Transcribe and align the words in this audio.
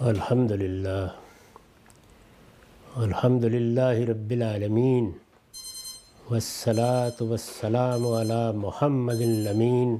الحمد 0.00 0.50
للہ 0.50 1.06
الحمد 2.96 3.44
للہ 3.44 4.10
رب 4.10 4.30
العالمین، 4.30 5.12
والصلاة 6.30 7.26
والسلام 7.28 8.06
على 8.06 8.56
محمد 8.56 9.20
الامین۔ 9.20 9.96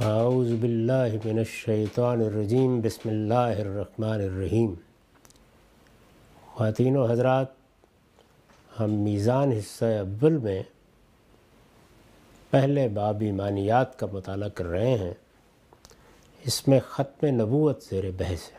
اعوذ 0.00 0.52
باللہ 0.60 1.08
من 1.24 1.38
الشیطان 1.38 2.20
الرجیم، 2.20 2.80
بسم 2.80 3.08
اللہ 3.08 3.34
الرحمن 3.34 4.10
الرحیم۔ 4.10 4.74
خواتین 6.46 6.96
و 6.96 7.06
حضرات، 7.06 7.46
ہم 8.80 8.90
میزان 8.90 9.52
حصہ 9.52 9.84
اول 9.84 10.36
میں 10.36 10.62
پہلے 12.50 12.88
باب 12.88 13.20
ایمانیات 13.20 13.98
کا 13.98 14.06
مطالعہ 14.12 14.48
کر 14.48 14.64
رہے 14.64 14.98
ہیں۔ 14.98 15.14
اس 16.44 16.68
میں 16.68 16.80
ختم 16.88 17.26
نبوت 17.26 17.82
زیر 17.82 18.04
بحث 18.18 18.52
ہے۔ 18.52 18.58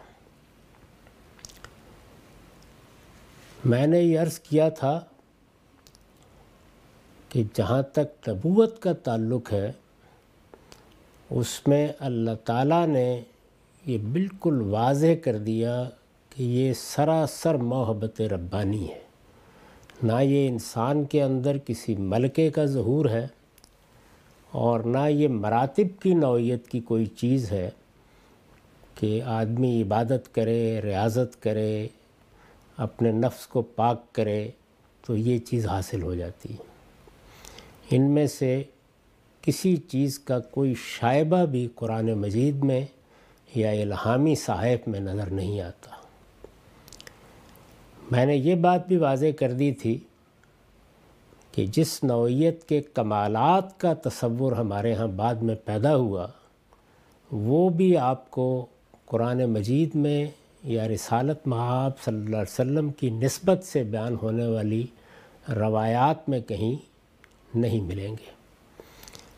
میں 3.65 3.87
نے 3.87 3.99
یہ 4.01 4.19
عرض 4.19 4.39
کیا 4.39 4.69
تھا 4.69 4.99
کہ 7.29 7.43
جہاں 7.53 7.81
تک 7.81 8.29
نبوت 8.29 8.81
کا 8.81 8.93
تعلق 8.93 9.53
ہے، 9.53 9.71
اس 11.29 11.67
میں 11.67 11.87
اللہ 11.99 12.31
تعالیٰ 12.45 12.87
نے 12.87 13.21
یہ 13.85 13.97
بالکل 13.97 14.61
واضح 14.61 15.15
کر 15.23 15.37
دیا 15.37 15.89
کہ 16.29 16.43
یہ 16.43 16.73
سراسر 16.73 17.55
محبت 17.55 18.21
ربانی 18.21 18.89
ہے۔ 18.89 18.99
نہ 20.03 20.21
یہ 20.21 20.47
انسان 20.47 21.03
کے 21.05 21.23
اندر 21.23 21.57
کسی 21.65 21.95
ملکے 21.95 22.49
کا 22.49 22.65
ظہور 22.65 23.05
ہے 23.05 23.27
اور 24.51 24.79
نہ 24.79 25.09
یہ 25.09 25.27
مراتب 25.27 26.01
کی 26.01 26.13
نوعیت 26.13 26.67
کی 26.67 26.79
کوئی 26.79 27.05
چیز 27.05 27.51
ہے 27.51 27.69
کہ 28.95 29.21
آدمی 29.23 29.81
عبادت 29.81 30.33
کرے، 30.33 30.81
ریاضت 30.81 31.41
کرے، 31.41 31.87
اپنے 32.77 33.11
نفس 33.11 33.47
کو 33.47 33.61
پاک 33.61 34.13
کرے، 34.13 34.51
تو 35.01 35.15
یہ 35.17 35.37
چیز 35.37 35.67
حاصل 35.67 36.01
ہو 36.01 36.15
جاتی 36.15 36.55
ان 37.91 38.01
میں 38.01 38.27
سے 38.27 38.63
کسی 39.41 39.75
چیز 39.77 40.19
کا 40.19 40.39
کوئی 40.39 40.73
شائبہ 40.77 41.45
بھی 41.45 41.67
قرآن 41.75 42.13
مجید 42.13 42.63
میں 42.63 42.85
یا 43.55 43.71
الہامی 43.71 44.35
صحائف 44.35 44.87
میں 44.87 44.99
نظر 44.99 45.29
نہیں 45.29 45.61
آتا۔ 45.61 45.95
میں 48.11 48.25
نے 48.25 48.35
یہ 48.35 48.55
بات 48.55 48.87
بھی 48.87 48.97
واضح 48.97 49.25
کر 49.39 49.51
دی 49.51 49.71
تھی 49.71 49.99
کہ 51.51 51.65
جس 51.65 52.03
نوعیت 52.03 52.63
کے 52.63 52.81
کمالات 52.81 53.79
کا 53.79 53.93
تصور 53.93 54.51
ہمارے 54.51 54.93
ہاں 54.93 55.07
بعد 55.07 55.35
میں 55.35 55.55
پیدا 55.65 55.95
ہوا، 55.95 56.27
وہ 57.31 57.69
بھی 57.69 57.97
آپ 57.97 58.31
کو 58.31 58.65
قرآن 59.05 59.45
مجید 59.45 59.95
میں 59.95 60.27
یا 60.63 60.87
رسالت 60.87 61.47
محاب 61.47 61.91
صلی 61.99 62.15
اللہ 62.15 62.35
علیہ 62.35 62.41
وسلم 62.41 62.89
کی 62.89 63.09
نسبت 63.09 63.63
سے 63.63 63.83
بیان 63.83 64.15
ہونے 64.21 64.47
والی 64.47 64.87
روایات 65.55 66.29
میں 66.29 66.39
کہیں 66.39 66.75
نہیں 67.57 67.81
ملیں 67.81 68.11
گے۔ 68.11 68.39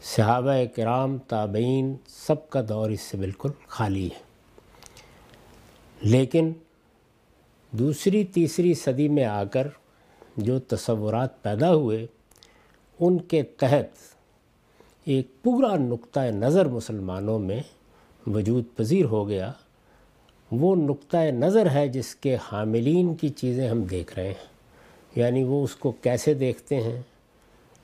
صحابہ 0.03 0.53
کرام، 0.75 1.18
تابعین، 1.18 1.96
سب 2.08 2.50
کا 2.50 2.62
دور 2.70 2.90
اس 2.90 3.02
سے 3.02 3.18
بالکل 3.18 3.50
خالی 3.68 4.06
ہے۔ 4.06 4.31
لیکن 6.02 6.52
دوسری، 7.72 8.23
تیسری 8.23 8.73
صدی 8.73 9.08
میں 9.08 9.25
آ 9.25 9.44
کر 9.44 9.68
جو 10.42 10.59
تصورات 10.59 11.44
پیدا 11.44 11.75
ہوئے، 11.75 12.06
ان 13.00 13.17
کے 13.17 13.44
تحت 13.44 13.97
ایک 15.06 15.44
پورا 15.44 15.75
نقطہ 15.75 16.20
نظر 16.20 16.66
مسلمانوں 16.66 17.39
میں 17.39 17.61
وجود 18.28 18.64
پذیر 18.75 19.06
ہو 19.06 19.28
گیا۔ 19.28 19.52
وہ 20.52 20.75
نقطہ 20.75 21.17
نظر 21.17 21.69
ہے 21.69 21.88
جس 21.88 22.16
کے 22.16 22.38
حاملین 22.52 23.16
کی 23.16 23.30
چیزیں 23.30 23.69
ہم 23.69 23.84
دیکھ 23.84 24.19
رہے 24.19 24.28
ہیں 24.28 24.52
یعنی 25.16 25.44
وہ 25.44 25.64
اس 25.64 25.75
کو 25.75 25.92
کیسے 25.92 26.34
دیکھتے 26.34 26.81
ہیں؟ 26.81 27.01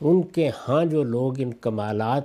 ان 0.01 0.21
کے 0.21 0.49
ہاں 0.67 0.85
جو 0.85 1.03
لوگ 1.03 1.33
ان 1.39 1.53
کمالات 1.53 2.23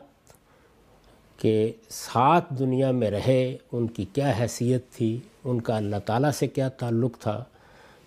کے 1.37 1.73
ساتھ 1.89 2.55
دنیا 2.59 2.91
میں 2.91 3.11
رہے، 3.11 3.57
ان 3.73 3.87
کی 3.87 4.05
کیا 4.13 4.33
حیثیت 4.41 4.91
تھی؟ 4.91 5.21
ان 5.45 5.61
کا 5.61 5.77
اللہ 5.77 5.97
تعالیٰ 6.05 6.31
سے 6.31 6.47
کیا 6.47 6.69
تعلق 6.69 7.19
تھا؟ 7.19 7.45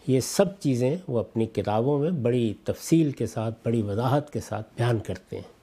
یہ 0.08 0.20
سب 0.20 0.60
چیزیں 0.60 0.98
وہ 1.08 1.20
اپنی 1.20 1.46
کتابوں 1.46 2.00
میں 2.00 2.12
بڑی 2.12 2.54
تفصیل 2.64 3.12
کے 3.12 3.26
ساتھ، 3.26 3.60
بڑی 3.66 3.82
وضاحت 3.82 4.34
کے 4.34 4.40
ساتھ 4.40 4.68
بیان 4.78 5.00
کرتے 5.00 5.36
ہیں۔ 5.36 5.56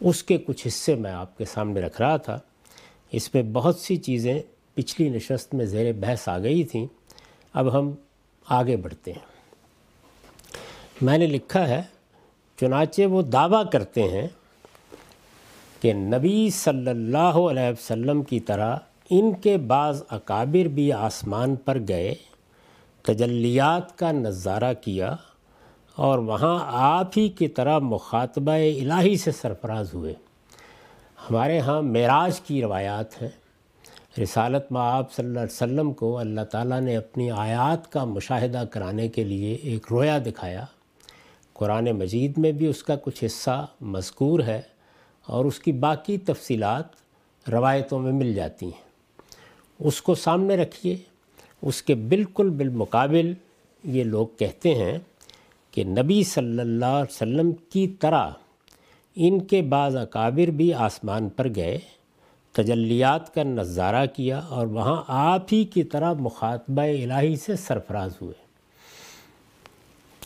اس 0.00 0.22
کے 0.22 0.38
کچھ 0.38 0.66
حصے 0.66 0.94
میں 0.94 1.10
آپ 1.10 1.38
کے 1.38 1.44
سامنے 1.44 1.80
رکھ 1.80 2.00
رہا 2.00 2.16
تھا۔ 2.16 2.38
اس 3.12 3.34
میں 3.34 3.42
بہت 3.42 3.76
سی 3.76 3.96
چیزیں 3.96 4.42
پچھلی 4.74 5.08
نشست 5.08 5.54
میں 5.54 5.64
زیر 5.64 5.92
بحث 5.92 6.28
آ 6.28 6.38
گئی 6.38 6.64
تھیں۔ 6.64 6.86
اب 7.52 7.78
ہم 7.78 7.90
آگے 8.46 8.76
بڑھتے 8.76 9.12
ہیں۔ 9.12 9.26
میں 11.02 11.18
نے 11.18 11.26
لکھا 11.26 11.68
ہے، 11.68 11.82
چنانچہ 12.60 13.02
وہ 13.02 13.22
دعویٰ 13.22 13.70
کرتے 13.72 14.02
ہیں 14.02 14.28
کہ 15.80 15.92
نبی 15.92 16.50
صلی 16.50 16.90
اللہ 16.90 17.18
علیہ 17.18 17.70
وسلم 17.70 18.22
کی 18.22 18.40
طرح 18.40 18.76
ان 19.10 19.34
کے 19.34 19.56
بعض 19.56 20.02
اکابر 20.08 20.68
بھی 20.68 20.92
آسمان 20.92 21.56
پر 21.56 21.78
گئے۔ 21.88 22.14
تجلیات 23.06 23.98
کا 23.98 24.12
نظارہ 24.12 24.74
کیا 24.74 25.16
اور 25.96 26.18
وہاں 26.18 26.58
آپ 26.66 27.10
ہی 27.16 27.28
کی 27.28 27.48
طرح 27.48 27.78
مخاطبہ 27.78 28.52
الہی 28.52 29.16
سے 29.16 29.30
سرفراز 29.32 29.94
ہوئے۔ 29.94 30.14
ہمارے 31.30 31.58
ہاں 31.60 31.82
معراج 31.82 32.40
کی 32.40 32.62
روایات 32.62 33.22
ہیں۔ 33.22 33.28
رسالت 34.22 34.72
میں 34.72 34.80
آپ 34.80 35.12
صلی 35.12 35.26
اللہ 35.26 35.38
علیہ 35.38 35.52
وسلم 35.52 35.92
کو 35.92 36.18
اللہ 36.18 36.40
تعالیٰ 36.40 36.80
نے 36.80 36.96
اپنی 36.96 37.30
آیات 37.30 37.92
کا 37.92 38.04
مشاہدہ 38.04 38.64
کرانے 38.70 39.08
کے 39.08 39.24
لیے 39.24 39.54
ایک 39.54 39.86
رویا 39.90 40.18
دکھایا۔ 40.26 40.64
قرآن 41.54 41.84
مجید 41.84 42.38
میں 42.38 42.52
بھی 42.52 42.66
اس 42.66 42.82
کا 42.82 42.96
کچھ 42.96 43.24
حصہ 43.24 43.66
مذکور 43.80 44.40
ہے 44.40 44.62
اور 45.26 45.44
اس 45.44 45.58
کی 45.58 45.72
باقی 45.72 46.18
تفصیلات 46.18 46.84
روایتوں 47.48 47.98
میں 47.98 48.12
مل 48.12 48.34
جاتی 48.34 48.66
ہیں۔ 48.66 48.82
اس 49.78 50.02
کو 50.02 50.14
سامنے 50.14 50.56
رکھیے۔ 50.56 50.96
اس 51.62 51.82
کے 51.82 51.94
بالکل 51.94 52.50
بالمقابل 52.50 53.32
یہ 53.84 54.04
لوگ 54.04 54.26
کہتے 54.38 54.74
ہیں 54.74 54.98
کہ 55.70 55.84
نبی 55.84 56.22
صلی 56.22 56.60
اللہ 56.60 56.84
علیہ 56.84 57.12
وسلم 57.12 57.52
کی 57.52 57.88
طرح 57.88 58.30
ان 59.16 59.40
کے 59.40 59.62
بعض 59.62 59.96
اکابر 59.96 60.50
بھی 60.50 60.74
آسمان 60.74 61.28
پر 61.28 61.48
گئے، 61.56 61.78
تجلیات 62.52 63.34
کا 63.34 63.42
نظارہ 63.42 64.06
کیا 64.06 64.38
اور 64.38 64.66
وہاں 64.66 65.02
آپ 65.06 65.42
ہی 65.52 65.64
کی 65.64 65.82
طرح 65.82 66.12
مخاطبہ 66.12 66.82
الہی 66.82 67.36
سے 67.36 67.56
سرفراز 67.56 68.10
ہوئے۔ 68.22 68.34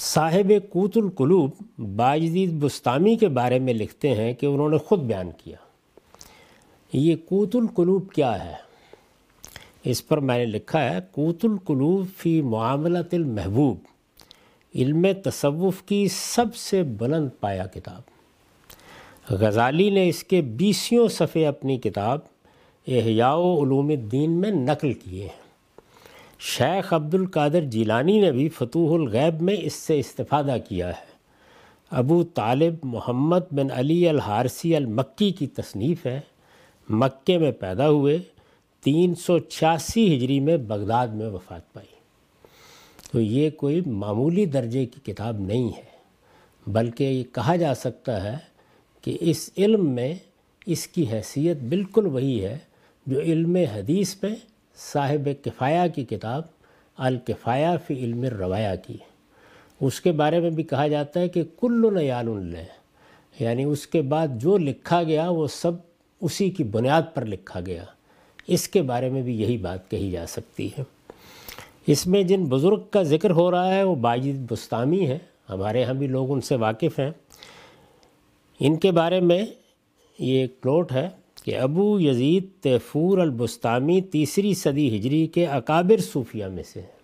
صاحب 0.01 0.53
کوت 0.71 0.97
القلوب 0.97 1.51
باجدید 1.97 2.53
بستامی 2.53 3.17
کے 3.17 3.29
بارے 3.29 3.59
میں 3.59 3.75
لکھتے 3.75 4.15
ہیں 4.15 4.33
کہ 4.33 4.47
انہوں 4.47 4.69
نے 4.69 4.79
خود 4.79 4.99
بیان 4.99 5.31
کیا۔ 5.45 5.57
یہ 6.93 7.17
کوت 7.17 7.57
القلوب 7.57 8.13
کیا 8.13 8.45
ہے؟ 8.45 8.68
اس 9.91 10.09
پر 10.09 10.19
میں 10.19 10.39
نے 10.39 10.47
لکھا 10.47 10.95
ہے 10.95 10.99
کوت 11.13 11.45
القلوب 11.45 12.07
فی 12.17 12.43
معاملت 12.43 13.15
المحبوب، 13.15 13.77
علم 14.75 15.07
تصوف 15.25 15.83
کی 15.83 16.09
سب 16.09 16.57
سے 16.57 16.83
بلند 16.83 17.29
پایا 17.41 17.67
کتاب۔ 17.67 18.01
غزالی 19.31 19.91
نے 19.91 20.09
اس 20.09 20.25
کے 20.25 20.41
بیسیوں 20.41 21.09
صفحے 21.09 21.47
اپنی 21.47 21.79
کتاب 21.79 22.19
احیاء 22.89 23.35
علوم 23.35 23.89
الدین 23.89 24.31
میں 24.31 24.51
نقل 24.51 24.93
کیے 24.93 25.23
ہیں۔ 25.23 25.41
شیخ 26.39 26.93
عبد 26.93 27.15
القادر 27.15 27.61
جیلانی 27.61 28.21
نے 28.21 28.33
بھی 28.33 28.49
فتوح 28.49 28.95
الغیب 28.95 29.43
میں 29.43 29.57
اس 29.59 29.75
سے 29.75 29.99
استفادہ 29.99 30.57
کیا 30.69 30.89
ہے۔ 30.89 31.09
ابو 31.91 32.23
طالب 32.23 32.75
محمد 32.83 33.53
بن 33.53 33.67
علی 33.71 34.09
الحارسی 34.09 34.77
المکی 34.77 35.31
کی 35.31 35.47
تصنیف 35.47 36.07
ہے۔ 36.07 36.21
مکے 36.89 37.39
میں 37.39 37.53
پیدا 37.53 37.89
ہوئے۔ 37.89 38.19
تین 38.89 39.15
سو 39.15 39.39
چھیاسی 39.39 40.17
ہجری 40.17 40.41
میں 40.41 40.57
بغداد 40.57 41.09
میں 41.09 41.27
وفات 41.27 41.73
پائی۔ 41.73 41.87
تو 43.13 43.21
یہ 43.21 43.51
کوئی 43.51 43.81
معمولی 43.87 44.47
درجے 44.47 44.87
کی 44.87 45.13
کتاب 45.13 45.41
نہیں 45.41 45.69
ہے، 45.77 45.83
بلکہ 46.67 47.05
یہ 47.05 47.25
کہا 47.35 47.57
جا 47.57 47.75
سکتا 47.75 48.23
ہے 48.25 48.37
کہ 49.03 49.17
اس 49.21 49.51
علم 49.59 49.91
میں 49.91 50.15
اس 50.67 50.87
کی 50.87 51.07
حیثیت 51.13 51.57
بالکل 51.57 52.07
وہی 52.07 52.45
ہے 52.45 52.59
جو 53.07 53.21
علم 53.21 53.57
حدیث 53.57 54.15
میں 54.23 54.35
صاحب 54.93 55.29
کفایہ 55.43 55.89
کی 55.95 56.05
کتاب 56.05 56.43
الکفایہ 56.97 57.77
فی 57.87 57.95
علم 57.95 58.23
الروایہ 58.23 58.77
کی 58.87 58.97
اس 59.81 60.01
کے 60.01 60.13
بارے 60.13 60.41
میں 60.41 60.51
بھی 60.51 60.63
کہا 60.63 60.89
جاتا 60.89 61.21
ہے 61.21 61.29
کہ 61.29 61.43
کل 61.61 61.99
نیال 61.99 62.29
اللہ 62.29 63.43
یعنی 63.43 63.65
اس 63.65 63.87
کے 63.87 64.03
بعد 64.03 64.29
جو 64.33 64.59
لکھا 64.59 65.03
گیا 65.03 65.29
وہ 65.29 65.47
سب 65.47 65.73
اسی 66.21 66.51
کی 66.51 66.65
بنیاد 66.65 67.03
پر 67.15 67.27
لکھا 67.27 67.61
گیا۔ 67.61 67.85
اس 68.49 68.69
کے 68.69 68.83
بارے 68.83 69.09
میں 69.09 69.23
بھی 69.23 69.43
یہی 69.43 69.57
بات 69.57 69.91
کہی 69.91 70.11
جا 70.11 70.27
سکتی 70.27 70.69
ہے۔ 70.79 70.83
اس 71.87 72.07
میں 72.07 72.23
جن 72.23 72.45
بزرگ 72.45 72.81
کا 72.91 73.03
ذکر 73.03 73.31
ہو 73.31 73.51
رہا 73.51 73.75
ہے 73.75 73.83
وہ 73.83 73.95
باجد 73.95 74.53
بستانی 74.53 75.09
ہے 75.09 75.19
ہمارے 75.51 75.85
ہاں 75.85 75.95
بھی 75.95 76.07
لوگ 76.07 76.33
ان 76.33 76.41
سے 76.41 76.57
واقف 76.57 76.99
ہیں۔ 76.99 77.11
ان 78.61 78.77
کے 78.77 78.91
بارے 78.91 79.21
میں 79.21 79.47
یہ 80.19 80.41
ایک 80.41 80.57
نوٹ 80.65 80.93
ہے 80.93 81.09
کہ 81.45 81.59
ابو 81.59 82.01
یزید 82.01 82.45
تیفور 82.61 83.19
البستامی 83.19 84.01
تیسری 84.01 84.55
صدی 84.55 84.97
ہجری 84.97 85.27
کے 85.27 85.47
اکابر 85.47 86.01
صوفیہ 86.01 86.47
میں 86.47 86.63
سے 86.63 86.81
ہیں۔ 86.81 86.99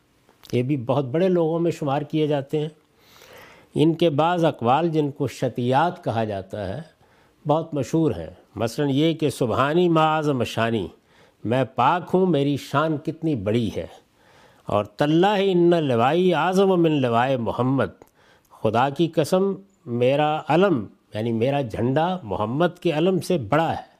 یہ 0.52 0.62
بھی 0.62 0.76
بہت 0.76 1.04
بڑے 1.04 1.28
لوگوں 1.28 1.58
میں 1.58 1.70
شمار 1.70 2.02
کیے 2.02 2.26
جاتے 2.26 2.60
ہیں۔ 2.60 2.68
ان 3.74 3.94
کے 3.94 4.10
بعض 4.10 4.44
اقوال 4.44 4.88
جن 4.88 5.10
کو 5.10 5.26
شتیات 5.26 6.04
کہا 6.04 6.24
جاتا 6.24 6.76
ہے 6.76 6.82
بہت 7.48 7.74
مشہور 7.74 8.10
ہیں۔ 8.10 8.30
مثلا 8.56 8.86
یہ 8.86 9.14
کہ 9.14 9.30
سبحانی 9.30 9.88
معاذ 9.88 10.28
مشانی 10.28 10.86
میں 11.44 11.64
پاک 11.74 12.10
ہوں، 12.14 12.26
میری 12.26 12.56
شان 12.56 12.96
کتنی 12.98 13.34
بڑی 13.34 13.70
ہے۔ 13.76 13.86
اور 14.66 14.84
طلّہ 14.84 15.26
ان 15.38 15.70
لوائی 15.70 16.34
اعظم 16.34 16.82
من 16.82 16.92
لوائے 16.92 17.36
محمد، 17.36 18.02
خدا 18.62 18.88
کی 18.88 19.08
قسم، 19.08 19.52
میرا 19.86 20.40
علم 20.48 20.86
یعنی 21.14 21.32
میرا 21.32 21.60
جھنڈا 21.60 22.18
محمد 22.22 22.78
کے 22.80 22.92
علم 22.92 23.20
سے 23.20 23.38
بڑا 23.38 23.70
ہے۔ 23.70 23.94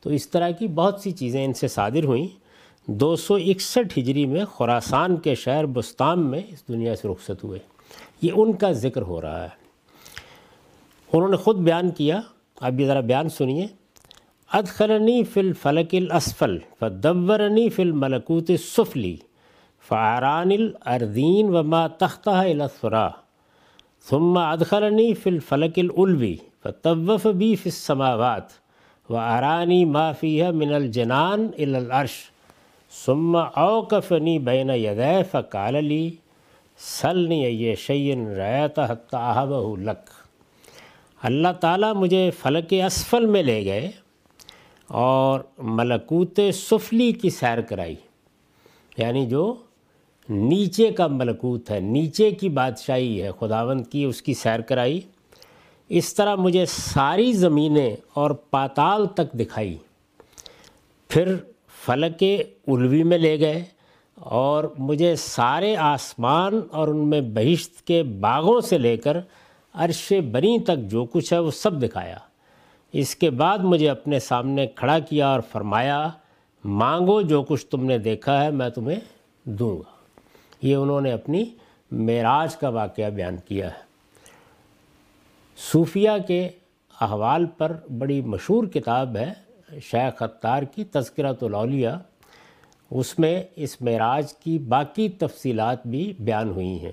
تو 0.00 0.10
اس 0.10 0.28
طرح 0.28 0.50
کی 0.50 0.68
بہت 0.68 1.00
سی 1.00 1.10
چیزیں 1.10 1.44
ان 1.44 1.52
سے 1.52 1.68
صادر 1.68 2.04
ہوئیں۔ 2.04 2.28
دو 2.86 3.16
سو 3.16 3.34
اکسٹھ 3.34 3.98
ہجری 3.98 4.26
میں 4.26 4.44
خوراسان 4.44 5.16
کے 5.16 5.34
شہر 5.34 5.66
بستام 5.66 6.30
میں 6.30 6.40
اس 6.48 6.68
دنیا 6.68 6.96
سے 6.96 7.08
رخصت 7.08 7.44
ہوئے۔ 7.44 7.58
یہ 8.22 8.30
ان 8.34 8.52
کا 8.52 8.72
ذکر 8.72 9.02
ہو 9.02 9.20
رہا 9.20 9.42
ہے۔ 9.42 9.48
انہوں 11.12 11.28
نے 11.28 11.36
خود 11.36 11.56
بیان 11.56 11.90
کیا۔ 11.90 12.20
اب 12.60 12.80
یہ 12.80 12.86
ذرا 12.86 13.00
بیان 13.00 13.28
سنیے۔ 13.28 13.66
ادخلنی 14.50 15.22
فی 15.24 15.40
الفلک 15.40 15.94
الاسفل 15.94 16.56
فدورنی 16.78 17.68
فی 17.70 17.82
الملکوت 17.82 18.50
السفلی 18.50 19.16
فعران 19.84 20.50
الاردین 20.50 21.48
وما 21.48 21.86
تختہ 21.98 22.30
الاسفرا 22.30 23.08
ثم 24.06 24.36
ادخلنی 24.38 25.12
فی 25.14 25.30
الفلک 25.30 25.78
العلوی 25.78 26.36
فطوف 26.62 27.26
بی 27.26 27.54
فی 27.56 27.68
السماوات 27.68 28.52
و 29.08 29.16
ارانی 29.16 29.84
معافیہ 29.84 30.50
من 30.50 30.72
الجنان 30.74 31.48
العرش 31.58 32.16
ثم 32.92 33.36
اوقفنی 33.36 34.38
بین 34.38 34.70
یدے 34.70 35.22
فقال 35.30 35.84
لی 35.84 36.08
سلنی 36.80 37.42
یہ 37.42 37.74
شعین 37.74 38.26
ریت 38.28 38.78
حتیٰ 38.78 39.46
لک 39.78 40.10
اللہ 41.20 41.52
تعالیٰ 41.60 41.94
مجھے 41.94 42.30
فلک 42.38 42.74
اسفل 42.86 43.26
میں 43.26 43.42
لے 43.42 43.64
گئے 43.64 43.90
اور 44.88 45.40
ملکوت 45.58 46.40
سفلی 46.54 47.12
کی 47.12 47.30
سیر 47.30 47.60
کرائی۔ 47.60 47.94
یعنی 48.98 49.26
جو 49.26 49.54
نیچے 50.28 50.90
کا 50.90 51.06
ملکوت 51.06 51.70
ہے، 51.70 51.80
نیچے 51.80 52.30
کی 52.30 52.48
بادشاہی 52.48 53.22
ہے، 53.22 53.30
خداوند 53.40 53.86
کی 53.86 54.04
اس 54.04 54.22
کی 54.22 54.34
سیر 54.34 54.60
کرائی۔ 54.60 55.00
اس 55.88 56.14
طرح 56.14 56.34
مجھے 56.34 56.64
ساری 56.66 57.32
زمینیں 57.32 57.96
اور 58.14 58.30
پاتال 58.30 59.06
تک 59.06 59.32
دکھائی۔ 59.32 59.76
پھر 61.08 61.36
فلک 61.84 62.24
الوی 62.66 63.02
میں 63.02 63.18
لے 63.18 63.40
گئے 63.40 63.64
اور 64.14 64.74
مجھے 64.78 65.16
سارے 65.16 65.76
آسمان 65.76 66.60
اور 66.72 66.88
ان 66.88 67.10
میں 67.10 67.20
بہشت 67.20 67.86
کے 67.86 68.02
باغوں 68.02 68.60
سے 68.60 68.78
لے 68.78 68.96
کر 68.96 69.16
عرش 69.74 70.12
بنی 70.32 70.58
تک 70.58 70.78
جو 70.78 71.04
کچھ 71.04 71.32
ہے، 71.32 71.38
وہ 71.38 71.50
سب 71.50 71.82
دکھایا۔ 71.82 72.18
اس 72.92 73.16
کے 73.16 73.30
بعد 73.30 73.58
مجھے 73.58 73.90
اپنے 73.90 74.18
سامنے 74.18 74.66
کھڑا 74.66 74.98
کیا 74.98 75.28
اور 75.28 75.40
فرمایا، 75.40 76.08
مانگو 76.64 77.22
جو 77.22 77.42
کچھ 77.42 77.66
تم 77.66 77.84
نے 77.84 77.98
دیکھا 77.98 78.44
ہے 78.44 78.50
میں 78.50 78.68
تمہیں 78.68 79.00
دوں 79.44 79.78
گا۔ 79.78 79.96
یہ 80.62 80.74
انہوں 80.74 81.00
نے 81.00 81.12
اپنی 81.12 81.44
معراج 81.90 82.56
کا 82.56 82.68
واقعہ 82.68 83.10
بیان 83.10 83.36
کیا 83.36 83.70
ہے۔ 83.70 83.86
صوفیہ 85.72 86.10
کے 86.26 86.48
احوال 87.00 87.46
پر 87.46 87.72
بڑی 87.98 88.20
مشہور 88.20 88.66
کتاب 88.66 89.16
ہے، 89.16 89.32
شیخ 89.80 90.18
خطار 90.18 90.62
کی 90.62 90.84
تذکرۃ 90.84 91.34
الاولیاء۔ 91.42 91.96
اس 92.90 93.18
میں 93.18 93.42
اس 93.56 93.82
معراج 93.82 94.34
کی 94.34 94.58
باقی 94.58 95.08
تفصیلات 95.08 95.86
بھی 95.86 96.12
بیان 96.20 96.50
ہوئی 96.50 96.82
ہیں۔ 96.82 96.92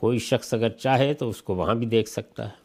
کوئی 0.00 0.18
شخص 0.18 0.54
اگر 0.54 0.68
چاہے 0.68 1.14
تو 1.14 1.28
اس 1.28 1.42
کو 1.42 1.54
وہاں 1.54 1.74
بھی 1.74 1.86
دیکھ 1.86 2.08
سکتا 2.08 2.44
ہے۔ 2.44 2.61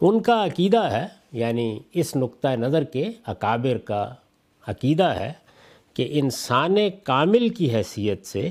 ان 0.00 0.22
کا 0.22 0.44
عقیدہ 0.44 0.82
ہے 0.82 1.06
یعنی 1.32 1.78
اس 1.94 2.16
نقطۂ 2.16 2.48
نظر 2.48 2.84
کے 2.84 3.10
اکابر 3.26 3.78
کا 3.78 4.14
عقیدہ 4.66 5.04
ہے 5.04 5.32
کہ 5.94 6.08
انسان 6.10 6.76
کامل 7.02 7.48
کی 7.48 7.74
حیثیت 7.74 8.26
سے 8.26 8.50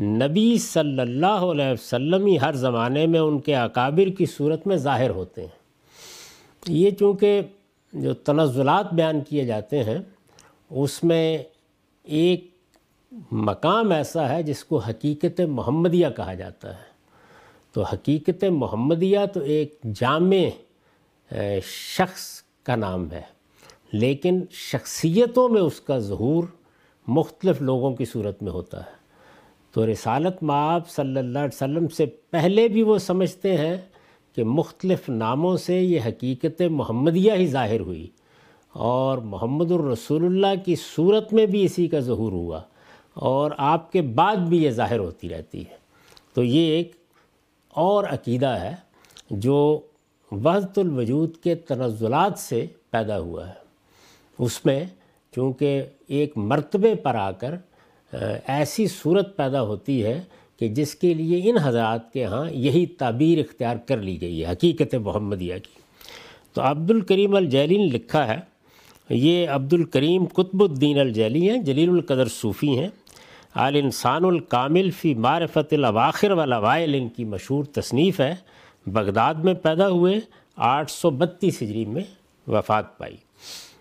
نبی 0.00 0.58
صلی 0.58 1.00
اللہ 1.00 1.26
علیہ 1.26 1.72
وسلم 1.72 2.26
ہی 2.26 2.38
ہر 2.38 2.52
زمانے 2.52 3.06
میں 3.06 3.20
ان 3.20 3.40
کے 3.40 3.56
اکابر 3.56 4.08
کی 4.18 4.26
صورت 4.26 4.66
میں 4.66 4.76
ظاہر 4.76 5.10
ہوتے 5.10 5.40
ہیں۔ 5.40 5.58
یہ 6.68 6.90
چونکہ 6.90 7.40
جو 7.92 8.14
تنزلات 8.14 8.94
بیان 8.94 9.20
کیے 9.20 9.44
جاتے 9.44 9.84
ہیں، 9.84 9.98
اس 10.70 11.04
میں 11.04 11.38
ایک 12.02 12.50
مقام 13.30 13.90
ایسا 13.90 14.28
ہے 14.28 14.42
جس 14.42 14.64
کو 14.64 14.76
حقیقت 14.78 15.40
محمدیہ 15.40 16.06
کہا 16.16 16.34
جاتا 16.34 16.70
ہے۔ 16.70 16.88
تو 17.72 17.82
حقیقت 17.82 18.44
محمدیہ 18.44 19.18
تو 19.32 19.40
ایک 19.40 19.78
جامع 19.94 20.67
شخص 21.62 22.42
کا 22.62 22.76
نام 22.76 23.12
ہے۔ 23.12 23.38
لیکن 23.92 24.40
شخصیتوں 24.50 25.48
میں 25.48 25.62
اس 25.62 25.80
کا 25.80 25.98
ظہور 25.98 26.44
مختلف 27.08 27.62
لوگوں 27.62 27.94
کی 27.94 28.04
صورت 28.04 28.42
میں 28.42 28.52
ہوتا 28.52 28.80
ہے۔ 28.80 28.98
تو 29.72 29.92
رسالت 29.92 30.42
معاب 30.42 30.88
صلی 30.88 31.18
اللہ 31.18 31.38
علیہ 31.38 31.54
وسلم 31.54 31.88
سے 31.88 32.06
پہلے 32.06 32.68
بھی 32.68 32.82
وہ 32.82 32.98
سمجھتے 32.98 33.56
ہیں 33.56 33.76
کہ 34.34 34.44
مختلف 34.44 35.08
ناموں 35.08 35.56
سے 35.56 35.82
یہ 35.82 36.00
حقیقت 36.06 36.62
محمدیہ 36.70 37.32
ہی 37.32 37.46
ظاہر 37.46 37.80
ہوئی۔ 37.80 38.06
اور 38.72 39.18
محمد 39.18 39.70
الرسول 39.70 40.24
اللہ 40.24 40.64
کی 40.64 40.74
صورت 40.76 41.32
میں 41.32 41.46
بھی 41.46 41.64
اسی 41.64 41.88
کا 41.88 42.00
ظہور 42.00 42.32
ہوا۔ 42.32 42.60
اور 43.14 43.50
آپ 43.58 43.92
کے 43.92 44.02
بعد 44.02 44.36
بھی 44.36 44.62
یہ 44.62 44.70
ظاہر 44.70 44.98
ہوتی 44.98 45.28
رہتی 45.28 45.60
ہے۔ 45.60 45.76
تو 46.34 46.44
یہ 46.44 46.66
ایک 46.66 46.92
اور 47.68 48.04
عقیدہ 48.04 48.46
ہے 48.46 48.74
جو 49.30 49.80
وحدت 50.32 50.78
الوجود 50.78 51.36
کے 51.36 51.54
تنزلات 51.54 52.38
سے 52.38 52.66
پیدا 52.90 53.18
ہوا 53.18 53.48
ہے۔ 53.48 53.52
اس 54.38 54.64
میں 54.66 54.84
چونکہ 55.34 55.82
ایک 56.06 56.36
مرتبے 56.36 56.94
پر 56.94 57.14
آ 57.14 57.30
کر 57.30 57.54
ایسی 58.46 58.86
صورت 58.86 59.36
پیدا 59.36 59.62
ہوتی 59.62 60.04
ہے 60.04 60.20
کہ 60.58 60.68
جس 60.68 60.94
کے 60.94 61.14
لیے 61.14 61.50
ان 61.50 61.58
حضرات 61.58 62.12
کے 62.12 62.24
ہاں 62.24 62.50
یہی 62.50 62.86
تعبیر 62.86 63.38
اختیار 63.38 63.76
کر 63.86 63.96
لی 63.96 64.20
گئی 64.20 64.44
ہے، 64.44 64.50
حقیقت 64.52 64.94
محمدیہ 64.94 65.54
کی۔ 65.54 65.80
تو 66.52 66.62
عبد 66.62 66.90
الکریم 66.90 67.34
الجیلی 67.34 67.76
نے 67.76 67.86
لکھا 67.86 68.26
ہے، 68.28 68.36
یہ 69.10 69.48
عبد 69.48 69.72
الکریم 69.72 70.24
قطب 70.24 70.62
الدین 70.62 70.98
الجیلی 70.98 71.50
ہیں، 71.50 71.58
جلیل 71.58 71.88
القدر 71.88 72.28
صوفی 72.28 72.78
ہیں۔ 72.78 72.88
آل 73.54 73.76
انسان 73.76 74.24
الکامل 74.24 74.90
فی 74.90 75.14
معرفت 75.14 75.72
الاواخر 75.72 76.30
والاوائل 76.30 76.94
ان 76.94 77.08
کی 77.08 77.24
مشہور 77.24 77.64
تصنیف 77.64 78.20
ہے۔ 78.20 78.34
بغداد 78.86 79.34
میں 79.44 79.54
پیدا 79.62 79.88
ہوئے، 79.88 80.18
آٹھ 80.56 80.90
سو 80.90 81.10
بتیس 81.10 81.62
ہجری 81.62 81.84
میں 81.84 82.02
وفات 82.46 82.96
پائی۔ 82.98 83.16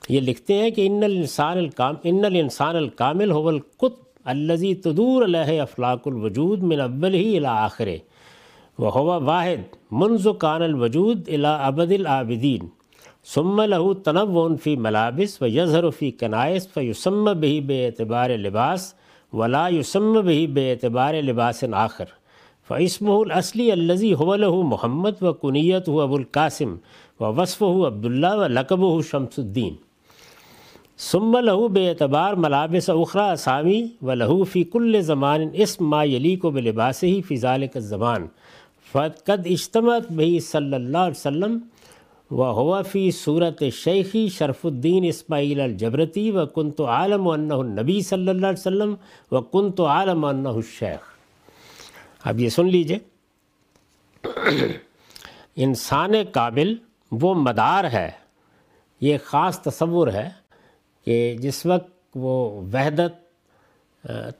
یہ 0.10 0.20
لکھتے 0.22 0.54
ہیں 0.54 0.70
کہ 0.72 0.88
ان 0.88 1.04
الانسان 1.04 1.58
الکام 1.58 1.96
ان 2.04 2.26
الانسان 2.26 2.76
الکامل 2.76 3.32
هو 3.32 3.48
القطب 3.50 4.06
الزی 4.34 4.74
تدور 4.84 5.24
علیہ 5.24 5.62
افلاق 5.62 6.08
الوجود 6.08 6.64
من 6.72 6.80
اول 6.82 7.14
ہی 7.14 7.38
الا 7.38 7.54
آخر 7.66 7.90
و 8.80 8.90
ہوا 8.96 9.18
واحد 9.30 9.76
منز 10.00 10.28
کان 10.40 10.62
الوجود 10.62 11.30
الا 11.38 11.56
ابد 11.68 11.92
العابدین 11.92 12.68
ثم 13.34 13.62
له 13.62 13.94
تنون 14.04 14.58
فی 14.64 14.76
ملابس 14.88 15.42
و 15.42 15.48
یظہر 15.48 15.90
فی 16.00 16.12
کنائس 16.20 16.68
فیسم 16.74 17.24
بہی 17.40 17.60
بے 17.72 17.86
اعتبار 17.86 18.38
لباس 18.38 18.94
ولا 19.34 19.68
یسم 19.78 20.14
بہی 20.26 20.46
بے 20.58 20.70
اعتبار 20.72 21.22
لباس 21.32 21.64
آخر۔ 21.86 22.17
فعصمہ 22.70 23.14
الاصلی 23.18 23.66
الزی 23.72 24.14
هو 24.22 24.36
له 24.44 24.64
محمد 24.70 25.22
و 25.24 25.32
کنیت 25.44 25.88
ہو 25.90 26.00
ابو 26.06 26.16
القاسم 26.16 26.74
و 27.20 27.30
وصف 27.36 27.62
ہو 27.62 27.86
عبداللہ 27.88 28.34
و 28.40 28.48
لقب 28.56 28.82
ہو 28.88 29.02
شمس 29.12 29.40
الدین. 29.44 29.76
ثم 31.06 31.38
لہو 31.44 31.68
بے 31.78 31.88
اعتبار 31.90 32.34
ملابس 32.46 32.90
اخرا 32.90 33.30
اسامی 33.32 33.80
و 34.02 34.14
لہو 34.24 34.44
فی 34.54 34.64
کل 34.76 35.02
زمان 35.12 35.48
اسم 35.66 35.90
ما 35.90 36.04
یلی 36.04 36.36
کو 36.44 36.52
بے 36.52 36.62
لباس 36.62 37.04
ہی 37.04 37.22
فی 37.28 37.36
ذالک 37.48 37.78
الزمان. 37.78 38.28
فقد 38.94 39.48
اجتمعت 39.56 40.12
بہی 40.18 40.40
صلی 40.52 40.74
اللہ 40.76 41.10
علیہ 41.10 41.20
وسلم 41.20 41.58
و 42.32 42.54
ہوا 42.62 42.82
فی 42.92 43.10
صورت 43.24 43.64
شیخی 43.84 44.28
شرف 44.38 44.66
الدین 44.66 45.06
اسماعیل 45.10 45.62
الجبرتی 45.62 46.30
و 46.32 46.46
کن 46.56 46.72
تو 46.78 46.86
عالم 46.96 47.28
النبی 47.28 48.02
صلی 48.10 48.30
اللہ 48.30 48.48
علیہ 48.48 48.66
وسلم 48.68 48.96
و 49.32 49.42
کن 49.54 49.72
تو 49.78 49.86
عالم 49.98 50.24
و 50.24 50.28
الشیخ. 50.28 51.17
اب 52.28 52.40
یہ 52.40 52.50
سن 52.50 52.68
لیجیے۔ 52.68 52.98
انسان 55.56 56.14
قابل 56.32 56.74
وہ 57.12 57.34
مدار 57.34 57.84
ہے، 57.84 58.10
یہ 59.02 59.18
خاص 59.24 59.60
تصور 59.62 60.08
ہے 60.08 60.30
کہ 61.08 61.36
جس 61.40 61.66
وقت 61.66 61.92
وہ 62.16 62.62
وحدت 62.74 63.14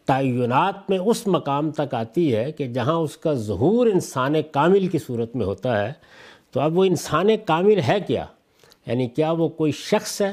تعینات 0.06 0.90
میں 0.90 0.98
اس 0.98 1.26
مقام 1.28 1.72
تک 1.72 1.94
آتی 1.94 2.36
ہے 2.36 2.52
کہ 2.52 2.68
جہاں 2.68 2.96
اس 2.96 3.18
کا 3.18 3.34
ظہور 3.34 3.88
انسان 3.88 4.36
کامل 4.52 4.88
کی 4.88 5.00
صورت 5.00 5.36
میں 5.36 5.46
ہوتا 5.46 5.80
ہے، 5.84 5.92
تو 6.52 6.60
اب 6.60 6.78
وہ 6.78 6.86
انسان 6.86 7.30
کامل 7.46 7.80
ہے 7.88 8.00
کیا؟ 8.08 8.26
یعنی 8.86 9.08
کیا 9.08 9.32
وہ 9.32 9.48
کوئی 9.50 9.72
شخص 9.72 10.22
ہے؟ 10.22 10.32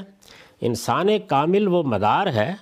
انسان 0.60 1.08
کامل 1.26 1.68
وہ 1.68 1.82
مدار 1.82 2.26
ہے 2.26 2.52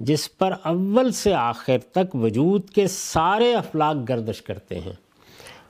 جس 0.00 0.38
پر 0.38 0.52
اول 0.64 1.12
سے 1.12 1.34
آخر 1.34 1.78
تک 1.92 2.14
وجود 2.14 2.70
کے 2.70 2.86
سارے 2.86 3.54
افلاق 3.54 3.96
گردش 4.08 4.42
کرتے 4.42 4.80
ہیں۔ 4.80 4.92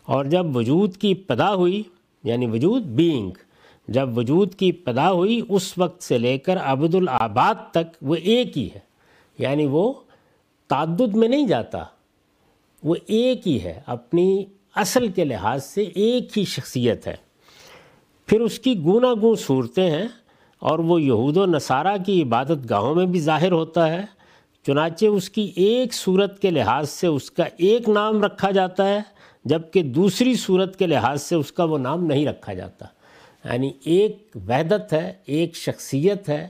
اور 0.02 0.25
جب 0.25 0.56
وجود 0.56 0.96
کی 0.96 1.14
پدا 1.14 1.54
ہوئی 1.54 1.82
یعنی 2.25 2.46
وجود 2.46 2.82
بینگ 2.82 3.30
جب 3.88 4.18
وجود 4.18 4.54
کی 4.54 4.72
پدا 4.72 5.12
ہوئی، 5.12 5.40
اس 5.49 5.78
وقت 5.78 6.02
سے 6.02 6.18
لے 6.18 6.38
کر 6.38 6.56
عبد 6.56 6.94
الآباد 6.94 7.54
تک 7.70 8.02
وہ 8.02 8.14
ایک 8.14 8.58
ہی 8.58 8.68
ہے۔ 8.75 8.78
یعنی 9.38 9.66
وہ 9.66 9.92
تعدد 10.68 11.14
میں 11.14 11.28
نہیں 11.28 11.46
جاتا، 11.46 11.84
وہ 12.84 12.94
ایک 13.06 13.49
ہی 13.49 13.62
ہے، 13.62 13.80
اپنی 13.87 14.44
اصل 14.75 15.08
کے 15.08 15.25
لحاظ 15.25 15.64
سے 15.64 15.82
ایک 15.82 16.38
ہی 16.38 16.44
شخصیت 16.44 17.06
ہے۔ 17.06 17.16
پھر 18.26 18.40
اس 18.40 18.58
کی 18.58 18.82
گونا 18.82 19.14
گون 19.22 19.37
صورتیں 19.37 19.90
ہیں 19.90 20.08
اور 20.58 20.78
وہ 20.78 21.02
یہود 21.02 21.37
و 21.37 21.46
نصارہ 21.46 21.96
کی 22.06 22.22
عبادت 22.22 22.70
گاہوں 22.70 22.94
میں 22.94 23.06
بھی 23.06 23.20
ظاہر 23.20 23.52
ہوتا 23.52 23.92
ہے۔ 23.92 24.19
چنانچہ 24.67 25.07
اس 25.07 25.31
کی 25.31 25.52
ایک 25.57 25.95
صورت 25.95 26.43
کے 26.43 26.50
لحاظ 26.50 26.90
سے 26.90 27.07
اس 27.07 27.31
کا 27.31 27.45
ایک 27.57 27.88
نام 27.88 28.25
رکھا 28.25 28.50
جاتا 28.50 28.88
ہے، 28.88 29.00
جبکہ 29.45 29.83
دوسری 29.83 30.35
صورت 30.35 30.79
کے 30.79 30.87
لحاظ 30.87 31.23
سے 31.23 31.35
اس 31.35 31.52
کا 31.52 31.64
وہ 31.64 31.79
نام 31.79 32.07
نہیں 32.07 32.26
رکھا 32.26 32.52
جاتا۔ 32.52 32.87
یعنی 33.45 33.71
ایک 33.85 34.29
وحدت 34.49 34.93
ہے، 34.93 35.12
ایک 35.26 35.57
شخصیت 35.57 36.29
ہے، 36.29 36.49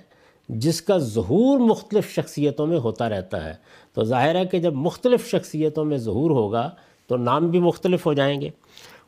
جس 0.48 0.82
کا 0.82 0.98
ظہور 0.98 1.58
مختلف 1.58 2.10
شخصیتوں 2.10 2.66
میں 2.66 2.78
ہوتا 2.78 3.08
رہتا 3.08 3.44
ہے۔ 3.44 3.54
تو 3.92 4.04
ظاہر 4.04 4.34
ہے 4.34 4.44
کہ 4.44 4.58
جب 4.58 4.74
مختلف 4.74 5.30
شخصیتوں 5.30 5.84
میں 5.84 5.96
ظہور 5.96 6.30
ہوگا 6.30 6.70
تو 7.06 7.16
نام 7.16 7.50
بھی 7.50 7.60
مختلف 7.60 8.06
ہو 8.06 8.12
جائیں 8.12 8.40
گے۔ 8.40 8.50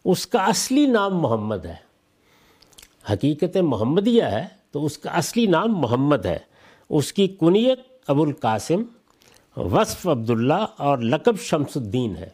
اس 0.04 0.26
کا 0.26 0.44
اصلی 0.44 0.86
نام 0.86 1.18
محمد 1.18 1.66
ہے۔ 1.66 1.74
حقیقت 3.12 3.56
محمدیہ 3.56 4.22
ہے 4.22 4.46
تو 4.70 4.84
اس 4.84 4.98
کا 4.98 5.10
اصلی 5.10 5.46
نام 5.46 5.72
محمد 5.72 6.26
ہے۔ 6.26 6.38
اس 6.90 7.12
کی 7.12 7.28
کنیت 7.28 7.91
ابو 8.06 8.22
القاسم، 8.22 8.82
وصف 9.56 10.08
عبداللہ 10.08 10.66
اور 10.76 10.98
لقب 10.98 11.36
شمس 11.40 11.76
الدین 11.76 12.16
ہے۔ 12.16 12.28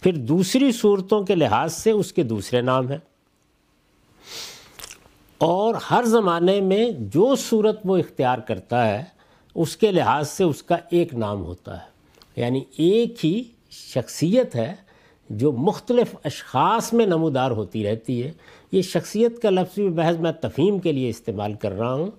پھر 0.00 0.16
دوسری 0.16 0.72
صورتوں 0.72 1.24
کے 1.24 1.34
لحاظ 1.34 1.74
سے 1.74 1.90
اس 1.90 2.12
کے 2.12 2.22
دوسرے 2.22 2.60
نام 2.60 2.88
ہیں۔ 2.88 2.98
اور 5.38 5.74
ہر 5.74 6.04
زمانے 6.04 6.60
میں 6.60 6.90
جو 6.90 7.36
صورت 7.36 7.80
وہ 7.84 7.96
اختیار 7.96 8.38
کرتا 8.38 8.86
ہے، 8.90 9.04
اس 9.54 9.76
کے 9.76 9.90
لحاظ 9.92 10.28
سے 10.28 10.44
اس 10.44 10.62
کا 10.62 10.76
ایک 10.90 11.14
نام 11.14 11.44
ہوتا 11.44 11.80
ہے۔ 11.80 11.92
یعنی 12.36 12.64
ایک 12.76 13.26
ہی 13.26 13.42
شخصیت 13.70 14.56
ہے 14.56 14.74
جو 15.30 15.52
مختلف 15.52 16.16
اشخاص 16.24 16.92
میں 16.92 17.06
نمودار 17.06 17.50
ہوتی 17.50 17.84
رہتی 17.84 18.22
ہے۔ 18.22 18.32
یہ 18.72 18.82
شخصیت 18.82 19.42
کا 19.42 19.50
لفظ 19.50 19.74
بھی 19.74 19.88
بحث 19.88 20.16
میں 20.16 20.32
تفہیم 20.32 20.78
کے 20.78 20.92
لیے 20.92 21.08
استعمال 21.08 21.54
کر 21.54 21.72
رہا 21.72 21.92
ہوں۔ 21.92 22.10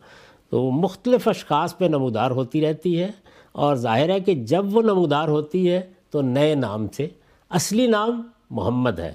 تو 0.53 0.63
وہ 0.63 0.71
مختلف 0.71 1.27
اشخاص 1.27 1.77
پہ 1.77 1.85
نمودار 1.85 2.31
ہوتی 2.31 2.61
رہتی 2.61 3.01
ہے 3.01 3.11
اور 3.51 3.75
ظاہر 3.75 4.09
ہے 4.09 4.19
کہ 4.19 4.35
جب 4.35 4.75
وہ 4.75 4.81
نمودار 4.81 5.27
ہوتی 5.27 5.71
ہے 5.71 5.81
تو 6.09 6.21
نئے 6.21 6.55
نام 6.55 6.87
سے 6.87 7.07
اصلی 7.49 7.87
نام 7.87 8.21
محمد 8.49 8.99
ہے۔ 8.99 9.13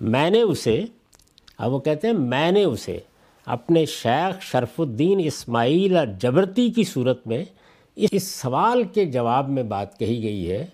میں 0.00 0.30
نے 0.30 0.40
اسے، 0.40 0.84
اب 1.58 1.72
وہ 1.72 1.78
کہتے 1.78 2.06
ہیں 2.06 2.14
میں 2.14 2.50
نے 2.50 2.64
اسے 2.64 2.98
اپنے 3.46 3.84
شیخ 3.86 4.42
شرف 4.42 4.80
الدین 4.80 5.20
اسماعیل 5.24 5.96
اور 5.96 6.06
جبرتی 6.06 6.70
کی 6.70 6.84
صورت 6.84 7.26
میں 7.26 7.44
اس 7.96 8.22
سوال 8.22 8.82
کے 8.82 9.04
جواب 9.04 9.48
میں 9.48 9.62
بات 9.62 9.98
کہی 9.98 10.22
گئی 10.22 10.50
ہے 10.50 10.66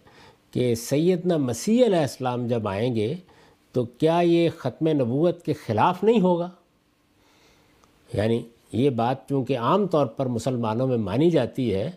کہ 0.50 0.74
سیدنا 0.74 1.36
مسیح 1.36 1.86
علیہ 1.86 1.98
السلام 1.98 2.46
جب 2.46 2.68
آئیں 2.68 2.94
گے 2.94 3.14
تو 3.72 3.84
کیا 3.84 4.20
یہ 4.20 4.48
ختم 4.58 4.88
نبوت 4.88 5.42
کے 5.42 5.52
خلاف 5.52 6.04
نہیں 6.04 6.20
ہوگا؟ 6.20 6.50
یعنی 8.14 8.42
یہ 8.72 8.90
بات 8.90 9.28
چونکہ 9.28 9.58
عام 9.58 9.86
طور 9.86 10.06
پر 10.06 10.26
مسلمانوں 10.26 10.86
میں 10.86 10.96
مانی 10.96 11.30
جاتی 11.30 11.74
ہے 11.74 11.90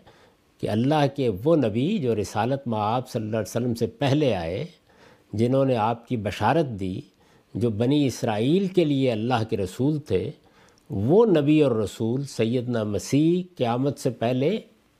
کہ 0.58 0.68
اللہ 0.68 1.16
کے 1.16 1.30
وہ 1.44 1.56
نبی 1.56 1.98
جو 1.98 2.16
رسالت 2.16 2.68
معاب 2.68 3.08
صلی 3.08 3.22
اللہ 3.22 3.36
علیہ 3.36 3.50
وسلم 3.50 3.74
سے 3.74 3.86
پہلے 3.86 4.34
آئے، 4.34 4.64
جنہوں 5.32 5.64
نے 5.64 5.76
آپ 5.76 6.08
کی 6.08 6.16
بشارت 6.16 6.66
دی، 6.66 7.00
جو 7.54 7.70
بنی 7.70 8.06
اسرائیل 8.06 8.66
کے 8.66 8.84
لیے 8.84 9.12
اللہ 9.12 9.44
کے 9.50 9.56
رسول 9.56 9.98
تھے، 9.98 10.30
وہ 10.90 11.26
نبی 11.26 11.62
اور 11.62 11.72
رسول 11.72 12.24
سیدنا 12.24 12.84
مسیح 12.84 13.42
قیامت 13.56 13.98
سے 13.98 14.10
پہلے 14.10 14.58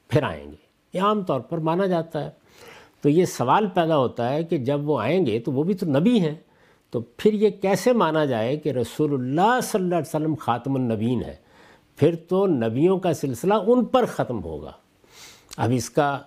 پھر 0.09 0.23
آئیں 0.23 0.51
گے۔ 0.51 0.57
یہ 0.95 1.01
عام 1.01 1.23
طور 1.23 1.41
پر 1.41 1.59
مانا 1.59 1.87
جاتا 1.87 2.25
ہے۔ 2.25 2.31
تو 3.03 3.09
یہ 3.09 3.25
سوال 3.25 3.67
پیدا 3.67 3.97
ہوتا 3.97 4.33
ہے 4.33 4.45
کہ 4.45 4.59
جب 4.59 4.89
وہ 4.89 5.01
آئیں 5.01 5.27
گے 5.27 5.39
تو 5.39 5.53
وہ 5.53 5.65
بھی 5.65 5.75
تو 5.75 5.87
نبی 5.87 6.21
ہیں۔ 6.21 6.35
تو 6.91 7.01
پھر 7.01 7.33
یہ 7.33 7.51
کیسے 7.51 7.93
مانا 7.93 8.25
جائے 8.25 8.57
کہ 8.57 8.69
رسول 8.69 9.15
اللہ 9.15 9.61
صلی 9.63 9.83
اللہ 9.83 9.95
علیہ 9.95 10.09
وسلم 10.09 10.35
خاتم 10.35 10.75
النبین 10.75 11.23
ہے 11.23 11.50
پھر 12.01 12.15
تو 12.29 12.47
نبیوں 12.47 12.99
کا 12.99 13.13
سلسلہ 13.13 13.55
ان 13.55 13.85
پر 13.85 14.07
ختم 14.07 14.45
ہوگا۔ 14.45 14.73
اب 15.57 15.71
اس 15.75 15.91
کا 15.91 16.19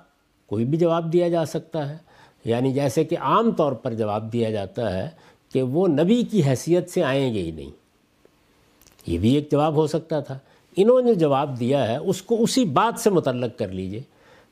کوئی 0.48 0.66
بھی 0.66 0.78
جواب 0.78 1.14
دیا 1.14 1.30
جا 1.30 1.46
سکتا 1.46 1.90
ہے۔ 1.90 1.98
یعنی 2.46 2.74
جیسے 2.74 3.04
کہ 3.04 3.18
عام 3.20 3.52
طور 3.52 3.72
پر 3.72 3.94
جواب 3.94 4.34
دیا 4.34 4.50
جاتا 4.50 4.98
ہے 4.98 5.10
کہ 5.54 5.62
وہ 5.62 5.88
نبی 5.88 6.24
کی 6.24 6.44
حیثیت 6.44 6.90
سے 6.90 7.04
آئیں 7.04 7.34
گے 7.34 7.42
ہی 7.44 7.52
نہیں۔ 7.52 7.72
یہ 9.08 9.18
بھی 9.18 9.34
ایک 9.34 9.52
جواب 9.52 9.76
ہو 9.76 9.88
سکتا 9.88 10.20
تھا۔ 10.20 10.40
انہوں 10.78 11.02
نے 11.02 11.14
جواب 11.14 11.60
دیا 11.60 11.88
ہے، 11.88 11.98
اس 11.98 12.22
کو 12.22 12.44
اسی 12.44 12.66
بات 12.66 13.00
سے 13.00 13.10
متعلق 13.10 13.60
کر 13.60 13.68
لیجیے۔ 13.68 14.02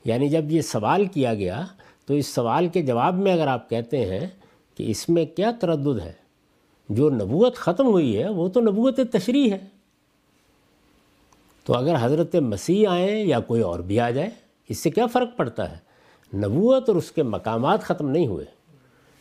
یعنی 0.04 0.28
جب 0.28 0.50
یہ 0.50 0.60
سوال 0.60 1.04
کیا 1.04 1.34
گیا، 1.34 1.62
تو 2.06 2.14
اس 2.14 2.26
سوال 2.26 2.68
کے 2.68 2.82
جواب 2.82 3.14
میں 3.14 3.32
اگر 3.32 3.46
آپ 3.46 3.70
کہتے 3.70 4.04
ہیں 4.04 4.26
کہ 4.76 4.90
اس 4.90 5.08
میں 5.08 5.24
کیا 5.24 5.52
تردد 5.60 6.00
ہے؟ 6.04 6.12
جو 6.88 7.10
نبوت 7.10 7.56
ختم 7.56 7.86
ہوئی 7.86 8.18
ہے، 8.18 8.28
وہ 8.28 8.48
تو 8.48 8.60
نبوت 8.60 9.00
تشریح 9.12 9.52
ہے۔ 9.52 9.71
تو 11.64 11.74
اگر 11.74 11.94
حضرت 12.00 12.36
مسیح 12.36 12.88
آئیں 12.88 13.24
یا 13.24 13.40
کوئی 13.40 13.62
اور 13.62 13.78
بھی 13.78 14.00
آ 14.00 14.10
جائے، 14.10 14.30
اس 14.68 14.78
سے 14.78 14.90
کیا 14.90 15.06
فرق 15.06 15.36
پڑتا 15.36 15.72
ہے؟ 15.72 15.92
نبوت 16.36 16.88
اور 16.88 16.96
اس 16.96 17.12
کے 17.12 17.22
مقامات 17.22 17.82
ختم 17.82 18.08
نہیں 18.08 18.26
ہوئے۔ 18.26 18.44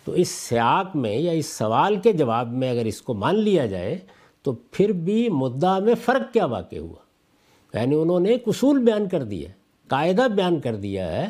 تو 0.06 0.12
اس 0.12 0.30
سیاق 0.30 0.96
میں 0.96 1.18
یا 1.18 1.32
اس 1.32 1.46
سوال 1.46 1.96
کے 1.96 2.14
جواب 2.14 2.52
میں 2.52 2.70
اگر 2.70 2.86
اس 2.86 3.02
کو 3.02 3.14
مان 3.14 3.36
لیا 3.36 3.66
جائے، 3.66 3.98
تو 4.42 4.52
پھر 4.72 4.92
بھی 4.92 5.30
مدعا 5.30 5.80
میں 5.80 5.96
فرق 6.06 6.34
کیا 6.34 6.46
واقع 6.46 6.76
ہوا؟ 6.76 7.12
یعنی 7.80 7.96
انہوں 7.96 8.20
نے 8.20 8.30
ایک 8.30 8.44
اصول 8.48 8.80
بیان 8.80 9.08
کر 9.08 9.24
دیا 9.24 9.50
قاعدہ 9.88 10.28
بیان 10.36 10.60
کر 10.60 10.76
دیا 10.76 11.12
ہے 11.12 11.28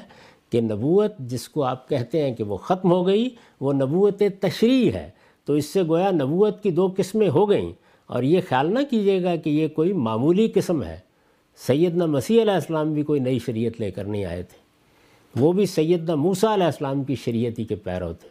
کہ 0.50 0.62
نبوت 0.62 1.18
جس 1.20 1.50
کو 1.50 1.63
آپ 1.63 1.89
کہتے 1.89 2.24
ہیں 2.24 2.36
کہ 2.36 2.44
وہ 2.44 2.58
ختم 2.58 2.91
ہو 2.91 3.08
گئی، 3.08 3.30
وہ 3.62 3.74
نبوت 3.74 4.24
تشریح 4.39 4.91
ہے۔ 4.91 5.10
تو 5.46 5.53
اس 5.53 5.65
سے 5.65 5.84
گویا 5.84 6.12
نبوت 6.12 6.63
کی 6.63 6.72
دو 6.72 6.89
قسمیں 6.98 7.30
ہو 7.30 7.50
گئیں۔ 7.50 7.74
اور 8.12 8.24
یہ 8.24 8.41
خیال 8.50 8.74
نہ 8.74 8.80
کیجیے 8.89 9.24
گا 9.24 9.36
کہ 9.36 9.50
یہ 9.50 9.68
کوئی 9.68 9.94
معمولی 9.94 10.48
قسم 10.48 10.84
ہے۔ 10.84 11.00
سیدنا 11.68 12.06
مسیح 12.06 12.41
علیہ 12.41 12.53
السلام 12.53 12.94
بھی 12.94 13.03
کوئی 13.03 13.20
نئی 13.20 13.39
شریعت 13.39 13.82
لے 13.82 13.91
کر 13.91 14.03
نہیں 14.03 14.25
آئے 14.25 14.44
تھے۔ 14.44 14.58
وہ 15.39 15.51
بھی 15.51 15.65
سیدنا 15.65 16.15
موسیٰ 16.15 16.53
علیہ 16.53 16.65
السلام 16.65 17.03
کی 17.03 17.15
شریعتی 17.15 17.63
کے 17.63 17.75
پیرو 17.75 18.13
تھے۔ 18.13 18.30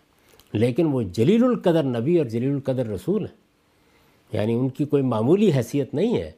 لیکن 0.52 0.86
وہ 0.86 1.02
جلیل 1.02 1.44
القدر 1.44 1.82
نبی 1.82 2.18
اور 2.18 2.26
جلیل 2.26 2.50
القدر 2.50 2.86
رسول 2.86 3.22
ہیں۔ 3.22 3.36
یعنی 4.32 4.54
ان 4.54 4.68
کی 4.68 4.84
کوئی 4.84 5.02
معمولی 5.02 5.52
حیثیت 5.52 5.94
نہیں 5.94 6.16
ہے۔ 6.16 6.30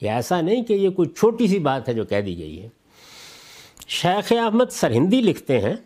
یہ 0.00 0.10
ایسا 0.10 0.40
نہیں 0.40 0.64
کہ 0.64 0.72
یہ 0.72 0.90
کوئی 0.90 1.08
چھوٹی 1.08 1.46
سی 1.46 1.58
بات 1.58 1.88
ہے 1.88 1.94
جو 1.94 2.04
کہہ 2.04 2.20
دی 2.20 2.38
گئی 2.38 2.62
ہے۔ 2.62 2.68
شیخ 3.88 4.32
احمد 4.32 4.70
سرہندی 4.70 5.20
لکھتے 5.20 5.60
ہیں 5.60 5.76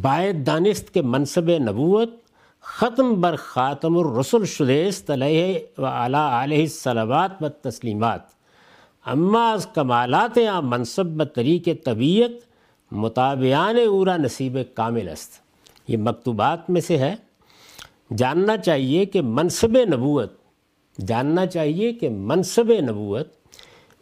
باعد 0.00 0.46
دانست 0.46 0.94
کے 0.94 1.02
منصب 1.02 1.48
نبوت 1.48 2.27
ختم 2.76 3.20
بر 3.20 3.36
خاتم 3.38 3.98
الرسل 3.98 4.44
شدیست 4.44 5.10
علیہ 5.10 5.58
و 5.78 5.86
اعلیٰ 5.86 6.42
علیہ 6.42 6.60
السلامات 6.60 7.42
و 7.42 7.48
تسلیمات 7.48 8.20
اما 9.06 9.52
از 9.52 9.66
کمالات 9.74 10.38
یا 10.38 10.60
منصب 10.60 11.06
ب 11.06 11.22
طریق 11.34 11.68
طبیعت 11.84 12.30
مطابعان 12.92 13.76
اورا 13.86 14.16
نصیب 14.16 14.58
کامل 14.74 15.08
است۔ 15.08 15.32
یہ 15.88 15.96
مکتوبات 15.96 16.70
میں 16.70 16.80
سے 16.80 16.98
ہے۔ 16.98 17.14
جاننا 18.16 18.56
چاہیے 18.56 19.04
کہ 19.04 19.22
منصب 19.22 19.76
نبوت، 19.94 20.32
جاننا 21.06 21.46
چاہیے 21.46 21.92
کہ 21.92 22.08
منصب 22.10 22.72
نبوت 22.80 23.28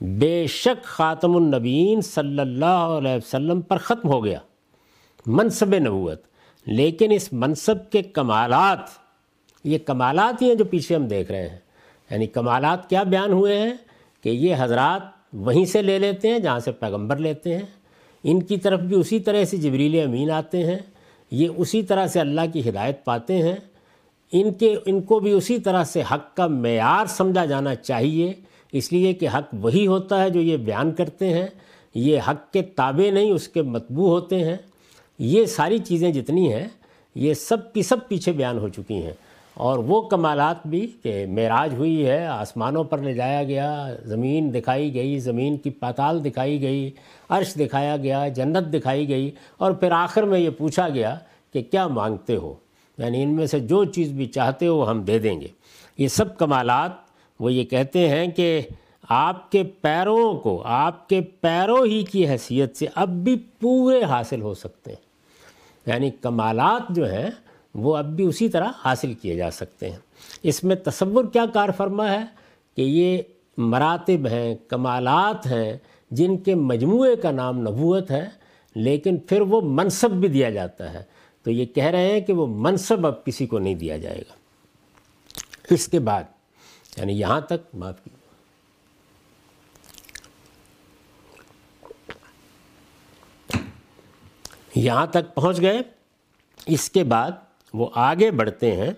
بے 0.00 0.46
شک 0.46 0.84
خاتم 0.84 1.36
النبین 1.36 2.00
صلی 2.00 2.40
اللہ 2.40 2.96
علیہ 2.98 3.16
وسلم 3.16 3.60
پر 3.60 3.76
ختم 3.76 4.08
ہو 4.08 4.24
گیا۔ 4.24 4.38
منصب 5.26 5.74
نبوت۔ 5.74 6.35
لیکن 6.66 7.12
اس 7.12 7.32
منصب 7.32 7.90
کے 7.90 8.02
کمالات، 8.02 8.78
یہ 9.64 9.78
کمالات 9.78 10.42
ہی 10.42 10.48
ہیں 10.48 10.54
جو 10.54 10.64
پیچھے 10.64 10.94
ہم 10.94 11.06
دیکھ 11.06 11.30
رہے 11.30 11.48
ہیں۔ 11.48 11.58
یعنی 12.10 12.26
کمالات 12.26 12.90
کیا 12.90 13.02
بیان 13.02 13.32
ہوئے 13.32 13.58
ہیں؟ 13.58 13.74
کہ 14.22 14.28
یہ 14.28 14.54
حضرات 14.58 15.02
وہیں 15.32 15.64
سے 15.64 15.82
لے 15.82 15.98
لیتے 15.98 16.28
ہیں 16.28 16.38
جہاں 16.38 16.60
سے 16.60 16.72
پیغمبر 16.72 17.16
لیتے 17.16 17.54
ہیں۔ 17.54 17.62
ان 18.24 18.42
کی 18.42 18.56
طرف 18.56 18.80
بھی 18.80 18.96
اسی 18.96 19.20
طرح 19.20 19.44
سے 19.44 19.56
جبریل 19.56 20.00
امین 20.04 20.30
آتے 20.30 20.66
ہیں۔ 20.66 20.78
یہ 21.30 21.48
اسی 21.56 21.82
طرح 21.82 22.06
سے 22.06 22.20
اللہ 22.20 22.40
کی 22.52 22.68
ہدایت 22.68 23.04
پاتے 23.04 23.36
ہیں۔ 23.36 23.56
ان 24.32 24.52
کے، 24.52 24.76
ان 24.86 25.00
کو 25.00 25.20
بھی 25.20 25.30
اسی 25.30 25.58
طرح 25.58 25.84
سے 25.84 26.02
حق 26.12 26.36
کا 26.36 26.46
معیار 26.46 27.06
سمجھا 27.06 27.44
جانا 27.44 27.74
چاہیے۔ 27.74 28.32
اس 28.72 28.92
لیے 28.92 29.12
کہ 29.12 29.28
حق 29.28 29.54
وہی 29.60 29.86
ہوتا 29.86 30.22
ہے 30.22 30.30
جو 30.30 30.40
یہ 30.40 30.56
بیان 30.56 30.92
کرتے 30.92 31.30
ہیں۔ 31.30 31.46
یہ 31.94 32.18
حق 32.28 32.52
کے 32.52 32.62
تابع 32.62 33.10
نہیں، 33.10 33.30
اس 33.30 33.48
کے 33.48 33.62
مطبوع 33.62 34.08
ہوتے 34.08 34.44
ہیں۔ 34.44 34.56
یہ 35.18 35.44
ساری 35.44 35.78
چیزیں 35.78 36.10
جتنی 36.10 36.52
ہیں، 36.52 36.68
یہ 37.14 37.34
سب 37.34 37.72
کی 37.72 37.82
سب 37.82 38.08
پیچھے 38.08 38.32
بیان 38.32 38.58
ہو 38.58 38.68
چکی 38.68 38.94
ہیں۔ 38.94 39.12
اور 39.54 39.78
وہ 39.78 40.02
کمالات 40.02 40.66
بھی 40.66 40.86
کہ 41.02 41.26
معراج 41.26 41.74
ہوئی 41.74 42.06
ہے، 42.06 42.26
آسمانوں 42.26 42.84
پر 42.84 42.98
لے 42.98 43.14
جایا 43.14 43.44
گیا، 43.44 43.94
زمین 44.04 44.54
دکھائی 44.54 44.94
گئی، 44.94 45.18
زمین 45.18 45.56
کی 45.56 45.70
پاتال 45.70 46.24
دکھائی 46.24 46.62
گئی، 46.62 46.90
عرش 47.28 47.54
دکھایا 47.54 47.96
گیا، 47.96 48.28
جنت 48.28 48.74
دکھائی 48.74 49.08
گئی۔ 49.08 49.30
اور 49.56 49.72
پھر 49.72 49.90
آخر 49.90 50.22
میں 50.22 50.38
یہ 50.38 50.50
پوچھا 50.50 50.88
گیا 50.88 51.18
کہ 51.52 51.62
کیا 51.62 51.86
مانگتے 51.86 52.36
ہو؟ 52.36 52.54
یعنی 52.98 53.22
ان 53.22 53.28
میں 53.28 53.46
سے 53.46 53.60
جو 53.60 53.84
چیز 53.84 54.12
بھی 54.12 54.26
چاہتے 54.26 54.66
ہو 54.66 54.90
ہم 54.90 55.02
دے 55.02 55.18
دیں 55.18 55.40
گے۔ 55.40 55.48
یہ 55.98 56.08
سب 56.08 56.38
کمالات، 56.38 56.90
وہ 57.40 57.52
یہ 57.52 57.64
کہتے 57.64 58.08
ہیں 58.08 58.26
کہ 58.26 58.60
آپ 59.08 59.52
کے 59.52 59.62
پیروں 59.62 60.34
کو، 60.34 60.62
آپ 60.64 61.08
کے 61.08 61.20
پیروں 61.20 61.86
ہی 61.86 62.04
کی 62.04 62.28
حیثیت 62.28 62.76
سے 62.76 62.86
اب 62.94 63.08
بھی 63.08 63.36
پورے 63.60 64.02
حاصل 64.02 64.42
ہو 64.42 64.54
سکتے 64.54 64.90
ہیں۔ 64.90 65.05
یعنی 65.86 66.10
کمالات 66.10 66.82
جو 66.90 67.12
ہیں، 67.12 67.30
وہ 67.74 67.96
اب 67.96 68.16
بھی 68.16 68.24
اسی 68.24 68.48
طرح 68.48 68.68
حاصل 68.84 69.14
کیے 69.14 69.36
جا 69.36 69.50
سکتے 69.50 69.90
ہیں۔ 69.90 69.98
اس 70.42 70.64
میں 70.64 70.76
تصور 70.76 71.24
کیا 71.24 71.44
کار 71.54 71.68
فرما 71.76 72.10
ہے 72.10 72.24
کہ 72.76 72.82
یہ 72.82 73.22
مراتب 73.56 74.26
ہیں، 74.26 74.54
کمالات 74.68 75.46
ہیں، 75.46 75.76
جن 76.10 76.38
کے 76.38 76.54
مجموعے 76.54 77.16
کا 77.16 77.30
نام 77.30 77.60
نبوت 77.60 78.10
ہے، 78.10 78.28
لیکن 78.74 79.16
پھر 79.16 79.40
وہ 79.40 79.60
منصب 79.60 80.10
بھی 80.10 80.28
دیا 80.28 80.50
جاتا 80.50 80.92
ہے۔ 80.92 81.02
تو 81.42 81.50
یہ 81.50 81.64
کہہ 81.64 81.84
رہے 81.84 82.12
ہیں 82.12 82.20
کہ 82.20 82.32
وہ 82.32 82.46
منصب 82.46 83.06
اب 83.06 83.24
کسی 83.24 83.46
کو 83.46 83.58
نہیں 83.58 83.74
دیا 83.74 83.96
جائے 83.96 84.18
گا۔ 84.18 84.32
اس 85.70 85.88
کے 85.88 85.98
بعد 85.98 86.22
یعنی 86.96 87.20
یہاں 87.20 87.40
تک، 87.40 87.74
معاف 87.74 88.04
کی 88.04 88.10
یہاں 94.76 95.06
تک 95.06 95.34
پہنچ 95.34 95.60
گئے۔ 95.60 95.78
اس 96.66 96.90
کے 96.90 97.04
بعد 97.04 97.30
وہ 97.74 97.86
آگے 97.94 98.30
بڑھتے 98.30 98.76
ہیں 98.76 98.90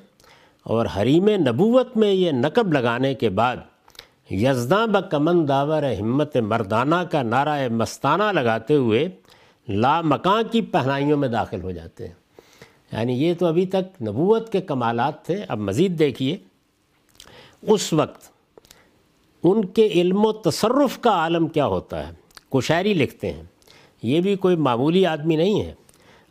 اور 0.62 0.86
حریم 0.86 1.28
نبوت 1.28 1.96
میں 1.96 2.12
یہ 2.12 2.32
نقب 2.32 2.72
لگانے 2.72 3.14
کے 3.14 3.28
بعد 3.28 3.56
یزداں 4.30 4.86
بکمن 4.86 5.48
داور 5.48 5.82
ہمت 6.00 6.36
مردانہ 6.36 6.94
کا 6.94 7.22
نعرہ 7.22 7.68
مستانہ 7.68 8.22
لگاتے 8.22 8.74
ہوئے 8.74 9.08
لا 9.68 10.00
مکان 10.00 10.42
کی 10.50 10.62
پہنائیوں 10.62 11.18
میں 11.18 11.28
داخل 11.28 11.62
ہو 11.62 11.70
جاتے 11.70 12.06
ہیں۔ 12.06 12.14
یعنی 12.92 13.12
یہ 13.12 13.34
تو 13.38 13.46
ابھی 13.46 13.66
تک 13.66 14.02
نبوت 14.02 14.52
کے 14.52 14.60
کمالات 14.60 15.24
تھے، 15.24 15.44
اب 15.48 15.58
مزید 15.58 15.98
دیکھیے۔ 15.98 16.36
اس 17.62 17.92
وقت 17.92 18.22
ان 19.42 19.64
کے 19.64 19.86
علم 19.86 20.26
و 20.26 20.32
تصرف 20.32 20.98
کا 21.00 21.10
عالم 21.10 21.46
کیا 21.46 21.66
ہوتا 21.66 22.08
ہے؟ 22.08 22.12
کشاعری 22.50 22.94
لکھتے 22.94 23.32
ہیں۔ 23.32 23.42
یہ 24.02 24.20
بھی 24.20 24.36
کوئی 24.36 24.56
معمولی 24.56 25.06
آدمی 25.06 25.36
نہیں 25.36 25.62
ہے۔ 25.62 25.74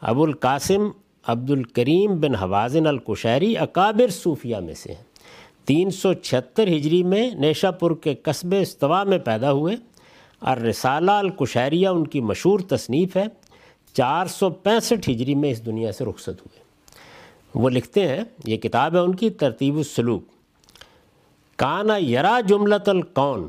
ابو 0.01 0.23
القاسم 0.23 0.89
عبد 1.27 1.51
الکریم 1.51 2.19
بن 2.19 2.35
حوازن 2.35 2.87
الکشیری 2.87 3.57
اکابر 3.57 4.09
صوفیہ 4.09 4.57
میں 4.57 4.73
سے 4.73 4.93
ہیں۔ 4.93 5.03
تین 5.65 5.91
سو 5.91 6.13
چھہتر 6.13 6.67
ہجری 6.67 7.03
میں 7.03 7.29
نیشا 7.29 7.71
پور 7.71 7.91
کے 7.91 8.15
قصب 8.15 8.55
استوا 8.61 9.03
میں 9.03 9.17
پیدا 9.17 9.51
ہوئے۔ 9.51 9.75
اور 10.39 10.57
رسالہ 10.57 11.11
الکشیریہ 11.11 11.87
ان 11.87 12.07
کی 12.07 12.21
مشہور 12.21 12.59
تصنیف 12.59 13.17
ہے۔ 13.17 13.23
چار 13.93 14.25
سو 14.25 14.49
پینسٹھ 14.49 15.09
ہجری 15.09 15.35
میں 15.35 15.51
اس 15.51 15.65
دنیا 15.65 15.91
سے 15.91 16.05
رخصت 16.05 16.29
ہوئے۔ 16.29 16.59
وہ 17.55 17.69
لکھتے 17.69 18.07
ہیں، 18.07 18.23
یہ 18.45 18.57
کتاب 18.57 18.93
ہے 18.93 18.99
ان 18.99 19.15
کی 19.15 19.29
ترتیب 19.29 19.77
السلوک۔ 19.77 20.23
کانا 21.55 21.97
یرا 21.97 22.39
جملت 22.47 22.89
القون۔ 22.89 23.47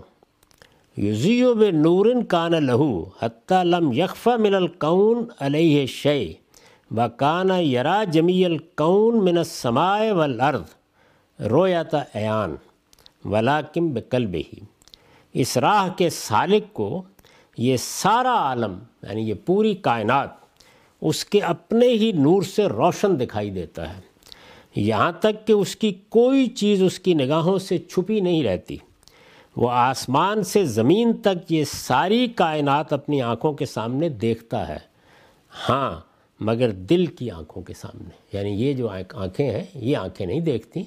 یوزیو 1.02 1.54
بے 1.54 1.70
نورن 1.70 2.24
کان 2.24 2.52
لہو 2.64 3.04
حتیٰ 3.22 3.64
لم 3.64 3.92
یکفہ 3.92 4.30
من 4.38 4.54
القون 4.54 5.24
علیہ 5.40 5.86
شے 5.86 6.32
و 6.96 7.00
کانا 7.16 7.58
یرا 7.58 8.04
جمی 8.04 8.44
القون 8.44 9.24
من 9.24 9.38
السمائے 9.38 10.12
والارض۔ 10.12 10.64
رویتا 11.50 11.98
ایان۔ 12.14 12.56
ولاکم 13.24 13.92
بقلب 13.94 14.34
ہی 14.34 14.60
اس 15.32 15.56
راہ 15.56 15.88
کے 15.96 16.10
سالک 16.10 16.72
کو 16.72 17.02
یہ 17.58 17.76
سارا 17.76 18.34
عالم 18.34 18.78
یعنی 19.02 19.28
یہ 19.28 19.34
پوری 19.46 19.74
کائنات، 19.74 20.28
اس 21.00 21.24
کے 21.24 21.40
اپنے 21.40 21.88
ہی 21.88 22.12
نور 22.12 22.42
سے 22.42 22.66
روشن 22.66 23.20
دکھائی 23.20 23.50
دیتا 23.50 23.96
ہے۔ 23.96 24.00
یہاں 24.76 25.12
تک 25.12 25.46
کہ 25.46 25.52
اس 25.52 25.76
کی 25.76 25.92
کوئی 26.08 26.46
چیز 26.46 26.82
اس 26.82 26.98
کی 26.98 27.14
نگاہوں 27.14 27.58
سے 27.58 27.78
چھپی 27.78 28.20
نہیں 28.20 28.42
رہتی۔ 28.42 28.76
وہ 29.58 29.70
آسمان 29.70 30.42
سے 30.42 30.64
زمین 30.64 31.12
تک 31.12 31.52
یہ 31.52 31.64
ساری 31.64 32.26
کائنات 32.26 32.92
اپنی 32.92 33.22
آنکھوں 33.22 33.52
کے 33.52 33.66
سامنے 33.66 34.08
دیکھتا 34.08 34.68
ہے۔ 34.68 34.76
ہاں 35.68 36.00
مگر 36.40 36.70
دل 36.70 37.06
کی 37.06 37.30
آنکھوں 37.30 37.62
کے 37.62 37.74
سامنے۔ 37.74 38.38
یعنی 38.38 38.50
یہ 38.50 38.72
جو 38.72 38.88
آنکھیں 39.14 39.50
ہیں، 39.50 39.64
یہ 39.74 39.96
آنکھیں 39.96 40.26
نہیں 40.26 40.40
دیکھتی۔ 40.40 40.82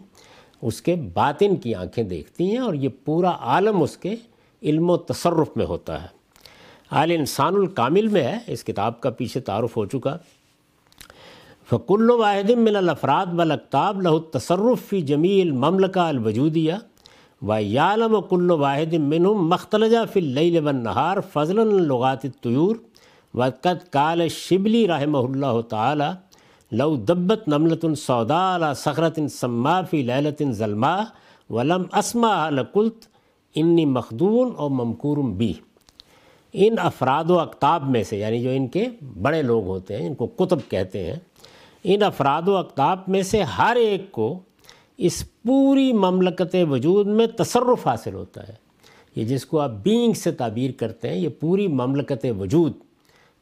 اس 0.62 0.82
کے 0.82 0.96
باطن 0.96 1.56
کی 1.56 1.76
آنکھیں 1.76 2.04
دیکھتی 2.04 2.52
ہیں 2.52 2.58
اور 2.58 2.74
یہ 2.74 2.90
پورا 3.06 3.30
عالم 3.30 3.82
اس 3.84 3.98
کے 3.98 4.16
علم 4.64 4.90
و 4.90 4.98
تصرف 4.98 5.48
میں 5.56 5.66
ہوتا 5.66 6.02
ہے۔ 6.02 6.08
عال 6.92 7.12
انسان 7.12 7.56
الکامل 7.56 8.08
میں 8.08 8.24
ہے۔ 8.24 8.38
اس 8.48 8.64
کتاب 8.64 9.02
کا 9.02 9.10
پیچھے 9.10 9.40
تعارف 9.40 9.78
ہو 9.78 9.86
چکا۔ 9.86 10.18
فکل 11.70 12.10
واحد 12.10 12.50
من 12.50 12.76
الافراد 12.76 13.26
والاقتاب 13.34 14.02
لہ 14.02 14.18
تصرف 14.32 14.90
فی 14.90 15.02
جمیل 15.02 15.52
مملکہ 15.52 16.00
الوجودیہ۔ 16.00 16.74
و 17.48 17.62
یالم 17.62 18.14
و 18.16 18.22
کل 18.22 18.52
واحد 18.52 18.94
منہم 18.94 19.48
مختلجہ 19.50 19.98
فی 20.14 20.20
اللیل 20.20 20.58
والنہار 20.66 21.18
فضلا 21.34 21.64
لغات 21.64 22.26
الطیور 22.26 22.76
وقت 23.34 23.92
کال 23.92 24.28
شبلی 24.28 24.88
رحمہ 24.88 25.18
اللہ 25.18 25.62
تعالی 25.62 26.10
لو 26.72 26.96
دبت 26.96 27.48
نملت 27.48 27.86
سودا 27.98 28.56
علی 28.56 28.74
سخرت 28.76 29.20
سما 29.32 29.82
فی 29.82 30.02
لیلت 30.02 30.42
ظلما 30.52 31.04
ولم 31.50 31.84
اسما 31.92 32.50
لقلت 32.50 33.08
انی 33.56 33.86
مخدون 33.86 34.52
اور 34.56 34.70
ممکورم 34.70 35.34
بی 35.38 35.54
ان 36.54 36.76
افراد 36.80 37.30
و 37.30 37.40
اقتاب 37.40 37.90
میں 37.90 38.04
سے 38.04 38.18
یعنی 38.18 38.42
جو 38.42 38.50
ان 38.50 38.68
کے 38.68 38.86
بڑے 39.22 39.42
لوگ 39.42 39.66
ہوتے 39.66 39.98
ہیں، 39.98 40.08
ان 40.08 40.16
کو 40.16 40.28
کتب 40.28 40.60
کہتے 40.70 41.06
ہیں، 41.06 41.16
ان 41.84 42.04
افراد 42.04 42.48
و 42.48 42.56
اقتاب 42.58 43.00
میں 43.08 43.22
سے 43.24 43.44
ہر 43.44 43.76
ایک 43.76 44.12
کو 44.12 44.40
اس 45.02 45.24
پوری 45.44 45.94
مملکت 45.94 46.56
وجود 46.70 47.08
میں 47.08 47.28
تصرف 47.28 47.88
حاصل 47.88 48.14
ہوتا 48.14 48.48
ہے۔ 48.50 48.54
یہ 49.16 49.26
جس 49.26 49.46
کو 49.46 49.60
آپ 49.60 49.72
بینگ 49.84 50.14
سے 50.14 50.32
تعبیر 50.32 50.72
کرتے 50.72 51.10
ہیں، 51.10 51.16
یہ 51.16 51.30
پوری 51.40 51.68
مملکت 51.68 52.26
وجود۔ 52.40 52.74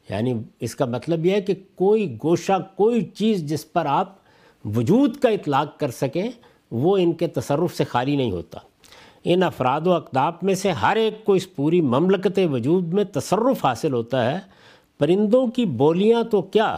یعنی 0.09 0.33
اس 0.59 0.75
کا 0.75 0.85
مطلب 0.85 1.25
یہ 1.25 1.31
ہے 1.31 1.41
کہ 1.41 1.53
کوئی 1.75 2.17
گوشہ، 2.23 2.67
کوئی 2.75 3.01
چیز 3.01 3.43
جس 3.43 3.73
پر 3.73 3.85
آپ 3.85 4.15
وجود 4.75 5.17
کا 5.17 5.29
اطلاق 5.29 5.79
کر 5.79 5.91
سکیں، 5.91 6.31
وہ 6.71 6.97
ان 6.97 7.13
کے 7.13 7.27
تصرف 7.27 7.77
سے 7.77 7.83
خالی 7.83 8.15
نہیں 8.15 8.31
ہوتا۔ 8.31 8.59
ان 9.23 9.43
افراد 9.43 9.81
و 9.87 9.93
اقداب 9.93 10.33
میں 10.41 10.55
سے 10.55 10.71
ہر 10.71 10.95
ایک 10.95 11.25
کو 11.25 11.33
اس 11.33 11.55
پوری 11.55 11.81
مملکت 11.81 12.39
وجود 12.51 12.93
میں 12.93 13.03
تصرف 13.03 13.65
حاصل 13.65 13.93
ہوتا 13.93 14.31
ہے۔ 14.31 14.39
پرندوں 14.99 15.47
کی 15.47 15.65
بولیاں 15.65 16.23
تو 16.23 16.41
کیا؟ 16.41 16.77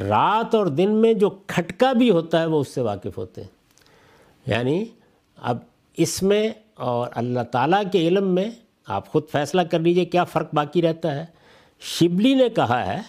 رات 0.00 0.54
اور 0.54 0.66
دن 0.66 0.90
میں 0.90 1.14
جو 1.14 1.30
کھٹکا 1.46 1.92
بھی 1.92 2.10
ہوتا 2.10 2.40
ہے، 2.40 2.46
وہ 2.46 2.60
اس 2.60 2.68
سے 2.68 2.80
واقف 2.80 3.18
ہوتے 3.18 3.40
ہیں۔ 3.40 3.53
یعنی 4.46 4.84
اب 5.36 5.58
اس 5.96 6.22
میں 6.22 6.50
اور 6.74 7.08
اللہ 7.14 7.40
تعالیٰ 7.40 7.82
کے 7.92 8.08
علم 8.08 8.34
میں 8.34 8.50
آپ 8.86 9.08
خود 9.08 9.22
فیصلہ 9.32 9.62
کر 9.62 9.78
لیجیے 9.78 10.04
کیا 10.04 10.24
فرق 10.24 10.54
باقی 10.54 10.82
رہتا 10.82 11.14
ہے۔ 11.14 11.24
شبلی 11.80 12.34
نے 12.34 12.48
کہا 12.48 12.86
ہے، 12.86 13.00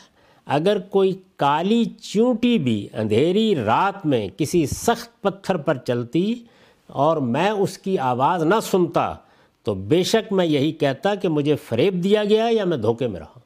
اگر 0.45 0.79
کوئی 0.79 1.21
کالی 1.35 1.85
چونٹی 1.85 2.57
بھی 2.57 2.87
اندھیری 2.93 3.55
رات 3.55 4.05
میں 4.05 4.27
کسی 4.37 4.65
سخت 4.65 5.21
پتھر 5.21 5.57
پر 5.57 5.77
چلتی 5.77 6.43
اور 6.87 7.17
میں 7.17 7.49
اس 7.49 7.77
کی 7.77 7.97
آواز 7.97 8.43
نہ 8.43 8.55
سنتا، 8.63 9.15
تو 9.63 9.73
بے 9.73 10.03
شک 10.03 10.33
میں 10.33 10.45
یہی 10.45 10.71
کہتا 10.71 11.15
کہ 11.15 11.27
مجھے 11.27 11.55
فریب 11.55 12.03
دیا 12.03 12.23
گیا 12.23 12.47
یا 12.51 12.65
میں 12.65 12.77
دھوکے 12.77 13.07
میں 13.07 13.19
رہا۔ 13.19 13.39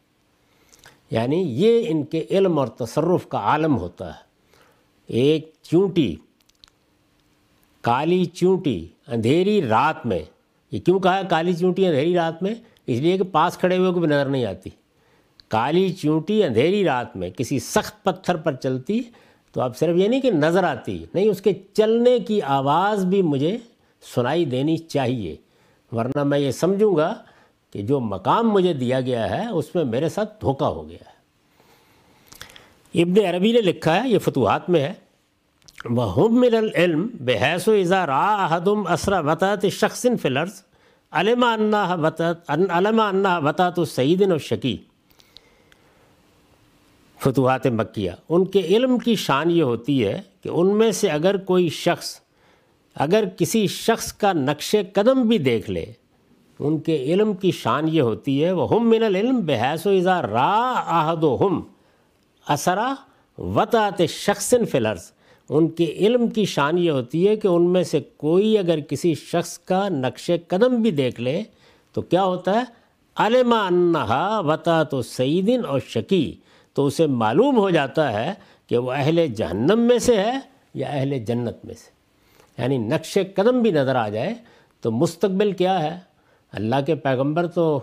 یعنی 1.12 1.44
یہ 1.48 1.84
ان 1.88 2.04
کے 2.04 2.26
علم 2.32 2.60
اور 2.60 2.68
تصرف 2.68 3.28
کا 3.28 3.38
عالم 3.38 3.78
ہوتا 3.78 4.08
ہے۔ 4.08 4.20
ایک 5.08 5.52
چونٹی 5.64 6.16
کالی 7.82 8.26
چونٹی 8.26 8.88
اندھیری 9.08 9.62
رات 9.62 10.06
میں۔ 10.06 10.20
یہ 10.72 10.80
کیوں 10.80 11.00
کہا 11.00 11.18
ہے 11.18 11.22
کالی 11.30 11.54
چونٹی 11.54 11.86
اندھیری 11.86 12.16
رات 12.16 12.44
میں؟ 12.44 12.56
اس 12.88 13.00
لیے 13.00 13.18
کہ 13.18 13.24
پاس 13.24 13.58
کھڑے 13.58 13.78
ہوئے 13.78 13.92
کو 13.92 14.00
بھی 14.00 14.08
نظر 14.08 14.26
نہیں 14.26 14.46
آتی۔ 14.46 14.70
کالی 15.48 15.94
چونٹی 15.94 16.44
اندھیری 16.44 16.84
رات 16.84 17.18
میں 17.18 17.30
کسی 17.30 17.60
سخت 17.60 18.04
پتھر 18.04 18.36
پر 18.36 18.56
چلتی 18.56 19.02
تو 19.52 19.62
اب 19.62 19.78
صرف 19.78 19.96
یہ 19.96 20.08
نہیں 20.08 20.22
کہ 20.22 20.32
نظر 20.32 20.64
آتی، 20.64 21.06
نہیں، 21.14 21.30
اس 21.30 21.42
کے 21.42 21.54
چلنے 21.74 22.20
کی 22.20 22.42
آواز 22.42 23.06
بھی 23.06 23.22
مجھے 23.22 23.58
سنائی 24.16 24.46
دینی 24.46 24.78
چاہیے۔ 24.78 25.36
ورنہ 25.92 26.24
میں 26.24 26.40
یہ 26.40 26.52
سمجھوں 26.52 26.96
گا 26.96 27.16
کہ 27.74 27.82
جو 27.82 28.00
مقام 28.00 28.50
مجھے 28.50 28.74
دیا 28.74 29.02
گیا 29.02 29.30
ہے، 29.30 29.48
اس 29.48 29.76
میں 29.76 29.84
میرے 29.84 30.10
ساتھ 30.10 30.42
دھوکہ 30.42 30.64
ہو 30.64 30.90
گیا 30.90 31.10
ہے۔ 31.10 31.20
ابن 33.02 33.36
عربی 33.36 33.52
نے 33.52 33.62
لکھا 33.62 34.04
ہے، 34.04 34.10
یہ 34.10 34.20
فتوحات 34.20 34.70
میں 34.70 34.82
ہے۔ 34.82 34.94
وہ 35.86 36.30
من 36.30 36.54
العلم 36.54 37.08
بحیث 37.26 37.68
و 37.68 37.72
اضا 37.72 38.08
را 38.08 38.48
حدم 38.50 38.88
اسرا 38.88 39.20
وطاط 39.20 39.66
شخصن 39.66 40.18
فلرز 40.18 40.62
علم 41.12 41.44
انّا 41.44 41.96
وطت 41.96 42.50
علم 42.50 43.00
انّا 43.00 43.38
وطاط 43.38 43.80
السعیدن 43.80 44.32
و 44.32 44.38
شکی 44.38 44.78
فتوحات 47.20 47.68
مکیہ۔ 47.68 48.12
ان 48.30 48.46
کے 48.46 48.60
علم 48.60 48.98
کی 48.98 49.16
شان 49.16 49.52
یہ 49.52 49.64
ہوتی 49.64 50.06
ہے 50.06 50.22
کہ 50.42 50.50
ان 50.50 50.78
میں 50.78 50.92
سے 50.92 51.10
اگر 51.10 51.38
کوئی 51.38 51.70
شخص 51.70 52.20
اگر 52.96 53.24
کسی 53.38 53.68
شخص 53.68 54.14
کا 54.14 54.34
نقش 54.34 54.76
قدم 54.94 55.22
بھی 55.22 55.38
دیکھ 55.38 55.70
لے، 55.70 55.86
ان 56.60 56.80
کے 56.80 56.96
علم 57.04 57.34
کی 57.34 57.52
شان 57.52 57.88
یہ 57.88 58.02
ہوتی 58.02 58.44
ہے 58.46 58.52
وہ 58.52 58.76
ہم 58.76 58.90
من 58.90 59.04
العلم 59.04 59.40
بحیث 59.46 59.88
و 59.88 59.90
اضا 59.90 60.22
را 60.22 60.74
آہد 60.86 61.24
و 61.24 61.48
ہم 61.48 61.62
اثرا 62.48 62.94
وطاط 63.38 64.02
شخصن 64.10 64.66
فلرز 64.66 65.12
ان 65.50 65.68
کے 65.68 65.86
علم 65.86 66.28
کی 66.28 66.46
شان 66.46 66.78
یہ 66.78 66.92
ہوتی 66.92 67.28
ہے 67.28 67.36
کہ 67.36 67.48
ان 67.48 67.70
میں 67.70 67.84
سے 67.84 68.00
کوئی 68.18 68.58
اگر 68.58 68.80
کسی 68.80 69.14
شخص 69.14 69.60
کا 69.60 69.90
نقش 69.90 70.32
قدم 70.48 70.82
بھی 70.82 70.92
دیکھ 70.92 71.22
لے 71.22 71.44
تو 71.94 72.02
کیا 72.02 72.24
ہوتا 72.24 72.54
ہے؟ 72.54 72.64
علم 73.16 73.54
انہا 73.54 74.40
وطا 74.40 74.84
تو 74.84 75.02
سعیدن 75.02 75.62
اور 75.68 75.80
شکی 75.88 76.36
تو 76.74 76.86
اسے 76.86 77.08
معلوم 77.08 77.58
ہو 77.58 77.70
جاتا 77.70 78.14
ہے 78.14 78.34
کہ 78.68 78.78
وہ 78.78 78.92
اہل 78.92 79.28
جہنم 79.28 79.80
میں 79.80 80.00
سے 80.00 80.18
ہے 80.18 80.40
یا 80.74 80.88
اہل 80.88 81.20
جنت 81.20 81.66
میں 81.66 81.74
سے۔ 81.74 82.00
یعنی 82.62 82.78
نقش 82.78 83.18
قدم 83.36 83.62
بھی 83.62 83.72
نظر 83.72 83.96
آ 83.96 84.10
جائے 84.10 84.34
تو 84.82 84.92
مستقبل 84.92 85.52
کیا 85.52 85.84
ہے؟ 85.84 86.00
اللہ 86.52 86.76
کے 86.86 86.96
پیغمبر 86.96 87.48
تو 87.48 87.80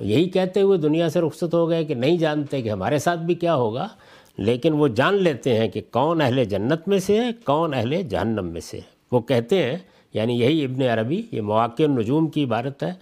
یہی 0.00 0.28
کہتے 0.28 0.62
ہوئے 0.62 0.78
دنیا 0.78 1.08
سے 1.08 1.20
رخصت 1.20 1.54
ہو 1.54 1.68
گئے 1.68 1.84
کہ 1.84 1.94
نہیں 1.94 2.16
جانتے 2.16 2.62
کہ 2.62 2.68
ہمارے 2.68 2.98
ساتھ 2.98 3.20
بھی 3.20 3.34
کیا 3.34 3.54
ہوگا۔ 3.54 3.88
لیکن 4.38 4.72
وہ 4.72 4.88
جان 4.88 5.14
لیتے 5.22 5.56
ہیں 5.58 5.68
کہ 5.68 5.80
کون 5.90 6.20
اہل 6.20 6.44
جنت 6.44 6.88
میں 6.88 6.98
سے 6.98 7.20
ہے 7.20 7.30
کون 7.44 7.74
اہل 7.74 8.02
جہنم 8.02 8.46
میں 8.52 8.60
سے 8.60 8.76
ہے 8.76 8.96
وہ 9.12 9.20
کہتے 9.20 9.62
ہیں 9.62 9.76
یعنی 10.14 10.38
یہی 10.40 10.64
ابن 10.64 10.82
عربی، 10.82 11.22
یہ 11.32 11.40
مواقع 11.40 11.82
النجوم 11.82 12.26
کی 12.26 12.44
عبارت 12.44 12.82
ہے، 12.82 12.92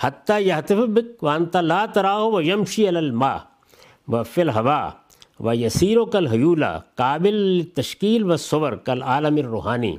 حتیٰ 0.00 0.40
یہ 0.40 0.74
بک 0.86 1.22
وانتا 1.24 1.60
لا 1.60 1.84
تراؤ 1.86 2.30
و 2.30 2.40
یمشی 2.42 2.86
الما 2.88 3.36
و 4.08 4.22
فل 4.22 4.48
ہوا 4.48 4.90
و 5.40 5.54
یسیر 5.54 5.98
و 5.98 6.04
کل 6.04 6.26
حیولہ 6.26 6.78
قابل 6.94 7.60
تشکیل 7.74 8.30
و 8.30 8.36
صور 8.36 8.72
کل 8.72 9.02
عالم 9.02 9.36
الروحانی۔ 9.36 9.94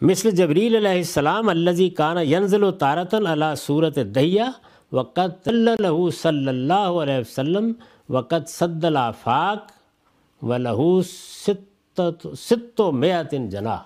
مثل 0.00 0.30
جبریل 0.30 0.76
علیہ 0.76 0.98
السلام 0.98 1.48
الزی 1.48 1.88
کانا 1.88 2.20
ینزل 2.20 2.62
و 2.62 2.70
تارتن 2.70 3.26
اللہ 3.26 3.54
صورت 3.56 3.98
دہیا 4.14 4.50
وقت 4.92 5.48
اللہ 5.48 6.08
صلی 6.22 6.48
اللہ 6.48 6.88
علیہ 7.02 7.18
وسلم 7.18 7.72
وقت 8.08 8.48
صد 8.48 8.84
الافاق 8.84 10.44
و 10.44 10.56
لہو 10.56 11.02
ست 11.02 12.80
و 12.80 12.90
میتن 12.92 13.48
جنا 13.48 13.76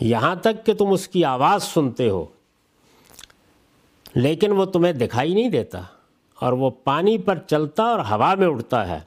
یہاں 0.00 0.34
تک 0.34 0.64
کہ 0.66 0.74
تم 0.74 0.88
اس 0.88 1.08
کی 1.08 1.24
آواز 1.24 1.62
سنتے 1.62 2.08
ہو، 2.10 2.24
لیکن 4.14 4.52
وہ 4.52 4.64
تمہیں 4.64 4.92
دکھائی 4.92 5.34
نہیں 5.34 5.48
دیتا 5.48 5.80
اور 6.38 6.52
وہ 6.52 6.70
پانی 6.84 7.18
پر 7.18 7.38
چلتا 7.38 7.82
اور 7.82 7.98
ہوا 8.00 8.34
میں 8.34 8.46
اڑتا 8.46 8.88
ہے 8.88 8.98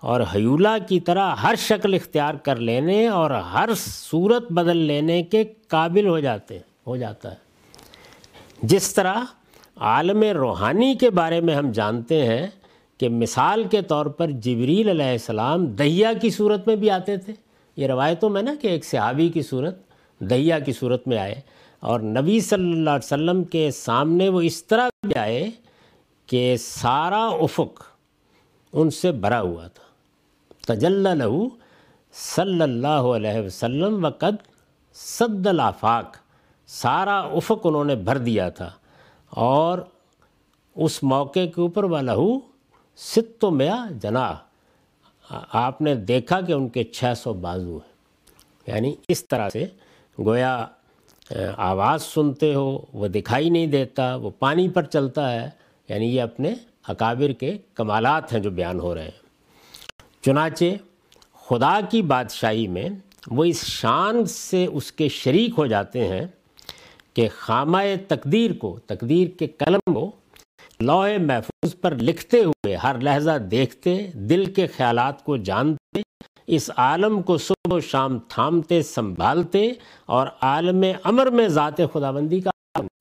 اور 0.00 0.20
حیولہ 0.34 0.76
کی 0.88 1.00
طرح 1.00 1.34
ہر 1.34 1.54
شکل 1.58 1.94
اختیار 1.94 2.34
کر 2.34 2.56
لینے 2.56 3.06
اور 3.08 3.30
ہر 3.30 3.68
صورت 3.76 4.52
بدل 4.52 4.76
لینے 4.76 5.22
کے 5.22 5.44
قابل 5.68 6.06
ہو 6.06 6.18
جاتے 6.20 6.58
ہو 6.86 6.96
جاتا 6.96 7.30
ہے۔ 7.30 7.36
جس 8.62 8.94
طرح 8.94 9.14
عالم 9.76 10.22
روحانی 10.22 10.94
کے 10.94 11.10
بارے 11.10 11.40
میں 11.40 11.54
ہم 11.54 11.72
جانتے 11.72 12.26
ہیں 12.26 12.46
کہ 13.00 13.08
مثال 13.08 13.64
کے 13.64 13.82
طور 13.82 14.06
پر 14.06 14.30
جبریل 14.30 14.88
علیہ 14.88 15.10
السلام 15.10 15.66
دہیا 15.66 16.12
کی 16.12 16.30
صورت 16.30 16.66
میں 16.66 16.76
بھی 16.76 16.90
آتے 16.90 17.16
تھے۔ 17.16 17.32
یہ 17.76 17.86
روایتوں 17.86 18.30
میں 18.30 18.42
نا 18.42 18.54
کہ 18.60 18.68
ایک 18.68 18.84
صحابی 18.84 19.28
کی 19.28 19.42
صورت 19.42 19.78
دہیا 20.20 20.58
کی 20.58 20.72
صورت 20.72 21.08
میں 21.08 21.18
آئے 21.18 21.40
اور 21.80 22.00
نبی 22.00 22.40
صلی 22.40 22.72
اللہ 22.72 22.90
علیہ 22.90 23.06
وسلم 23.06 23.44
کے 23.44 23.70
سامنے 23.70 24.28
وہ 24.28 24.40
اس 24.40 24.64
طرح 24.64 24.88
بھی 25.02 25.14
آئے 25.14 25.50
کہ 26.26 26.56
سارا 26.56 27.26
افق 27.26 27.82
ان 28.72 28.90
سے 28.90 29.12
بھرا 29.12 29.40
ہوا 29.40 29.66
تھا۔ 29.66 30.74
تجل 30.74 30.92
لہو 30.92 31.48
صلی 32.12 32.62
اللہ 32.62 33.08
علیہ 33.16 33.46
وسلم 33.46 34.04
وقت 34.04 34.48
صد 34.94 35.46
الافاق، 35.46 36.16
سارا 36.66 37.18
افق 37.20 37.66
انہوں 37.66 37.84
نے 37.84 37.94
بھر 37.94 38.18
دیا 38.18 38.48
تھا 38.48 38.70
اور 39.30 39.78
اس 40.76 41.02
موقع 41.02 41.46
کے 41.46 41.60
اوپر 41.60 41.84
وہ 41.84 41.98
لہو 41.98 42.49
ست 42.96 43.44
و 43.44 43.50
میا 43.50 43.86
جنا 44.02 44.34
آپ 45.52 45.82
نے 45.82 45.94
دیکھا 45.94 46.40
کہ 46.40 46.52
ان 46.52 46.68
کے 46.68 46.84
چھ 46.84 47.04
سو 47.16 47.32
بازو 47.32 47.76
ہیں۔ 47.76 47.90
یعنی 48.66 48.94
اس 49.08 49.28
طرح 49.28 49.48
سے 49.48 49.66
گویا، 50.18 50.66
آواز 51.56 52.02
سنتے 52.02 52.54
ہو، 52.54 52.84
وہ 52.92 53.08
دکھائی 53.08 53.50
نہیں 53.50 53.66
دیتا، 53.66 54.14
وہ 54.14 54.30
پانی 54.38 54.68
پر 54.68 54.82
چلتا 54.82 55.32
ہے۔ 55.32 55.50
یعنی 55.88 56.16
یہ 56.16 56.22
اپنے 56.22 56.54
اکابر 56.88 57.32
کے 57.32 57.58
کمالات 57.74 58.32
ہیں 58.32 58.40
جو 58.40 58.50
بیان 58.50 58.80
ہو 58.80 58.94
رہے 58.94 59.04
ہیں۔ 59.04 59.20
چنانچہ، 60.22 60.64
خدا 61.34 61.80
کی 61.90 62.02
بادشاہی 62.02 62.68
میں 62.68 62.88
وہ 63.30 63.44
اس 63.44 63.64
شان 63.64 64.24
سے 64.24 64.66
اس 64.66 64.92
کے 64.92 65.08
شریک 65.08 65.50
ہو 65.58 65.66
جاتے 65.66 66.08
ہیں 66.08 66.26
کہ 67.14 67.28
خامہ 67.36 67.78
تقدیر 68.08 68.52
کو، 68.52 68.78
تقدیر 68.86 69.38
کے 69.38 69.46
قلم 69.46 69.94
کو 69.94 70.10
لوح 70.82 71.08
محفوظ 71.20 71.74
پر 71.80 71.94
لکھتے 71.94 72.38
ہوئے 72.40 72.74
ہر 72.74 72.98
لہجہ 72.98 73.36
دیکھتے، 73.50 73.96
دل 74.30 74.44
کے 74.52 74.66
خیالات 74.66 75.24
کو 75.24 75.36
جانتے، 75.36 76.00
اس 76.46 76.70
عالم 76.76 77.20
کو 77.22 77.36
صبح 77.38 77.74
و 77.76 77.80
شام 77.80 78.18
تھامتے، 78.28 78.80
سنبھالتے 78.82 79.66
اور 80.06 80.26
عالم 80.42 80.84
امر 81.04 81.30
میں 81.30 81.46
ذات 81.48 81.80
خدا 81.92 82.10
بندی 82.10 82.40
کا 82.40 82.50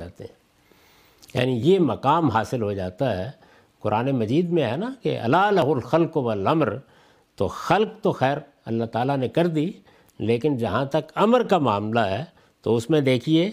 جاتے 0.01 0.23
ہیں 0.23 0.37
یعنی 1.33 1.57
یہ 1.69 1.79
مقام 1.79 2.29
حاصل 2.29 2.61
ہو 2.61 2.71
جاتا 2.73 3.17
ہے۔ 3.17 3.29
قرآن 3.83 4.11
مجید 4.11 4.49
میں 4.49 4.63
ہے 4.63 4.75
نا 4.77 4.89
کہ 5.03 5.19
اللہ 5.19 5.59
الخلق 5.65 6.17
و 6.17 6.29
الامر 6.29 6.75
تو 7.37 7.47
خلق 7.47 8.01
تو 8.01 8.11
خیر 8.11 8.37
اللہ 8.65 8.85
تعالیٰ 8.85 9.17
نے 9.17 9.27
کر 9.29 9.47
دی، 9.47 9.69
لیکن 10.19 10.57
جہاں 10.57 10.85
تک 10.85 11.11
امر 11.15 11.43
کا 11.43 11.57
معاملہ 11.57 11.99
ہے، 11.99 12.23
تو 12.65 12.75
اس 12.75 12.89
میں 12.89 13.01
دیکھیے 13.01 13.49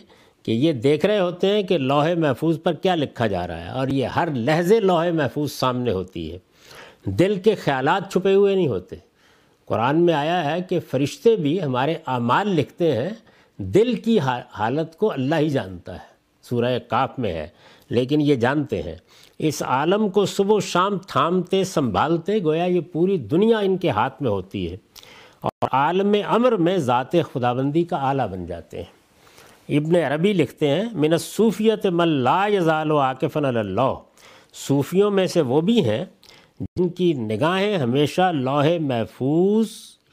کہ 0.47 0.53
یہ 0.53 0.73
دیکھ 0.73 1.07
رہے 1.07 1.21
ہوتے 1.21 1.47
ہیں 1.47 1.63
کہ 1.63 1.79
لوہے 1.79 2.15
محفوظ 2.15 2.63
پر 2.63 2.73
کیا 2.73 2.95
لکھا 2.95 3.27
جا 3.27 3.47
رہا 3.47 3.65
ہے 3.65 3.69
اور 3.69 3.89
یہ 3.89 4.07
ہر 4.07 4.29
لہجے 4.35 4.81
لوہے 4.81 5.11
محفوظ 5.11 5.53
سامنے 5.53 5.93
ہوتی 5.93 6.33
ہے۔ 6.33 6.39
دل 7.05 7.41
کے 7.41 7.55
خیالات 7.55 8.13
چھپے 8.13 8.35
ہوئے 8.35 8.55
نہیں 8.55 8.69
ہوتے۔ 8.69 8.97
قرآن 9.65 10.01
میں 10.01 10.15
آیا 10.15 10.51
ہے 10.51 10.63
کہ 10.63 10.81
فرشتے 10.91 11.37
بھی 11.37 11.63
ہمارے 11.63 11.95
اعمال 12.07 12.49
لکھتے 12.49 12.93
ہیں۔ 12.93 13.11
دل 13.57 13.95
کی 13.95 14.19
حالت 14.53 14.97
کو 14.97 15.13
اللہ 15.13 15.35
ہی 15.35 15.49
جانتا 15.49 15.95
ہے۔ 15.95 16.07
سورہ 16.43 16.79
کاف 16.79 17.19
میں 17.19 17.33
ہے۔ 17.33 17.47
لیکن 17.89 18.21
یہ 18.21 18.35
جانتے 18.35 18.83
ہیں۔ 18.83 18.97
اس 19.39 19.63
عالم 19.63 20.09
کو 20.09 20.27
صبح 20.27 20.57
و 20.57 20.61
شام 20.61 20.99
تھامتے، 20.99 21.65
سنبھالتے، 21.65 22.43
گویا 22.43 22.65
یہ 22.65 22.81
پوری 22.81 23.19
دنیا 23.19 23.59
ان 23.59 23.77
کے 23.77 23.91
ہاتھ 23.91 24.23
میں 24.23 24.31
ہوتی 24.31 24.71
ہے۔ 24.71 24.77
اور 25.41 25.69
عالم 25.73 26.17
امر 26.29 26.53
میں 26.53 26.79
ذات 26.79 27.13
خداوندی 27.13 27.85
کا 27.85 27.97
آلہ 27.97 28.23
بن 28.23 28.47
جاتے 28.47 28.77
ہیں۔ 28.79 28.96
ابن 29.69 29.97
عربی 29.97 30.33
لکھتے 30.33 30.69
ہیں، 30.69 30.85
من 30.93 31.13
الصوفیت 31.13 31.87
من 31.87 32.09
لا 32.09 32.47
یزال 32.47 32.91
و 32.91 32.99
عاقفن 32.99 33.45
اللہ۔ 33.45 33.95
صوفیوں 34.55 35.11
میں 35.11 35.27
سے 35.27 35.41
وہ 35.41 35.61
بھی 35.61 35.85
ہیں 35.85 36.05
جن 36.61 36.89
کی 36.89 37.13
نگاہیں 37.13 37.79
ہمیشہ 37.79 38.33
لوح 38.35 38.67
محفوظ 38.81 39.69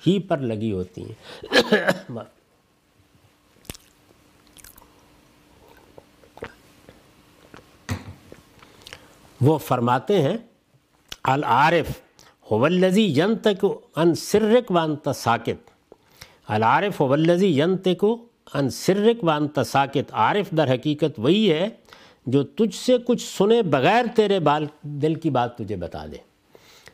ہی 0.08 0.20
پر 0.20 0.38
لگی 0.38 0.72
ہوتی 0.72 1.04
ہیں۔ 1.04 1.44
وہ 9.42 9.58
فرماتے 9.58 10.22
ہیں، 10.22 10.38
العارف 11.24 11.86
ہوزی 12.52 13.20
ینت 13.20 13.48
کو 13.62 13.82
ان 13.96 14.16
سرک 14.16 14.72
وانت 14.72 15.10
ساکت۔ 15.16 15.94
العارف 16.48 17.00
ہوزی 17.00 17.60
ینت 17.60 17.88
کو 18.00 18.26
ان 18.54 18.70
سرک 18.70 19.24
وانت 19.24 19.60
ساکت 19.66 20.14
عارف 20.14 20.52
در 20.58 20.74
حقیقت 20.74 21.20
وہی 21.20 21.52
ہے 21.52 21.70
جو 22.26 22.44
تجھ 22.44 22.76
سے 22.76 22.98
کچھ 22.98 23.38
سنے 23.38 23.62
بغیر 23.62 24.06
تیرے 24.16 24.40
بال، 24.40 24.66
دل 24.82 25.16
کی 25.16 25.30
بات 25.30 25.58
تجھے 25.58 25.76
بتا 25.76 26.06
دے۔ 26.06 26.18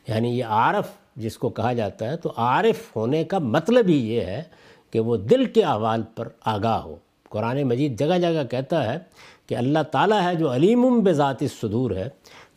یعنی 0.08 0.38
یہ 0.38 0.44
عارف 0.44 0.88
جس 1.16 1.38
کو 1.38 1.48
کہا 1.48 1.72
جاتا 1.72 2.10
ہے، 2.10 2.16
تو 2.16 2.32
عارف 2.36 2.96
ہونے 2.96 3.24
کا 3.24 3.38
مطلب 3.38 3.88
ہی 3.88 4.14
یہ 4.14 4.20
ہے 4.20 4.42
کہ 4.90 5.00
وہ 5.00 5.16
دل 5.16 5.44
کے 5.44 5.62
احوال 5.62 6.02
پر 6.14 6.28
آگاہ 6.44 6.80
ہو۔ 6.80 6.96
قرآن 7.28 7.62
مجید 7.62 7.98
جگہ 7.98 8.18
جگہ 8.18 8.44
کہتا 8.50 8.92
ہے 8.92 8.98
کہ 9.46 9.54
اللہ 9.54 9.82
تعالیٰ 9.82 10.22
ہے 10.22 10.34
جو 10.34 10.54
علیم 10.54 11.00
بذات 11.00 11.44
صدور 11.60 11.90
ہے۔ 11.90 12.08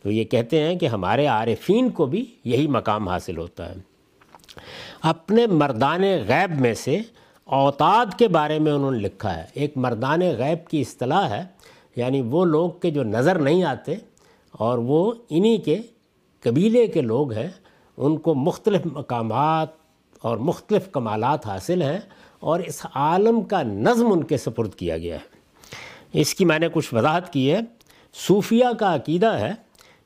تو 0.04 0.12
یہ 0.12 0.24
کہتے 0.24 0.60
ہیں 0.60 0.76
کہ 0.76 0.86
ہمارے 0.86 1.26
عارفین 1.26 1.90
کو 1.90 2.06
بھی 2.06 2.26
یہی 2.46 2.68
مقام 2.68 3.10
حاصل 3.10 3.38
ہوتا 3.38 3.70
ہے۔ 3.70 3.76
اپنے 5.02 5.48
مردان 5.48 6.02
غیب 6.02 6.62
میں 6.62 6.74
سے 6.74 7.00
اوتاد 7.54 8.06
کے 8.18 8.28
بارے 8.28 8.60
میں 8.60 8.72
انہوں 8.72 8.92
نے 8.92 9.00
لکھا 9.00 9.38
ہے۔ 9.38 9.46
ایک 9.54 9.78
مردان 9.78 10.20
غیب 10.20 10.68
کی 10.68 10.82
اصطلاح 10.82 11.30
ہے 11.30 11.44
یعنی 11.96 12.22
وہ 12.22 12.46
لوگ 12.46 12.70
کے 12.72 12.92
جو 12.92 13.04
نظر 13.04 13.40
نہیں 13.40 13.64
آتے 13.64 13.96
اور 14.52 14.78
وہ 14.78 15.14
انہی 15.30 15.58
کے 15.58 15.82
قبیلے 16.42 16.88
کے 16.88 17.02
لوگ 17.02 17.32
ہیں۔ 17.32 17.48
ان 17.98 18.18
کو 18.18 18.36
مختلف 18.36 18.82
مقامات 18.86 19.68
اور 20.22 20.38
مختلف 20.38 20.92
کمالات 20.92 21.48
حاصل 21.48 21.82
ہیں 21.82 22.00
اور 22.40 22.60
اس 22.60 22.86
عالم 22.96 23.42
کا 23.42 23.64
نظم 23.64 24.12
ان 24.12 24.24
کے 24.24 24.38
سپرد 24.38 24.74
کیا 24.74 24.98
گیا 24.98 25.16
ہے۔ 25.16 25.34
اس 26.14 26.36
کی 26.36 26.46
میں 26.46 26.60
نے 26.60 26.68
کچھ 26.74 26.94
وضاحت 26.94 27.34
کی 27.34 27.52
ہے۔ 27.52 27.60
صوفیہ 28.14 28.66
کا 28.80 28.96
عقیدہ 28.96 29.34
ہے 29.34 29.52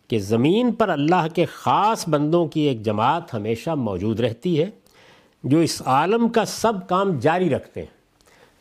کہ 0.08 0.20
زمین 0.20 0.72
پر 0.72 0.90
اللہ 0.90 1.28
کے 1.34 1.46
خاص 1.46 2.10
بندوں 2.10 2.48
کی 2.48 2.62
ایک 2.62 2.82
جماعت 2.82 3.34
ہمیشہ 3.34 3.70
موجود 3.70 4.20
رہتی 4.20 4.64
ہے۔ 4.64 4.70
جو 5.48 5.60
اس 5.60 5.82
عالم 5.86 6.30
کا 6.30 6.46
سب 6.46 6.74
کام 6.90 7.20
جاری 7.20 7.50
رکھتے 7.50 7.80
ہیں۔ 7.80 7.98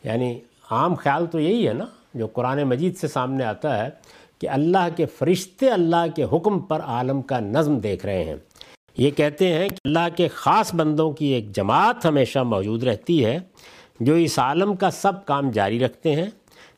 یعنی 0.03 0.39
عام 0.71 0.93
خیال 0.95 1.25
تو 1.25 1.39
یہی 1.39 1.67
ہے 1.67 1.73
نا، 1.73 1.85
جو 2.13 2.27
قرآن 2.27 2.63
مجید 2.63 2.97
سے 2.97 3.07
سامنے 3.07 3.43
آتا 3.43 3.85
ہے 3.85 3.89
کہ 4.39 4.49
اللہ 4.49 4.87
کے 4.95 5.05
فرشتے 5.05 5.69
اللہ 5.69 6.05
کے 6.15 6.23
حکم 6.23 6.59
پر 6.59 6.81
عالم 6.81 7.21
کا 7.21 7.39
نظم 7.39 7.77
دیکھ 7.77 8.05
رہے 8.05 8.23
ہیں۔ 8.23 8.35
یہ 8.97 9.11
کہتے 9.11 9.53
ہیں 9.53 9.69
کہ 9.69 9.75
اللہ 9.85 10.15
کے 10.15 10.27
خاص 10.27 10.75
بندوں 10.75 11.11
کی 11.11 11.25
ایک 11.25 11.51
جماعت 11.55 12.05
ہمیشہ 12.05 12.39
موجود 12.39 12.83
رہتی 12.83 13.25
ہے، 13.25 13.39
جو 13.99 14.13
اس 14.13 14.39
عالم 14.39 14.75
کا 14.75 14.91
سب 14.91 15.25
کام 15.25 15.51
جاری 15.51 15.79
رکھتے 15.79 16.15
ہیں۔ 16.15 16.27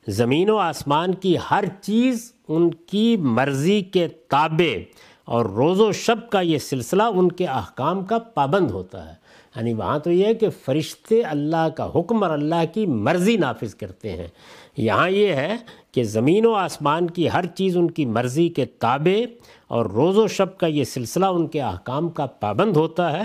زمین 0.08 0.50
و 0.50 0.58
آسمان 0.58 1.14
کی 1.14 1.36
ہر 1.52 1.64
چیز 1.82 2.34
ان 2.48 2.74
کی 2.74 3.18
مرضی 3.18 3.82
کے 3.82 4.08
تابع 4.08 4.78
اور 5.26 5.46
روز 5.46 5.80
و 5.80 5.92
شب 5.92 6.30
کا 6.30 6.42
یہ 6.42 6.58
سلسلہ 6.58 7.04
ان 7.04 7.32
کے 7.32 7.46
احکام 7.46 8.06
کا 8.06 8.20
پابند 8.20 8.72
ہوتا 8.72 9.10
ہے۔ 9.10 9.29
یعنی 9.60 9.74
وہاں 9.74 10.00
تو 10.00 10.12
یہ 10.12 10.26
ہے 10.26 10.34
کہ 10.34 10.48
فرشتے 10.66 11.22
اللہ 11.22 11.70
کا 11.70 11.92
حکم 11.96 12.24
اور 12.24 12.32
اللہ 12.32 12.74
کی 12.74 12.86
مرضی 12.86 13.38
نافذ 13.38 13.76
کرتے 13.76 14.12
ہیں۔ 14.12 14.28
یہاں 14.78 15.10
یہ 15.10 15.28
ہے 15.28 15.56
کہ 15.92 16.04
زمین 16.04 16.46
و 16.46 16.54
آسمان 16.54 17.10
کی 17.10 17.30
ہر 17.30 17.46
چیز 17.46 17.78
ان 17.78 17.92
کی 17.92 18.06
مرضی 18.06 18.50
کے 18.50 18.66
تابع 18.66 19.26
اور 19.68 19.86
روز 19.86 20.18
و 20.18 20.28
شب 20.28 20.58
کا 20.58 20.68
یہ 20.68 20.84
سلسلہ 20.84 21.26
ان 21.26 21.48
کے 21.48 21.62
احکام 21.62 22.10
کا 22.10 22.26
پابند 22.26 22.78
ہوتا 22.78 23.12
ہے۔ 23.14 23.24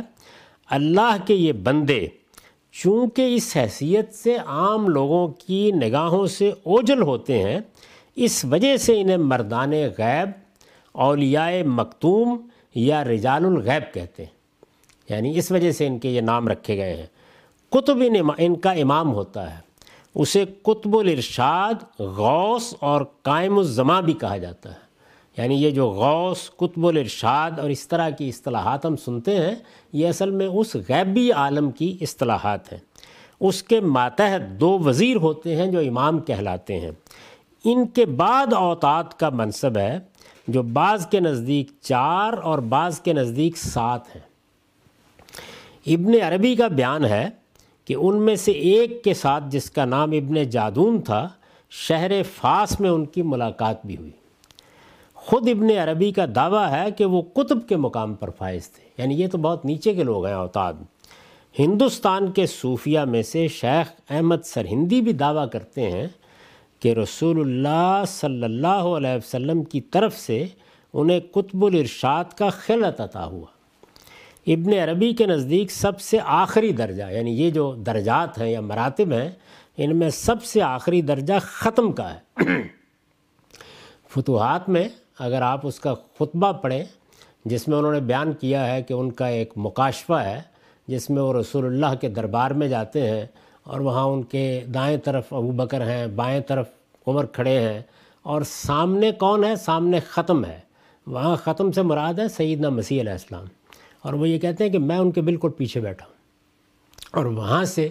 اللہ 0.71 1.17
کے 1.27 1.35
یہ 1.35 1.53
بندے 1.53 2.07
چونکہ 2.73 3.35
اس 3.35 3.57
حیثیت 3.57 4.15
سے 4.15 4.37
عام 4.37 4.89
لوگوں 4.89 5.29
کی 5.29 5.73
نگاہوں 5.73 6.27
سے 6.27 6.53
اوجل 6.63 7.03
ہوتے 7.03 7.39
ہیں، 7.39 7.61
اس 8.17 8.45
وجہ 8.45 8.77
سے 8.77 9.01
انہیں 9.01 9.17
مردان 9.17 9.71
غیب، 9.71 10.29
اولیاء 10.93 11.51
مکتوم 11.67 12.49
یا 12.75 13.05
رجال 13.05 13.45
الغیب 13.45 13.95
کہتے 13.95 14.25
ہیں۔ 14.25 14.34
یعنی 15.09 15.39
اس 15.39 15.53
وجہ 15.53 15.73
سے 15.73 15.87
ان 15.87 15.99
کے 15.99 16.09
یہ 16.09 16.21
نام 16.21 16.49
رکھے 16.49 16.77
گئے 16.77 16.97
ہیں۔ 16.97 17.07
قطب 17.71 18.03
ان 18.39 18.57
کا 18.57 18.73
امام 18.73 19.13
ہوتا 19.13 19.55
ہے۔ 19.55 19.61
اسے 20.15 20.45
قطب 20.63 20.97
الارشاد 20.97 22.01
غوث 22.01 22.75
اور 22.81 23.05
قائم 23.23 23.59
الزماں 23.59 24.03
بھی 24.03 24.13
کہا 24.13 24.37
جاتا 24.37 24.71
ہے۔ 24.71 24.85
یعنی 25.37 25.55
یہ 25.55 25.71
جو 25.71 25.89
غوث، 25.89 26.51
قطب 26.57 26.87
الارشاد 26.87 27.51
اور 27.59 27.71
اس 27.71 27.89
طرح 27.89 28.11
کی 28.11 28.29
اصطلاحات 28.29 28.87
ہم 28.87 28.97
سنتے 28.97 29.37
ہیں، 29.37 29.55
یہ 29.93 30.09
اصل 30.09 30.31
میں 30.31 30.47
اس 30.47 30.77
غیبی 30.89 31.33
عالم 31.33 31.71
کی 31.71 31.99
اصطلاحات 32.01 32.73
ہیں۔ 32.73 32.81
اس 33.41 33.63
کے 33.63 33.81
ماتحت 33.81 34.61
دو 34.61 34.79
وزیر 34.79 35.17
ہوتے 35.17 35.57
ہیں 35.57 35.67
جو 35.67 35.79
امام 35.79 36.19
کہلاتے 36.19 36.81
ہیں۔ 36.81 36.91
ان 37.65 37.87
کے 37.87 38.07
بعد 38.07 38.53
اوتاد 38.53 39.05
کا 39.05 39.29
منصب 39.29 39.77
ہے، 39.77 39.99
جو 40.49 40.63
بعض 40.63 41.07
کے 41.07 41.21
نزدیک 41.21 41.71
چار 41.81 42.33
اور 42.33 42.59
بعض 42.59 43.01
کے 43.01 43.13
نزدیک 43.13 43.57
سات 43.57 44.17
ہیں۔ 44.17 44.34
ابن 45.87 46.13
عربی 46.23 46.55
کا 46.55 46.69
بیان 46.69 47.05
ہے 47.05 47.29
کہ 47.85 47.95
ان 47.99 48.23
میں 48.23 48.37
سے 48.37 48.51
ایک 48.53 49.05
کے 49.05 49.15
ساتھ 49.15 49.45
جس 49.49 49.71
کا 49.71 49.85
نام 49.85 50.11
ابن 50.11 50.43
جادون 50.43 51.01
تھا، 51.01 51.29
شہر 51.71 52.23
فاس 52.23 52.81
میں 52.81 52.91
ان 52.91 53.05
کی 53.05 53.23
ملاقات 53.23 53.87
بھی 53.87 53.97
ہوئی۔ 53.97 54.11
خود 55.15 55.49
ابن 55.49 55.79
عربی 55.79 56.13
کا 56.13 56.25
دعویٰ 56.35 56.71
ہے 56.71 56.91
کہ 56.91 57.05
وہ 57.05 57.23
قطب 57.35 57.69
کے 57.69 57.77
مقام 57.77 58.15
پر 58.15 58.31
فائز 58.31 58.69
تھے۔ 58.69 59.03
یعنی 59.03 59.15
یہ 59.15 59.29
تو 59.29 59.39
بہت 59.39 59.65
نیچے 59.65 59.95
کے 59.95 60.03
لوگ 60.03 60.27
ہیں، 60.27 60.35
اوتاد۔ 60.35 60.73
ہندوستان 61.59 62.33
کے 62.33 62.47
صوفیہ 62.47 63.01
میں 63.01 63.23
سے 63.23 63.49
شیخ 63.49 63.93
احمد 64.11 64.37
سرہندی 64.45 65.01
بھی 65.01 65.13
دعویٰ 65.13 65.51
کرتے 65.51 65.91
ہیں 65.91 66.07
کہ 66.81 66.93
رسول 66.93 67.41
اللہ 67.41 68.03
صلی 68.07 68.45
اللہ 68.45 68.67
علیہ 68.67 69.17
وسلم 69.17 69.63
کی 69.63 69.81
طرف 69.81 70.17
سے 70.17 70.47
انہیں 70.93 71.21
قطب 71.33 71.67
الارشاد 71.67 72.25
کا 72.25 72.49
خلط 72.49 73.01
عطا 73.01 73.25
ہوا۔ 73.25 73.54
ابن 74.47 74.73
عربی 74.73 75.13
کے 75.13 75.27
نزدیک 75.27 75.71
سب 75.71 76.01
سے 76.01 76.19
آخری 76.25 76.73
درجہ 76.73 77.05
یعنی 77.11 77.43
یہ 77.43 77.51
جو 77.51 77.75
درجات 77.75 78.39
ہیں 78.39 78.51
یا 78.51 78.61
مراتب 78.61 79.13
ہیں، 79.13 79.31
ان 79.77 79.97
میں 79.97 80.11
سب 80.11 80.45
سے 80.45 80.63
آخری 80.63 81.03
درجہ 81.03 81.33
ختم 81.43 81.93
کا 81.93 82.15
ہے۔ 82.15 82.43
فتوحات 84.09 84.69
میں 84.69 84.89
اگر 85.19 85.43
آپ 85.43 85.67
اس 85.67 85.81
کا 85.81 85.95
خطبہ 85.95 86.53
پڑھیں، 86.53 86.85
جس 87.45 87.69
میں 87.69 87.79
انہوں 87.79 87.93
نے 87.93 88.01
بیان 88.01 88.33
کیا 88.33 88.75
ہے 88.75 88.83
کہ 88.83 88.93
ان 88.93 89.11
کا 89.11 89.27
ایک 89.27 89.53
مکاشفہ 89.57 90.15
ہے، 90.15 90.43
جس 90.87 91.11
میں 91.11 91.23
وہ 91.23 91.35
رسول 91.35 91.65
اللہ 91.67 91.95
کے 92.01 92.09
دربار 92.09 92.51
میں 92.51 92.69
جاتے 92.69 93.11
ہیں 93.11 93.27
اور 93.63 93.81
وہاں 93.81 94.05
ان 94.05 94.23
کے 94.23 94.65
دائیں 94.75 94.99
طرف 94.99 95.33
ابو 95.33 95.53
بکر 95.53 95.81
ہیں، 95.81 96.07
بائیں 96.07 96.41
طرف 96.41 96.67
عمر 97.07 97.27
کھڑے 97.27 97.61
ہیں، 97.61 97.83
اور 98.23 98.43
سامنے 98.43 99.13
کون 99.13 99.45
ہے؟ 99.45 99.57
سامنے 99.57 100.01
ختم 100.01 100.45
ہے۔ 100.45 100.61
وہاں 101.07 101.37
ختم 101.37 101.73
سے 101.73 101.83
مراد 101.83 102.15
ہے 102.15 102.29
سیدنا 102.29 102.69
مسیح 102.69 103.01
علیہ 103.01 103.13
السلام۔ 103.13 103.45
اور 104.05 104.15
وہ 104.15 104.29
یہ 104.29 104.39
کہتے 104.39 104.65
ہیں 104.65 104.71
کہ 104.71 104.79
میں 104.79 104.97
ان 104.97 105.11
کے 105.11 105.21
بالکل 105.21 105.51
پیچھے 105.51 105.81
بیٹھا 105.81 106.07
ہوں۔ 106.07 106.15
اور 107.11 107.25
وہاں 107.25 107.65
سے 107.65 107.89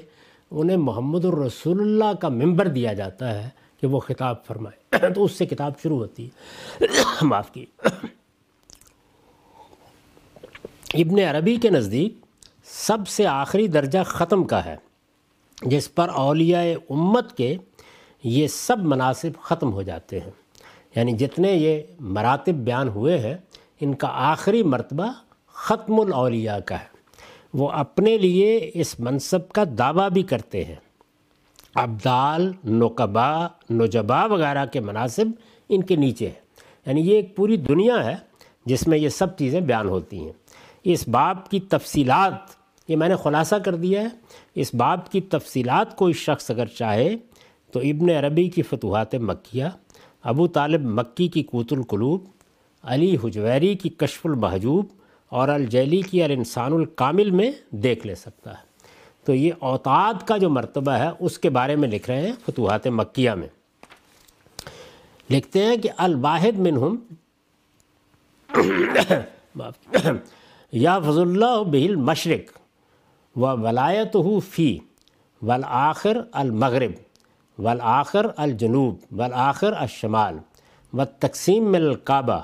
انہیں 0.52 0.78
محمد 0.78 1.26
الرسول 1.26 1.80
اللہ 1.80 2.14
کا 2.14 2.30
ممبر 2.30 2.68
دیا 2.68 2.94
جاتا 2.94 3.44
ہے 3.44 3.50
کہ 3.82 3.88
وہ 3.88 4.00
خطاب 4.00 4.46
فرمائے۔ 4.46 5.14
تو 5.14 5.24
اس 5.24 5.32
سے 5.32 5.46
کتاب 5.46 5.72
شروع 5.84 5.98
ہوتی 5.98 6.28
ہے۔ 6.28 6.86
معاف 7.22 7.52
کی 7.52 7.66
ابن 10.94 11.20
عربی 11.20 11.56
کے 11.56 11.70
نزدیک 11.70 12.14
سب 12.64 13.08
سے 13.08 13.28
آخری 13.28 13.68
درجہ 13.68 14.00
ختم 14.06 14.44
کا 14.44 14.66
ہے، 14.66 14.76
جس 15.62 15.96
پر 15.96 16.10
اولیاء 16.10 16.64
امت 16.90 17.38
کے 17.38 17.58
یہ 18.24 18.48
سب 18.48 18.78
مناسب 18.80 19.42
ختم 19.42 19.74
ہو 19.74 19.82
جاتے 19.82 20.20
ہیں۔ 20.20 20.32
یعنی 20.96 21.12
جتنے 21.12 21.52
یہ 21.52 21.82
مراتب 22.00 22.54
بیان 22.54 22.90
ہوئے 22.90 23.18
ہیں، 23.18 23.38
ان 23.80 23.94
کا 23.94 24.08
آخری 24.12 24.64
مرتبہ 24.64 25.12
ختم 25.64 26.00
الاولیاء 26.00 26.60
کا 26.60 26.80
ہے۔ 26.80 26.94
وہ 27.54 27.70
اپنے 27.70 28.18
لیے 28.18 28.72
اس 28.74 29.00
منصب 29.00 29.50
کا 29.50 29.64
دعویٰ 29.78 30.10
بھی 30.10 30.24
کرتے 30.24 30.64
ہیں۔ 30.64 30.76
ابدال 31.76 32.52
نقبا 32.66 33.48
نجبا 33.72 34.26
وغیرہ 34.26 34.66
کے 34.66 34.80
مناسب 34.80 35.26
ان 35.70 35.84
کے 35.84 35.96
نیچے 35.96 36.28
ہیں۔ 36.28 36.42
یعنی 36.86 37.02
یہ 37.02 37.16
ایک 37.16 37.36
پوری 37.36 37.58
دنیا 37.58 38.06
ہے 38.06 38.16
جس 38.66 38.88
میں 38.88 38.98
یہ 38.98 39.10
سب 39.10 39.38
چیزیں 39.38 39.62
بیان 39.62 39.90
ہوتی 39.90 40.20
ہیں۔ 40.20 40.32
اس 40.84 41.08
باب 41.08 41.50
کی 41.50 41.60
تفصیلات، 41.60 42.34
یہ 42.88 42.96
میں 42.96 43.10
نے 43.10 43.16
خلاصہ 43.16 43.56
کر 43.56 43.76
دیا 43.76 44.02
ہے۔ 44.02 44.08
اس 44.56 44.76
باب 44.76 45.12
کی 45.12 45.22
تفصیلات 45.22 45.96
کوئی 45.96 46.14
شخص 46.14 46.52
اگر 46.52 46.66
چاہے 46.66 47.16
تو 47.72 47.80
ابن 47.80 48.10
عربی 48.10 48.50
کی 48.50 48.62
فتوحات 48.62 49.16
مکیہ، 49.16 49.66
ابو 50.24 50.48
طالب 50.48 50.82
مکی 50.82 51.28
کی 51.28 51.44
کوت 51.44 51.74
القلوب، 51.74 52.24
علی 52.84 53.18
حجویری 53.24 53.76
کی 53.76 53.90
کشف 53.90 54.26
المحجوب 54.26 54.86
اور 55.34 55.48
الجیلی 55.48 56.02
کی 56.02 56.24
الانسان 56.24 56.74
الکامل 56.74 57.32
میں 57.32 57.52
دیکھ 57.70 58.08
لے 58.08 58.16
سکتا 58.16 58.52
ہے۔ 58.52 58.72
تو 59.26 59.34
یہ 59.34 59.52
اوتاد 59.60 60.14
کا 60.28 60.38
جو 60.38 60.50
مرتبہ 60.50 60.92
ہے، 60.92 61.10
اس 61.20 61.40
کے 61.40 61.50
بارے 61.50 61.76
میں 61.76 61.88
لکھ 61.88 62.10
رہے 62.10 62.22
ہیں 62.22 62.34
فتوحات 62.46 62.88
مکیہ 62.88 63.32
میں۔ 63.32 63.48
لکھتے 65.30 65.64
ہیں 65.66 65.78
کہ 65.78 65.90
الواحد 65.98 66.60
منہم 66.60 66.96
یا 70.74 71.00
فض 71.00 71.18
اللہ 71.18 71.64
بہل 71.64 71.96
مشرق 71.96 72.58
و 73.36 73.58
ولایت 73.58 74.16
ہو 74.16 74.40
فی 74.40 74.78
والآخر 75.42 76.18
المغرب 76.32 76.92
والآخر 77.62 78.26
الجنوب 78.38 78.96
والآخر 79.12 79.74
الشمال 79.74 80.38
و 80.94 81.06
تقسیم 81.06 81.72
من 81.72 81.82
القعبہ 81.82 82.42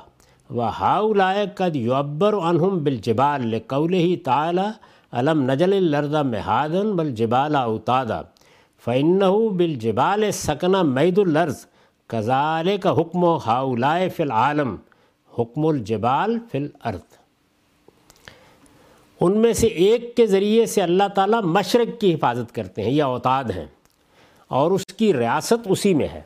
و 0.49 0.61
ہاؤلائے 0.61 1.45
قد 1.55 1.75
یعبر 1.75 2.33
عنہم 2.33 2.83
بالجبال 2.83 3.47
لقول 3.47 3.93
ہی 3.93 4.15
تعالی 4.15 4.67
علم 5.11 5.51
نجل 5.51 5.73
الرد 5.73 6.13
مہادن 6.25 6.95
بالجبال 6.95 7.55
اوتادا 7.55 8.21
فعنََ 8.85 9.25
بالجبال 9.49 10.31
سکنہ 10.31 10.81
مید 10.83 11.19
الرض 11.19 11.65
کزال 12.07 12.77
کا 12.77 12.91
حکم 12.91 13.23
و 13.23 13.37
ہاؤلائے 13.45 14.09
فی 14.09 14.23
العالم 14.23 14.75
حکم 15.39 15.65
الجبال 15.65 16.37
فی 16.51 16.57
الارض 16.57 17.17
ان 19.21 19.37
میں 19.37 19.53
سے 19.53 19.67
ایک 19.67 20.15
کے 20.15 20.27
ذریعے 20.27 20.65
سے 20.65 20.81
اللہ 20.81 21.07
تعالیٰ 21.15 21.41
مشرق 21.41 22.01
کی 22.01 22.13
حفاظت 22.13 22.55
کرتے 22.55 22.83
ہیں، 22.83 22.91
یہ 22.91 23.03
اوتاد 23.03 23.43
ہیں 23.43 23.65
اور 24.47 24.71
اس 24.71 24.85
کی 24.85 25.13
ریاست 25.13 25.67
اسی 25.69 25.93
میں 25.93 26.07
ہے۔ 26.07 26.21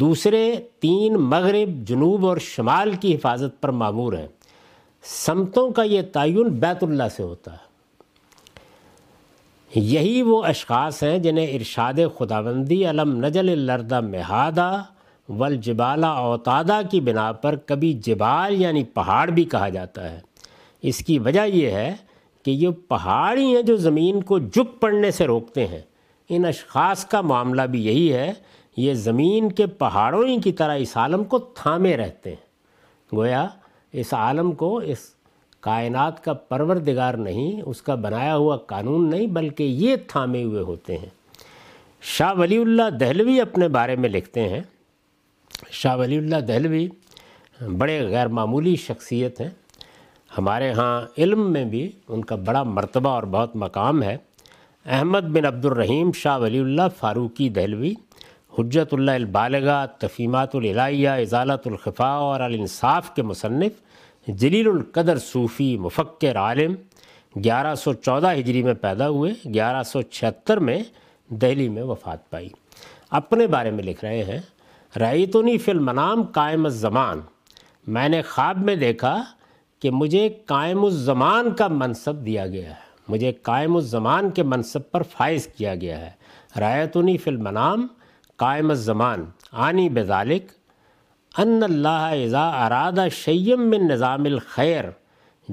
دوسرے 0.00 0.54
تین 0.80 1.14
مغرب، 1.14 1.88
جنوب 1.88 2.26
اور 2.26 2.36
شمال 2.36 2.92
کی 2.92 3.14
حفاظت 3.14 3.62
پر 3.62 3.68
معمور 3.68 4.12
ہیں۔ 4.12 4.26
سمتوں 5.02 5.70
کا 5.70 5.82
یہ 5.82 6.02
تعین 6.12 6.48
بیت 6.48 6.82
اللہ 6.82 7.02
سے 7.16 7.22
ہوتا 7.22 7.52
ہے۔ 7.52 7.74
یہی 9.74 10.22
وہ 10.22 10.44
اشخاص 10.44 11.02
ہیں 11.02 11.18
جنہیں 11.18 11.46
ارشاد 11.46 11.92
خداوندی 12.18 12.90
علم 12.90 13.24
نجل 13.24 13.48
الردہ 13.48 14.00
مہادہ 14.00 14.82
والجبالہ 15.28 16.06
اوتادہ 16.06 16.80
کی 16.90 17.00
بنا 17.00 17.32
پر 17.32 17.56
کبھی 17.56 17.92
جبال 17.92 18.60
یعنی 18.60 18.84
پہاڑ 18.84 19.30
بھی 19.30 19.44
کہا 19.44 19.68
جاتا 19.68 20.12
ہے۔ 20.12 20.20
اس 20.82 20.98
کی 20.98 21.18
وجہ 21.18 21.46
یہ 21.46 21.70
ہے 21.70 21.94
کہ 22.42 22.50
یہ 22.50 22.68
پہاڑ 22.88 23.38
ہی 23.38 23.56
ہیں 23.56 23.62
جو 23.62 23.76
زمین 23.76 24.22
کو 24.22 24.38
جھک 24.38 24.80
پڑنے 24.80 25.10
سے 25.10 25.26
روکتے 25.26 25.66
ہیں۔ 25.66 25.82
ان 26.28 26.44
اشخاص 26.44 27.04
کا 27.04 27.20
معاملہ 27.20 27.62
بھی 27.62 27.86
یہی 27.86 28.12
ہے 28.12 28.32
یہ 28.76 28.94
زمین 28.94 29.52
کے 29.52 29.66
پہاڑوں 29.66 30.26
ہی 30.26 30.40
کی 30.40 30.52
طرح 30.52 30.74
اس 30.74 30.96
عالم 30.96 31.24
کو 31.24 31.38
تھامے 31.38 31.96
رہتے 31.96 32.30
ہیں۔ 32.30 32.54
گویا 33.16 33.46
اس 33.92 34.14
عالم 34.14 34.52
کو 34.52 34.78
اس 34.78 34.98
کائنات 35.60 36.24
کا 36.24 36.32
پروردگار 36.32 37.14
نہیں، 37.14 37.62
اس 37.62 37.82
کا 37.82 37.94
بنایا 37.94 38.36
ہوا 38.36 38.56
قانون 38.56 39.10
نہیں، 39.10 39.26
بلکہ 39.26 39.62
یہ 39.62 39.96
تھامے 40.08 40.44
ہوئے 40.44 40.62
ہوتے 40.62 40.98
ہیں۔ 40.98 41.08
شاہ 42.02 42.34
ولی 42.34 42.58
اللہ 42.58 42.90
دہلوی 42.90 43.40
اپنے 43.40 43.68
بارے 43.68 43.96
میں 43.96 44.08
لکھتے 44.08 44.48
ہیں۔ 44.48 44.60
شاہ 45.70 45.96
ولی 45.96 46.18
اللہ 46.18 46.36
دہلوی 46.36 46.88
بڑے 47.78 48.08
غیر 48.08 48.26
معمولی 48.26 48.76
شخصیت 48.76 49.40
ہیں۔ 49.40 49.50
ہمارے 50.38 50.72
ہاں 50.72 51.02
علم 51.18 51.52
میں 51.52 51.64
بھی 51.64 51.92
ان 52.08 52.24
کا 52.24 52.36
بڑا 52.36 52.62
مرتبہ 52.62 53.10
اور 53.10 53.22
بہت 53.22 53.56
مقام 53.56 54.02
ہے۔ 54.02 54.16
احمد 54.86 55.20
بن 55.20 55.44
عبد 55.44 55.64
الرحیم 55.64 56.12
شاہ 56.12 56.38
ولی 56.38 56.58
اللہ 56.58 56.82
فاروقی 56.96 57.48
دہلوی 57.48 57.94
حجت 58.58 58.94
اللہ 58.94 59.10
البالغہ، 59.10 59.86
تفیمات 59.98 60.54
الہیہ 60.54 61.08
اضالت 61.08 61.66
الخفاء 61.66 62.16
اور 62.16 62.40
الانصاف 62.40 63.14
کے 63.14 63.22
مصنف 63.22 63.72
جلیل 64.28 64.68
القدر 64.68 65.18
صوفی 65.18 65.78
مفکر 65.78 66.36
عالم 66.36 66.74
گیارہ 67.44 67.74
سو 67.74 67.92
چودہ 67.92 68.34
ہجری 68.38 68.62
میں 68.62 68.74
پیدا 68.74 69.08
ہوئے، 69.08 69.32
گیارہ 69.54 69.82
سو 69.82 70.02
چھہتر 70.02 70.56
میں 70.56 70.82
دہلی 71.28 71.68
میں 71.68 71.82
وفات 71.82 72.30
پائی۔ 72.30 72.48
اپنے 73.10 73.46
بارے 73.46 73.70
میں 73.70 73.84
لکھ 73.84 74.04
رہے 74.04 74.24
ہیں 74.24 74.40
رعیتنی 74.98 75.58
فی 75.58 75.70
المنام 75.70 76.22
قائم 76.22 76.64
الزمان۔ 76.64 77.20
میں 77.86 78.08
نے 78.08 78.22
خواب 78.22 78.58
میں 78.58 78.76
دیکھا 78.76 79.24
کہ 79.82 79.90
مجھے 79.90 80.28
قائم 80.28 80.84
الزمان 80.84 81.50
کا 81.50 81.68
منصب 81.68 82.26
دیا 82.26 82.46
گیا 82.46 82.68
ہے۔ 82.68 82.84
مجھے 83.08 83.32
قائم 83.32 83.76
الزمان 83.76 84.30
کے 84.30 84.42
منصب 84.42 84.90
پر 84.90 85.02
فائز 85.02 85.46
کیا 85.46 85.74
گیا 85.74 86.00
ہے۔ 86.00 86.10
رایتنی 86.60 87.16
فی 87.16 87.30
المنام 87.30 87.86
قائم 88.36 88.70
الزمان۔ 88.70 89.24
آنی 89.52 89.88
بذالک 89.88 90.42
ان 91.38 91.60
اللہ 91.62 92.24
اذا 92.24 92.66
ارادہ 92.66 93.06
شیم 93.12 93.70
من 93.70 93.86
نظام 93.86 94.24
الخیر 94.24 94.84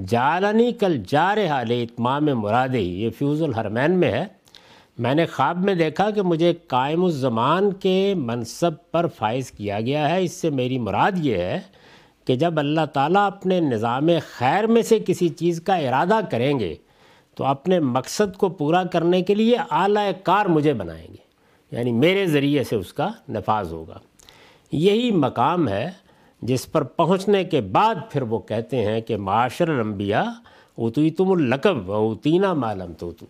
جالنی 0.06 0.72
کل 0.72 1.02
جار 1.06 1.36
حال 1.46 1.70
اتمام 1.70 2.24
مرادی۔ 2.24 3.02
یہ 3.02 3.10
فیوز 3.10 3.42
الحرمین 3.42 3.92
میں 3.92 4.12
ہے۔ 4.12 4.26
میں 4.98 5.14
نے 5.14 5.26
خواب 5.26 5.64
میں 5.64 5.74
دیکھا 5.74 6.10
کہ 6.10 6.22
مجھے 6.22 6.52
قائم 6.66 7.04
الزمان 7.04 7.72
کے 7.72 8.14
منصب 8.16 8.70
پر 8.90 9.06
فائز 9.06 9.50
کیا 9.50 9.80
گیا 9.80 10.10
ہے۔ 10.10 10.22
اس 10.22 10.32
سے 10.32 10.50
میری 10.50 10.78
مراد 10.78 11.12
یہ 11.16 11.36
ہے 11.36 11.60
کہ 12.24 12.36
جب 12.36 12.58
اللہ 12.58 12.86
تعالیٰ 12.92 13.26
اپنے 13.26 13.60
نظام 13.60 14.08
خیر 14.38 14.66
میں 14.66 14.82
سے 14.82 14.98
کسی 15.06 15.28
چیز 15.28 15.62
کا 15.62 15.74
ارادہ 15.74 16.20
کریں 16.30 16.60
گے، 16.60 16.74
تو 17.34 17.44
اپنے 17.44 17.80
مقصد 17.80 18.36
کو 18.36 18.48
پورا 18.48 18.84
کرنے 18.84 19.22
کے 19.22 19.34
لیے 19.34 19.56
اعلیٰ 19.70 20.10
کار 20.22 20.46
مجھے 20.46 20.72
بنائیں 20.72 21.08
گے۔ 21.08 21.31
یعنی 21.72 21.92
میرے 21.92 22.26
ذریعے 22.26 22.64
سے 22.64 22.76
اس 22.76 22.92
کا 22.92 23.08
نفاذ 23.28 23.72
ہوگا۔ 23.72 23.98
یہی 24.72 25.10
مقام 25.10 25.68
ہے 25.68 25.90
جس 26.42 26.72
پر 26.72 26.82
پہنچنے 26.82 27.44
کے 27.44 27.60
بعد 27.60 27.94
پھر 28.10 28.22
وہ 28.22 28.38
کہتے 28.38 28.84
ہیں 28.84 29.00
کہ 29.00 29.16
معاشر 29.16 29.68
الانبیاء 29.68 30.24
اتوی 30.78 31.10
تم 31.10 31.30
القب 31.30 31.90
و 31.90 32.10
اتینہ 32.10 32.52
معلوم 32.52 32.92
تو 32.92 33.12
تو 33.12 33.26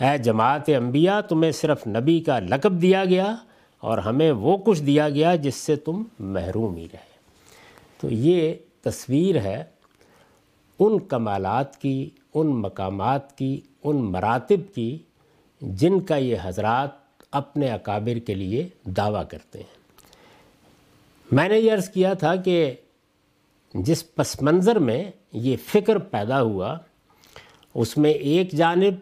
اے 0.00 0.18
جماعت 0.18 0.68
انبیاء، 0.68 1.20
تمہیں 1.20 1.52
صرف 1.52 1.86
نبی 1.86 2.20
کا 2.20 2.38
لقب 2.38 2.82
دیا 2.82 3.04
گیا 3.04 3.36
اور 3.80 3.98
ہمیں 3.98 4.32
وہ 4.32 4.56
کچھ 4.56 4.82
دیا 4.82 5.08
گیا 5.08 5.34
جس 5.34 5.54
سے 5.54 5.76
تم 5.76 6.02
محروم 6.18 6.76
ہی 6.76 6.86
رہے۔ 6.92 7.14
تو 8.00 8.08
یہ 8.10 8.54
تصویر 8.82 9.36
ہے 9.36 9.64
ان 10.78 10.98
کمالات 10.98 11.80
کی، 11.80 12.10
ان 12.34 12.46
مقامات 12.46 13.38
کی، 13.38 13.60
ان 13.84 13.96
مراتب 13.96 14.74
کی 14.74 14.98
جن 15.60 16.00
کا 16.00 16.16
یہ 16.16 16.36
حضرات 16.42 17.03
اپنے 17.34 17.68
اکابر 17.68 18.18
کے 18.18 18.34
لیے 18.34 18.68
دعویٰ 18.84 19.22
کرتے 19.28 19.58
ہیں۔ 19.58 19.74
میں 21.32 21.48
نے 21.48 21.58
یہ 21.58 21.72
عرض 21.72 21.88
کیا 21.88 22.14
تھا 22.14 22.36
کہ 22.36 22.74
جس 23.74 24.14
پس 24.14 24.42
منظر 24.42 24.76
میں 24.76 25.04
یہ 25.32 25.56
فکر 25.66 25.98
پیدا 25.98 26.42
ہوا، 26.42 26.78
اس 27.74 27.98
میں 27.98 28.10
ایک 28.10 28.52
جانب 28.52 28.94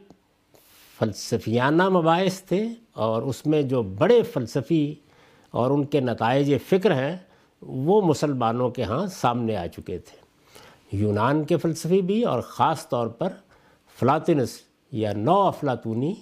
فلسفیانہ 0.99 1.89
مباحث 1.89 2.43
تھے 2.43 2.69
اور 2.93 3.23
اس 3.23 3.47
میں 3.47 3.63
جو 3.63 3.83
بڑے 3.83 4.23
فلسفی 4.23 4.95
اور 5.51 5.71
ان 5.71 5.85
کے 5.85 6.01
نتائج 6.01 6.55
فکر 6.69 6.95
ہیں، 6.95 7.17
وہ 7.63 8.03
مسلمانوں 8.03 8.71
کے 8.71 8.83
ہاں 8.83 9.07
سامنے 9.07 9.57
آ 9.57 9.67
چکے 9.67 9.99
تھے۔ 9.99 10.17
یونان 10.93 11.45
کے 11.45 11.57
فلسفی 11.57 12.03
بھی 12.03 12.23
اور 12.25 12.41
خاص 12.41 12.89
طور 12.89 13.07
پر 13.07 13.29
فلاطنس 14.01 14.61
یا 14.93 15.13
نو 15.13 15.41
افلاطونی 15.41 16.15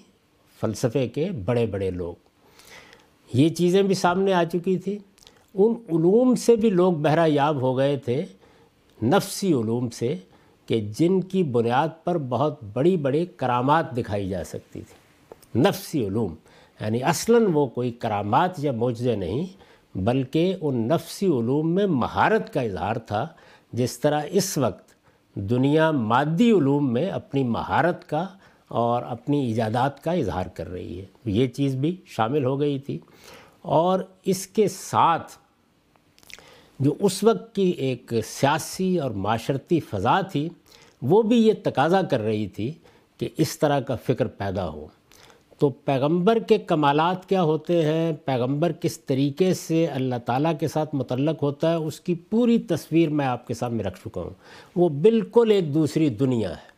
فلسفے 0.61 1.09
کے 1.09 1.31
بڑے 1.45 1.67
بڑے 1.67 1.91
لوگ۔ 1.91 2.15
یہ 3.35 3.49
چیزیں 3.49 3.83
بھی 3.83 3.95
سامنے 3.95 4.33
آ 4.33 4.45
چکی 4.45 4.79
تھی 4.79 4.99
ان 5.55 5.75
علوم 5.89 6.35
سے 6.35 6.57
بھی 6.57 6.71
لوگ 6.71 6.93
بہرہ 6.93 7.27
یاب 7.27 7.61
ہو 7.61 7.77
گئے 7.77 7.97
تھے، 7.97 8.25
نفسی 9.03 9.53
علوم 9.53 9.91
سے، 9.91 10.17
کہ 10.67 10.81
جن 10.99 11.21
کی 11.21 11.43
بنیاد 11.43 11.89
پر 12.05 12.19
بہت 12.19 12.65
بڑی 12.65 12.97
بڑی 12.97 13.27
کرامات 13.27 13.97
دکھائی 13.97 14.29
جا 14.29 14.45
سکتی 14.45 14.81
تھی۔ 14.81 15.61
نفسی 15.61 16.07
علوم 16.07 16.35
یعنی 16.81 17.03
اصلاً 17.03 17.47
وہ 17.53 17.67
کوئی 17.67 17.91
کرامات 17.91 18.51
یا 18.59 18.73
معجزے 18.73 19.17
نہیں، 19.17 19.47
بلکہ 19.95 20.55
ان 20.61 20.89
نفسی 20.89 21.27
علوم 21.27 21.75
میں 21.75 21.87
مہارت 21.87 22.53
کا 22.53 22.61
اظہار 22.61 22.97
تھا، 22.97 23.27
جس 23.73 23.99
طرح 23.99 24.21
اس 24.31 24.59
وقت 24.59 24.91
دنیا 25.35 25.91
مادی 25.91 26.51
علوم 26.51 26.93
میں 26.93 27.11
اپنی 27.11 27.45
مہارت 27.45 28.09
کا 28.09 28.27
اور 28.71 29.03
اپنی 29.03 29.47
ایجادات 29.47 30.05
کا 30.05 30.13
اظہار 30.13 30.47
کر 30.47 30.69
رہی 30.69 31.01
ہے۔ 31.01 31.05
یہ 31.25 31.47
چیز 31.47 31.77
بھی 31.77 31.97
شامل 32.07 32.45
ہو 32.45 32.61
گئی 32.61 32.79
تھی۔ 32.79 32.99
اور 33.63 34.01
اس 34.25 34.47
کے 34.47 34.69
ساتھ 34.69 35.33
جو 36.81 36.95
اس 37.01 37.25
وقت 37.25 37.55
کی 37.55 37.63
ایک 37.63 38.13
سیاسی 38.25 38.99
اور 38.99 39.11
معاشرتی 39.11 39.81
فضا 39.81 40.21
تھی، 40.21 40.49
وہ 41.03 41.23
بھی 41.23 41.47
یہ 41.47 41.53
تقاضا 41.63 42.03
کر 42.03 42.21
رہی 42.21 42.47
تھی 42.47 42.73
کہ 43.19 43.29
اس 43.37 43.59
طرح 43.59 43.81
کا 43.81 43.97
فکر 43.97 44.27
پیدا 44.27 44.69
ہو۔ 44.69 44.87
تو 45.59 45.69
پیغمبر 45.69 46.39
کے 46.39 46.59
کمالات 46.59 47.29
کیا 47.29 47.43
ہوتے 47.43 47.85
ہیں؟ 47.85 48.13
پیغمبر 48.13 48.73
کس 48.73 49.01
طریقے 49.01 49.55
سے 49.55 49.87
اللہ 49.87 50.15
تعالیٰ 50.27 50.53
کے 50.61 50.69
ساتھ 50.69 50.95
متعلق 50.95 51.43
ہوتا 51.43 51.71
ہے؟ 51.71 51.77
اس 51.77 52.01
کی 52.01 52.15
پوری 52.15 52.59
تصویر 52.59 53.09
میں 53.09 53.27
آپ 53.27 53.47
کے 53.47 53.55
سامنے 53.55 53.83
رکھ 53.83 54.01
چکا 54.01 54.21
ہوں۔ 54.21 54.31
وہ 54.77 54.89
بالکل 54.89 55.51
ایک 55.51 55.75
دوسری 55.75 56.09
دنیا 56.09 56.51
ہے۔ 56.51 56.70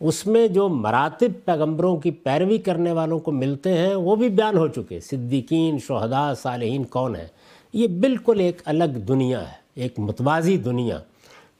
اس 0.00 0.26
میں 0.26 0.48
جو 0.48 0.68
مراتب 0.68 1.44
پیغمبروں 1.44 1.96
کی 1.96 2.10
پیروی 2.10 2.58
کرنے 2.58 2.92
والوں 2.92 3.18
کو 3.18 3.32
ملتے 3.32 3.72
ہیں، 3.72 3.94
وہ 3.94 4.16
بھی 4.16 4.28
بیان 4.28 4.56
ہو 4.56 4.68
چکے۔ 4.68 5.00
صدیقین، 5.00 5.78
شہداء، 5.78 6.32
صالحین 6.34 6.84
کون 6.84 7.16
ہیں؟ 7.16 7.26
یہ 7.72 7.86
بالکل 7.86 8.40
ایک 8.40 8.62
الگ 8.64 8.84
دنیا 8.84 9.48
ہے، 9.48 9.56
ایک 9.74 9.98
متوازی 9.98 10.56
دنیا۔ 10.56 11.00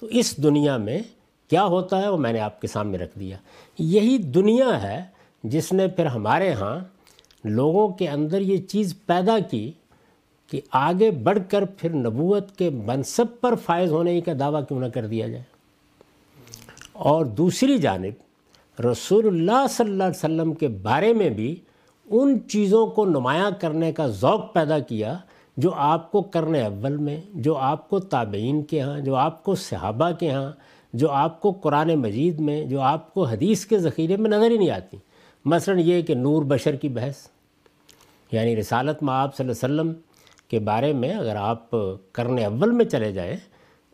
تو 0.01 0.07
اس 0.07 0.43
دنیا 0.43 0.77
میں 0.77 0.99
کیا 1.51 1.65
ہوتا 1.65 2.03
ہے؟ 2.03 2.09
وہ 2.09 2.17
میں 2.17 2.33
نے 2.33 2.41
آپ 2.41 2.61
کے 2.61 2.67
سامنے 2.67 2.99
رکھ 2.99 3.19
دیا۔ 3.19 3.37
یہی 3.79 4.19
دنیا 4.19 4.83
ہے 4.83 5.05
جس 5.45 5.73
نے 5.73 5.89
پھر 5.89 6.07
ہمارے 6.07 6.53
ہاں 6.53 6.81
لوگوں 7.45 7.89
کے 7.89 8.09
اندر 8.09 8.41
یہ 8.41 8.57
چیز 8.57 8.95
پیدا 9.07 9.39
کی 9.51 9.73
کہ 10.51 10.61
آگے 10.71 11.11
بڑھ 11.11 11.39
کر 11.49 11.65
پھر 11.65 11.95
نبوت 11.95 12.57
کے 12.57 12.71
منصب 12.71 13.27
پر 13.41 13.55
فائز 13.55 13.93
ہونے 13.93 14.21
کا 14.21 14.33
دعویٰ 14.39 14.67
کیوں 14.69 14.81
نہ 14.81 14.87
کر 14.87 15.07
دیا 15.07 15.29
جائے۔ 15.29 15.43
اور 16.93 17.27
دوسری 17.27 17.79
جانب 17.79 18.28
رسول 18.85 19.27
اللہ 19.27 19.67
صلی 19.71 19.91
اللہ 19.91 20.03
علیہ 20.03 20.17
وسلم 20.17 20.53
کے 20.55 20.69
بارے 20.69 21.13
میں 21.13 21.31
بھی 21.31 21.57
ان 22.07 22.39
چیزوں 22.49 22.87
کو 22.87 23.05
نمایاں 23.05 23.51
کرنے 23.61 23.93
کا 23.93 24.07
ذوق 24.07 24.53
پیدا 24.53 24.79
کیا 24.79 25.17
جو 25.57 25.73
آپ 25.75 26.13
کو 26.13 26.23
کرنے 26.23 26.63
اول 26.63 26.97
میں، 26.97 27.21
جو 27.35 27.57
آپ 27.57 27.89
کو 27.89 28.01
تابعین 28.01 28.63
کے 28.63 28.81
ہاں 28.81 29.01
جو 29.01 29.15
آپ 29.15 29.45
کو 29.45 29.55
صحابہ 29.55 30.11
کے 30.11 30.31
ہاں 30.31 30.53
جو 30.93 31.11
آپ 31.11 31.41
کو 31.41 31.51
قرآن 31.53 31.95
مجید 31.95 32.41
میں، 32.41 32.65
جو 32.65 32.81
آپ 32.81 33.15
کو 33.15 33.25
حدیث 33.25 33.67
کے 33.67 33.79
ذخیرے 33.79 34.17
میں 34.17 34.31
نظر 34.31 34.51
ہی 34.51 34.59
نہیں 34.59 34.71
آتی۔ 34.71 34.97
مثلا 35.45 35.81
یہ 35.81 36.03
کہ 36.03 36.15
نور 36.15 36.43
بشر 36.43 36.77
کی 36.77 36.89
بحث 36.89 37.27
یعنی 38.33 38.57
رسالت 38.57 39.03
میں 39.03 39.15
آپ 39.15 39.37
صلی 39.37 39.49
اللہ 39.49 39.67
علیہ 39.67 39.75
وسلم 39.75 39.93
کے 40.49 40.59
بارے 40.59 40.93
میں 40.93 41.15
اگر 41.15 41.37
آپ 41.37 41.71
کرنے 42.13 42.45
اول 42.45 42.71
میں 42.71 42.85
چلے 42.85 43.13
جائیں 43.13 43.37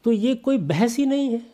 تو 0.03 0.13
یہ 0.13 0.35
کوئی 0.35 0.59
بحث 0.59 0.99
ہی 0.99 1.05
نہیں 1.05 1.33
ہے۔ 1.33 1.54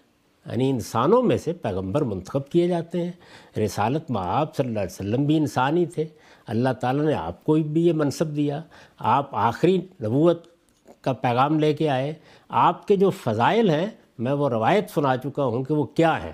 یعنی 0.50 0.70
انسانوں 0.70 1.22
میں 1.22 1.36
سے 1.36 1.52
پیغمبر 1.52 2.02
منتخب 2.02 2.48
کیے 2.48 2.68
جاتے 2.68 3.04
ہیں۔ 3.04 3.12
رسالت 3.58 4.10
میں 4.10 4.20
آپ 4.20 4.56
صلی 4.56 4.66
اللہ 4.66 4.78
علیہ 4.78 5.08
وسلم 5.08 5.24
بھی 5.24 5.36
انسانی 5.36 5.86
تھے۔ 5.86 6.04
اللہ 6.46 6.68
تعالیٰ 6.80 7.04
نے 7.04 7.14
آپ 7.14 7.44
کو 7.44 7.52
بھی 7.52 7.86
یہ 7.86 7.92
منصب 7.92 8.36
دیا۔ 8.36 8.62
آپ 8.98 9.28
آخری 9.34 9.76
نبوت 9.76 10.46
کا 11.00 11.12
پیغام 11.12 11.58
لے 11.58 11.72
کے 11.72 11.88
آئے۔ 11.88 12.12
آپ 12.48 12.88
کے 12.88 12.96
جو 12.96 13.10
فضائل 13.10 13.70
ہیں، 13.70 13.86
میں 14.18 14.32
وہ 14.32 14.48
روایت 14.48 14.90
سنا 14.90 15.16
چکا 15.16 15.44
ہوں 15.44 15.64
کہ 15.64 15.74
وہ 15.74 15.84
کیا 15.84 16.24
ہیں۔ 16.24 16.32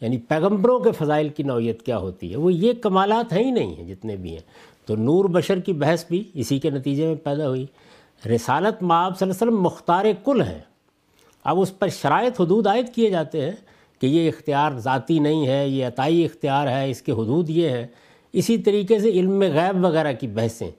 یعنی 0.00 0.18
پیغمبروں 0.18 0.80
کے 0.80 0.92
فضائل 0.92 1.28
کی 1.28 1.42
نوعیت 1.42 1.82
کیا 1.82 1.98
ہوتی 1.98 2.32
ہے۔ 2.32 2.36
وہ 2.36 2.52
یہ 2.52 2.72
کمالات 2.72 3.32
ہیں 3.32 3.44
ہی 3.44 3.50
نہیں 3.50 3.74
ہیں 3.76 3.84
جتنے 3.84 4.16
بھی 4.16 4.30
ہیں۔ 4.30 4.68
تو 4.86 4.96
نور 4.96 5.24
بشر 5.24 5.60
کی 5.60 5.72
بحث 5.72 6.04
بھی 6.08 6.24
اسی 6.34 6.58
کے 6.58 6.70
نتیجے 6.70 7.06
میں 7.06 7.14
پیدا 7.14 7.48
ہوئی۔ 7.48 7.66
رسالت 8.26 8.82
معاب 8.82 9.18
صلی 9.18 9.30
اللہ 9.30 9.44
علیہ 9.44 9.52
وسلم 9.52 9.64
مختار 9.64 10.04
کل 10.24 10.42
ہیں۔ 10.42 10.58
اب 11.48 11.60
اس 11.60 11.78
پر 11.78 11.88
شرائط 11.88 12.40
حدود 12.40 12.66
عائد 12.66 12.88
کیے 12.94 13.10
جاتے 13.10 13.44
ہیں 13.44 13.52
کہ 14.00 14.06
یہ 14.06 14.28
اختیار 14.28 14.72
ذاتی 14.72 15.18
نہیں 15.18 15.46
ہے، 15.46 15.68
یہ 15.68 15.86
عطائی 15.86 16.24
اختیار 16.24 16.66
ہے، 16.66 16.90
اس 16.90 17.02
کے 17.02 17.12
حدود 17.12 17.50
یہ 17.50 17.68
ہیں۔ 17.68 17.86
اسی 18.32 18.58
طریقے 18.58 18.98
سے 18.98 19.08
علم 19.08 19.42
غیب 19.42 19.84
وغیرہ 19.84 20.12
کی 20.12 20.26
بحثیں۔ 20.26 20.70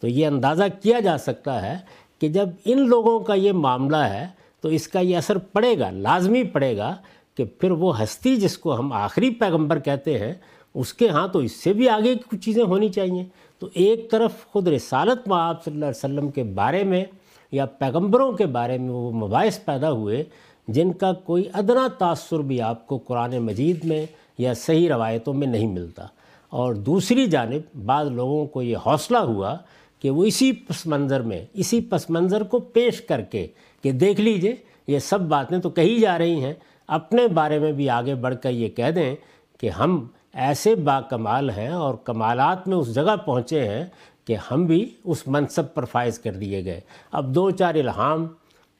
تو 0.00 0.08
یہ 0.08 0.26
اندازہ 0.26 0.62
کیا 0.82 1.00
جا 1.00 1.18
سکتا 1.18 1.62
ہے 1.62 1.78
کہ 2.20 2.28
جب 2.28 2.48
ان 2.64 2.88
لوگوں 2.88 3.20
کا 3.20 3.34
یہ 3.34 3.52
معاملہ 3.52 3.96
ہے 3.96 4.26
تو 4.60 4.68
اس 4.68 4.88
کا 4.88 5.00
یہ 5.00 5.16
اثر 5.16 5.38
پڑے 5.38 5.78
گا، 5.78 5.90
لازمی 5.90 6.44
پڑے 6.44 6.76
گا 6.76 6.96
کہ 7.34 7.44
پھر 7.44 7.70
وہ 7.70 8.02
ہستی 8.02 8.36
جس 8.36 8.58
کو 8.58 8.78
ہم 8.78 8.92
آخری 8.92 9.30
پیغمبر 9.30 9.78
کہتے 9.78 10.18
ہیں، 10.18 10.34
اس 10.74 10.94
کے 10.94 11.08
ہاں 11.08 11.28
تو 11.28 11.38
اس 11.38 11.52
سے 11.52 11.72
بھی 11.72 11.88
آگے 11.88 12.14
کی 12.14 12.36
کچھ 12.36 12.44
چیزیں 12.44 12.64
ہونی 12.64 12.88
چاہیے۔ 12.88 13.24
تو 13.58 13.68
ایک 13.74 14.10
طرف 14.10 14.46
خود 14.46 14.68
رسالت 14.68 15.28
میں 15.28 15.36
آپ 15.36 15.64
صلی 15.64 15.74
اللہ 15.74 15.84
علیہ 15.84 16.04
وسلم 16.04 16.30
کے 16.30 16.42
بارے 16.42 16.84
میں 16.84 17.04
یا 17.52 17.66
پیغمبروں 17.66 18.32
کے 18.32 18.46
بارے 18.46 18.78
میں 18.78 18.90
وہ 18.90 19.12
مباحث 19.12 19.64
پیدا 19.64 19.90
ہوئے 19.90 20.24
جن 20.68 20.92
کا 20.92 21.12
کوئی 21.12 21.44
ادنا 21.52 21.88
تاثر 21.98 22.38
بھی 22.38 22.60
آپ 22.60 22.86
کو 22.86 22.98
قرآن 22.98 23.38
مجید 23.38 23.84
میں 23.84 24.06
یا 24.38 24.54
صحیح 24.54 24.88
روایتوں 24.88 25.34
میں 25.34 25.46
نہیں 25.46 25.66
ملتا۔ 25.66 26.06
اور 26.48 26.74
دوسری 26.74 27.26
جانب، 27.26 27.84
بعض 27.84 28.10
لوگوں 28.10 28.46
کو 28.46 28.62
یہ 28.62 28.76
حوصلہ 28.86 29.18
ہوا 29.18 29.56
کہ 30.00 30.10
وہ 30.10 30.24
اسی 30.24 30.52
پس 30.52 30.86
منظر 30.86 31.20
میں، 31.20 31.44
اسی 31.52 31.80
پس 31.80 32.10
منظر 32.10 32.42
کو 32.42 32.58
پیش 32.58 33.00
کر 33.00 33.20
کے 33.20 33.46
کہ 33.82 33.92
دیکھ 33.92 34.20
لیجیے، 34.20 34.54
یہ 34.86 34.98
سب 34.98 35.20
باتیں 35.20 35.58
تو 35.58 35.70
کہی 35.70 36.00
جا 36.00 36.18
رہی 36.18 36.44
ہیں۔ 36.44 36.54
اپنے 36.88 37.28
بارے 37.28 37.58
میں 37.58 37.72
بھی 37.72 37.90
آگے 37.90 38.14
بڑھ 38.14 38.34
کر 38.42 38.50
یہ 38.50 38.68
کہہ 38.68 38.90
دیں 38.90 39.16
کہ 39.60 39.70
ہم 39.70 40.06
ایسے 40.32 40.74
با 40.74 41.00
کمال 41.00 41.50
ہیں 41.50 41.68
اور 41.68 41.94
کمالات 41.94 42.68
میں 42.68 42.76
اس 42.76 42.94
جگہ 42.94 43.16
پہنچے 43.24 43.68
ہیں 43.68 43.84
کہ 44.26 44.36
ہم 44.50 44.66
بھی 44.66 44.90
اس 45.04 45.22
منصب 45.26 45.74
پر 45.74 45.84
فائز 45.84 46.18
کر 46.18 46.32
دیے 46.32 46.64
گئے۔ 46.64 46.80
اب 47.12 47.34
دو 47.34 47.50
چار 47.50 47.74
الہام، 47.74 48.26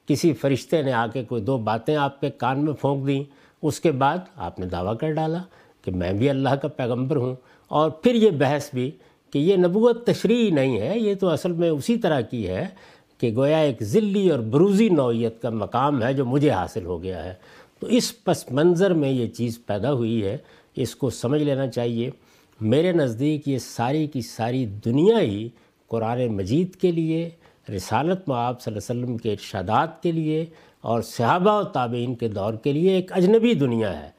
کسی 0.06 0.32
فرشتے 0.32 0.82
نے 0.82 0.92
آ 0.92 1.06
کے 1.06 1.24
کوئی 1.24 1.42
دو 1.42 1.58
باتیں 1.58 1.96
آپ 1.96 2.20
کے 2.20 2.30
کان 2.30 2.64
میں 2.64 2.72
پھونک 2.72 3.06
دیں، 3.06 3.24
اس 3.62 3.80
کے 3.80 3.90
بعد 3.90 4.18
آپ 4.36 4.58
نے 4.58 4.66
دعویٰ 4.66 4.96
کر 4.96 5.12
ڈالا 5.12 5.42
کہ 5.82 5.90
میں 5.90 6.12
بھی 6.12 6.30
اللہ 6.30 6.48
کا 6.48 6.68
پیغمبر 6.68 7.16
ہوں۔ 7.16 7.34
اور 7.68 7.90
پھر 7.90 8.14
یہ 8.14 8.30
بحث 8.30 8.70
بھی 8.74 8.90
کہ 9.30 9.38
یہ 9.38 9.56
نبوت 9.56 10.06
تشریح 10.06 10.52
نہیں 10.52 10.80
ہے، 10.80 10.98
یہ 10.98 11.14
تو 11.14 11.28
اصل 11.28 11.52
میں 11.52 11.68
اسی 11.68 11.96
طرح 11.96 12.20
کی 12.20 12.48
ہے 12.48 12.66
کہ 13.18 13.34
گویا 13.36 13.58
ایک 13.58 13.82
ذلی 13.82 14.30
اور 14.30 14.38
بروزی 14.38 14.88
نوعیت 14.88 15.42
کا 15.42 15.50
مقام 15.50 16.02
ہے 16.02 16.12
جو 16.12 16.24
مجھے 16.24 16.50
حاصل 16.50 16.84
ہو 16.84 17.02
گیا 17.02 17.24
ہے۔ 17.24 17.34
تو 17.80 17.86
اس 17.86 18.24
پس 18.24 18.52
منظر 18.52 18.92
میں 18.92 19.10
یہ 19.10 19.26
چیز 19.26 19.58
پیدا 19.66 19.92
ہوئی 19.92 20.24
ہے، 20.24 20.36
اس 20.76 20.96
کو 20.96 21.10
سمجھ 21.10 21.42
لینا 21.42 21.66
چاہیے۔ 21.66 22.10
میرے 22.60 22.92
نزدیک 22.92 23.48
یہ 23.48 23.58
ساری 23.58 24.06
کی 24.06 24.20
ساری 24.20 24.64
دنیا 24.84 25.20
ہی 25.20 25.48
قرآن 25.90 26.26
مجید 26.26 26.74
کے 26.76 26.90
لیے، 26.90 27.28
رسالت 27.76 28.28
معاب 28.28 28.60
صلی 28.60 28.72
اللہ 28.72 28.92
علیہ 28.92 29.00
وسلم 29.00 29.16
کے 29.16 29.32
ارشادات 29.32 30.02
کے 30.02 30.12
لیے 30.12 30.44
اور 30.80 31.02
صحابہ 31.02 31.58
و 31.60 31.64
تابعین 31.64 32.14
کے 32.14 32.28
دور 32.28 32.54
کے 32.54 32.72
لیے 32.72 32.94
ایک 32.94 33.12
اجنبی 33.12 33.54
دنیا 33.54 33.98
ہے۔ 34.02 34.10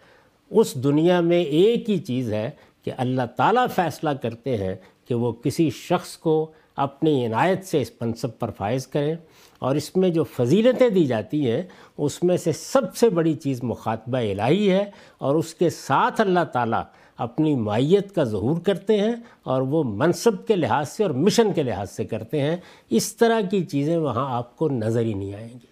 اس 0.51 0.73
دنیا 0.83 1.19
میں 1.21 1.41
ایک 1.41 1.89
ہی 1.89 1.97
چیز 1.97 2.31
ہے 2.33 2.49
کہ 2.83 2.91
اللہ 2.97 3.25
تعالیٰ 3.37 3.65
فیصلہ 3.75 4.09
کرتے 4.21 4.57
ہیں 4.57 4.75
کہ 5.07 5.15
وہ 5.15 5.31
کسی 5.31 5.69
شخص 5.69 6.17
کو 6.17 6.51
اپنی 6.75 7.25
عنایت 7.25 7.65
سے 7.65 7.81
اس 7.81 7.91
منصب 8.01 8.37
پر 8.39 8.51
فائز 8.51 8.87
کریں 8.87 9.15
اور 9.59 9.75
اس 9.75 9.95
میں 9.95 10.09
جو 10.09 10.23
فضیلتیں 10.23 10.89
دی 10.89 11.05
جاتی 11.05 11.49
ہیں، 11.51 11.61
اس 11.97 12.21
میں 12.23 12.37
سے 12.37 12.51
سب 12.51 12.95
سے 12.97 13.09
بڑی 13.09 13.33
چیز 13.33 13.63
مخاطبہ 13.63 14.17
الہی 14.17 14.71
ہے 14.71 14.83
اور 15.17 15.35
اس 15.35 15.53
کے 15.53 15.69
ساتھ 15.69 16.21
اللہ 16.21 16.43
تعالیٰ 16.53 16.83
اپنی 17.17 17.55
معیت 17.55 18.15
کا 18.15 18.23
ظہور 18.23 18.59
کرتے 18.61 18.97
ہیں 18.97 19.15
اور 19.43 19.61
وہ 19.61 19.83
منصب 19.83 20.47
کے 20.47 20.55
لحاظ 20.55 20.89
سے 20.89 21.03
اور 21.03 21.11
مشن 21.11 21.53
کے 21.53 21.63
لحاظ 21.63 21.91
سے 21.91 22.05
کرتے 22.05 22.41
ہیں۔ 22.41 22.57
اس 22.89 23.15
طرح 23.15 23.41
کی 23.51 23.65
چیزیں 23.65 23.97
وہاں 23.97 24.35
آپ 24.35 24.55
کو 24.57 24.69
نظر 24.69 25.01
ہی 25.01 25.13
نہیں 25.13 25.33
آئیں 25.33 25.53
گی۔ 25.53 25.67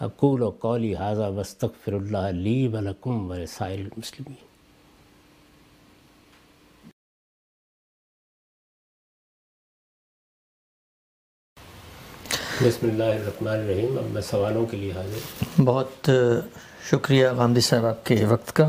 اقول 0.00 0.42
و 0.42 0.50
قولی 0.50 0.94
حاضہ 0.94 1.30
وسطر 1.36 1.92
اللہ 1.92 2.30
لی 2.32 2.68
ولکم 2.68 3.30
ورسائل 3.30 3.80
المسلمین۔ 3.80 4.42
بسم 12.60 12.86
اللہ 12.88 13.04
الرحمن 13.04 13.48
الرحیم۔ 13.48 13.98
اب 13.98 14.04
میں 14.04 14.22
سوالوں 14.22 14.66
کے 14.66 14.76
لیے 14.76 14.92
حاضر 14.92 15.60
بہت 15.60 16.10
شکریہ 16.90 17.28
غامدی 17.28 17.60
صاحب 17.60 17.84
آپ 17.84 18.06
کے 18.06 18.24
وقت 18.24 18.52
کا۔ 18.56 18.68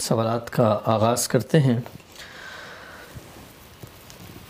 سوالات 0.00 0.50
کا 0.50 0.78
آغاز 0.84 1.28
کرتے 1.28 1.60
ہیں۔ 1.60 1.78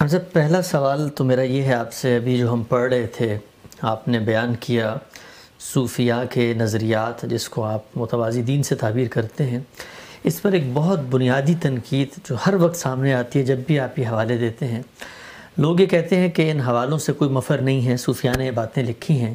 سب، 0.08 0.32
پہلا 0.32 0.62
سوال 0.62 1.08
تو 1.08 1.24
میرا 1.24 1.42
یہ 1.42 1.62
ہے، 1.62 1.74
آپ 1.74 1.92
سے 1.92 2.16
ابھی 2.16 2.38
جو 2.38 2.52
ہم 2.52 2.62
پڑھ 2.62 2.92
رہے 2.92 3.06
تھے، 3.06 3.38
آپ 3.80 4.08
نے 4.08 4.18
بیان 4.18 4.54
کیا 4.54 4.96
صوفیاء 5.60 6.22
کے 6.30 6.54
نظریات، 6.56 7.22
جس 7.22 7.48
کو 7.48 7.64
آپ 7.64 7.96
متوازی 7.96 8.42
دین 8.42 8.62
سے 8.62 8.74
تعبیر 8.74 9.08
کرتے 9.08 9.44
ہیں، 9.44 9.60
اس 10.24 10.42
پر 10.42 10.52
ایک 10.52 10.62
بہت 10.72 11.00
بنیادی 11.00 11.54
تنقید 11.62 12.08
جو 12.28 12.36
ہر 12.46 12.54
وقت 12.54 12.76
سامنے 12.76 13.14
آتی 13.14 13.38
ہے، 13.38 13.44
جب 13.44 13.58
بھی 13.66 13.80
آپ 13.80 13.98
یہ 13.98 14.06
حوالے 14.06 14.36
دیتے 14.36 14.66
ہیں۔ 14.66 14.82
لوگ 15.58 15.80
یہ 15.80 15.86
کہتے 15.86 16.16
ہیں 16.16 16.28
کہ 16.28 16.50
ان 16.50 16.60
حوالوں 16.60 16.98
سے 16.98 17.12
کوئی 17.12 17.30
مفر 17.30 17.58
نہیں 17.58 17.86
ہے، 17.86 17.96
صوفیاء 17.96 18.36
نے 18.36 18.46
یہ 18.46 18.50
باتیں 18.50 18.82
لکھی 18.82 19.20
ہیں، 19.20 19.34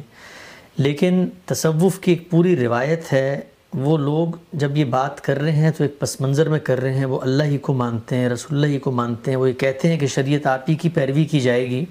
لیکن 0.78 1.28
تصوف 1.46 1.98
کی 1.98 2.10
ایک 2.10 2.30
پوری 2.30 2.56
روایت 2.56 3.12
ہے 3.12 3.40
وہ 3.74 3.98
لوگ 3.98 4.28
جب 4.52 4.76
یہ 4.76 4.84
بات 4.84 5.20
کر 5.20 5.40
رہے 5.40 5.52
ہیں 5.52 5.70
تو 5.70 5.84
ایک 5.84 5.98
پس 5.98 6.20
منظر 6.20 6.48
میں 6.48 6.58
کر 6.58 6.80
رہے 6.80 6.94
ہیں، 6.94 7.04
وہ 7.04 7.20
اللہ 7.20 7.42
ہی 7.42 7.58
کو 7.58 7.72
مانتے 7.72 8.16
ہیں، 8.16 8.28
رسول 8.28 8.56
اللہ 8.56 8.66
ہی 8.66 8.78
کو 8.78 8.90
مانتے 8.90 9.30
ہیں، 9.30 9.38
وہ 9.38 9.48
یہ 9.48 9.54
کہتے 9.54 9.88
ہیں 9.88 9.98
کہ 9.98 10.06
شریعت 10.06 10.46
آپ 10.46 10.70
ہی 10.70 10.74
کی 10.74 10.88
پیروی 10.88 11.24
کی 11.24 11.40
جائے 11.40 11.70
گی۔ 11.70 11.84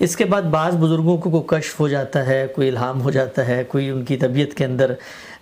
اس 0.00 0.16
کے 0.16 0.24
بعد 0.24 0.42
بعض 0.42 0.76
بزرگوں 0.76 1.16
کو 1.16 1.30
کوئی 1.30 1.42
کشف 1.46 1.80
ہو 1.80 1.88
جاتا 1.88 2.26
ہے، 2.26 2.46
کوئی 2.54 2.68
الہام 2.68 3.02
ہو 3.02 3.10
جاتا 3.10 3.46
ہے، 3.46 3.64
کوئی 3.64 3.90
ان 3.90 4.04
کی 4.04 4.16
طبیعت 4.16 4.54
کے 4.54 4.64
اندر 4.64 4.94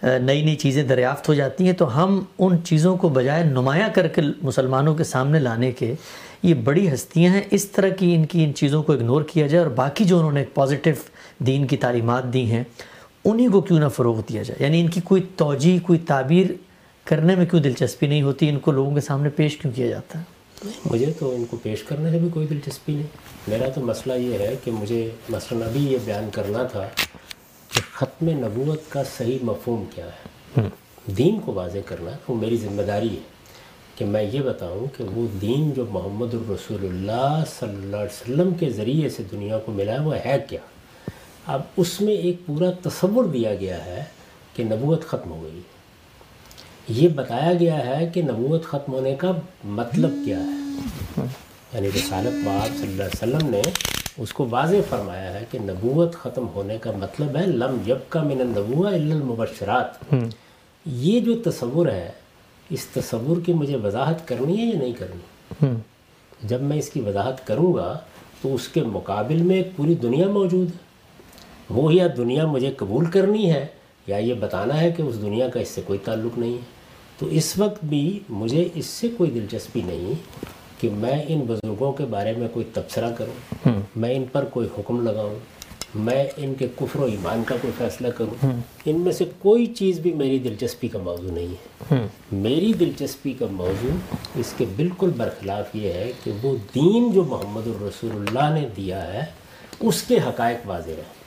نئی 0.02 0.42
نئی 0.42 0.56
چیزیں 0.56 0.82
دریافت 0.82 1.28
ہو 1.28 1.34
جاتی 1.34 1.66
ہیں۔ 1.66 1.72
تو 1.72 2.02
ہم 2.02 2.24
ان 2.38 2.56
چیزوں 2.64 2.96
کو 2.96 3.08
بجائے 3.08 3.44
نمایاں 3.44 3.88
کر 3.94 4.08
کے 4.08 4.22
مسلمانوں 4.42 4.94
کے 4.94 5.04
سامنے 5.04 5.38
لانے 5.38 5.72
کے 5.72 5.94
یہ 6.42 6.54
بڑی 6.54 6.92
ہستیاں 6.94 7.32
ہیں۔ 7.32 7.42
اس 7.50 7.68
طرح 7.70 7.88
کی 7.88 8.14
ان 8.14 8.24
کی 8.24 8.44
ان 8.44 8.54
چیزوں 8.54 8.82
کو 8.82 8.92
اگنور 8.92 9.22
کیا 9.22 9.46
جائے 9.46 9.64
اور 9.64 9.72
باقی 9.72 10.04
جو 10.04 10.18
انہوں 10.18 10.32
نے 10.32 10.40
ایک 10.40 10.54
پازیٹیو 10.54 10.94
دین 11.38 11.66
کی 11.66 11.76
تعلیمات 11.76 12.32
دی 12.32 12.50
ہیں 12.50 12.64
انہی 13.24 13.48
کو 13.48 13.60
کیوں 13.60 13.78
نہ 13.78 13.88
فروغ 13.88 14.20
دیا 14.20 14.42
جائے؟ 14.42 14.64
یعنی 14.64 14.80
ان 14.80 14.88
کی 14.88 15.00
کوئی 15.04 15.22
توجہ 15.36 15.86
کوئی 15.86 15.98
تعبیر 15.98 16.46
کرنے 17.04 17.36
میں 17.36 17.46
کیوں 17.46 17.62
دلچسپی 17.62 18.06
نہیں 18.06 18.22
ہوتی؟ 18.22 18.48
ان 18.48 18.58
کو 18.58 18.70
لوگوں 18.70 18.94
کے 18.94 19.00
سامنے 19.00 19.28
پیش 19.28 19.56
کیوں 19.56 19.72
کیا 19.72 19.86
جاتا 19.86 20.18
ہے؟ 20.18 20.24
مجھے 20.90 21.12
تو 21.18 21.34
ان 21.34 21.44
کو 21.44 21.56
پیش 21.62 21.82
کرنے 21.82 22.10
سے 22.10 22.18
بھی 22.18 22.28
کوئی 22.28 22.46
دلچسپی 22.46 22.94
نہیں۔ 22.94 23.06
میرا 23.48 23.68
تو 23.68 23.80
مسئلہ 23.80 24.14
یہ 24.14 24.38
ہے 24.38 24.54
کہ 24.64 24.70
مجھے 24.70 25.10
مثلاً 25.28 25.62
ابھی 25.62 25.92
یہ 25.92 25.98
بیان 26.04 26.28
کرنا 26.32 26.62
تھا 26.62 26.88
کہ 27.72 27.80
ختم 27.94 28.28
نبوت 28.28 28.80
کا 28.88 29.02
صحیح 29.18 29.38
مفہوم 29.42 29.84
کیا 29.94 30.06
ہے۔ 30.06 30.62
دین 31.06 31.40
کو 31.40 31.52
واضح 31.52 31.78
کرنا 31.86 32.10
وہ 32.28 32.34
میری 32.34 32.56
ذمہ 32.56 32.82
داری 32.82 33.08
ہے 33.08 33.40
کہ 33.96 34.04
میں 34.04 34.22
یہ 34.22 34.40
بتاؤں 34.40 34.98
کہ 34.98 35.04
وہ 35.04 35.26
دین 35.40 35.70
جو 35.70 35.84
محمد 35.90 36.34
الرسول 36.34 36.84
اللہ 36.84 37.44
صلی 37.58 37.76
اللہ 37.76 37.96
علیہ 37.96 38.22
وسلم 38.22 38.54
کے 38.54 38.70
ذریعے 38.70 39.08
سے 39.08 39.22
دنیا 39.32 39.58
کو 39.58 39.72
ملا 39.72 39.92
ہے 39.92 40.00
وہ 40.00 40.14
ہے 40.14 40.44
کیا؟ 40.48 40.60
اب 41.46 41.60
اس 41.76 42.00
میں 42.00 42.12
ایک 42.12 42.36
پورا 42.46 42.70
تصور 42.82 43.24
دیا 43.24 43.54
گیا 43.54 43.84
ہے 43.84 44.04
کہ 44.56 44.64
نبوت 44.64 45.04
ختم 45.04 45.30
ہو 45.30 45.42
گئی۔ 45.42 45.60
یہ 46.88 47.08
بتایا 47.08 47.54
گیا 47.54 47.86
ہے 47.86 48.10
کہ 48.14 48.22
نبوت 48.22 48.64
ختم 48.64 48.92
ہونے 48.92 49.14
کا 49.14 49.32
مطلب 49.64 50.10
کیا 50.24 50.38
ہے۔ 50.38 50.80
یعنی 51.72 51.88
رسالت 51.88 52.46
باب 52.46 52.78
صلی 52.78 52.86
اللہ 52.86 53.02
علیہ 53.02 53.36
وسلم 53.36 53.50
نے 53.50 53.62
اس 54.18 54.32
کو 54.32 54.46
واضح 54.50 54.76
فرمایا 54.88 55.40
ہے 55.40 55.44
کہ 55.50 55.58
نبوت 55.58 56.14
ختم 56.14 56.46
ہونے 56.54 56.78
کا 56.78 56.90
مطلب 56.98 57.36
ہے 57.36 57.46
لم 57.46 57.76
یب 57.86 58.10
کا 58.10 58.22
من 58.22 58.40
النبوہ 58.40 58.88
الا 58.88 59.14
المبشرات۔ 59.14 60.14
یہ 60.86 61.20
جو 61.20 61.42
تصور 61.44 61.86
ہے 61.86 62.10
اس 62.70 62.86
تصور 62.86 63.36
کی 63.46 63.52
مجھے 63.52 63.76
وضاحت 63.76 64.28
کرنی 64.28 64.58
ہے 64.58 64.64
یا 64.64 64.78
نہیں 64.78 64.92
کرنی؟ 64.92 65.66
جب 66.42 66.60
میں 66.60 66.78
اس 66.78 66.90
کی 66.90 67.00
وضاحت 67.00 67.46
کروں 67.46 67.74
گا 67.74 67.98
تو 68.42 68.54
اس 68.54 68.68
کے 68.68 68.82
مقابل 68.82 69.42
میں 69.42 69.62
پوری 69.76 69.94
دنیا 69.94 70.28
موجود 70.28 70.68
ہے۔ 70.68 70.89
وہ 71.70 71.94
یا 71.94 72.06
دنیا 72.16 72.46
مجھے 72.46 72.70
قبول 72.76 73.04
کرنی 73.04 73.52
ہے 73.52 73.66
یا 74.06 74.16
یہ 74.16 74.34
بتانا 74.34 74.80
ہے 74.80 74.90
کہ 74.90 75.02
اس 75.02 75.22
دنیا 75.22 75.48
کا 75.48 75.60
اس 75.60 75.68
سے 75.68 75.80
کوئی 75.86 75.98
تعلق 76.04 76.38
نہیں 76.38 76.54
ہے۔ 76.54 76.80
تو 77.18 77.26
اس 77.26 77.58
وقت 77.58 77.84
بھی 77.84 78.18
مجھے 78.28 78.68
اس 78.74 78.86
سے 78.86 79.08
کوئی 79.16 79.30
دلچسپی 79.30 79.82
نہیں 79.86 80.12
کہ 80.80 80.90
میں 80.90 81.22
ان 81.28 81.40
بزرگوں 81.40 81.92
کے 81.92 82.04
بارے 82.04 82.32
میں 82.32 82.48
کوئی 82.52 82.66
تبصرہ 82.74 83.10
کروں 83.10 83.70
میں 83.96 84.14
ان 84.14 84.24
پر 84.32 84.44
کوئی 84.44 84.68
حکم 84.78 85.02
لگاؤں 85.02 85.34
میں 85.94 86.24
ان 86.36 86.54
کے 86.54 86.66
کفر 86.76 87.00
و 87.00 87.04
ایمان 87.04 87.42
کا 87.46 87.56
کوئی 87.60 87.72
فیصلہ 87.78 88.08
کروں۔ 88.08 88.50
ان 88.84 89.00
میں 89.00 89.12
سے 89.12 89.24
کوئی 89.38 89.66
چیز 89.66 89.98
بھی 89.98 90.12
میری 90.12 90.38
دلچسپی 90.38 90.88
کا 90.88 90.98
موضوع 90.98 91.30
نہیں 91.30 91.46
ہے۔ 91.46 92.06
میری 92.32 92.72
دلچسپی 92.72 93.32
کا 93.32 93.46
موضوع 93.50 94.16
اس 94.34 94.54
کے 94.56 94.64
بالکل 94.76 95.10
برخلاف 95.16 95.76
یہ 95.76 95.92
ہے 95.92 96.12
کہ 96.24 96.30
وہ 96.42 96.56
دین 96.74 97.12
جو 97.12 97.24
محمد 97.24 97.66
الرسول 97.66 98.10
اللہ 98.12 98.60
نے 98.60 98.68
دیا 98.76 99.14
ہے 99.14 99.24
اس 99.80 100.02
کے 100.02 100.16
حقائق 100.16 100.68
واضح 100.68 100.90
ہیں۔ 100.90 101.19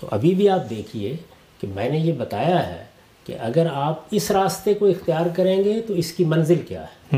تو 0.00 0.08
ابھی 0.10 0.34
بھی 0.34 0.48
آپ 0.48 0.70
دیکھیے 0.70 1.16
کہ 1.60 1.68
میں 1.74 1.88
نے 1.88 1.98
یہ 1.98 2.12
بتایا 2.12 2.68
ہے 2.68 2.84
کہ 3.26 3.36
اگر 3.40 3.66
آپ 3.72 4.02
اس 4.10 4.30
راستے 4.30 4.74
کو 4.74 4.86
اختیار 4.86 5.26
کریں 5.36 5.64
گے 5.64 5.80
تو 5.80 5.94
اس 5.94 6.12
کی 6.12 6.24
منزل 6.24 6.58
کیا 6.68 6.82
ہے۔ 6.82 7.16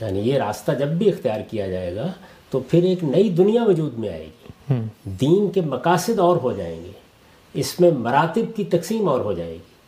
یعنی 0.00 0.18
یہ 0.18 0.38
راستہ 0.38 0.72
جب 0.72 0.88
بھی 0.88 1.08
اختیار 1.08 1.40
کیا 1.50 1.66
جائے 1.66 1.96
گا 1.96 2.12
تو 2.50 2.60
پھر 2.60 2.82
ایک 2.82 3.04
نئی 3.04 3.30
دنیا 3.30 3.64
وجود 3.64 3.98
میں 3.98 4.08
آئے 4.08 4.24
گی۔ 4.24 4.74
دین 5.04 5.50
کے 5.50 5.60
مقاصد 5.60 6.18
اور 6.18 6.36
ہو 6.36 6.52
جائیں 6.52 6.84
گے۔ 6.84 6.90
اس 7.54 7.80
میں 7.80 7.90
مراتب 7.90 8.56
کی 8.56 8.64
تقسیم 8.64 9.08
اور 9.08 9.20
ہو 9.20 9.32
جائے 9.32 9.52
گی۔ 9.52 9.78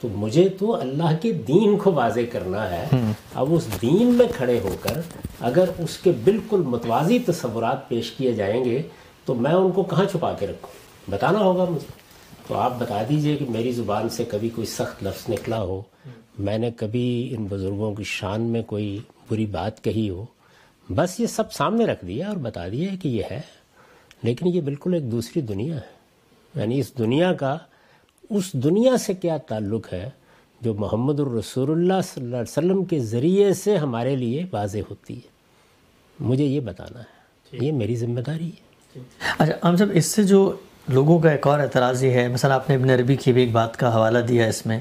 تو 0.00 0.08
مجھے 0.08 0.48
تو 0.48 0.80
اللہ 0.80 1.16
کے 1.22 1.32
دین 1.32 1.78
کو 1.78 1.92
واضح 1.92 2.20
کرنا 2.32 2.70
ہے۔ 2.70 2.86
اب 3.34 3.54
اس 3.54 3.66
دین 3.82 4.06
میں 4.06 4.26
کھڑے 4.36 4.60
ہو 4.60 4.76
کر 4.80 5.00
اگر 5.40 5.64
اس 5.78 5.98
کے 5.98 6.12
بالکل 6.24 6.62
متوازی 6.66 7.18
تصورات 7.18 7.88
پیش 7.88 8.10
کیے 8.10 8.32
جائیں 8.32 8.64
گے 8.64 8.82
تو 9.24 9.34
میں 9.34 9.52
ان 9.52 9.72
کو 9.72 9.82
کہاں 9.82 10.04
چھپا 10.04 10.32
کے 10.32 10.46
رکھوں؟ 10.46 10.72
بتانا 11.10 11.38
ہوگا 11.38 11.64
مجھے۔ 11.64 12.04
تو 12.46 12.54
آپ 12.54 12.78
بتا 12.78 13.02
دیجیے 13.08 13.36
کہ 13.36 13.44
میری 13.48 13.72
زبان 13.72 14.08
سے 14.08 14.24
کبھی 14.24 14.48
کوئی 14.48 14.66
سخت 14.66 15.04
لفظ 15.04 15.30
نکلا 15.30 15.62
ہو 15.62 15.82
میں 16.38 16.58
نے 16.58 16.70
کبھی 16.70 17.34
ان 17.38 17.46
بزرگوں 17.50 17.94
کی 17.94 18.04
شان 18.04 18.42
میں 18.42 18.62
کوئی 18.62 18.98
بری 19.30 19.46
بات 19.46 19.84
کہی 19.84 20.10
ہو 20.10 20.24
بس 20.94 21.20
یہ 21.20 21.26
سب 21.26 21.52
سامنے 21.52 21.84
رکھ 21.84 22.04
دیا 22.04 22.28
اور 22.28 22.36
بتا 22.36 22.68
دیا 22.68 22.90
کہ 23.02 23.08
یہ 23.08 23.22
ہے۔ 23.30 23.40
لیکن 24.22 24.46
یہ 24.46 24.60
بالکل 24.60 24.94
ایک 24.94 25.12
دوسری 25.12 25.42
دنیا 25.42 25.76
ہے۔ 25.76 25.94
یعنی 26.54 26.80
اس 26.80 26.98
دنیا 26.98 27.32
کا 27.32 27.58
اس 28.30 28.52
دنیا 28.52 28.96
سے 28.96 29.14
کیا 29.14 29.36
تعلق 29.36 29.92
ہے 29.92 30.10
جو 30.60 30.74
محمد 30.74 31.20
الرسول 31.20 31.70
اللہ 31.70 32.00
صلی 32.04 32.24
اللہ 32.24 32.36
علیہ 32.36 32.58
وسلم 32.58 32.84
کے 32.84 33.00
ذریعے 33.00 33.52
سے 33.54 33.76
ہمارے 33.76 34.16
لیے 34.16 34.46
واضح 34.52 34.78
ہوتی 34.90 35.14
ہے؟ 35.16 35.28
مجھے 36.20 36.44
یہ 36.44 36.60
بتانا 36.60 37.00
ہے۔ 37.00 37.14
یہ 37.66 37.72
میری 37.72 37.96
ذمہ 37.96 38.20
داری 38.20 38.48
ہے۔ 38.48 38.63
اچھا 39.38 39.68
ہم 39.68 39.76
سب 39.76 39.86
اس 39.92 40.06
سے 40.06 40.22
جو 40.22 40.52
لوگوں 40.88 41.18
کا 41.18 41.30
ایک 41.30 41.46
اور 41.46 41.60
اعتراض 41.60 42.04
یہ 42.04 42.10
ہے، 42.10 42.28
مثلا 42.28 42.54
آپ 42.54 42.68
نے 42.68 42.74
ابن 42.76 42.90
عربی 42.90 43.16
کی 43.16 43.32
بھی 43.32 43.40
ایک 43.40 43.52
بات 43.52 43.76
کا 43.76 43.94
حوالہ 43.94 44.18
دیا 44.18 44.46
اس 44.46 44.66
میں، 44.66 44.80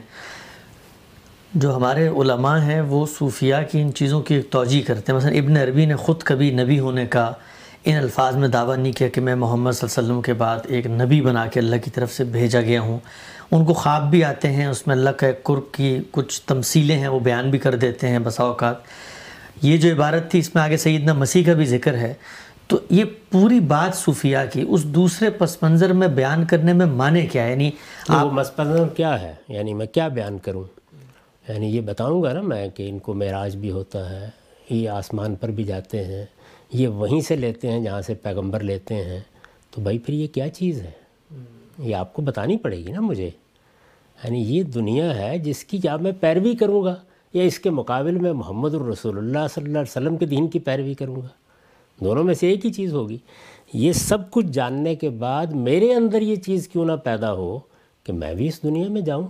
جو 1.54 1.76
ہمارے 1.76 2.08
علماء 2.08 2.60
ہیں، 2.60 2.82
وہ 2.82 3.06
صوفیاء 3.18 3.62
کی 3.72 3.82
ان 3.82 3.94
چیزوں 3.94 4.22
کی 4.22 4.36
ایک 4.36 4.50
توجہ 4.50 4.88
کرتے 4.88 5.12
ہیں۔ 5.12 5.18
مثلا 5.18 5.32
ابن 5.32 5.58
عربی 5.58 5.86
نے 5.86 5.96
خود 5.96 6.24
کبھی 6.24 6.52
نبی 6.52 6.80
ہونے 6.80 7.06
کا 7.06 7.32
ان 7.86 7.98
الفاظ 7.98 8.36
میں 8.36 8.48
دعویٰ 8.48 8.78
نہیں 8.78 8.94
کیا 8.94 9.08
کہ 9.08 9.22
میں 9.22 9.36
محمد 9.36 9.72
صلی 9.72 9.88
اللہ 9.88 10.00
علیہ 10.00 10.10
وسلم 10.10 10.22
کے 10.22 10.34
بعد 10.34 10.60
ایک 10.64 10.88
نبی 10.88 11.22
بنا 11.22 11.46
کے 11.46 11.60
اللہ 11.60 11.76
کی 11.84 11.92
طرف 11.92 12.14
سے 12.14 12.24
بھیجا 12.24 12.62
گیا 12.62 12.82
ہوں۔ 12.82 13.00
ان 13.52 13.66
کو 13.66 13.74
خواب 13.74 14.10
بھی 14.10 14.24
آتے 14.24 14.52
ہیں، 14.52 14.66
اس 14.66 14.88
میں 14.88 14.96
اللہ 14.96 15.10
کا 15.10 15.28
ایک 15.28 15.44
قرب 15.44 15.72
کی 15.72 16.00
کچھ 16.12 16.42
تمثیلیں 16.42 16.98
ہیں، 16.98 17.08
وہ 17.08 17.20
بیان 17.20 17.50
بھی 17.50 17.60
کر 17.60 17.76
دیتے 17.76 18.08
ہیں 18.08 18.20
بسا 18.20 18.44
اوقات۔ 18.44 18.76
یہ 19.62 19.78
جو 19.78 19.92
عبارت 19.92 20.32
تھی، 20.32 20.40
اس 20.40 20.56
میں 20.56 20.64
آگے 20.64 20.78
سیدنا 20.78 21.14
مسیح 21.14 21.44
کا 21.46 21.54
بھی 21.54 21.66
ذکر 21.66 21.94
ہے۔ 21.94 22.14
تو 22.68 22.80
یہ 22.90 23.04
پوری 23.32 23.60
بات 23.60 23.96
صوفیہ 23.96 24.38
کی 24.54 24.66
اس 24.68 24.84
دوسرے 24.84 25.30
پس 25.30 25.64
منظر 25.64 25.94
میں 25.94 26.08
بیان 26.08 26.46
کرنے 26.46 26.74
میں 26.74 26.86
مانے 26.86 27.26
کیا 27.26 27.46
ہے؟ 27.46 27.52
یعنی 27.52 27.72
آپ 28.08 28.28
پس 28.38 28.60
منظر 28.60 28.88
کیا 28.88 29.22
ہے؟ 29.22 29.34
یعنی 29.48 29.74
میں 29.74 29.86
کیا 29.86 30.08
بیان 30.08 30.38
کروں؟ 30.38 30.64
یعنی 31.50 31.76
یہ 31.76 31.82
بتاؤں 31.82 32.24
گا 32.24 32.34
نا 32.34 32.42
میں 32.42 32.70
کہ 32.70 32.90
ان 32.90 33.00
کو 33.00 33.14
معراج 33.14 33.56
بھی 33.56 33.72
ہوتا 33.72 34.10
ہے 34.10 34.30
یہ 34.70 34.90
آسمان 34.90 35.36
پر 35.36 35.50
بھی 35.50 35.64
جاتے 35.64 36.04
ہیں 36.04 36.26
یہ 36.74 36.88
وہیں 36.88 37.22
سے 37.22 37.36
لیتے 37.36 37.72
ہیں 37.72 37.84
جہاں 37.84 38.02
سے 38.02 38.14
پیغمبر 38.14 38.60
لیتے 38.60 38.96
ہیں۔ 38.96 39.20
تو 39.72 39.82
بھائی 39.82 39.98
پھر 40.00 40.14
یہ 40.14 40.28
کیا 40.28 40.50
چیز 40.50 40.82
ہے؟ 40.82 40.92
یہ 41.80 41.96
آپ 41.96 42.14
کو 42.14 42.22
بتانی 42.22 42.58
پڑے 42.58 42.78
گی 42.78 42.92
نا 42.92 43.00
مجھے۔ 43.00 43.30
یعنی 44.24 44.58
یہ 44.58 44.64
دنیا 44.64 45.16
ہے 45.16 45.38
جس 45.38 45.64
کی 45.64 45.78
کیا 45.78 45.98
میں 45.98 46.12
پیروی 46.20 46.56
کروں 46.56 46.84
گا 46.84 46.96
یا 47.34 47.44
اس 47.44 47.60
کے 47.60 47.70
مقابل 47.70 48.12
میں 48.12 48.34
محمد 48.34 48.74
الرسول 48.74 49.18
اللہ 49.18 49.48
صلی 49.54 49.64
اللہ 49.64 49.80
علیہ 49.80 49.92
وسلم 49.92 50.18
کے 50.18 50.26
دین 50.26 50.48
کی 50.48 50.60
پیروی 50.60 50.94
کروں 50.94 51.16
گا؟ 51.16 51.28
دونوں 52.04 52.24
میں 52.24 52.34
سے 52.34 52.48
ایک 52.48 52.66
ہی 52.66 52.74
چیز 52.74 52.94
ہوگی۔ 52.94 53.18
یہ 53.74 53.92
سب 53.92 54.32
کچھ 54.32 54.46
جاننے 54.46 54.96
کے 54.96 55.10
بعد 55.10 55.46
میرے 55.46 55.94
اندر 55.94 56.22
یہ 56.22 56.36
چیز 56.36 56.68
کیوں 56.68 56.86
نہ 56.86 56.92
پیدا 57.04 57.34
ہو 57.34 57.60
کہ 58.04 58.14
میں 58.14 58.36
بھی 58.36 58.48
اس 58.48 58.64
دنیا 58.64 58.90
میں 58.90 59.02
جاؤں 59.02 59.28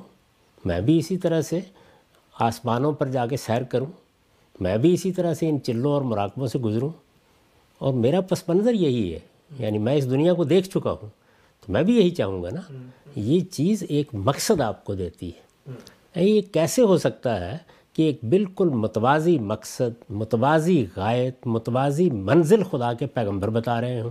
میں 0.65 0.81
بھی 0.81 0.97
اسی 0.97 1.17
طرح 1.17 1.41
سے 1.41 1.59
آسمانوں 2.39 2.91
پر 2.91 3.07
جا 3.07 3.25
کے 3.27 3.37
سیر 3.37 3.63
کروں 3.63 3.85
میں 4.59 4.77
بھی 4.77 4.93
اسی 4.93 5.11
طرح 5.11 5.33
سے 5.33 5.49
ان 5.49 5.61
چلوں 5.61 5.93
اور 5.93 6.01
مراقبوں 6.01 6.47
سے 6.47 6.59
گزروں۔ 6.59 6.89
اور 7.77 7.93
میرا 7.93 8.21
پس 8.21 8.49
منظر 8.49 8.73
یہی 8.73 9.13
ہے 9.13 9.19
یعنی 9.59 9.77
میں 9.77 9.95
اس 9.95 10.09
دنیا 10.09 10.33
کو 10.33 10.43
دیکھ 10.43 10.69
چکا 10.69 10.91
ہوں 10.91 11.09
تو 11.65 11.71
میں 11.71 11.83
بھی 11.83 11.97
یہی 11.97 12.09
چاہوں 12.09 12.43
گا 12.43 12.49
نا۔ 12.49 12.61
یہ 13.15 13.39
چیز 13.39 13.83
ایک 13.89 14.07
مقصد 14.13 14.61
آپ 14.61 14.85
کو 14.85 14.95
دیتی 14.95 15.29
ہے۔ 15.29 15.43
یہ 16.15 16.41
کیسے 16.51 16.81
ہو 16.81 16.97
سکتا 16.97 17.51
ہے 17.51 17.57
کہ 17.93 18.01
ایک 18.01 18.19
بالکل 18.23 18.69
متوازی 18.69 19.39
مقصد، 19.39 20.11
متوازی 20.11 20.85
غائط 20.95 21.47
متوازی 21.47 22.09
منزل 22.09 22.63
خدا 22.63 22.93
کے 22.93 23.05
پیغمبر 23.05 23.49
بتا 23.49 23.81
رہے 23.81 24.01
ہوں۔ 24.01 24.09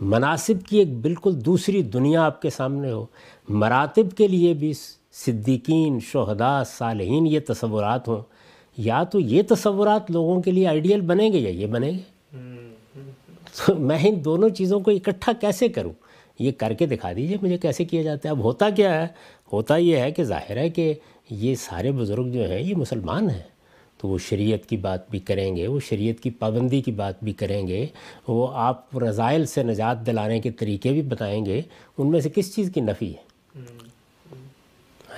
مناسب 0.00 0.66
کی 0.66 0.78
ایک 0.78 0.98
بالکل 0.98 1.44
دوسری 1.44 1.82
دنیا 1.82 2.24
آپ 2.24 2.42
کے 2.42 2.50
سامنے 2.50 2.90
ہو۔ 2.90 3.06
مراتب 3.48 4.16
کے 4.16 4.26
لیے 4.26 4.54
بھی 4.54 4.72
صدیقین، 5.12 5.98
شہداء، 6.00 6.62
صالحین 6.66 7.26
یہ 7.26 7.40
تصورات 7.46 8.08
ہوں۔ 8.08 8.20
یا 8.76 9.02
تو 9.02 9.20
یہ 9.20 9.42
تصورات 9.48 10.10
لوگوں 10.10 10.42
کے 10.42 10.50
لیے 10.50 10.66
آئیڈیل 10.66 11.00
بنیں 11.00 11.32
گے 11.32 11.38
یا 11.38 11.50
یہ 11.50 11.66
بنیں 11.66 11.92
گے۔ 11.92 12.18
تو 13.56 13.74
میں 13.74 13.98
ان 14.02 14.24
دونوں 14.24 14.48
چیزوں 14.48 14.80
کو 14.80 14.90
اکٹھا 14.90 15.32
کیسے 15.32 15.68
کروں؟ 15.68 15.92
یہ 16.38 16.52
کر 16.52 16.72
کے 16.72 16.86
دکھا 16.86 17.12
دیجیے 17.12 17.36
مجھے 17.42 17.58
کیسے 17.58 17.84
کیا 17.84 18.02
جاتا 18.02 18.28
ہے۔ 18.28 18.30
اب 18.30 18.38
ہوتا 18.38 18.70
کیا 18.70 19.02
ہے؟ 19.02 19.06
ہوتا 19.52 19.76
یہ 19.76 19.96
ہے 19.96 20.10
کہ 20.10 20.24
ظاہر 20.24 20.56
ہے 20.56 20.70
کہ 20.70 20.94
یہ 21.30 21.54
سارے 21.54 21.92
بزرگ 21.92 22.30
جو 22.30 22.50
ہیں 22.50 22.62
یہ 22.62 22.74
مسلمان 22.74 23.30
ہیں۔ 23.30 23.58
تو 23.98 24.08
وہ 24.08 24.18
شریعت 24.18 24.68
کی 24.68 24.76
بات 24.76 25.10
بھی 25.10 25.18
کریں 25.18 25.56
گے، 25.56 25.66
وہ 25.66 25.80
شریعت 25.80 26.22
کی 26.22 26.30
پابندی 26.30 26.82
کی 26.82 26.92
بات 26.92 27.14
بھی 27.24 27.32
کریں 27.32 27.66
گے، 27.66 27.86
وہ 28.28 28.48
آپ 28.52 28.98
رضائل 28.98 29.46
سے 29.46 29.62
نجات 29.62 30.06
دلانے 30.06 30.40
کے 30.40 30.50
طریقے 30.50 30.92
بھی 30.92 31.02
بتائیں 31.02 31.46
گے۔ 31.46 31.60
ان 31.98 32.10
میں 32.10 32.20
سے 32.20 32.28
کس 32.34 32.54
چیز 32.54 32.70
کی 32.74 32.80
نفی 32.80 33.14
ہے؟ 33.14 33.22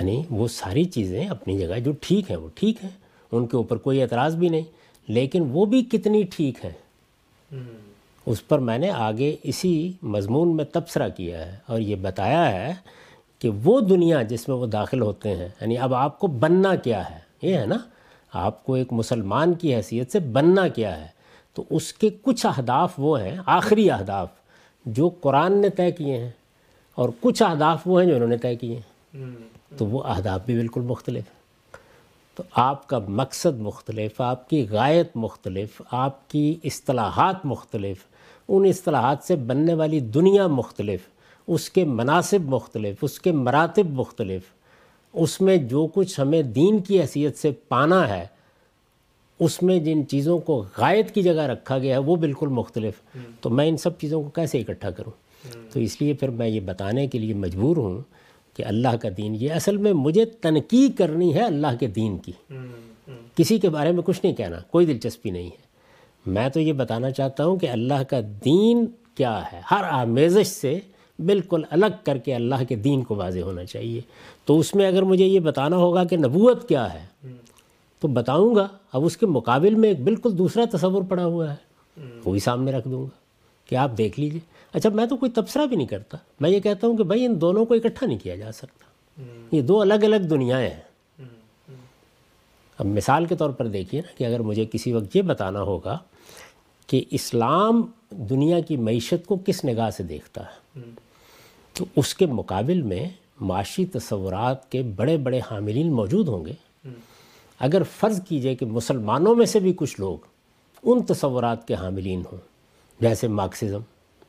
یعنی 0.00 0.22
وہ 0.30 0.48
ساری 0.48 0.84
چیزیں 0.84 1.26
اپنی 1.26 1.58
جگہ 1.58 1.78
جو 1.78 1.92
ٹھیک 2.00 2.30
ہیں، 2.30 2.38
وہ 2.38 2.48
ٹھیک 2.54 2.76
ہیں۔ 2.82 2.90
ان 3.32 3.46
کے 3.46 3.56
اوپر 3.56 3.76
کوئی 3.76 4.02
اعتراض 4.02 4.36
بھی 4.36 4.48
نہیں، 4.48 4.62
لیکن 5.08 5.44
وہ 5.52 5.64
بھی 5.64 5.82
کتنی 5.82 6.22
ٹھیک 6.22 6.64
ہیں۔ 6.64 6.72
اس 8.26 8.48
پر 8.48 8.58
میں 8.58 8.78
نے 8.78 8.90
آگے 8.90 9.36
اسی 9.42 9.92
مضمون 10.02 10.56
میں 10.56 10.64
تبصرہ 10.64 11.08
کیا 11.08 11.46
ہے 11.46 11.56
اور 11.66 11.80
یہ 11.80 11.96
بتایا 11.96 12.52
ہے 12.52 12.74
کہ 13.40 13.50
وہ 13.64 13.80
دنیا 13.80 14.22
جس 14.22 14.48
میں 14.48 14.56
وہ 14.56 14.66
داخل 14.66 15.00
ہوتے 15.00 15.36
ہیں 15.36 15.48
یعنی 15.60 15.78
اب 15.78 15.94
آپ 15.94 16.18
کو 16.18 16.26
بننا 16.26 16.74
کیا 16.74 17.10
ہے، 17.10 17.18
یہ 17.42 17.56
ہے 17.56 17.66
نا، 17.66 17.76
آپ 18.32 18.64
کو 18.64 18.74
ایک 18.74 18.92
مسلمان 18.92 19.54
کی 19.54 19.74
حیثیت 19.74 20.12
سے 20.12 20.20
بننا 20.20 20.68
کیا 20.68 21.00
ہے، 21.00 21.06
تو 21.54 21.64
اس 21.70 21.92
کے 21.92 22.10
کچھ 22.22 22.46
اہداف 22.46 22.92
وہ 22.98 23.20
ہیں، 23.20 23.36
آخری 23.46 23.90
اہداف 23.90 24.28
جو 24.86 25.08
قرآن 25.08 25.60
نے 25.60 25.70
طے 25.70 25.90
کیے 25.90 26.16
ہیں، 26.16 26.30
اور 26.94 27.08
کچھ 27.20 27.42
اہداف 27.42 27.78
وہ 27.86 28.00
ہیں 28.00 28.08
جو 28.08 28.14
انہوں 28.14 28.28
نے 28.28 28.38
طے 28.38 28.54
کیے 28.56 28.74
ہیں۔ 28.74 29.18
تو 29.76 29.86
وہ 29.86 30.02
اہداف 30.04 30.40
بھی 30.46 30.54
بالکل 30.54 30.80
مختلف 30.80 31.24
ہیں۔ 31.24 31.40
تو 32.36 32.42
آپ 32.52 32.86
کا 32.86 32.98
مقصد 32.98 33.60
مختلف، 33.60 34.20
آپ 34.20 34.50
کی 34.50 34.66
غائط 34.70 35.08
مختلف، 35.14 35.82
آپ 35.90 36.30
کی 36.30 36.58
اصطلاحات 36.64 37.46
مختلف، 37.46 37.96
ان 38.48 38.64
اصطلاحات 38.64 39.18
سے 39.22 39.36
بننے 39.36 39.74
والی 39.74 40.00
دنیا 40.00 40.46
مختلف۔ 40.46 41.00
اس 41.50 41.70
کے 41.70 41.84
مناسب 41.84 42.38
مختلف، 42.42 42.96
اس 43.02 43.20
کے 43.20 43.32
مراتب 43.32 43.90
مختلف، 43.90 44.42
اس 45.12 45.40
میں 45.40 45.56
جو 45.56 45.86
کچھ 45.94 46.20
ہمیں 46.20 46.42
دین 46.42 46.78
کی 46.78 47.00
حیثیت 47.00 47.38
سے 47.38 47.50
پانا 47.50 48.08
ہے، 48.08 48.26
اس 49.40 49.62
میں 49.62 49.78
جن 49.78 50.08
چیزوں 50.08 50.38
کو 50.38 50.64
غائط 50.76 51.10
کی 51.10 51.22
جگہ 51.22 51.42
رکھا 51.46 51.78
گیا 51.78 51.94
ہے، 51.94 52.00
وہ 52.00 52.16
بالکل 52.16 52.48
مختلف۔ 52.48 52.94
تو 53.40 53.50
میں 53.50 53.66
ان 53.66 53.76
سب 53.76 53.98
چیزوں 53.98 54.22
کو 54.22 54.30
کیسے 54.30 54.60
اکٹھا 54.60 54.90
کروں؟ 54.90 55.10
تو 55.72 55.80
اس 55.80 56.02
لیے 56.02 56.12
پھر 56.12 56.28
میں 56.28 56.48
یہ 56.48 56.60
بتانے 56.60 57.06
کے 57.06 57.18
لیے 57.18 57.34
مجبور 57.34 57.76
ہوں 57.76 58.00
کہ 58.56 58.64
اللہ 58.64 58.96
کا 58.96 59.08
دین، 59.16 59.34
یہ 59.34 59.52
اصل 59.52 59.76
میں 59.76 59.92
مجھے 59.92 60.24
تنقید 60.24 60.98
کرنی 60.98 61.34
ہے 61.34 61.40
اللہ 61.40 61.76
کے 61.80 61.86
دین 61.86 62.18
کی۔ 62.18 62.32
کسی 63.36 63.58
کے 63.58 63.68
بارے 63.68 63.92
میں 63.92 64.02
کچھ 64.02 64.20
نہیں 64.24 64.34
کہنا، 64.34 64.58
کوئی 64.70 64.86
دلچسپی 64.86 65.30
نہیں 65.30 65.46
ہے۔ 65.46 65.70
میں 66.26 66.48
تو 66.48 66.60
یہ 66.60 66.72
بتانا 66.72 67.10
چاہتا 67.10 67.44
ہوں 67.44 67.56
کہ 67.56 67.68
اللہ 67.68 68.02
کا 68.08 68.20
دین 68.44 68.86
کیا 69.14 69.52
ہے؟ 69.52 69.60
ہر 69.70 69.84
آمیزش 69.84 70.46
سے 70.46 70.78
بالکل 71.26 71.62
الگ 71.70 71.86
کر 72.04 72.18
کے 72.18 72.34
اللہ 72.34 72.54
کے 72.68 72.76
دین 72.76 73.02
کو 73.02 73.14
واضح 73.14 73.38
ہونا 73.38 73.64
چاہیے۔ 73.64 74.00
تو 74.44 74.58
اس 74.58 74.74
میں 74.74 74.86
اگر 74.86 75.02
مجھے 75.02 75.26
یہ 75.26 75.40
بتانا 75.40 75.76
ہوگا 75.76 76.04
کہ 76.04 76.16
نبوت 76.16 76.68
کیا 76.68 76.94
ہے، 76.94 77.06
تو 78.00 78.08
بتاؤں 78.08 78.54
گا۔ 78.54 78.68
اب 78.92 79.04
اس 79.04 79.16
کے 79.16 79.26
مقابل 79.26 79.74
میں 79.74 79.88
ایک 79.88 80.02
بالکل 80.02 80.38
دوسرا 80.38 80.64
تصور 80.72 81.02
پڑا 81.08 81.24
ہوا 81.24 81.54
ہے۔ 81.54 81.70
وہ 82.24 82.32
بھی 82.32 82.40
سامنے 82.40 82.72
رکھ 82.72 82.88
دوں 82.88 83.02
گا 83.02 83.08
کہ 83.64 83.74
آپ 83.74 83.90
دیکھ 83.98 84.20
لیجیے۔ 84.20 84.40
اچھا 84.72 84.90
میں 84.90 85.06
تو 85.06 85.16
کوئی 85.16 85.30
تبصرہ 85.30 85.66
بھی 85.66 85.76
نہیں 85.76 85.86
کرتا۔ 85.86 86.18
میں 86.40 86.50
یہ 86.50 86.60
کہتا 86.60 86.86
ہوں 86.86 86.96
کہ 86.96 87.04
بھائی، 87.04 87.24
ان 87.24 87.40
دونوں 87.40 87.64
کو 87.64 87.74
اکٹھا 87.74 88.06
نہیں 88.06 88.18
کیا 88.18 88.36
جا 88.36 88.52
سکتا۔ 88.52 88.84
یہ 89.52 89.62
دو 89.62 89.80
الگ 89.80 89.94
الگ 89.94 90.16
دنیایں 90.16 90.70
ہیں۔ 90.70 90.90
اب 92.78 92.86
مثال 92.86 93.24
کے 93.24 93.36
طور 93.36 93.50
پر 93.50 93.66
دیکھیے 93.66 94.00
نا 94.00 94.12
کہ 94.16 94.24
اگر 94.24 94.40
مجھے 94.40 94.64
کسی 94.72 94.92
وقت 94.92 95.16
یہ 95.16 95.22
بتانا 95.22 95.62
ہوگا 95.62 95.98
کہ 96.86 97.04
اسلام 97.10 97.82
دنیا 98.10 98.60
کی 98.60 98.76
معیشت 98.76 99.26
کو 99.26 99.38
کس 99.46 99.64
نگاہ 99.64 99.90
سے 99.90 100.02
دیکھتا 100.02 100.42
ہے۔ 100.42 100.80
تو 101.72 101.84
اس 101.96 102.14
کے 102.14 102.26
مقابل 102.26 102.82
میں 102.82 103.08
معاشی 103.40 103.86
تصورات 103.86 104.70
کے 104.70 104.82
بڑے 104.82 105.16
بڑے 105.16 105.40
حاملین 105.50 105.92
موجود 105.92 106.28
ہوں 106.28 106.44
گے۔ 106.44 106.52
اگر 107.58 107.82
فرض 107.82 108.20
کیجیے 108.28 108.54
کہ 108.54 108.66
مسلمانوں 108.66 109.34
میں 109.34 109.46
سے 109.46 109.60
بھی 109.60 109.72
کچھ 109.76 110.00
لوگ 110.00 110.18
ان 110.82 111.02
تصورات 111.02 111.68
کے 111.68 111.74
حاملین 111.74 112.22
ہوں 112.32 112.38
جیسے 113.00 113.28
مارکسزم 113.28 113.80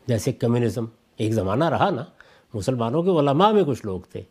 جیسے 0.08 0.32
کمیونزم 0.32 0.86
ایک 1.18 1.34
زمانہ 1.34 1.64
رہا 1.64 1.90
نا 1.90 2.06
مسلمانوں 2.54 3.04
کے 3.04 3.10
علماء 3.10 3.52
میں 3.52 3.64
کچھ 3.64 3.86
لوگ 3.86 4.02
تھے۔ 4.12 4.22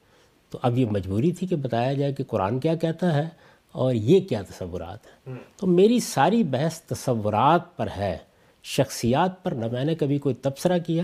تو 0.50 0.58
اب 0.62 0.78
یہ 0.78 0.86
مجبوری 0.86 1.32
تھی 1.32 1.46
کہ 1.46 1.56
بتایا 1.56 1.92
جائے 1.92 2.12
کہ 2.12 2.24
قرآن 2.24 2.61
کیا 2.61 2.74
کہتا 2.74 3.14
ہے 3.14 3.28
اور 3.72 3.94
یہ 3.94 4.20
کیا 4.20 4.42
تصورات 4.42 5.06
ہیں۔ 5.06 5.34
تو 5.56 5.66
میری 5.66 6.00
ساری 6.00 6.44
بحث 6.44 6.80
تصورات 6.80 7.76
پر 7.76 7.88
ہے 7.96 8.18
شخصیات 8.62 9.44
پر 9.44 9.52
نہ 9.52 9.64
میں 9.72 9.84
نے 9.84 9.94
کبھی 9.94 10.18
کوئی 10.18 10.34
تبصرہ 10.34 10.78
کیا۔ 10.78 11.02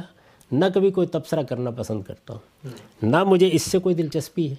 نہ 0.52 0.64
کبھی 0.74 0.90
کوئی 0.90 1.06
تبصرہ 1.06 1.42
کرنا 1.42 1.70
پسند 1.70 2.02
کرتا 2.02 2.34
ہوں۔ 2.34 2.68
نہ 3.02 3.24
مجھے 3.24 3.48
اس 3.52 3.62
سے 3.62 3.78
کوئی 3.78 3.94
دلچسپی 3.94 4.50
ہے۔ 4.50 4.54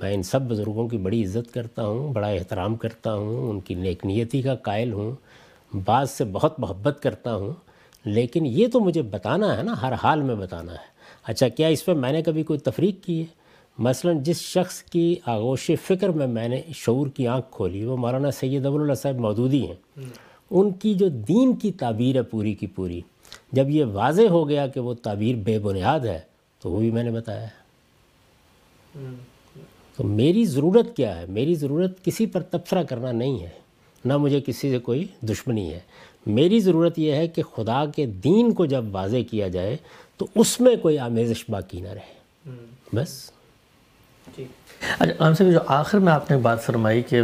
میں 0.00 0.14
ان 0.14 0.22
سب 0.22 0.42
بزرگوں 0.42 0.88
کی 0.88 0.98
بڑی 0.98 1.24
عزت 1.24 1.54
کرتا 1.54 1.86
ہوں 1.86 2.12
بڑا 2.12 2.26
احترام 2.26 2.76
کرتا 2.76 3.14
ہوں 3.14 3.50
ان 3.50 3.60
کی 3.60 3.74
نیک 3.74 4.06
نیتی 4.06 4.42
کا 4.42 4.54
قائل 4.54 4.92
ہوں 4.92 5.12
بعض 5.84 6.10
سے 6.10 6.24
بہت 6.24 6.60
محبت 6.60 6.98
کرتا 7.02 7.34
ہوں۔ 7.34 7.52
لیکن 8.04 8.46
یہ 8.46 8.66
تو 8.66 8.80
مجھے 8.80 9.02
بتانا 9.02 9.56
ہے 9.56 9.62
نا 9.62 9.82
ہر 9.82 9.92
حال 9.92 10.22
میں 10.22 10.34
بتانا 10.34 10.72
ہے۔ 10.72 10.90
اچھا 11.24 11.48
کیا 11.48 11.68
اس 11.68 11.84
پہ 11.84 11.94
میں 11.94 12.12
نے 12.12 12.22
کبھی 12.22 12.42
کوئی 12.42 12.58
تفریق 12.58 13.04
کی 13.04 13.20
ہے؟ 13.20 13.24
مثلا 13.78 14.12
جس 14.12 14.40
شخص 14.40 14.82
کی 14.82 15.16
آغوش 15.26 15.70
فکر 15.84 16.08
میں 16.08 16.26
میں 16.26 16.48
نے 16.48 16.62
شعور 16.74 17.06
کی 17.06 17.26
آنکھ 17.26 17.46
کھولی 17.50 17.84
وہ 17.84 17.96
مولانا 17.96 18.30
سید 18.30 18.66
ابواللہ 18.66 18.94
صاحب 18.94 19.16
مودودی 19.16 19.66
ہیں۔ 19.66 20.00
ان 20.50 20.70
کی 20.70 20.94
جو 20.94 21.08
دین 21.08 21.56
کی 21.56 21.72
تعبیر 21.72 22.16
ہے 22.16 22.22
پوری 22.22 22.54
کی 22.54 22.66
پوری 22.66 23.00
جب 23.52 23.70
یہ 23.70 23.84
واضح 23.84 24.22
ہو 24.22 24.48
گیا 24.48 24.66
کہ 24.66 24.80
وہ 24.80 24.94
تعبیر 24.94 25.34
بے 25.34 25.58
بنیاد 25.58 26.00
ہے، 26.00 26.20
تو 26.62 26.70
وہ 26.70 26.78
بھی 26.78 26.90
میں 26.90 27.02
نے 27.02 27.10
بتایا 27.10 27.42
ہے۔ 27.42 27.60
تو 29.96 30.04
میری 30.04 30.44
ضرورت 30.44 30.96
کیا 30.96 31.20
ہے؟ 31.20 31.26
میری 31.28 31.54
ضرورت 31.54 32.04
کسی 32.04 32.26
پر 32.26 32.42
تبصرہ 32.42 32.82
کرنا 32.82 33.12
نہیں 33.12 33.42
ہے، 33.42 33.48
نہ 34.04 34.16
مجھے 34.16 34.40
کسی 34.40 34.70
سے 34.70 34.78
کوئی 34.78 35.06
دشمنی 35.22 35.72
ہے۔ 35.72 35.80
میری 36.26 36.60
ضرورت 36.60 36.98
یہ 36.98 37.12
ہے 37.12 37.28
کہ 37.28 37.42
خدا 37.42 37.84
کے 37.86 38.06
دین 38.06 38.52
کو 38.52 38.66
جب 38.66 38.84
واضح 38.92 39.16
کیا 39.30 39.48
جائے، 39.48 39.76
تو 40.16 40.26
اس 40.34 40.60
میں 40.60 40.76
کوئی 40.76 40.98
آمیزش 40.98 41.44
باقی 41.48 41.80
نہ 41.80 41.88
رہے۔ 41.88 42.20
بس۔ 42.94 43.30
جی۔ 44.36 44.44
اچھا 44.98 45.34
سے 45.34 45.52
جو 45.52 45.58
آخر 45.66 45.98
میں 45.98 46.12
آپ 46.12 46.30
نے 46.30 46.36
بات 46.36 46.62
فرمائی 46.62 47.02
کہ 47.02 47.22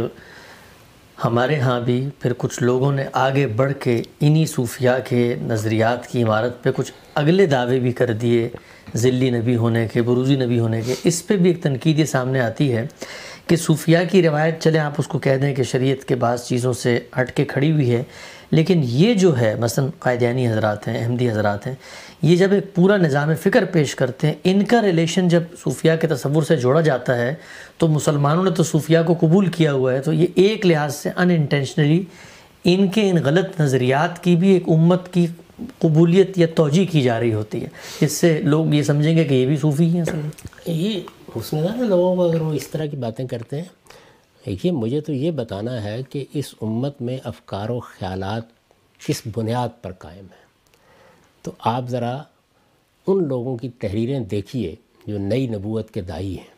ہمارے 1.23 1.59
ہاں 1.59 1.79
بھی 1.81 1.97
پھر 2.19 2.33
کچھ 2.37 2.61
لوگوں 2.63 2.91
نے 2.91 3.03
آگے 3.13 3.45
بڑھ 3.57 3.71
کے 3.83 4.01
انہی 4.19 4.45
صوفیاء 4.45 4.97
کے 5.05 5.23
نظریات 5.41 6.07
کی 6.07 6.23
عمارت 6.23 6.61
پہ 6.63 6.71
کچھ 6.75 6.91
اگلے 7.15 7.45
دعوے 7.45 7.79
بھی 7.79 7.91
کر 7.91 8.11
دیے، 8.13 8.47
ذلی 8.95 9.29
نبی 9.29 9.55
ہونے 9.55 9.87
کے 9.93 10.01
بروزی 10.01 10.35
نبی 10.35 10.59
ہونے 10.59 10.81
کے۔ 10.81 10.95
اس 11.03 11.25
پہ 11.27 11.37
بھی 11.37 11.49
ایک 11.49 11.61
تنقید 11.63 11.99
یہ 11.99 12.05
سامنے 12.05 12.39
آتی 12.39 12.71
ہے 12.75 12.85
کہ 13.47 13.55
صوفیاء 13.55 14.01
کی 14.11 14.21
روایت 14.21 14.61
چلیں 14.63 14.79
آپ 14.79 14.93
اس 14.99 15.07
کو 15.07 15.19
کہہ 15.19 15.37
دیں 15.41 15.53
کہ 15.55 15.63
شریعت 15.63 16.05
کے 16.07 16.15
بعض 16.15 16.43
چیزوں 16.47 16.73
سے 16.73 16.99
ہٹ 17.19 17.31
کے 17.35 17.45
کھڑی 17.45 17.71
ہوئی 17.71 17.91
ہے، 17.91 18.03
لیکن 18.51 18.81
یہ 18.83 19.13
جو 19.13 19.37
ہے، 19.39 19.53
مثلا 19.59 19.85
قائدیانی 19.99 20.47
حضرات 20.47 20.87
ہیں، 20.87 21.03
احمدی 21.03 21.29
حضرات 21.29 21.67
ہیں 21.67 21.75
یہ 22.21 22.35
جب 22.35 22.51
ایک 22.51 22.73
پورا 22.75 22.97
نظام 22.97 23.33
فکر 23.41 23.65
پیش 23.65 23.95
کرتے 23.95 24.27
ہیں، 24.27 24.33
ان 24.43 24.63
کا 24.65 24.81
ریلیشن 24.81 25.27
جب 25.27 25.43
صوفیاء 25.63 25.95
کے 25.95 26.07
تصور 26.07 26.43
سے 26.43 26.55
جوڑا 26.57 26.81
جاتا 26.81 27.17
ہے، 27.17 27.33
تو 27.77 27.87
مسلمانوں 27.87 28.43
نے 28.43 28.51
تو 28.51 28.63
صوفیاء 28.63 29.01
کو 29.03 29.13
قبول 29.19 29.47
کیا 29.51 29.73
ہوا 29.73 29.93
ہے، 29.93 30.01
تو 30.01 30.13
یہ 30.13 30.27
ایک 30.35 30.65
لحاظ 30.65 30.95
سے 30.95 31.09
ان 31.15 31.29
انٹینشنلی 31.31 32.03
ان 32.63 32.87
کے 32.87 33.09
ان 33.09 33.17
غلط 33.25 33.59
نظریات 33.61 34.23
کی 34.23 34.35
بھی 34.35 34.49
ایک 34.51 34.69
امت 34.69 35.13
کی 35.13 35.25
قبولیت 35.79 36.37
یا 36.37 36.47
توجہ 36.55 36.85
کی 36.91 37.01
جا 37.01 37.19
رہی 37.19 37.33
ہوتی 37.33 37.61
ہے۔ 37.63 37.69
اس 38.05 38.11
سے 38.11 38.39
لوگ 38.43 38.73
یہ 38.73 38.83
سمجھیں 38.83 39.15
گے 39.17 39.23
کہ 39.23 39.33
یہ 39.33 39.45
بھی 39.45 39.57
صوفی 39.57 39.85
ہیں 39.95 40.03
یہ 40.65 40.99
حسن 41.35 41.85
لوگوں 41.87 42.15
کو 42.15 42.29
اگر 42.29 42.41
وہ 42.41 42.53
اس 42.53 42.67
طرح 42.67 42.85
کی 42.85 42.97
باتیں 42.97 43.25
کرتے 43.27 43.61
ہیں، 43.61 43.69
دیکھیے 44.45 44.71
مجھے 44.71 45.01
تو 45.01 45.13
یہ 45.13 45.31
بتانا 45.31 45.81
ہے 45.83 46.01
کہ 46.09 46.25
اس 46.33 46.53
امت 46.61 47.01
میں 47.01 47.17
افکار 47.23 47.69
و 47.69 47.79
خیالات 47.79 48.43
کس 48.99 49.21
بنیاد 49.35 49.81
پر 49.81 49.91
قائم 49.91 50.25
ہیں؟ 50.25 50.45
تو 51.47 51.53
آپ 51.59 51.83
ذرا 51.89 52.23
ان 53.07 53.27
لوگوں 53.27 53.57
کی 53.57 53.69
تحریریں 53.69 54.19
دیکھیے 54.19 54.75
جو 55.07 55.17
نئی 55.17 55.47
نبوت 55.47 55.91
کے 55.91 56.01
دائی 56.01 56.37
ہیں۔ 56.37 56.53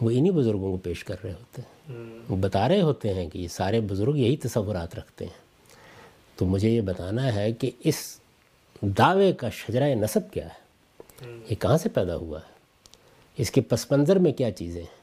وہ 0.00 0.10
انہی 0.10 0.30
بزرگوں 0.30 0.72
کو 0.72 0.76
پیش 0.76 1.04
کر 1.04 1.16
رہے 1.24 1.32
ہوتے 1.32 1.62
ہیں۔ 1.62 1.98
وہ 2.28 2.36
بتا 2.36 2.68
رہے 2.68 2.80
ہوتے 2.80 3.14
ہیں 3.14 3.30
کہ 3.30 3.38
یہ 3.38 3.48
سارے 3.48 3.80
بزرگ 3.80 4.16
یہی 4.16 4.36
تصورات 4.36 4.94
رکھتے 4.94 5.24
ہیں۔ 5.24 5.32
تو 6.36 6.46
مجھے 6.46 6.70
یہ 6.70 6.80
بتانا 6.80 7.34
ہے 7.34 7.52
کہ 7.52 7.70
اس 7.84 8.20
دعوے 8.82 9.32
کا 9.32 9.48
شجرہ 9.48 9.94
نصب 9.94 10.32
کیا 10.32 10.48
ہے؟ 10.48 10.68
یہ 11.50 11.54
کہاں 11.54 11.78
سے 11.78 11.88
پیدا 11.88 12.16
ہوا 12.16 12.38
ہے؟ 12.38 12.52
اس 13.36 13.50
کے 13.50 13.60
پس 13.60 13.90
منظر 13.90 14.16
میں 14.16 14.32
کیا 14.32 14.50
چیزیں 14.50 14.80
ہیں؟ 14.80 15.00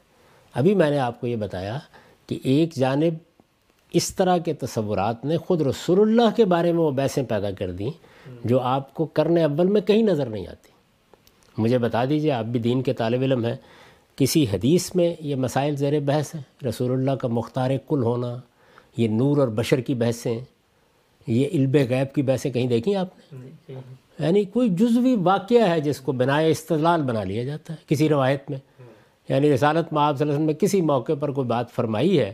ابھی 0.54 0.74
میں 0.74 0.90
نے 0.90 0.98
آپ 0.98 1.20
کو 1.20 1.26
یہ 1.26 1.36
بتایا 1.36 1.78
کہ 2.26 2.38
ایک 2.42 2.74
جانب 2.74 3.14
اس 3.92 4.16
طرح 4.16 4.38
کے 4.38 4.54
تصورات 4.54 5.24
نے 5.24 5.36
خود 5.36 5.60
رسول 5.60 6.00
اللہ 6.00 6.36
کے 6.36 6.44
بارے 6.44 6.72
میں 6.72 6.80
وہ 6.80 6.90
بحثیں 6.90 7.22
پیدا 7.22 7.50
کر 7.50 7.70
دیں 7.70 7.90
جو 8.44 8.60
آپ 8.60 8.94
کو 8.94 9.04
کرنے 9.06 9.44
اول 9.44 9.66
میں 9.66 9.80
کہیں 9.80 10.02
نظر 10.02 10.26
نہیں 10.26 10.46
آتی۔ 10.46 10.68
مجھے 11.58 11.78
بتا 11.78 12.04
دیجیے 12.04 12.32
آپ 12.32 12.44
بھی 12.44 12.60
دین 12.60 12.82
کے 12.82 12.92
طالب 12.92 13.22
علم 13.22 13.44
ہیں۔ 13.44 13.56
کسی 14.16 14.44
حدیث 14.52 14.94
میں 14.94 15.14
یہ 15.20 15.34
مسائل 15.34 15.76
زیر 15.76 16.00
بحث 16.00 16.34
ہیں۔ 16.34 16.64
رسول 16.64 16.92
اللہ 16.92 17.10
کا 17.10 17.28
مختار 17.28 17.70
کل 17.88 18.02
ہونا 18.02 18.40
یہ 18.96 19.08
نور 19.08 19.38
اور 19.38 19.48
بشر 19.48 19.80
کی 19.80 19.94
بحثیں 19.94 20.40
یہ 21.26 21.48
علب 21.52 21.76
غیب 21.88 22.14
کی 22.14 22.22
بحثیں 22.22 22.50
کہیں 22.50 22.66
دیکھیں 22.66 22.94
آپ 22.94 23.06
نے؟ 23.32 23.74
یعنی 24.18 24.44
کوئی 24.44 24.68
جزوی 24.68 25.16
واقعہ 25.16 25.68
ہے 25.68 25.80
جس 25.80 26.00
کو 26.00 26.12
بنائے 26.12 26.50
استدلال 26.50 27.02
بنا 27.02 27.24
لیا 27.24 27.44
جاتا 27.44 27.72
ہے 27.72 27.78
کسی 27.86 28.08
روایت 28.08 28.50
میں؟ 28.50 28.58
یعنی 29.28 29.54
رسالت 29.54 29.92
معاب 29.92 30.16
صلی 30.16 30.22
اللہ 30.22 30.32
علیہ 30.32 30.32
وسلم 30.32 30.46
میں 30.46 30.54
کسی 30.54 30.80
موقع 30.80 31.12
پر 31.20 31.30
کوئی 31.30 31.46
بات 31.46 31.70
فرمائی 31.70 32.20
ہے 32.20 32.32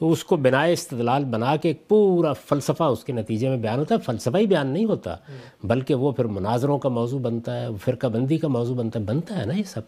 تو 0.00 0.10
اس 0.10 0.24
کو 0.24 0.36
بنا 0.36 0.62
استدلال 0.62 1.24
بنا 1.24 1.56
کے 1.56 1.68
ایک 1.68 1.88
پورا 1.88 2.32
فلسفہ 2.32 2.82
اس 2.82 3.04
کے 3.04 3.12
نتیجے 3.12 3.48
میں 3.48 3.56
بیان 3.56 3.78
ہوتا 3.78 3.94
ہے۔ 3.94 4.00
فلسفہ 4.00 4.36
ہی 4.36 4.46
بیان 4.46 4.66
نہیں 4.66 4.84
ہوتا، 4.84 5.16
بلکہ 5.64 5.94
وہ 5.94 6.12
پھر 6.12 6.24
مناظروں 6.24 6.78
کا 6.78 6.88
موضوع 6.88 7.18
بنتا 7.18 7.60
ہے، 7.60 7.66
فرقہ 7.84 8.06
بندی 8.06 8.38
کا 8.38 8.48
موضوع 8.48 8.74
بنتا 8.74 8.98
ہے 8.98 9.04
بنتا 9.04 9.40
ہے 9.40 9.46
نا 9.46 9.54
یہ 9.54 9.62
سب۔ 9.62 9.80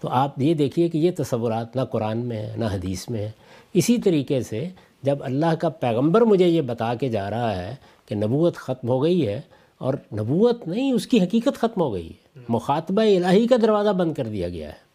تو 0.00 0.08
آپ 0.08 0.40
یہ 0.40 0.54
دیکھیے 0.54 0.88
کہ 0.88 0.98
یہ 0.98 1.10
تصورات 1.16 1.76
نہ 1.76 1.80
قرآن 1.80 2.18
میں 2.18 2.36
ہے، 2.36 2.54
نہ 2.56 2.64
حدیث 2.64 3.08
میں 3.08 3.20
ہے۔ 3.20 3.30
اسی 3.74 3.98
طریقے 3.98 4.40
سے 4.40 4.68
جب 5.02 5.18
اللہ 5.20 5.54
کا 5.54 5.68
پیغمبر 5.68 6.20
مجھے 6.20 6.48
یہ 6.48 6.60
بتا 6.60 6.94
کے 6.94 7.08
جا 7.08 7.30
رہا 7.30 7.56
ہے 7.56 7.74
کہ 8.06 8.14
نبوت 8.14 8.56
ختم 8.56 8.88
ہو 8.88 9.02
گئی 9.02 9.28
ہے 9.28 9.40
اور 9.78 9.94
نبوت 10.12 10.68
نہیں، 10.68 10.92
اس 10.92 11.06
کی 11.06 11.20
حقیقت 11.20 11.56
ختم 11.56 11.80
ہو 11.80 11.94
گئی 11.94 12.08
ہے۔ 12.08 12.40
مخاطبہ 12.48 13.02
الہی 13.02 13.46
کا 13.46 13.56
دروازہ 13.62 13.90
بند 13.90 14.14
کر 14.14 14.24
دیا 14.24 14.48
گیا 14.48 14.68
ہے۔ 14.68 14.88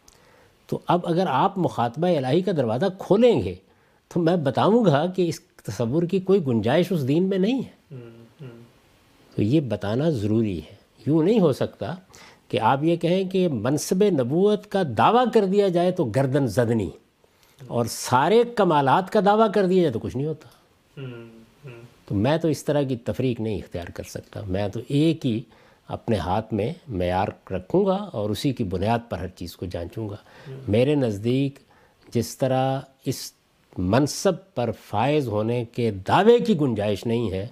تو 0.68 0.80
اب 0.88 0.99
اگر 1.04 1.26
آپ 1.28 1.58
مخاطبہ 1.58 2.08
الہی 2.08 2.41
کا 2.41 2.51
دروازہ 2.58 2.86
کھولیں 2.99 3.41
گے 3.41 3.56
تو 4.14 4.20
میں 4.20 4.36
بتاؤں 4.36 4.86
گا 4.86 5.05
کہ 5.16 5.30
اس 5.30 5.41
تصور 5.41 6.03
کی 6.03 6.20
کوئی 6.20 6.45
گنجائش 6.47 6.91
اس 6.91 7.07
دین 7.07 7.24
میں 7.24 7.38
نہیں 7.38 7.61
ہے۔ 7.61 7.84
تو 9.36 9.41
یہ 9.41 9.61
بتانا 9.61 10.09
ضروری 10.09 10.59
ہے۔ 10.59 10.76
یوں 11.07 11.24
نہیں 11.24 11.39
ہو 11.39 11.53
سکتا 11.53 11.95
کہ 12.47 12.59
آپ 12.59 12.84
یہ 12.84 12.95
کہیں 12.95 13.30
کہ 13.30 13.47
منصب 13.47 14.03
نبوت 14.03 14.72
کا 14.72 14.82
دعویٰ 14.97 15.26
کر 15.34 15.45
دیا 15.45 15.68
جائے 15.68 15.91
تو 15.91 16.05
گردن 16.05 16.47
زدنی 16.47 16.89
اور 17.68 17.86
سارے 17.89 18.43
کمالات 18.55 19.09
کا 19.09 19.20
دعویٰ 19.26 19.51
کر 19.51 19.68
دیا 19.68 19.82
جائے 19.82 19.93
تو 19.93 19.99
کچھ 19.99 20.18
نہیں 20.18 20.28
ہوتا۔ 20.28 20.47
تو 22.05 22.16
میں 22.16 22.38
تو 22.38 22.47
اس 22.47 22.66
طرح 22.66 22.82
کی 22.82 22.95
تفریق 22.95 23.39
نہیں 23.39 23.57
اختیار 23.57 23.86
کر 23.86 24.03
سکتا۔ 24.03 24.41
میں 24.47 24.70
تو 24.70 24.80
ایک 24.88 25.26
ہی 25.26 25.41
اپنے 25.88 26.18
ہاتھ 26.18 26.53
میں 26.53 26.74
معیار 26.88 27.53
رکھوں 27.53 27.86
گا 27.86 27.95
اور 27.95 28.30
اسی 28.30 28.53
کی 28.53 28.64
بنیاد 28.64 28.99
پر 29.09 29.18
ہر 29.18 29.28
چیز 29.28 29.55
کو 29.55 29.66
جانچوں 29.66 30.09
گا۔ 30.09 30.16
میرے 30.68 30.95
نزدیک 30.95 31.59
جس 32.14 32.38
طرح 32.38 32.80
اس 33.05 33.32
منصب 33.78 34.55
پر 34.55 34.69
فائز 34.86 35.28
ہونے 35.28 35.65
کے 35.71 35.91
دعوے 35.91 36.39
کی 36.39 36.59
گنجائش 36.61 37.05
نہیں 37.05 37.32
ہے 37.32 37.47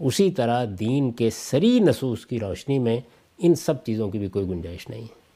اسی 0.00 0.30
طرح 0.30 0.64
دین 0.80 1.12
کے 1.12 1.30
سری 1.30 1.80
نصوص 1.80 2.26
کی 2.26 2.40
روشنی 2.40 2.78
میں 2.78 3.00
ان 3.38 3.54
سب 3.54 3.84
چیزوں 3.84 4.08
کی 4.10 4.18
بھی 4.18 4.28
کوئی 4.28 4.46
گنجائش 4.46 4.88
نہیں 4.88 5.02
ہے۔ 5.02 5.26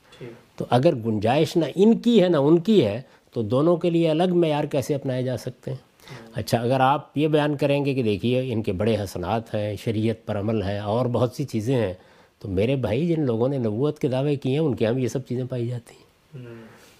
تو 0.56 0.64
اگر 0.70 0.94
گنجائش 0.94 1.56
نہ 1.56 1.64
ان 1.74 1.98
کی 1.98 2.22
ہے 2.22 2.28
نہ 2.28 2.36
ان 2.36 2.58
کی 2.58 2.84
ہے 2.84 3.00
تو 3.32 3.42
دونوں 3.42 3.76
کے 3.76 3.90
لیے 3.90 4.10
الگ 4.10 4.34
معیار 4.34 4.64
کیسے 4.64 4.94
اپنائے 4.94 5.22
جا 5.22 5.36
سکتے 5.36 5.70
ہیں؟ 5.70 5.90
اچھا 6.34 6.58
اگر 6.58 6.80
آپ 6.80 7.18
یہ 7.18 7.28
بیان 7.28 7.56
کریں 7.56 7.84
گے 7.84 7.94
کہ 7.94 8.02
دیکھیے 8.02 8.52
ان 8.52 8.62
کے 8.62 8.72
بڑے 8.72 8.96
حسنات 8.96 9.54
ہیں 9.54 9.76
شریعت 9.76 10.26
پر 10.26 10.38
عمل 10.40 10.62
ہے 10.62 10.78
اور 10.78 11.06
بہت 11.06 11.32
سی 11.32 11.44
چیزیں 11.44 11.76
ہیں 11.76 11.94
تو 12.38 12.48
میرے 12.48 12.76
بھائی 12.76 13.08
جن 13.08 13.26
لوگوں 13.26 13.48
نے 13.48 13.58
نبوت 13.58 13.98
کے 13.98 14.08
دعوے 14.08 14.36
کیے 14.36 14.52
ہیں 14.52 14.58
ان 14.58 14.74
کے 14.74 14.84
یہاں 14.84 14.94
بھی 14.94 15.02
یہ 15.02 15.08
سب 15.08 15.26
چیزیں 15.26 15.44
پائی 15.44 15.68
جاتی 15.68 15.94
ہیں۔ 15.94 16.00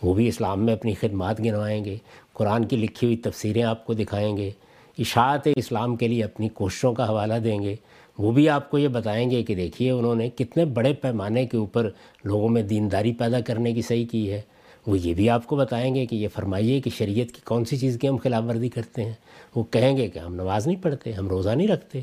وہ 0.03 0.15
بھی 0.15 0.29
اسلام 0.29 0.65
میں 0.65 0.73
اپنی 0.73 0.95
خدمات 0.95 1.41
گنوائیں 1.41 1.85
گے۔ 1.85 1.97
قرآن 2.33 2.65
کی 2.65 2.77
لکھی 2.77 3.07
ہوئی 3.07 3.17
تفسیریں 3.17 3.63
آپ 3.63 3.87
کو 3.87 3.95
دکھائیں 3.95 4.37
گے، 4.37 4.51
اشاعت 4.99 5.49
اسلام 5.57 5.97
کے 5.97 6.09
لیے 6.09 6.25
اپنی 6.25 6.49
کوششوں 6.49 6.93
کا 6.93 7.09
حوالہ 7.09 7.35
دیں 7.35 7.63
گے، 7.63 7.77
وہ 8.19 8.33
بھی 8.33 8.49
آپ 8.49 8.71
کو 8.71 8.79
یہ 8.79 8.89
بتائیں 8.89 9.31
گے 9.31 9.43
کہ 9.43 9.55
دیکھیے 9.55 9.91
انہوں 9.91 10.15
نے 10.15 10.31
کتنے 10.31 10.65
بڑے 10.65 10.93
پیمانے 10.93 11.47
کے 11.47 11.57
اوپر 11.57 11.91
لوگوں 12.25 12.49
میں 12.49 12.63
دینداری 12.63 13.13
پیدا 13.13 13.41
کرنے 13.41 13.73
کی 13.73 13.83
صحیح 13.83 14.07
کی 14.11 14.33
ہے۔ 14.33 14.41
وہ 14.87 14.99
یہ 14.99 15.15
بھی 15.15 15.31
آپ 15.31 15.47
کو 15.47 15.57
بتائیں 15.57 15.95
گے 15.95 16.07
کہ 16.07 16.17
یہ 16.17 16.29
فرمائیے 16.29 16.81
کہ 16.81 16.91
شریعت 16.91 17.33
کی 17.33 17.41
کون 17.45 17.65
سی 17.65 17.77
چیز 17.77 17.99
کی 18.01 18.09
ہم 18.09 18.17
خلاف 18.17 18.45
ورزی 18.49 18.69
کرتے 18.69 19.05
ہیں۔ 19.05 19.13
وہ 19.55 19.65
کہیں 19.65 19.97
گے 19.97 20.09
کہ 20.09 20.19
ہم 20.19 20.35
نماز 20.35 20.67
نہیں 20.67 20.83
پڑھتے، 20.83 21.13
ہم 21.13 21.29
روزہ 21.29 21.51
نہیں 21.51 21.69
رکھتے، 21.69 22.01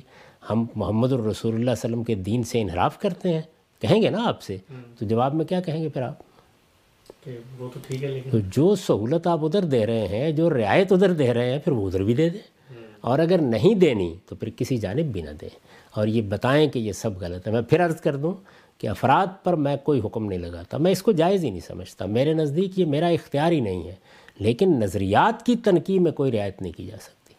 ہم 0.49 0.65
محمد 0.75 1.11
الرسول 1.11 1.51
اللہ 1.51 1.63
علیہ 1.63 1.85
وسلم 1.85 2.03
کے 2.03 2.15
دین 2.15 2.43
سے 2.43 2.61
انحراف 2.61 2.99
کرتے 2.99 3.33
ہیں۔ 3.33 3.41
کہیں 3.81 4.01
گے 4.01 4.09
نا 4.09 4.27
آپ 4.27 4.41
سے؟ 4.41 4.57
تو 4.99 5.05
جواب 5.05 5.33
میں 5.33 5.45
کیا 5.45 5.61
کہیں 5.61 5.83
گے 5.83 5.89
پھر 5.89 6.01
آپ؟ 6.01 6.26
وہ 7.59 7.69
تو 7.73 7.79
ٹھیک 7.87 8.03
ہے 8.03 8.21
تو 8.31 8.39
جو 8.39 8.75
سہولت 8.75 9.27
آپ 9.27 9.45
ادھر 9.45 9.61
دے 9.63 9.85
رہے 9.85 10.07
ہیں 10.07 10.31
جو 10.31 10.49
رعایت 10.49 10.91
ادھر 10.91 11.13
دے 11.13 11.33
رہے 11.33 11.51
ہیں 11.51 11.59
پھر 11.59 11.71
وہ 11.71 11.87
ادھر 11.87 12.03
بھی 12.03 12.13
دے 12.13 12.29
دیں۔ 12.29 12.73
اور 13.01 13.19
اگر 13.19 13.41
نہیں 13.41 13.75
دینی 13.75 14.15
تو 14.25 14.35
پھر 14.35 14.49
کسی 14.49 14.77
جانب 14.77 15.05
بھی 15.05 15.21
نہ 15.21 15.29
دیں۔ 15.41 15.49
اور 15.91 16.07
یہ 16.07 16.21
بتائیں 16.21 16.67
کہ 16.69 16.79
یہ 16.79 16.91
سب 16.91 17.17
غلط 17.19 17.47
ہے۔ 17.47 17.53
میں 17.53 17.61
پھر 17.61 17.85
عرض 17.85 18.01
کر 18.01 18.15
دوں 18.15 18.33
کہ 18.77 18.87
افراد 18.87 19.43
پر 19.43 19.53
میں 19.53 19.77
کوئی 19.77 20.01
حکم 20.05 20.25
نہیں 20.25 20.39
لگاتا۔ 20.39 20.77
میں 20.77 20.91
اس 20.91 21.03
کو 21.03 21.11
جائز 21.11 21.43
ہی 21.43 21.49
نہیں 21.49 21.67
سمجھتا۔ 21.67 22.05
میرے 22.05 22.33
نزدیک 22.33 22.79
یہ 22.79 22.85
میرا 22.85 23.07
اختیار 23.07 23.51
ہی 23.51 23.59
نہیں 23.59 23.87
ہے۔ 23.87 23.95
لیکن 24.39 24.79
نظریات 24.79 25.45
کی 25.45 25.55
تنقید 25.55 26.01
میں 26.01 26.11
کوئی 26.11 26.31
رعایت 26.31 26.61
نہیں 26.61 26.73
کی 26.73 26.85
جا 26.85 26.97
سکتی۔ 27.01 27.33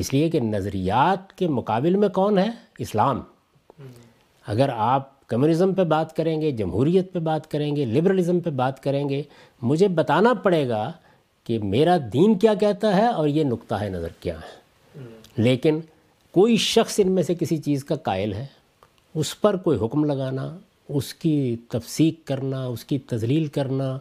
اس 0.00 0.12
لیے 0.12 0.30
کہ 0.30 0.40
نظریات 0.40 1.32
کے 1.32 1.48
مقابل 1.48 1.96
میں 1.96 2.08
کون 2.08 2.38
ہے؟ 2.38 2.48
اسلام۔ 2.78 3.20
اگر 4.46 4.68
آپ 4.76 5.11
کمیونزم 5.32 5.74
پہ 5.74 5.84
بات 5.84 6.16
کریں 6.16 6.40
گے 6.40 6.50
جمہوریت 6.50 7.12
پہ 7.12 7.18
بات 7.18 7.50
کریں 7.50 7.76
گے 7.76 7.84
لبرلزم 7.84 8.40
پہ 8.40 8.50
بات 8.50 8.82
کریں 8.82 9.08
گے 9.08 9.22
مجھے 9.62 9.88
بتانا 9.88 10.34
پڑے 10.34 10.68
گا 10.68 10.92
کہ 11.44 11.58
میرا 11.58 11.96
دین 12.12 12.38
کیا 12.38 12.54
کہتا 12.54 12.96
ہے 12.96 13.06
اور 13.06 13.28
یہ 13.28 13.44
نقطہ 13.44 13.74
ہے 13.74 13.88
نظر 13.88 14.08
کیا 14.20 14.34
ہے۔ 14.34 14.62
لیکن 15.36 15.80
کوئی 16.32 16.56
شخص 16.56 17.00
ان 17.00 17.12
میں 17.12 17.22
سے 17.22 17.34
کسی 17.34 17.56
چیز 17.56 17.84
کا 17.84 17.94
قائل 17.94 18.32
ہے؟ 18.32 18.46
اس 19.14 19.40
پر 19.40 19.56
کوئی 19.56 19.78
حکم 19.78 20.04
لگانا 20.04 20.58
اس 20.88 21.14
کی 21.14 21.56
تفسیق 21.68 22.26
کرنا 22.26 22.66
اس 22.66 22.84
کی 22.84 22.98
تزلیل 22.98 23.46
کرنا 23.46 23.98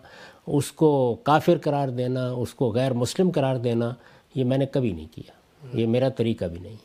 اس 0.48 0.72
کو 0.72 1.16
کافر 1.24 1.58
قرار 1.62 1.88
دینا 1.88 2.32
اس 2.32 2.54
کو 2.54 2.72
غیر 2.72 2.94
مسلم 2.94 3.30
قرار 3.30 3.56
دینا 3.56 3.94
یہ 4.36 4.44
میں 4.44 4.58
نے 4.58 4.66
کبھی 4.66 4.92
نہیں 4.92 5.08
کیا۔ 5.16 5.32
یہ 5.74 5.88
میرا 5.88 6.10
طریقہ 6.10 6.46
بھی 6.46 6.60
نہیں۔ 6.60 6.76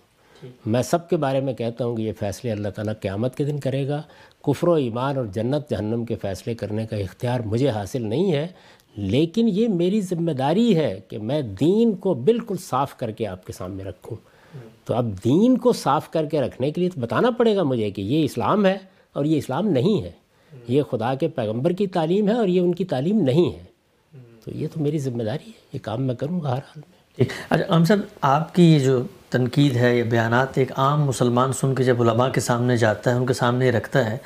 میں 0.66 0.82
سب 0.82 1.08
کے 1.08 1.16
بارے 1.16 1.40
میں 1.40 1.54
کہتا 1.54 1.84
ہوں 1.84 1.96
کہ 1.96 2.02
یہ 2.02 2.12
فیصلے 2.18 2.52
اللہ 2.52 2.68
تعالیٰ 2.68 2.94
قیامت 3.00 3.36
کے 3.36 3.44
دن 3.44 3.60
کرے 3.60 3.88
گا۔ 3.88 4.02
کفر 4.46 4.68
و 4.68 4.72
ایمان 4.72 5.16
اور 5.16 5.26
جنت 5.26 5.70
جہنم 5.70 6.04
کے 6.04 6.14
فیصلے 6.14 6.54
کرنے 6.54 6.86
کا 6.86 6.96
اختیار 6.96 7.40
مجھے 7.40 7.68
حاصل 7.68 8.02
نہیں 8.02 8.32
ہے، 8.32 8.46
لیکن 8.96 9.48
یہ 9.48 9.68
میری 9.68 10.00
ذمہ 10.00 10.32
داری 10.32 10.76
ہے 10.76 11.00
کہ 11.08 11.18
میں 11.18 11.42
دین 11.42 11.92
کو 11.92 12.14
بالکل 12.14 12.56
صاف 12.60 12.96
کر 12.96 13.10
کے 13.10 13.26
آپ 13.26 13.46
کے 13.46 13.52
سامنے 13.52 13.84
رکھوں۔ 13.84 14.16
تو 14.84 14.94
اب 14.94 15.24
دین 15.24 15.58
کو 15.58 15.72
صاف 15.72 16.10
کر 16.10 16.26
کے 16.26 16.40
رکھنے 16.40 16.70
کے 16.70 16.80
لیے 16.80 16.90
تو 16.90 17.00
بتانا 17.00 17.30
پڑے 17.30 17.56
گا 17.56 17.62
مجھے 17.62 17.90
کہ 17.90 18.02
یہ 18.02 18.24
اسلام 18.24 18.66
ہے 18.66 18.78
اور 19.12 19.24
یہ 19.24 19.38
اسلام 19.38 19.68
نہیں 19.68 20.02
ہے۔ 20.02 20.10
یہ 20.68 20.82
خدا 20.82 21.14
کے 21.14 21.28
پیغمبر 21.28 21.72
کی 21.72 21.86
تعلیم 21.86 22.28
ہے 22.28 22.32
اور 22.32 22.48
یہ 22.48 22.60
ان 22.60 22.74
کی 22.74 22.84
تعلیم 22.84 23.20
نہیں 23.20 23.52
ہے۔ 23.52 23.64
تو 24.44 24.50
یہ 24.54 24.66
تو 24.74 24.80
میری 24.80 24.98
ذمہ 24.98 25.22
داری 25.22 25.46
ہے، 25.46 25.60
یہ 25.72 25.78
کام 25.82 26.02
میں 26.02 26.14
کروں 26.14 26.40
گا 26.40 26.48
ہر 26.48 26.58
حال 26.58 26.82
میں۔ 26.88 26.95
اچھا 27.18 27.76
ہم 27.76 27.84
صاحب، 27.84 28.00
آپ 28.20 28.54
کی 28.54 28.74
یہ 28.74 28.78
جو 28.78 29.02
تنقید 29.30 29.76
ہے 29.76 29.96
یا 29.98 30.04
بیانات 30.10 30.58
ایک 30.58 30.72
عام 30.76 31.04
مسلمان 31.04 31.52
سن 31.52 31.74
کے 31.74 31.84
جب 31.84 32.02
علماء 32.02 32.28
کے 32.28 32.40
سامنے 32.40 32.76
جاتا 32.76 33.10
ہے، 33.10 33.16
ان 33.16 33.26
کے 33.26 33.34
سامنے 33.34 33.70
رکھتا 33.70 34.10
ہے، 34.10 34.16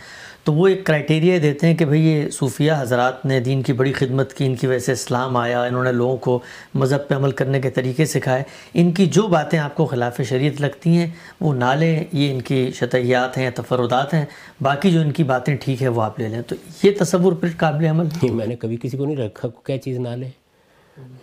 تو 0.45 0.53
وہ 0.55 0.69
ایک 0.69 0.85
کرائٹیریا 0.87 1.39
دیتے 1.43 1.67
ہیں 1.67 1.75
کہ 1.75 1.85
بھئی 1.85 2.07
یہ 2.07 2.31
صوفیہ 2.31 2.73
حضرات 2.79 3.25
نے 3.27 3.41
دین 3.41 3.63
کی 3.63 3.73
بڑی 3.73 3.93
خدمت 3.93 4.33
کی، 4.35 4.47
ان 4.47 4.55
کی 4.55 4.67
وجہ 4.67 4.79
سے 4.79 4.93
اسلام 4.93 5.37
آیا، 5.37 5.63
انہوں 5.63 5.85
نے 5.85 5.93
لوگوں 5.93 6.17
کو 6.17 6.39
مذہب 6.75 7.09
پہ 7.09 7.15
عمل 7.15 7.31
کرنے 7.31 7.61
کے 7.61 7.71
طریقے 7.71 8.05
سکھائے۔ 8.05 8.43
ان 8.75 8.93
کی 8.93 9.07
جو 9.07 9.27
باتیں 9.27 9.59
آپ 9.59 9.75
کو 9.75 9.87
خلاف 9.87 10.21
شریعت 10.29 10.61
لگتی 10.61 10.97
ہیں، 10.97 11.07
وہ 11.41 11.55
نالے، 11.55 12.05
یہ 12.13 12.33
ان 12.33 12.41
کی 12.41 12.71
شطحیات 12.75 13.37
ہیں 13.39 13.45
یا 13.45 13.51
تفردات 13.55 14.15
ہیں، 14.15 14.25
باقی 14.61 14.91
جو 14.91 15.01
ان 15.01 15.11
کی 15.11 15.25
باتیں 15.25 15.57
ٹھیک 15.57 15.83
ہے 15.83 15.89
وہ 15.89 16.03
آپ 16.03 16.21
لے 16.21 16.29
لیں۔ 16.29 16.43
تو 16.43 16.57
یہ 16.83 16.91
تصور 17.01 17.33
پھر 17.33 17.49
قابل 17.57 17.87
عمل 17.87 18.31
میں 18.31 18.47
نے 18.47 18.57
کبھی 18.57 18.77
کسی 18.83 18.97
کو 18.97 19.05
نہیں 19.05 19.17
رکھا 19.17 19.49
کیا 19.65 19.79
چیز 19.79 19.99
نہ 19.99 20.09
لے 20.09 20.29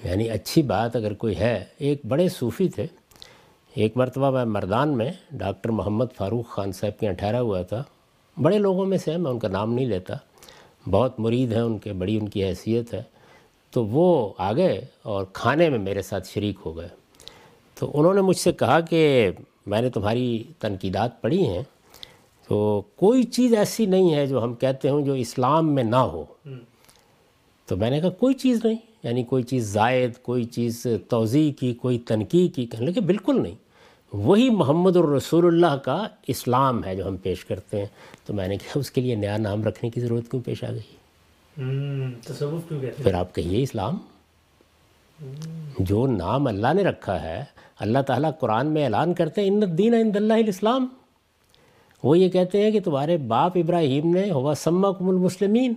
یعنی 0.04 0.30
اچھی 0.30 0.62
بات 0.62 0.96
اگر 0.96 1.14
کوئی 1.14 1.38
ہے 1.38 1.66
ایک 1.78 2.02
بڑے 2.06 2.30
صوفی 2.30 2.70
تھے۔ 2.70 2.88
ایک 3.74 3.98
مرتبہ 3.98 4.32
میں 4.32 4.46
مردان 4.46 4.98
میں 4.98 5.12
ڈاکٹر 5.32 5.70
محمد 5.70 6.06
فاروق 6.16 6.50
خان 6.50 6.72
صاحب 6.72 7.00
کے 7.00 7.06
یہاں 7.06 7.16
ٹھہرا 7.16 7.42
ہوا 7.42 7.62
تھا۔ 7.62 7.84
بڑے 8.42 8.58
لوگوں 8.58 8.86
میں 8.86 8.98
سے 8.98 9.18
میں 9.18 9.32
ان 9.32 9.40
کا 9.40 9.48
نام 9.48 9.74
نہیں 9.74 9.86
لیتا۔ 9.86 10.14
بہت 10.92 11.20
مرید 11.20 11.54
ہیں 11.54 11.62
ان 11.62 11.78
کے 11.78 11.94
بڑی 11.94 12.18
ان 12.18 12.30
کی 12.30 12.44
حیثیت 12.46 12.94
ہے۔ 12.94 13.04
تو 13.72 13.86
وہ 13.86 14.34
آ 14.38 14.54
گئے 14.54 14.86
اور 15.04 15.26
کھانے 15.34 15.70
میں 15.70 15.80
میرے 15.80 16.02
ساتھ 16.02 16.28
شریک 16.28 16.56
ہو 16.66 16.78
گئے۔ 16.78 16.88
تو 17.80 17.92
انہوں 17.94 18.14
نے 18.14 18.22
مجھ 18.22 18.38
سے 18.38 18.52
کہا 18.52 18.80
کہ 18.80 19.32
میں 19.66 19.82
نے 19.82 19.90
تمہاری 19.90 20.44
تنقیدات 20.60 21.22
پڑھی 21.22 21.48
ہیں۔ 21.48 21.64
تو 22.48 22.82
کوئی 22.96 23.24
چیز 23.24 23.54
ایسی 23.54 23.86
نہیں 23.86 24.14
ہے 24.16 24.28
جو 24.28 24.44
ہم 24.44 24.54
کہتے 24.54 24.90
ہوں 24.90 25.02
جو 25.02 25.14
اسلام 25.14 25.76
میں 25.76 25.84
نہ 25.84 25.96
ہو۔ 25.96 26.24
تو 27.66 27.78
میں 27.78 27.90
نے 27.90 28.02
کہا 28.02 28.10
کوئی 28.10 28.34
چیز 28.34 28.66
نہیں۔ 28.66 28.76
یعنی 29.08 29.24
کوئی 29.24 29.44
چیز 29.44 29.74
زائد 29.74 30.18
کوئی 30.22 30.44
چیز 30.44 30.88
توضیع 31.10 31.52
کی 31.60 31.74
کوئی 31.74 32.00
تنقید 32.00 32.56
کی 32.56 32.66
کہنے 32.66 32.86
لگے 32.86 33.02
بالکل 33.02 33.44
نہیں۔ 33.44 33.56
وہی 34.14 34.50
محمد 34.50 34.96
الرسول 34.96 35.46
اللہ 35.46 35.78
کا 35.78 36.08
اسلام 36.28 36.84
ہے 36.84 36.96
جو 36.96 37.08
ہم 37.08 37.18
پیش 37.18 37.46
کرتے 37.46 37.80
ہیں۔ 37.80 37.86
تو 38.26 38.34
میں 38.34 38.48
نے 38.48 38.58
کہا 38.58 38.72
اس 38.76 38.92
کے 38.92 39.02
لیے 39.02 39.16
نیا 39.16 39.38
نام 39.38 39.64
رکھنے 39.64 39.90
کی 39.90 40.02
ضرورت 40.02 40.32
کیوں 40.32 40.42
پیش 40.42 40.64
آ 40.64 40.72
گئی؟ 40.72 40.80
پھر 43.04 43.14
آپ 43.14 43.36
کہیے 43.36 43.64
اسلام۔ 43.64 43.98
جو 45.80 46.08
نام 46.08 46.48
اللہ 46.48 46.74
نے 46.74 46.84
رکھا 46.84 47.22
ہے 47.22 47.44
اللہ 47.80 48.00
تعالیٰ 48.00 48.32
قرآن 48.40 48.68
میں 48.68 48.84
اعلان 48.84 49.14
کرتے 49.14 49.42
ہیں 49.42 49.48
ان 49.48 49.78
دین 49.78 49.94
عند 49.94 50.16
اللہ 50.16 50.34
الاسلام 50.34 50.88
وہ 52.04 52.20
یہ 52.20 52.30
کہتے 52.30 52.64
ہیں 52.64 52.72
کہ 52.72 52.80
تمہارے 52.80 53.18
باپ 53.18 53.52
ابراہیم 53.56 54.14
نے 54.14 54.32
ہوا 54.32 54.54
سما 54.56 54.92
کم 54.92 55.10
المسلمین 55.10 55.74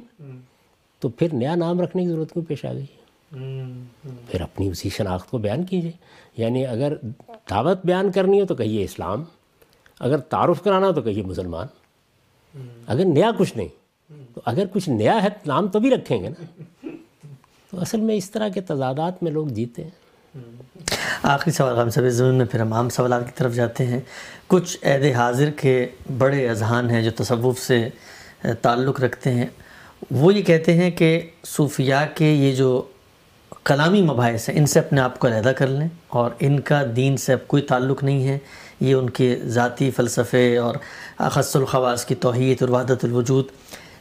تو 1.01 1.09
پھر 1.09 1.29
نیا 1.33 1.55
نام 1.55 1.81
رکھنے 1.81 2.03
کی 2.03 2.09
ضرورت 2.09 2.33
کیوں 2.33 2.45
پیش 2.45 2.65
آ 2.65 2.73
گئی؟ 2.73 2.87
پھر 4.31 4.41
اپنی 4.41 4.69
اسی 4.69 4.89
شناخت 4.89 5.31
کو 5.31 5.39
بیان 5.39 5.65
کیجیے۔ 5.65 5.93
یعنی 6.37 6.67
اگر 6.67 6.95
دعوت 7.51 7.79
بیان 7.85 8.13
کرنی 8.13 8.41
ہو 8.41 8.47
تو 8.47 8.55
کہیے 8.55 8.85
اسلام، 8.85 9.25
اگر 10.01 10.19
تعارف 10.19 10.63
کرانا 10.63 10.87
ہو 10.87 10.93
تو 10.93 11.03
کہیے 11.03 11.23
مسلمان۔ 11.23 11.67
اگر 12.87 13.05
نیا 13.05 13.31
کچھ 13.39 13.57
نہیں، 13.57 13.69
تو 14.35 14.41
اگر 14.45 14.65
کچھ 14.73 14.89
نیا 14.89 15.23
ہے 15.23 15.29
نام 15.47 15.69
تو 15.69 15.81
بھی 15.81 15.91
رکھیں 15.91 16.23
گے 16.23 16.29
نا۔ 16.29 16.45
تو 17.71 17.81
اصل 17.81 18.01
میں 18.01 18.15
اس 18.15 18.31
طرح 18.31 18.49
کے 18.49 18.61
تضادات 18.61 19.23
میں 19.23 19.33
لوگ 19.33 19.47
جیتے 19.47 19.85
ہیں۔ 19.85 19.91
آخری 21.23 21.53
سوال 21.53 21.79
ہم 21.79 21.91
سب 21.91 22.09
زمین 22.09 22.35
میں، 22.35 22.47
پھر 22.47 22.61
ہم 22.61 22.73
عام 22.73 22.89
سوالات 22.89 23.27
کی 23.27 23.33
طرف 23.35 23.55
جاتے 23.55 23.87
ہیں۔ 23.87 24.01
کچھ 24.47 24.79
عہد 24.83 25.05
حاضر 25.05 25.51
کے 25.51 25.87
بڑے 26.19 26.49
اذہان 26.49 26.91
ہیں 26.91 27.03
جو 27.03 27.11
تصوف 27.11 27.59
سے 27.61 27.89
تعلق 28.63 29.01
رکھتے 29.01 29.35
ہیں۔ 29.35 29.47
وہ 30.11 30.35
یہ 30.35 30.43
کہتے 30.43 30.75
ہیں 30.75 30.91
کہ 30.91 31.21
صوفیاء 31.47 32.05
کے 32.15 32.27
یہ 32.27 32.55
جو 32.55 32.83
کلامی 33.65 34.03
مباحث 34.03 34.49
ہیں، 34.49 34.57
ان 34.57 34.67
سے 34.67 34.79
اپنے 34.79 35.01
آپ 35.01 35.19
کو 35.19 35.27
علیحدہ 35.27 35.49
کر 35.49 35.67
لیں 35.67 35.89
اور 36.09 36.31
ان 36.39 36.61
کا 36.61 36.83
دین 36.97 37.17
سے 37.17 37.33
اب 37.33 37.39
کوئی 37.47 37.63
تعلق 37.63 38.05
نہیں 38.05 38.29
ہے۔ 38.29 38.39
یہ 38.81 38.95
ان 38.95 39.11
کے 39.11 39.37
ذاتی 39.45 39.91
فلسفے 39.91 40.57
اور 40.57 40.75
اخص 41.19 41.57
الخواص 41.57 42.05
کی 42.05 42.15
توحید 42.15 42.57
اور 42.61 42.69
وحدت 42.69 43.05
الوجود۔ 43.05 43.45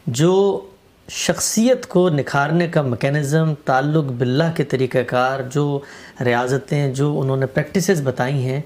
جو 0.07 0.66
شخصیت 1.10 1.88
کو 1.88 2.10
نکھارنے 2.10 2.68
کا 2.68 2.82
میکینزم 2.82 3.53
تعلق 3.66 4.03
باللہ 4.03 4.51
کے 4.55 4.64
طریقہ 4.64 4.97
کار، 4.97 5.39
جو 5.53 5.80
ریاضتیں، 6.26 6.93
جو 6.93 7.22
انہوں 7.22 7.38
نے 7.38 7.45
پریکٹسز 7.45 8.01
بتائی 8.03 8.45
ہیں، 8.45 8.62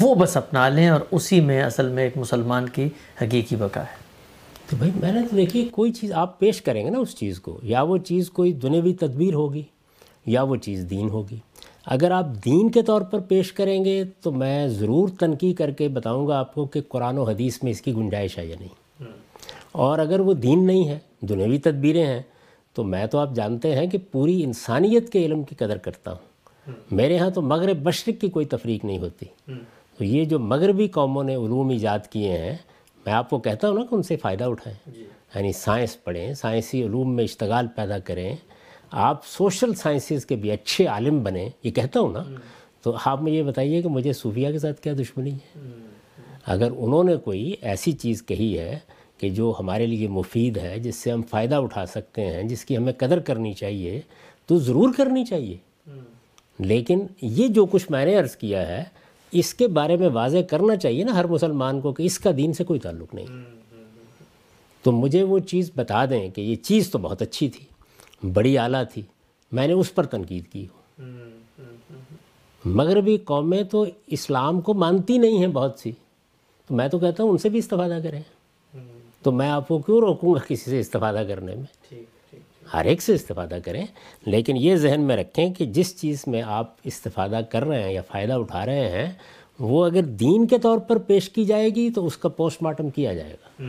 وہ 0.00 0.14
بس 0.14 0.36
اپنا 0.36 0.68
لیں 0.68 0.88
اور 0.88 1.00
اسی 1.10 1.40
میں 1.40 1.62
اصل 1.62 1.88
میں 1.88 2.04
ایک 2.04 2.16
مسلمان 2.16 2.68
کی 2.68 2.88
حقیقی 3.22 3.56
بقا 3.56 3.80
ہے۔ 3.80 3.96
تو 4.70 4.76
بھائی، 4.76 4.90
میں 5.00 5.12
نے 5.12 5.20
تو 5.30 5.36
دیکھیے، 5.36 5.64
کوئی 5.64 5.92
چیز 5.92 6.12
آپ 6.12 6.38
پیش 6.38 6.62
کریں 6.62 6.84
گے 6.84 6.90
نا 6.90 6.98
اس 6.98 7.16
چیز 7.16 7.40
کو، 7.40 7.60
یا 7.62 7.82
وہ 7.82 7.98
چیز 7.98 8.30
کوئی 8.30 8.52
دنیوی 8.52 8.94
تدبیر 8.94 9.34
ہوگی؟ 9.34 9.62
یا 10.28 10.42
وہ 10.42 10.56
چیز 10.56 10.86
دین 10.90 11.08
ہوگی۔ 11.08 11.36
اگر 11.86 12.10
آپ 12.10 12.26
دین 12.44 12.70
کے 12.70 12.82
طور 12.82 13.00
پر 13.00 13.18
پیش 13.18 13.52
کریں 13.52 13.84
گے 13.84 14.04
تو 14.22 14.32
میں 14.32 14.68
ضرور 14.68 15.08
تنقید 15.20 15.56
کر 15.56 15.70
کے 15.70 15.88
بتاؤں 15.88 16.28
گا 16.28 16.38
آپ 16.38 16.54
کو 16.54 16.66
کہ 16.66 16.80
قرآن 16.88 17.18
و 17.18 17.22
حدیث 17.22 17.62
میں 17.62 17.72
اس 17.72 17.80
کی 17.80 17.94
گنجائش 17.94 18.38
ہے 18.38 18.46
یا 18.46 18.56
نہیں۔ 18.60 19.04
اور 19.72 19.98
اگر 19.98 20.20
وہ 20.20 20.34
دین 20.34 20.66
نہیں 20.66 20.88
ہے 20.88 20.98
دنیوی 21.20 21.58
تدبیریں 21.58 22.06
ہیں 22.06 22.22
تو 22.74 22.84
میں 22.84 23.06
تو 23.06 23.18
آپ 23.18 23.34
جانتے 23.34 23.76
ہیں 23.76 23.86
کہ 23.86 23.98
پوری 24.12 24.44
انسانیت 24.44 25.12
کے 25.12 25.26
علم 25.26 25.42
کی 25.42 25.54
قدر 25.54 25.76
کرتا 25.76 26.12
ہوں۔ 26.12 26.28
میرے 26.90 27.18
ہاں 27.18 27.30
تو 27.30 27.42
مغرب 27.42 27.82
مشرق 27.82 28.20
کی 28.20 28.28
کوئی 28.28 28.46
تفریق 28.46 28.84
نہیں 28.84 28.98
ہوتی۔ 28.98 29.26
تو 29.98 30.04
یہ 30.04 30.24
جو 30.24 30.38
مغربی 30.38 30.88
قوموں 30.88 31.24
نے 31.24 31.34
علوم 31.34 31.68
ایجاد 31.68 31.98
کیے 32.10 32.38
ہیں 32.38 32.56
میں 33.06 33.12
آپ 33.12 33.30
کو 33.30 33.38
کہتا 33.38 33.68
ہوں 33.68 33.74
نا 33.74 33.84
کہ 33.90 33.94
ان 33.94 34.02
سے 34.02 34.16
فائدہ 34.16 34.44
اٹھائیں۔ 34.44 34.90
جی۔ 34.90 35.04
یعنی 35.34 35.52
سائنس 35.52 36.04
پڑھیں 36.04 36.34
سائنسی 36.34 36.84
علوم 36.84 37.16
میں 37.16 37.24
اشتغال 37.24 37.66
پیدا 37.76 37.98
کریں۔ 37.98 38.36
آپ 38.90 39.26
سوشل 39.26 39.74
سائنسز 39.74 40.26
کے 40.26 40.36
بھی 40.36 40.50
اچھے 40.50 40.86
عالم 40.86 41.22
بنیں 41.22 41.48
یہ 41.62 41.70
کہتا 41.70 42.00
ہوں 42.00 42.12
نا 42.12 42.22
تو 42.82 42.96
آپ 43.04 43.28
یہ 43.28 43.42
بتائیے 43.42 43.82
کہ 43.82 43.88
مجھے 43.88 44.12
صوفیہ 44.12 44.50
کے 44.50 44.58
ساتھ 44.58 44.80
کیا 44.80 44.92
دشمنی 44.92 45.30
ہے؟ 45.30 45.58
اگر 46.46 46.68
انہوں 46.76 47.04
نے 47.04 47.16
کوئی 47.16 47.54
ایسی 47.60 47.92
چیز 47.92 48.22
کہی 48.22 48.58
ہے 48.58 48.78
کہ 49.18 49.30
جو 49.30 49.54
ہمارے 49.58 49.86
لیے 49.86 50.08
مفید 50.08 50.58
ہے 50.58 50.78
جس 50.78 50.96
سے 50.96 51.12
ہم 51.12 51.22
فائدہ 51.22 51.54
اٹھا 51.54 51.86
سکتے 51.86 52.26
ہیں 52.26 52.42
جس 52.42 52.64
کی 52.64 52.76
ہمیں 52.76 52.92
قدر 52.98 53.18
کرنی 53.18 53.52
چاہیے 53.52 54.00
تو 54.46 54.58
ضرور 54.58 54.88
کرنی 54.96 55.24
چاہیے۔ 55.24 55.56
لیکن 56.58 57.06
یہ 57.22 57.48
جو 57.48 57.66
کچھ 57.66 57.90
میں 57.90 58.04
نے 58.04 58.14
عرض 58.14 58.36
کیا 58.36 58.68
ہے 58.68 58.84
اس 59.32 59.54
کے 59.54 59.68
بارے 59.68 59.96
میں 59.96 60.08
واضح 60.08 60.38
کرنا 60.50 60.76
چاہیے 60.76 61.04
نا 61.04 61.16
ہر 61.16 61.26
مسلمان 61.26 61.80
کو 61.80 61.92
کہ 61.92 62.02
اس 62.02 62.18
کا 62.18 62.30
دین 62.36 62.52
سے 62.52 62.64
کوئی 62.64 62.80
تعلق 62.80 63.14
نہیں۔ 63.14 63.26
تو 64.82 64.92
مجھے 64.92 65.22
وہ 65.22 65.38
چیز 65.38 65.70
بتا 65.76 66.04
دیں 66.04 66.30
کہ 66.30 66.40
یہ 66.40 66.56
چیز 66.56 66.90
تو 66.90 66.98
بہت 66.98 67.22
اچھی 67.22 67.48
تھی۔ 67.48 67.64
بڑی 68.22 68.58
اعلیٰ 68.58 68.82
تھی۔ 68.92 69.02
میں 69.52 69.66
نے 69.66 69.72
اس 69.72 69.94
پر 69.94 70.06
تنقید 70.06 70.46
کی۔ 70.46 70.66
مغربی 72.64 73.16
قومیں 73.16 73.62
تو 73.62 73.86
اسلام 74.06 74.60
کو 74.60 74.74
مانتی 74.74 75.18
نہیں 75.18 75.38
ہیں 75.38 75.46
بہت 75.46 75.78
سی۔ 75.78 75.92
تو 76.66 76.74
میں 76.74 76.88
تو 76.88 76.98
کہتا 76.98 77.22
ہوں 77.22 77.30
ان 77.30 77.38
سے 77.38 77.48
بھی 77.48 77.58
استفادہ 77.58 77.98
کریں۔ 78.02 78.22
تو 79.22 79.32
میں 79.32 79.48
آپ 79.48 79.68
کو 79.68 79.78
کیوں 79.78 80.00
روکوں 80.00 80.34
گا 80.34 80.38
کسی 80.38 80.70
سے 80.70 80.80
استفادہ 80.80 81.22
کرنے 81.28 81.54
میں؟ 81.54 81.94
ہر 82.74 82.84
ایک 82.84 83.02
سے 83.02 83.14
استفادہ 83.14 83.58
کریں۔ 83.64 83.86
لیکن 84.26 84.56
یہ 84.56 84.76
ذہن 84.76 85.00
میں 85.00 85.16
رکھیں 85.16 85.54
کہ 85.54 85.64
جس 85.64 86.00
چیز 86.00 86.24
میں 86.26 86.42
آپ 86.42 86.74
استفادہ 86.84 87.40
کر 87.50 87.64
رہے 87.64 87.82
ہیں 87.82 87.92
یا 87.92 88.02
فائدہ 88.02 88.32
اٹھا 88.32 88.66
رہے 88.66 88.90
ہیں 88.90 89.12
وہ 89.58 89.86
اگر 89.86 90.02
دین 90.02 90.46
کے 90.46 90.58
طور 90.58 90.78
پر 90.78 90.98
پیش 90.98 91.30
کی 91.30 91.44
جائے 91.44 91.70
گی 91.70 91.90
تو 91.90 92.06
اس 92.06 92.16
کا 92.16 92.28
پوسٹ 92.28 92.62
مارٹم 92.62 92.90
کیا 92.90 93.12
جائے 93.12 93.32
گا۔ 93.32 93.64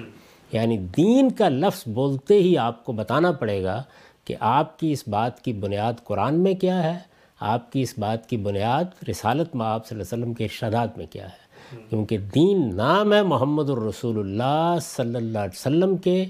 یعنی 0.51 0.77
دین 0.77 1.31
کا 1.31 1.49
لفظ 1.49 1.83
بولتے 1.87 2.33
ہی 2.33 2.57
آپ 2.57 2.85
کو 2.85 2.91
بتانا 2.91 3.31
پڑے 3.31 3.63
گا 3.63 3.83
کہ 4.29 4.35
آپ 4.39 4.79
کی 4.79 4.91
اس 4.91 5.07
بات 5.07 5.41
کی 5.41 5.53
بنیاد 5.53 5.93
قرآن 6.03 6.39
میں 6.39 6.53
کیا 6.53 6.83
ہے؟ 6.83 6.99
آپ 7.39 7.71
کی 7.71 7.81
اس 7.81 7.93
بات 7.97 8.29
کی 8.29 8.37
بنیاد 8.37 8.83
رسالت 9.09 9.55
میں 9.55 9.65
آپ 9.65 9.87
صلی 9.87 9.99
اللہ 9.99 10.13
علیہ 10.13 10.23
وسلم 10.23 10.33
کے 10.33 10.43
ارشادات 10.43 10.97
میں 10.97 11.05
کیا 11.11 11.29
ہے؟ 11.29 11.49
کیونکہ 11.89 12.17
دین 12.17 12.75
نام 12.75 13.13
ہے 13.13 13.23
محمد 13.23 13.69
الرسول 13.69 14.19
اللہ 14.19 14.77
صلی 14.81 15.15
اللہ 15.15 15.39
علیہ 15.39 15.59
وسلم 15.59 15.97
کے 15.97 16.25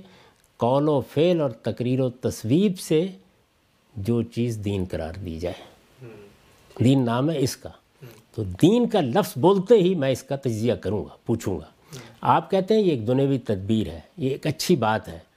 قول 0.57 0.89
و 0.89 1.01
فعل 1.01 1.41
اور 1.41 1.49
تقریر 1.49 1.99
و 1.99 2.09
تصویب 2.09 2.79
سے 2.79 3.07
جو 3.95 4.21
چیز 4.21 4.59
دین 4.65 4.83
قرار 4.91 5.13
دی 5.13 5.39
جائے۔ 5.39 5.63
دین 6.83 7.05
نام 7.05 7.29
ہے 7.29 7.37
اس 7.37 7.57
کا۔ 7.57 7.69
تو 8.35 8.43
دین 8.43 8.89
کا 8.89 9.01
لفظ 9.01 9.37
بولتے 9.37 9.75
ہی 9.75 9.95
میں 9.95 10.09
اس 10.09 10.23
کا 10.23 10.35
تجزیہ 10.35 10.73
کروں 10.73 11.03
گا، 11.03 11.09
پوچھوں 11.25 11.59
گا۔ 11.59 11.65
آپ 12.21 12.51
کہتے 12.51 12.73
ہیں 12.73 12.81
یہ 12.81 12.91
ایک 12.91 13.07
دنیوی 13.07 13.37
تدبیر 13.37 13.87
ہے، 13.87 13.99
یہ 14.17 14.29
ایک 14.29 14.47
اچھی 14.47 14.75
بات 14.75 15.07
ہے۔ 15.07 15.28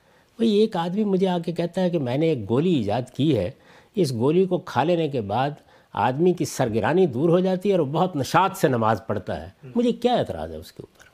بھئی 0.43 0.55
ایک 0.55 0.77
آدمی 0.77 1.05
مجھے 1.05 1.29
آ 1.29 1.39
کے 1.39 1.53
کہتا 1.53 1.81
ہے 1.81 1.91
کہ 1.91 1.99
میں 1.99 2.19
نے 2.19 2.27
ایک 2.27 2.51
گولی 2.51 2.75
ایجاد 2.75 3.03
کی 3.17 3.39
ہے۔ 3.39 3.51
اس 3.95 4.13
گولی 4.13 4.47
کو 4.47 4.59
کھا 4.59 4.85
لینے 4.85 5.09
کے 5.09 5.21
بعد 5.21 5.51
آدمی 5.93 6.33
کی 6.33 6.45
سرگرانی 6.45 7.07
دور 7.07 7.29
ہو 7.29 7.41
جاتی 7.41 7.69
ہے 7.69 7.77
اور 7.77 7.87
بہت 7.87 8.17
نشاط 8.17 8.57
سے 8.57 8.69
نماز 8.69 9.01
پڑھتا 9.07 9.43
ہے۔ 9.43 9.49
مجھے 9.75 9.93
کیا 9.93 10.15
اعتراض 10.15 10.53
ہے 10.53 10.57
اس 10.57 10.73
کے 10.73 10.83
اوپر؟ 10.83 11.05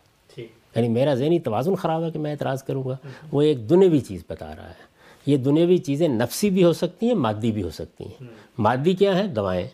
یعنی 0.76 0.88
میرا 0.88 1.14
ذہنی 1.14 1.38
توازن 1.38 1.74
خراب 1.74 2.04
ہے 2.04 2.10
کہ 2.10 2.18
میں 2.18 2.30
اعتراض 2.30 2.62
کروں 2.62 2.84
گا۔ 2.84 2.96
وہ 3.32 3.42
ایک 3.42 3.70
دنیوی 3.70 4.00
چیز 4.00 4.24
بتا 4.28 4.56
رہا 4.56 4.68
ہے۔ 4.68 4.88
یہ 5.26 5.36
دنیوی 5.36 5.78
چیزیں 5.78 6.08
نفسی 6.08 6.50
بھی 6.50 6.64
ہو 6.64 6.72
سکتی 6.72 7.06
ہیں 7.06 7.14
مادی 7.14 7.52
بھی 7.52 7.62
ہو 7.62 7.70
سکتی 7.70 8.04
ہیں۔ 8.04 8.24
مادی 8.58 8.92
کیا 8.92 9.18
ہیں 9.18 9.26
دوائیں۔ 9.26 9.68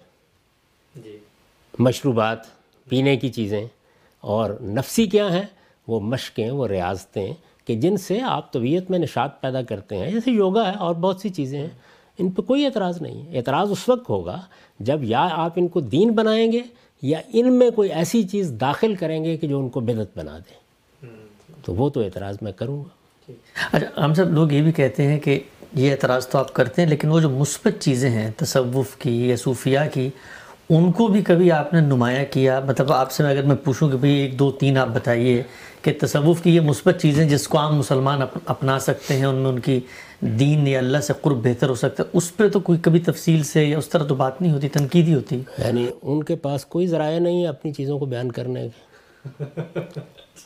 جی۔ 1.04 1.18
مشروبات 1.78 2.38
پینے 2.88 3.16
کی 3.16 3.28
چیزیں۔ 3.28 3.66
اور 4.20 4.50
نفسی 4.62 5.06
کیا 5.06 5.32
ہیں؟ 5.32 5.46
وہ 5.88 6.00
مشقیں 6.00 6.50
وہ 6.50 6.68
ریاضتیں۔ 6.68 7.32
کہ 7.64 7.74
جن 7.74 7.96
سے 7.96 8.20
آپ 8.20 8.52
طبیعت 8.52 8.90
میں 8.90 8.98
نشاط 8.98 9.40
پیدا 9.40 9.62
کرتے 9.62 9.96
ہیں، 9.96 10.10
جیسے 10.10 10.30
یوگا 10.30 10.72
ہے 10.72 10.76
اور 10.78 10.94
بہت 10.94 11.20
سی 11.20 11.28
چیزیں 11.28 11.60
ہیں، 11.60 11.68
ان 12.18 12.30
پہ 12.30 12.42
کوئی 12.42 12.64
اعتراض 12.64 13.02
نہیں 13.02 13.26
ہے۔ 13.26 13.38
اعتراض 13.38 13.70
اس 13.70 13.88
وقت 13.88 14.08
ہوگا 14.08 14.40
جب 14.80 14.98
یا 15.02 15.28
آپ 15.30 15.52
ان 15.56 15.68
کو 15.68 15.80
دین 15.80 16.10
بنائیں 16.10 16.52
گے 16.52 16.60
یا 17.02 17.18
ان 17.32 17.52
میں 17.52 17.70
کوئی 17.70 17.90
ایسی 17.90 18.22
چیز 18.22 18.52
داخل 18.60 18.94
کریں 18.94 19.24
گے 19.24 19.36
کہ 19.36 19.46
جو 19.46 19.58
ان 19.58 19.68
کو 19.68 19.80
بدت 19.80 20.18
بنا 20.18 20.38
دے۔ 20.38 20.64
تو 21.64 21.74
وہ 21.74 21.90
تو 21.90 22.00
اعتراض 22.00 22.36
میں 22.42 22.52
کروں 22.52 22.84
گا۔ 22.84 23.32
اچھا 23.72 24.04
ہم 24.04 24.14
سب 24.14 24.32
لوگ 24.32 24.52
یہ 24.52 24.62
بھی 24.62 24.72
کہتے 24.72 25.02
ہیں 25.02 25.20
کہ 25.20 25.40
یہ 25.74 25.90
اعتراض 25.90 26.28
تو 26.28 26.38
آپ 26.38 26.52
کرتے 26.52 26.82
ہیں، 26.82 26.88
لیکن 26.88 27.08
وہ 27.08 27.20
جو 27.20 27.30
مثبت 27.30 27.80
چیزیں 27.80 28.10
ہیں، 28.10 28.30
تصوف 28.36 28.96
کی، 28.96 29.28
یا 29.28 29.36
صوفیہ 29.36 29.78
کی، 29.92 30.10
ان 30.70 30.92
کو 30.92 31.06
بھی 31.06 31.22
کبھی 31.22 31.52
آپ 31.52 31.74
نے 31.74 31.80
نمایاں 31.80 32.24
کیا؟ 32.30 32.60
مطلب 32.60 32.92
آپ 32.92 33.10
سے 33.10 33.22
اگر 33.22 33.42
میں 33.42 33.56
پوچھوں 33.56 33.90
کہ 33.90 33.96
بھئی 33.96 34.12
ایک، 34.12 34.38
دو، 34.38 34.50
تین 34.50 34.78
آپ 34.78 34.88
بتائیے 34.88 35.42
کہ 35.84 35.92
تصوف 36.00 36.42
کی 36.42 36.56
یہ 36.56 36.60
مثبت 36.60 37.00
چیزیں 37.00 37.28
جس 37.28 37.48
کو 37.48 37.58
عام 37.58 37.78
مسلمان 37.78 38.20
اپنا 38.46 38.78
سکتے 38.78 39.16
ہیں، 39.16 39.24
ان 39.24 39.34
میں 39.34 39.50
ان 39.50 39.58
کی 39.58 39.80
دین 40.20 40.66
یا 40.66 40.78
اللہ 40.78 40.98
سے 40.98 41.12
قرب 41.22 41.44
بہتر 41.44 41.68
ہو 41.68 41.74
سکتا 41.74 42.02
ہے۔ 42.02 42.08
اس 42.12 42.36
پہ 42.36 42.48
تو 42.48 42.60
کوئی 42.60 42.78
کبھی 42.82 43.00
تفصیل 43.00 43.42
سے 43.42 43.64
یا 43.64 43.78
اس 43.78 43.88
طرح 43.88 44.04
تو 44.04 44.14
بات 44.14 44.42
نہیں 44.42 44.52
ہوتی، 44.52 44.68
تنقیدی 44.68 45.14
ہوتی۔ 45.14 45.36
یعنی 45.36 45.86
ان 46.02 46.22
کے 46.22 46.36
پاس 46.36 46.66
کوئی 46.66 46.86
ذرائع 46.86 47.18
نہیں 47.18 47.42
ہے 47.42 47.48
اپنی 47.48 47.72
چیزوں 47.72 47.98
کو 47.98 48.06
بیان 48.06 48.32
کرنے 48.32 48.68
کے۔ 48.68 48.94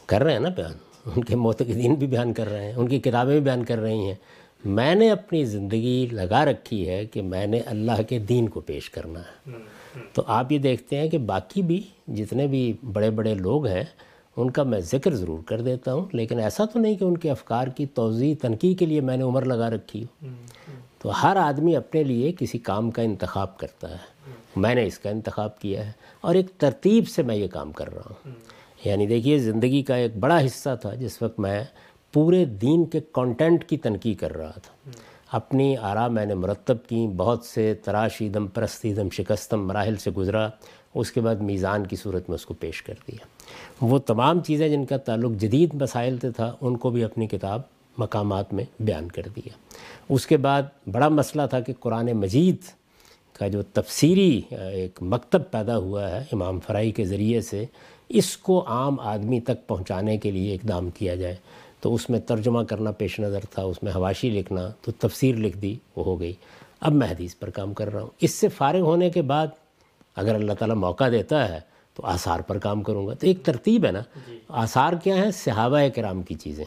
کر 0.07 0.23
رہے 0.23 0.33
ہیں 0.33 0.41
نا 0.41 0.49
بیان۔ 0.49 0.73
ان 1.17 1.25
کے 1.25 1.37
معتقدین 1.37 1.95
بھی 1.95 2.07
بیان 2.07 2.33
کر 2.33 2.51
رہے 2.51 2.65
ہیں، 2.65 2.73
ان 2.73 2.89
کی 2.89 3.01
کتابیں 3.01 3.33
بھی 3.33 3.41
بیان 3.41 3.65
کر 3.65 3.79
رہی 3.79 3.99
ہیں۔ 3.99 4.15
میں 4.65 4.95
نے 4.95 5.11
اپنی 5.11 5.45
زندگی 5.45 6.09
لگا 6.13 6.45
رکھی 6.45 6.89
ہے 6.89 7.07
کہ 7.07 7.23
میں 7.23 7.47
نے 7.47 7.61
اللہ 7.67 8.03
کے 8.09 8.19
دین 8.19 8.49
کو 8.49 8.61
پیش 8.61 8.91
کرنا 8.91 9.21
ہے۔ 9.21 9.51
تو 10.13 10.23
آپ 10.27 10.53
یہ 10.53 10.59
دیکھتے 10.59 10.97
ہیں 10.97 11.09
کہ 11.09 11.19
باقی 11.19 11.63
بھی 11.63 11.83
جتنے 12.09 12.47
بھی 12.47 12.73
بڑے 12.93 13.11
بڑے 13.11 13.35
لوگ 13.35 13.67
ہیں 13.67 13.85
ان 14.39 14.51
کا 14.51 14.63
میں 14.63 14.81
ذکر 14.81 15.15
ضرور 15.15 15.39
کر 15.47 15.61
دیتا 15.61 15.95
ہوں 15.95 16.07
لیکن 16.13 16.39
ایسا 16.39 16.65
تو 16.65 16.79
نہیں 16.79 16.95
کہ 16.95 17.05
ان 17.05 17.17
کے 17.17 17.31
افکار 17.31 17.67
کی 17.69 17.87
توضیع 17.87 18.35
تنقید 18.41 18.79
کے 18.79 18.87
لیے 18.87 19.01
میں 19.01 19.17
نے 19.17 19.23
عمر 19.23 19.45
لگا 19.45 19.71
رکھی 19.71 20.05
ہو۔ 20.05 20.27
تو 20.99 21.23
ہر 21.23 21.37
آدمی 21.37 21.77
اپنے 21.77 22.03
لیے 22.03 22.33
کسی 22.39 22.59
کام 22.59 22.91
کا 22.91 23.03
انتخاب 23.03 23.59
کرتا 23.59 23.91
ہے۔ 23.91 24.31
میں 24.57 24.75
نے 24.75 24.87
اس 24.87 24.99
کا 24.99 25.11
انتخاب 25.11 25.59
کیا 25.61 25.87
ہے 25.87 25.93
اور 26.21 26.35
ایک 26.35 26.47
ترتیب 26.59 27.09
سے 27.09 27.23
میں 27.23 27.37
یہ 27.37 27.49
کام 27.49 27.73
کر 27.73 27.95
رہا 27.95 28.03
ہوں۔ 28.11 28.31
یعنی 28.85 29.07
دیکھیے 29.07 29.39
زندگی 29.39 29.83
کا 29.83 29.95
ایک 29.95 30.17
بڑا 30.17 30.47
حصہ 30.47 30.69
تھا۔ 30.81 30.95
جس 30.95 31.23
وقت 31.23 31.41
میں 31.41 31.65
پورے 32.13 32.45
دین 32.45 32.85
کے 32.85 33.01
کانٹینٹ 33.13 33.65
کی 33.65 33.77
تنقید 33.77 34.19
کر 34.19 34.37
رہا 34.37 34.51
تھا۔ 34.51 34.91
اپنی 35.33 35.77
آرا 35.77 36.09
میں 36.09 36.27
نے 36.27 36.35
مرتب 36.35 36.77
کی 36.89 37.09
بہت 37.17 37.45
سے 37.45 37.75
تراشی 37.75 38.29
دم 38.29 38.47
پرستی 38.47 38.95
دم 38.95 39.09
شکستم 39.13 39.67
مراحل 39.67 39.97
سے 39.97 40.11
گزرا۔ 40.11 40.49
اس 40.95 41.13
کے 41.13 41.21
بعد 41.21 41.37
میزان 41.37 41.87
کی 41.87 41.97
صورت 41.97 42.29
میں 42.29 42.35
اس 42.35 42.47
کو 42.47 42.55
پیش 42.55 42.83
کر 42.83 42.95
دیا۔ 43.09 43.38
وہ 43.81 43.99
تمام 43.99 44.41
چیزیں 44.41 44.69
جن 44.69 44.87
کا 44.87 44.97
تعلق 44.97 45.33
جدید 45.33 45.75
مسائل 45.75 46.19
سے 46.19 46.31
تھا، 46.31 46.57
ان 46.61 46.77
کو 46.77 46.91
بھی 46.91 47.05
اپنی 47.05 47.27
کتاب 47.27 47.63
مقامات 47.99 48.55
میں 48.55 48.65
بیان 48.81 49.09
کر 49.09 49.23
دیا۔ 49.37 49.49
اس 50.09 50.27
کے 50.27 50.37
بعد 50.37 50.63
بڑا 50.93 51.09
مسئلہ 51.09 51.43
تھا 51.51 51.61
کہ 51.61 51.73
قرآن 51.81 52.13
مجید 52.13 52.57
کا 53.33 53.49
جو 53.49 53.63
تفسیری 53.63 54.41
ایک 54.51 54.99
مکتب 55.03 55.51
پیدا 55.51 55.77
ہوا 55.77 56.11
ہے 56.11 56.25
امام 56.33 56.61
فرائی 56.61 56.91
کے 56.91 57.05
ذریعے 57.05 57.41
سے، 57.41 57.65
اس 58.09 58.37
کو 58.37 58.65
عام 58.67 59.01
آدمی 59.01 59.41
تک 59.41 59.67
پہنچانے 59.67 60.17
کے 60.17 60.31
لیے 60.31 60.55
اقدام 60.55 60.91
کیا 60.91 61.15
جائے۔ 61.15 61.37
تو 61.81 61.95
اس 61.95 62.11
میں 62.11 62.21
ترجمہ 62.21 62.63
کرنا 62.63 62.91
پیش 62.91 63.21
نظر 63.21 63.41
تھا، 63.51 63.63
اس 63.63 63.83
میں 63.83 63.93
حواشی 63.93 64.31
لکھنا، 64.31 64.71
تو 64.83 64.93
تفسیر 64.93 65.37
لکھ 65.37 65.59
دی، 65.59 65.75
وہ 65.97 66.05
ہو 66.05 66.21
گئی۔ 66.21 66.33
اب 66.81 66.93
میں 66.93 67.09
حدیث 67.09 67.39
پر 67.39 67.51
کام 67.51 67.75
کر 67.75 67.93
رہا 67.93 68.01
ہوں۔ 68.01 68.11
اس 68.21 68.31
سے 68.31 68.49
فارغ 68.49 68.81
ہونے 68.81 69.11
کے 69.11 69.23
بعد 69.23 69.47
اگر 70.17 70.35
اللہ 70.35 70.53
تعالیٰ 70.53 70.77
موقع 70.77 71.09
دیتا 71.09 71.49
ہے 71.49 71.61
تو 71.99 72.07
آثار 72.07 72.41
پر 72.41 72.59
کام 72.59 72.83
کروں 72.83 73.07
گا۔ 73.07 73.15
تو 73.15 73.27
ایک 73.27 73.43
ترتیب 73.43 73.87
ہے 73.87 73.93
نا۔ 73.93 74.01
جی۔ 74.27 74.39
آثار 74.49 74.93
کیا 74.93 75.15
ہیں؟ 75.15 75.31
صحابہ 75.31 75.81
کرام 75.95 76.23
کی 76.23 76.35
چیزیں۔ 76.35 76.65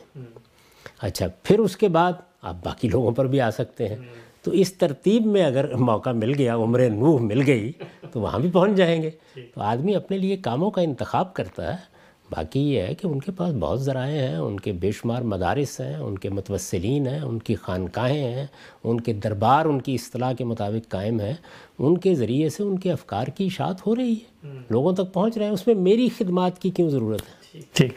اچھا 1.01 1.25
پھر 1.43 1.59
اس 1.59 1.77
کے 1.77 1.87
بعد 1.87 2.13
آپ 2.41 2.55
باقی 2.63 2.87
لوگوں 2.87 3.11
پر 3.11 3.27
بھی 3.27 3.41
آ 3.41 3.51
سکتے 3.51 3.87
ہیں۔ 3.87 3.95
تو 4.43 4.51
اس 4.51 4.73
ترتیب 4.73 5.25
میں 5.25 5.45
اگر 5.45 5.75
موقع 5.75 6.09
مل 6.09 6.33
گیا 6.33 6.55
عمر 6.55 6.89
نوح 6.89 7.19
مل 7.21 7.41
گئی 7.47 7.71
تو 8.11 8.21
وہاں 8.21 8.39
بھی 8.39 8.51
پہنچ 8.51 8.71
جائیں 8.77 9.01
گے۔ 9.01 9.09
تو 9.55 9.61
آدمی 9.61 9.95
اپنے 9.95 10.17
لیے 10.17 10.37
کاموں 10.37 10.71
کا 10.71 10.81
انتخاب 10.81 11.33
کرتا 11.33 11.73
ہے۔ 11.73 11.90
باقی 12.31 12.59
یہ 12.59 12.81
ہے 12.81 12.93
کہ 12.95 13.07
ان 13.07 13.19
کے 13.19 13.31
پاس 13.31 13.53
بہت 13.59 13.81
ذرائع 13.81 14.27
ہیں 14.27 14.35
ان 14.35 14.59
کے 14.59 14.71
بے 14.71 14.91
شمار 14.91 15.21
مدارس 15.21 15.79
ہیں 15.79 15.95
ان 15.95 16.17
کے 16.17 16.29
متوسلین 16.29 17.07
ہیں 17.07 17.19
ان 17.19 17.39
کی 17.39 17.55
خانقاہیں 17.55 18.23
ہیں 18.23 18.45
ان 18.83 19.01
کے 19.01 19.13
دربار 19.13 19.65
ان 19.65 19.81
کی 19.81 19.95
اصطلاح 19.95 20.33
کے 20.33 20.43
مطابق 20.43 20.91
قائم 20.91 21.19
ہیں۔ 21.19 21.33
ان 21.79 21.97
کے 21.97 22.15
ذریعے 22.15 22.49
سے 22.49 22.63
ان 22.63 22.79
کے 22.79 22.91
افکار 22.91 23.27
کی 23.27 23.45
اشاعت 23.45 23.87
ہو 23.87 23.95
رہی 23.95 24.13
ہے۔ 24.13 24.47
لوگوں 24.69 24.93
تک 24.93 25.13
پہنچ 25.13 25.37
رہے 25.37 25.45
ہیں 25.45 25.51
اس 25.51 25.67
میں 25.67 25.75
میری 25.75 26.09
خدمات 26.17 26.59
کی 26.59 26.69
کیوں 26.69 26.89
ضرورت 26.89 27.21
ہے؟ 27.21 27.59
ٹھیک۔ 27.73 27.93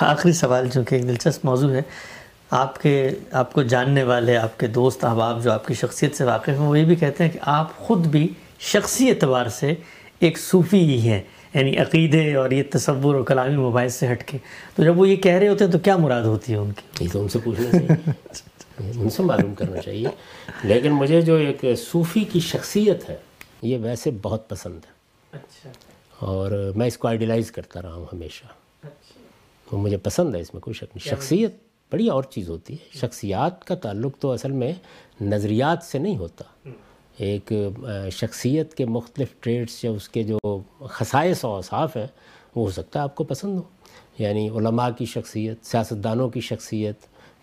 آخری 0.00 0.32
سوال 0.32 0.68
جو 0.74 0.82
کہ 0.82 0.94
ایک 0.94 1.08
دلچسپ 1.08 1.44
موضوع 1.44 1.70
ہے 1.70 1.82
آپ 2.50 2.82
کے 2.82 3.10
آپ 3.32 3.52
کو 3.52 3.62
جاننے 3.62 4.02
والے 4.02 4.36
آپ 4.36 4.60
کے 4.60 4.66
دوست 4.66 5.04
احباب 5.04 5.44
جو 5.44 5.52
آپ 5.52 5.66
کی 5.66 5.74
شخصیت 5.74 6.16
سے 6.16 6.24
واقف 6.24 6.48
ہیں 6.48 6.58
وہ 6.58 6.78
یہ 6.78 6.84
بھی 6.84 6.94
کہتے 6.94 7.24
ہیں 7.24 7.30
کہ 7.30 7.38
آپ 7.42 7.76
خود 7.76 8.06
بھی 8.06 8.28
شخصی 8.60 9.08
اعتبار 9.08 9.46
سے 9.46 9.74
ایک 10.18 10.38
صوفی 10.38 10.80
ہی 10.80 11.08
ہیں۔ 11.08 11.22
یعنی 11.54 11.76
عقیدے 11.76 12.34
اور 12.34 12.50
یہ 12.50 12.62
تصور 12.70 13.14
اور 13.14 13.24
کلامی 13.24 13.56
مباحث 13.56 13.94
سے 13.94 14.12
ہٹ 14.12 14.24
کے۔ 14.28 14.38
تو 14.76 14.84
جب 14.84 14.98
وہ 14.98 15.08
یہ 15.08 15.16
کہہ 15.16 15.32
رہے 15.32 15.48
ہوتے 15.48 15.64
ہیں 15.64 15.72
تو 15.72 15.78
کیا 15.78 15.96
مراد 15.96 16.22
ہوتی 16.22 16.52
ہے 16.52 16.58
ان 16.58 16.70
کی؟ 16.72 17.04
یہ 17.04 17.10
تو 17.12 17.22
ان 17.22 17.28
سے 17.28 17.38
پوچھنا 17.38 17.70
چاہیے۔ 17.70 18.10
ان 19.00 19.10
سے 19.10 19.22
معلوم 19.22 19.54
کرنا 19.54 19.78
چاہیے۔ 19.78 20.08
لیکن 20.64 20.90
مجھے 20.90 21.20
جو 21.20 21.34
ایک 21.34 21.64
صوفی 21.78 22.24
کی 22.24 22.40
شخصیت 22.40 23.10
ہے 23.10 23.16
یہ 23.62 23.78
ویسے 23.78 24.10
بہت 24.22 24.48
پسند 24.48 24.74
ہے۔ 24.74 24.92
اچھا۔ 25.32 25.70
اور 26.18 26.72
میں 26.76 26.86
اس 26.86 26.98
کو 26.98 27.08
آئیڈیلائز 27.08 27.52
کرتا 27.52 27.82
رہا 27.82 27.94
ہوں 27.94 28.06
ہمیشہ۔ 28.12 28.44
اچھا۔ 28.82 29.20
وہ 29.72 29.80
مجھے 29.82 29.96
پسند 29.96 30.34
ہے 30.34 30.40
اس 30.40 30.54
میں 30.54 30.60
کوئی 30.60 30.74
شک 30.74 30.82
نہیں۔ 30.82 31.08
شخصیت 31.08 31.54
بڑی 31.92 32.08
اور 32.08 32.22
چیز 32.22 32.50
ہوتی 32.50 32.74
ہے۔ 32.74 32.98
شخصیات 32.98 33.64
کا 33.64 33.74
تعلق 33.74 34.18
تو 34.18 34.30
اصل 34.30 34.50
میں 34.50 34.72
نظریات 35.20 35.78
سے 35.82 35.98
نہیں 35.98 36.16
ہوتا۔ 36.16 36.68
ایک 37.16 37.52
شخصیت 38.12 38.74
کے 38.74 38.86
مختلف 38.86 39.28
ٹریڈس 39.40 39.84
یا 39.84 39.90
اس 39.90 40.08
کے 40.08 40.22
جو 40.22 40.38
خصائص 40.84 41.44
و 41.44 41.48
اوصاف 41.48 41.96
ہیں 41.96 42.06
وہ 42.54 42.64
ہو 42.64 42.70
سکتا 42.70 42.98
ہے 42.98 43.04
آپ 43.04 43.14
کو 43.14 43.24
پسند 43.24 43.56
ہو۔ 43.56 43.62
یعنی 44.18 44.48
علماء 44.48 44.88
کی 44.98 45.04
شخصیت 45.04 45.66
سیاستدانوں 45.66 46.28
کی 46.28 46.40
شخصیت 46.40 46.94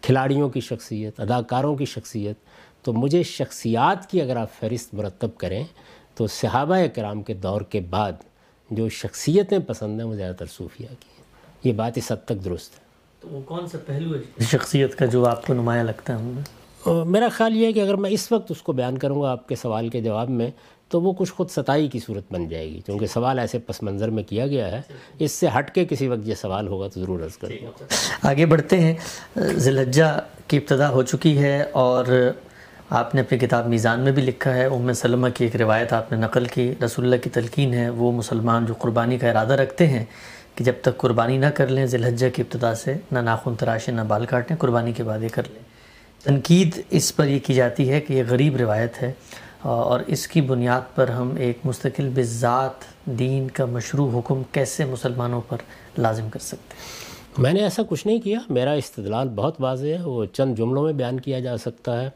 کھلاڑیوں 0.01 0.49
کی 0.49 0.59
شخصیت 0.59 1.19
اداکاروں 1.19 1.75
کی 1.75 1.85
شخصیت۔ 1.85 2.35
تو 2.83 2.93
مجھے 2.93 3.23
شخصیات 3.23 4.09
کی 4.09 4.21
اگر 4.21 4.35
آپ 4.35 4.47
فہرست 4.59 4.93
مرتب 4.93 5.29
کریں 5.37 5.63
تو 6.15 6.27
صحابہ 6.27 6.75
کرام 6.95 7.23
کے 7.23 7.33
دور 7.33 7.61
کے 7.61 7.79
بعد 7.79 8.11
جو 8.71 8.89
شخصیتیں 8.89 9.59
پسند 9.59 10.01
ہیں 10.01 10.07
وہ 10.07 10.15
زیادہ 10.15 10.35
تر 10.35 10.45
صوفیہ 10.45 10.87
کی 10.87 11.09
ہیں۔ 11.17 11.23
یہ 11.63 11.71
بات 11.73 11.97
اس 11.97 12.11
حد 12.11 12.25
تک 12.25 12.45
درست 12.45 12.73
ہے۔ 12.73 12.83
تو 13.19 13.27
وہ 13.27 13.41
کون 13.41 13.67
سا 13.67 13.77
پہلو 13.85 14.15
ہے؟ 14.15 14.43
شخصیت 14.43 14.95
کا 14.95 15.05
جو 15.05 15.25
آپ 15.25 15.47
کو 15.47 15.53
نمایاں 15.53 15.83
لگتا 15.83 16.19
ہے۔ 16.19 16.25
میرا 16.87 17.27
خیال 17.29 17.55
یہ 17.55 17.65
ہے 17.65 17.73
کہ 17.73 17.79
اگر 17.79 17.93
میں 17.93 18.09
اس 18.09 18.31
وقت 18.31 18.51
اس 18.51 18.61
کو 18.61 18.71
بیان 18.71 18.97
کروں 18.97 19.21
گا 19.21 19.31
آپ 19.31 19.47
کے 19.47 19.55
سوال 19.55 19.89
کے 19.89 20.01
جواب 20.01 20.29
میں 20.29 20.51
تو 20.89 21.01
وہ 21.01 21.13
کچھ 21.17 21.31
خود 21.31 21.49
ستائی 21.49 21.87
کی 21.87 21.99
صورت 21.99 22.33
بن 22.33 22.47
جائے 22.47 22.69
گی 22.69 22.81
کیونکہ 22.85 23.07
سوال 23.07 23.39
ایسے 23.39 23.59
پس 23.59 23.83
منظر 23.83 24.09
میں 24.09 24.23
کیا 24.23 24.47
گیا 24.47 24.71
ہے 24.71 24.81
اس 25.19 25.31
سے 25.31 25.47
ہٹ 25.59 25.75
کے 25.75 25.85
کسی 25.85 26.07
وقت 26.07 26.27
یہ 26.27 26.35
سوال 26.35 26.67
ہوگا 26.67 26.87
تو 26.87 27.01
ضرور 27.01 27.19
عرض 27.19 27.37
کریں 27.37 27.57
آگے 28.21 28.45
بڑھتے 28.45 28.79
ہیں۔ 28.79 28.93
ذلحجہ 29.37 30.19
کی 30.47 30.57
ابتدا 30.57 30.89
ہو 30.89 31.03
چکی 31.03 31.37
ہے 31.37 31.61
اور 31.71 32.05
آپ 32.89 33.15
نے 33.15 33.21
اپنی 33.21 33.37
کتاب 33.37 33.67
میزان 33.67 33.99
میں 33.99 34.11
بھی 34.11 34.21
لکھا 34.21 34.55
ہے۔ 34.55 34.65
ام 34.65 34.93
سلمہ 34.93 35.27
کی 35.35 35.43
ایک 35.43 35.55
روایت 35.55 35.93
آپ 35.93 36.11
نے 36.11 36.17
نقل 36.17 36.45
کی 36.45 36.73
رسول 36.85 37.05
اللہ 37.05 37.15
کی 37.15 37.29
تلقین 37.29 37.73
ہے۔ 37.73 37.89
وہ 37.89 38.11
مسلمان 38.11 38.65
جو 38.65 38.73
قربانی 38.73 39.17
کا 39.17 39.29
ارادہ 39.29 39.53
رکھتے 39.53 39.87
ہیں 39.87 40.05
کہ 40.55 40.63
جب 40.63 40.73
تک 40.81 40.97
قربانی 40.97 41.37
نہ 41.37 41.45
کر 41.45 41.67
لیں 41.67 41.85
ذلحجہ 41.85 42.27
کی 42.35 42.41
ابتدا 42.41 42.75
سے 42.75 42.93
نہ 43.11 43.19
ناخن 43.19 43.55
تراشیں 43.55 43.93
نہ 43.93 44.01
بال 44.01 44.25
کاٹیں 44.25 44.55
قربانی 44.55 44.91
کے 44.91 45.03
بعد 45.03 45.23
یہ 45.23 45.29
کر 45.31 45.43
لیں۔ 45.49 45.70
تنقید 46.23 46.79
اس 46.89 47.15
پر 47.15 47.27
یہ 47.27 47.39
کی 47.45 47.53
جاتی 47.53 47.89
ہے 47.89 47.99
کہ 48.01 48.13
یہ 48.13 48.23
غریب 48.29 48.55
روایت 48.57 49.01
ہے، 49.01 49.11
اور 49.61 49.99
اس 50.07 50.27
کی 50.27 50.41
بنیاد 50.41 50.95
پر 50.95 51.07
ہم 51.09 51.33
ایک 51.39 51.65
مستقل 51.65 52.09
بذات 52.15 52.83
دین 53.19 53.47
کا 53.49 53.65
مشروع 53.65 54.09
حکم 54.19 54.41
کیسے 54.51 54.85
مسلمانوں 54.85 55.41
پر 55.49 55.57
لازم 55.97 56.29
کر 56.29 56.39
سکتے 56.39 56.75
ہیں؟ 56.75 57.41
میں 57.43 57.53
نے 57.53 57.59
ایسا 57.63 57.83
کچھ 57.89 58.05
نہیں 58.07 58.21
کیا، 58.21 58.39
میرا 58.49 58.71
استدلال 58.73 59.29
بہت 59.35 59.61
واضح 59.61 59.87
ہے، 59.87 60.01
وہ 60.03 60.25
چند 60.33 60.55
جملوں 60.57 60.83
میں 60.83 60.93
بیان 60.93 61.19
کیا 61.19 61.39
جا 61.39 61.57
سکتا 61.57 62.01
ہے۔ 62.01 62.09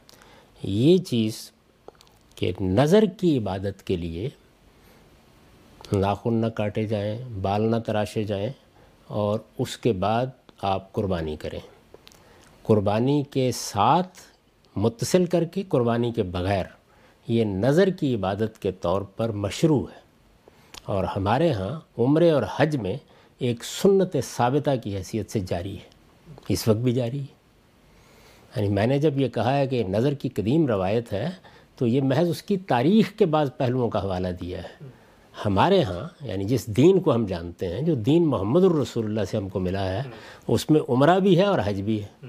یہ 0.64 0.97
چیز 1.03 1.34
کہ 2.38 2.51
نظر 2.62 3.03
کی 3.20 3.38
عبادت 3.38 3.86
کے 3.88 3.95
لیے 3.97 4.30
ناخن 5.93 6.34
نہ 6.34 6.47
کاٹے 6.56 6.86
جائیں، 6.88 7.18
بال 7.41 7.70
نہ 7.72 7.76
تراشے 7.86 8.24
جائیں، 8.24 8.49
اور 9.08 9.39
اس 9.60 9.78
کے 9.78 9.93
بعد 9.93 10.26
آپ 10.64 10.91
قربانی 10.93 11.36
کریں۔ 11.36 11.60
قربانی 12.66 13.24
کے 13.32 13.51
ساتھ 13.55 14.20
متصل 14.76 15.26
کر 15.26 15.43
کے 15.43 15.63
قربانی 15.70 16.11
کے 16.11 16.24
بغیر 16.24 16.63
یہ 17.28 17.43
نظر 17.43 17.88
کی 17.88 18.16
عبادت 18.16 18.61
کے 18.61 18.72
طور 18.72 19.01
پر 19.01 19.30
مشروع 19.30 19.80
ہے۔ 19.80 19.99
اور 20.86 21.03
ہمارے 21.03 21.51
ہاں 21.51 21.80
عمرے 21.97 22.32
اور 22.32 22.43
حج 22.55 22.76
میں 22.78 22.97
ایک 23.39 23.63
سنت 23.63 24.18
ثابتہ 24.38 24.70
کی 24.84 24.95
حیثیت 24.95 25.32
سے 25.32 25.39
جاری 25.39 25.76
ہے۔ 25.76 25.89
اس 26.49 26.68
وقت 26.68 26.78
بھی 26.78 26.91
جاری 26.91 27.20
ہے۔ 27.20 27.36
یعنی 28.55 28.70
میں 28.70 28.88
نے 28.88 28.99
جب 28.99 29.22
یہ 29.22 29.28
کہا 29.28 29.57
ہے 29.57 29.68
کہ 29.68 29.84
نظر 29.84 30.13
کی 30.13 30.30
قدیم 30.30 30.68
روایت 30.68 31.13
ہے، 31.13 31.30
تو 31.76 31.88
یہ 31.88 32.01
محض 32.01 32.30
اس 32.30 32.43
کی 32.43 32.57
تاریخ 32.57 33.11
کے 33.11 33.26
بعض 33.26 33.49
پہلوؤں 33.57 33.89
کا 33.89 34.03
حوالہ 34.03 34.28
دیا 34.28 34.57
ہے۔ 34.57 34.86
ہمارے 35.45 35.84
ہاں 35.84 36.26
یعنی 36.26 36.45
جس 36.45 36.68
دین 36.68 36.99
کو 36.99 37.16
ہم 37.16 37.26
جانتے 37.26 37.70
ہیں، 37.70 37.82
جو 37.82 37.95
دین 37.95 38.26
محمد 38.26 38.63
الرسول 38.63 39.05
اللہ 39.05 39.22
سے 39.32 39.38
ہم 39.38 39.49
کو 39.49 39.59
ملا 39.59 39.93
ہے، 39.93 40.01
اس 40.47 40.70
میں 40.70 40.82
عمرہ 40.89 41.20
بھی 41.20 41.38
ہے 41.38 41.43
اور 41.43 41.59
حج 41.66 41.82
بھی 41.82 42.03
ہے۔ 42.03 42.26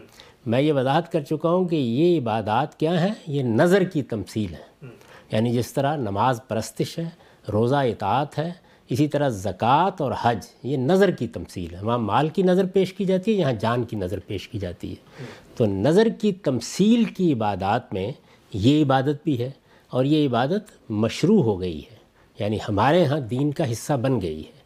میں 0.46 0.60
یہ 0.60 0.72
وضاحت 0.72 1.12
کر 1.12 1.20
چکا 1.20 1.50
ہوں 1.50 1.68
کہ 1.68 1.76
یہ 1.76 2.20
عبادات 2.20 2.80
کیا 2.80 3.04
ہیں؟ 3.04 3.14
یہ 3.26 3.42
نظر 3.42 3.84
کی 3.84 4.02
تمثیل 4.02 4.54
ہے 4.54 4.86
یعنی 5.32 5.52
جس 5.52 5.72
طرح 5.72 5.96
نماز 5.96 6.40
پرستش 6.48 6.98
ہے، 6.98 7.04
روزہ 7.52 7.74
اطاعت 7.74 8.38
ہے، 8.38 8.52
اسی 8.88 9.08
طرح 9.08 9.28
زکوٰۃ 9.28 9.90
اور 9.98 10.12
حج، 10.22 10.46
یہ 10.62 10.76
نظر 10.76 11.10
کی 11.10 11.28
تمثیل 11.28 11.74
ہے 11.74 11.80
وہاں 11.82 11.98
مال 11.98 12.28
کی 12.28 12.42
نظر 12.42 12.66
پیش 12.66 12.92
کی 12.92 13.04
جاتی 13.04 13.34
ہے، 13.34 13.40
یہاں 13.40 13.52
جان 13.52 13.84
کی 13.84 13.96
نظر 13.96 14.18
پیش 14.26 14.48
کی 14.48 14.58
جاتی 14.58 14.90
ہے۔ 14.90 15.24
تو 15.56 15.66
نظر 15.66 16.08
کی 16.20 16.32
تمثیل 16.32 17.04
کی 17.04 17.32
عبادات 17.32 17.92
میں 17.92 18.12
یہ 18.52 18.84
عبادت 18.84 19.24
بھی 19.24 19.38
ہے 19.38 19.50
اور 19.90 20.04
یہ 20.04 20.28
عبادت 20.28 20.90
مشروع 20.90 21.42
ہو 21.42 21.60
گئی 21.60 21.78
ہے۔ 21.78 21.96
یعنی 22.38 22.58
ہمارے 22.68 23.04
ہاں 23.04 23.20
دین 23.20 23.52
کا 23.52 23.72
حصہ 23.72 23.92
بن 23.92 24.20
گئی 24.20 24.40
ہے۔ 24.40 24.56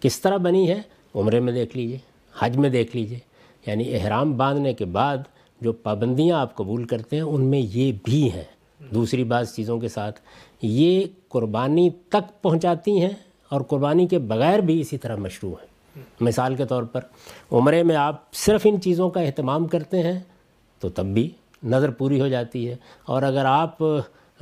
کس 0.00 0.20
طرح 0.20 0.36
بنی 0.36 0.70
ہے؟ 0.70 0.80
عمرے 1.14 1.40
میں 1.40 1.52
دیکھ 1.52 1.76
لیجیے، 1.76 1.98
حج 2.38 2.56
میں 2.56 2.70
دیکھ 2.70 2.96
لیجیے۔ 2.96 3.18
یعنی 3.66 3.94
احرام 3.94 4.36
باندھنے 4.36 4.74
کے 4.74 4.84
بعد 4.84 5.16
جو 5.60 5.72
پابندیاں 5.72 6.40
آپ 6.40 6.54
قبول 6.54 6.84
کرتے 6.84 7.16
ہیں، 7.16 7.22
ان 7.22 7.44
میں 7.44 7.58
یہ 7.58 7.92
بھی 8.04 8.32
ہیں۔ 8.32 8.44
دوسری 8.94 9.24
بعض 9.24 9.54
چیزوں 9.54 9.78
کے 9.78 9.88
ساتھ، 9.88 10.20
یہ 10.62 11.04
قربانی 11.28 11.90
تک 11.90 12.42
پہنچاتی 12.42 13.00
ہیں 13.00 13.10
اور 13.48 13.60
قربانی 13.60 14.06
کے 14.06 14.18
بغیر 14.18 14.58
بھی 14.58 14.80
اسی 14.80 14.98
طرح 14.98 15.16
مشروع 15.16 15.50
ہیں۔ 15.50 15.70
مثال 16.20 16.54
کے 16.54 16.64
طور 16.64 16.82
پر، 16.82 17.00
عمرے 17.52 17.82
میں 17.82 17.96
آپ 17.96 18.32
صرف 18.32 18.60
ان 18.64 18.80
چیزوں 18.80 19.10
کا 19.10 19.20
اہتمام 19.20 19.66
کرتے 19.66 20.02
ہیں 20.02 20.20
تو 20.80 20.88
تب 20.88 21.06
بھی 21.06 21.30
نظر 21.64 21.90
پوری 21.90 22.20
ہو 22.20 22.28
جاتی 22.28 22.68
ہے۔ 22.68 22.76
اور 23.04 23.22
اگر 23.22 23.44
آپ 23.44 23.78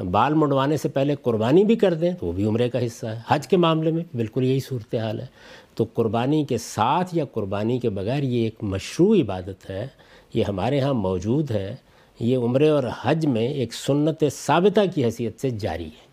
بال 0.03 0.35
منڈوانے 0.35 0.77
سے 0.77 0.89
پہلے 0.89 1.15
قربانی 1.23 1.65
بھی 1.65 1.77
کر 1.77 1.95
دیں 1.95 2.13
تو 2.13 2.27
وہ 2.27 2.33
بھی 2.33 2.45
عمرے 2.45 2.71
کا 2.71 2.87
حصہ 2.87 3.07
ہے۔ 3.07 3.21
حج 3.29 3.49
کے 3.49 3.57
معاملے 3.57 3.91
میں 3.91 4.05
بالکل 4.17 4.45
یہی 4.45 4.61
صورتحال 4.61 5.21
ہے۔ 5.21 5.27
تو 5.75 5.87
قربانی 5.95 6.45
کے 6.45 6.59
ساتھ 6.59 7.17
یا 7.17 7.25
قربانی 7.25 7.79
کے 7.79 7.91
بغیر 7.91 8.23
یہ 8.23 8.45
ایک 8.45 8.55
مشروع 8.63 9.17
عبادت 9.17 9.71
ہے 9.71 9.87
یہ 10.35 10.45
ہمارے 10.49 10.81
ہاں 10.81 10.95
موجود 10.95 11.51
ہے۔ 11.51 11.77
یہ 12.21 12.37
عمرے 12.37 12.69
اور 12.69 12.85
حج 13.03 13.27
میں 13.27 13.49
ایک 13.49 13.75
سنت 13.75 14.25
ثابتہ 14.33 14.81
کی 14.95 15.05
حیثیت 15.05 15.41
سے 15.41 15.51
جاری 15.51 15.87
ہے۔ 15.87 16.09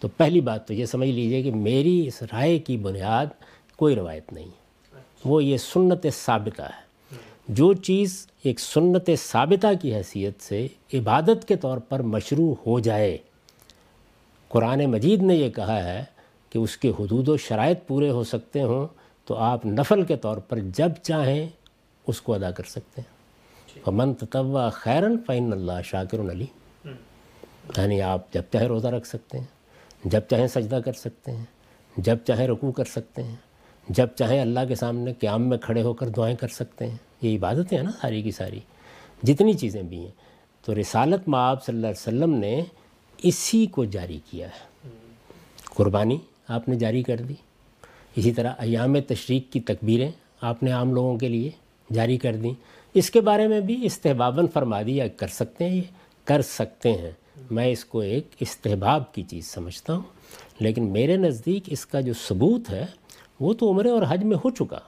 تو 0.00 0.08
پہلی 0.08 0.40
بات 0.40 0.68
تو 0.68 0.74
یہ 0.74 0.84
سمجھ 0.84 1.08
لیجیے 1.08 1.42
کہ 1.42 1.50
میری 1.50 2.06
اس 2.06 2.22
رائے 2.22 2.58
کی 2.58 2.76
بنیاد 2.76 3.26
کوئی 3.76 3.94
روایت 3.94 4.32
نہیں 4.32 4.48
وہ 5.24 5.44
یہ 5.44 5.56
سنت 5.56 6.06
ثابتہ 6.12 6.62
ہے۔ 6.62 6.87
جو 7.48 7.72
چیز 7.72 8.26
ایک 8.42 8.60
سنت 8.60 9.10
ثابتہ 9.18 9.66
کی 9.82 9.94
حیثیت 9.94 10.42
سے 10.42 10.68
عبادت 10.94 11.48
کے 11.48 11.56
طور 11.56 11.78
پر 11.78 12.02
مشروع 12.02 12.54
ہو 12.66 12.80
جائے۔ 12.80 13.18
قرآن 14.48 14.84
مجید 14.86 15.22
نے 15.22 15.34
یہ 15.34 15.50
کہا 15.50 15.84
ہے 15.84 16.04
کہ 16.50 16.58
اس 16.58 16.76
کے 16.76 16.88
حدود 16.88 17.28
و 17.28 17.36
شرائط 17.36 17.78
پورے 17.86 18.10
ہو 18.10 18.24
سکتے 18.24 18.62
ہوں 18.62 18.86
تو 19.24 19.36
آپ 19.36 19.66
نفل 19.66 20.02
کے 20.02 20.16
طور 20.16 20.36
پر 20.36 20.58
جب 20.58 20.92
چاہیں 21.02 21.48
اس 22.06 22.20
کو 22.20 22.34
ادا 22.34 22.50
کر 22.50 22.64
سکتے 22.64 23.00
ہیں۔ 23.00 23.18
من 23.86 24.14
تطوع 24.14 24.68
خیرن 24.68 25.16
فین 25.26 25.52
اللہ 25.52 25.82
شاکر 25.84 26.20
علی 26.20 26.46
یعنی 27.76 28.02
آپ 28.02 28.32
جب 28.32 28.42
چاہے 28.52 28.66
روزہ 28.66 28.88
رکھ 28.88 29.06
سکتے 29.06 29.38
ہیں، 29.38 29.46
جب 30.04 30.20
چاہیں 30.30 30.46
سجدہ 30.46 30.80
کر 30.84 30.92
سکتے 30.92 31.32
ہیں، 31.32 31.44
جب 31.96 32.16
چاہیں 32.26 32.48
رکوع 32.48 32.72
کر 32.72 32.84
سکتے 32.84 33.22
ہیں، 33.22 33.36
جب 33.88 34.06
چاہیں 34.16 34.40
اللہ 34.40 34.60
کے 34.68 34.74
سامنے 34.74 35.12
قیام 35.12 35.48
میں 35.48 35.58
کھڑے 35.58 35.82
ہو 35.82 35.94
کر 35.94 36.08
دعائیں 36.08 36.36
کر 36.36 36.48
سکتے 36.48 36.86
ہیں۔ 36.86 36.96
یہ 37.22 37.38
عبادتیں 37.38 37.78
ہیں 37.78 37.84
نا 37.84 37.90
ساری 38.00 38.22
کی 38.22 38.30
ساری۔ 38.30 38.60
جتنی 39.22 39.52
چیزیں 39.52 39.82
بھی 39.82 39.98
ہیں۔ 39.98 40.28
تو 40.64 40.80
رسالت 40.80 41.28
معاب 41.28 41.64
صلی 41.64 41.74
اللہ 41.74 41.86
علیہ 41.86 42.08
وسلم 42.08 42.34
نے 42.34 42.62
اسی 43.22 43.66
کو 43.66 43.84
جاری 43.84 44.18
کیا 44.30 44.48
ہے۔ 44.48 44.88
قربانی 45.64 46.18
آپ 46.48 46.68
نے 46.68 46.76
جاری 46.76 47.02
کر 47.02 47.16
دی۔ 47.16 47.34
اسی 48.16 48.32
طرح 48.32 48.52
ایام 48.58 49.00
تشریق 49.00 49.52
کی 49.52 49.60
تکبیریں 49.60 50.10
آپ 50.40 50.62
نے 50.62 50.70
عام 50.70 50.94
لوگوں 50.94 51.18
کے 51.18 51.28
لیے 51.28 51.50
جاری 51.92 52.16
کر 52.18 52.36
دیں۔ 52.36 52.54
اس 52.94 53.10
کے 53.10 53.20
بارے 53.20 53.48
میں 53.48 53.60
بھی 53.60 53.86
استحباباً 53.86 54.46
فرما 54.46 54.82
دیا، 54.82 55.08
کر 55.08 55.26
سکتے 55.26 55.68
ہیں 55.68 55.76
یہ؟ 55.76 55.82
کر 56.24 56.42
سکتے 56.42 56.92
ہیں۔ 56.92 57.10
میں 57.50 57.66
اس 57.66 57.84
کو 57.84 58.00
ایک 58.00 58.28
استحباب 58.40 59.14
کی 59.14 59.22
چیز 59.22 59.46
سمجھتا 59.46 59.92
ہوں۔ 59.94 60.02
لیکن 60.58 60.84
میرے 60.84 61.16
نزدیک 61.16 61.62
اس 61.66 61.86
کا 61.86 62.00
جو 62.00 62.12
ثبوت 62.28 62.70
ہے، 62.70 62.86
وہ 63.40 63.54
تو 63.54 63.70
عمرے 63.70 63.90
اور 63.90 64.02
حج 64.08 64.24
میں 64.24 64.36
ہو 64.44 64.50
چکا۔ 64.50 64.78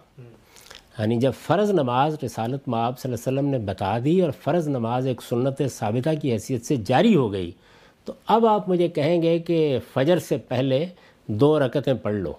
یعنی 1.01 1.17
جب 1.17 1.33
فرض 1.47 1.71
نماز 1.71 2.17
رسالت 2.25 2.69
معاب 2.69 2.99
صلی 2.99 3.13
اللہ 3.13 3.29
علیہ 3.29 3.39
وسلم 3.39 3.51
نے 3.51 3.67
بتا 3.67 3.99
دی 4.05 4.23
اور 4.23 4.31
فرض 4.31 4.69
نماز 4.69 5.07
ایک 5.07 5.23
سنت 5.23 5.63
ثابتہ 5.73 6.11
کی 6.23 6.33
حیثیت 6.33 6.65
سے 6.65 6.77
جاری 6.77 7.17
ہو 7.17 7.33
گئی، 7.33 7.51
تو 8.05 8.13
اب 8.27 8.47
آپ 8.47 8.69
مجھے 8.69 8.89
کہیں 8.89 9.23
گے 9.23 9.39
کہ 9.39 9.79
فجر 9.95 10.19
سے 10.19 10.37
پہلے 10.37 10.87
دو 11.27 11.59
رکتیں 11.59 11.95
پڑھ 11.95 12.15
لو۔ 12.15 12.33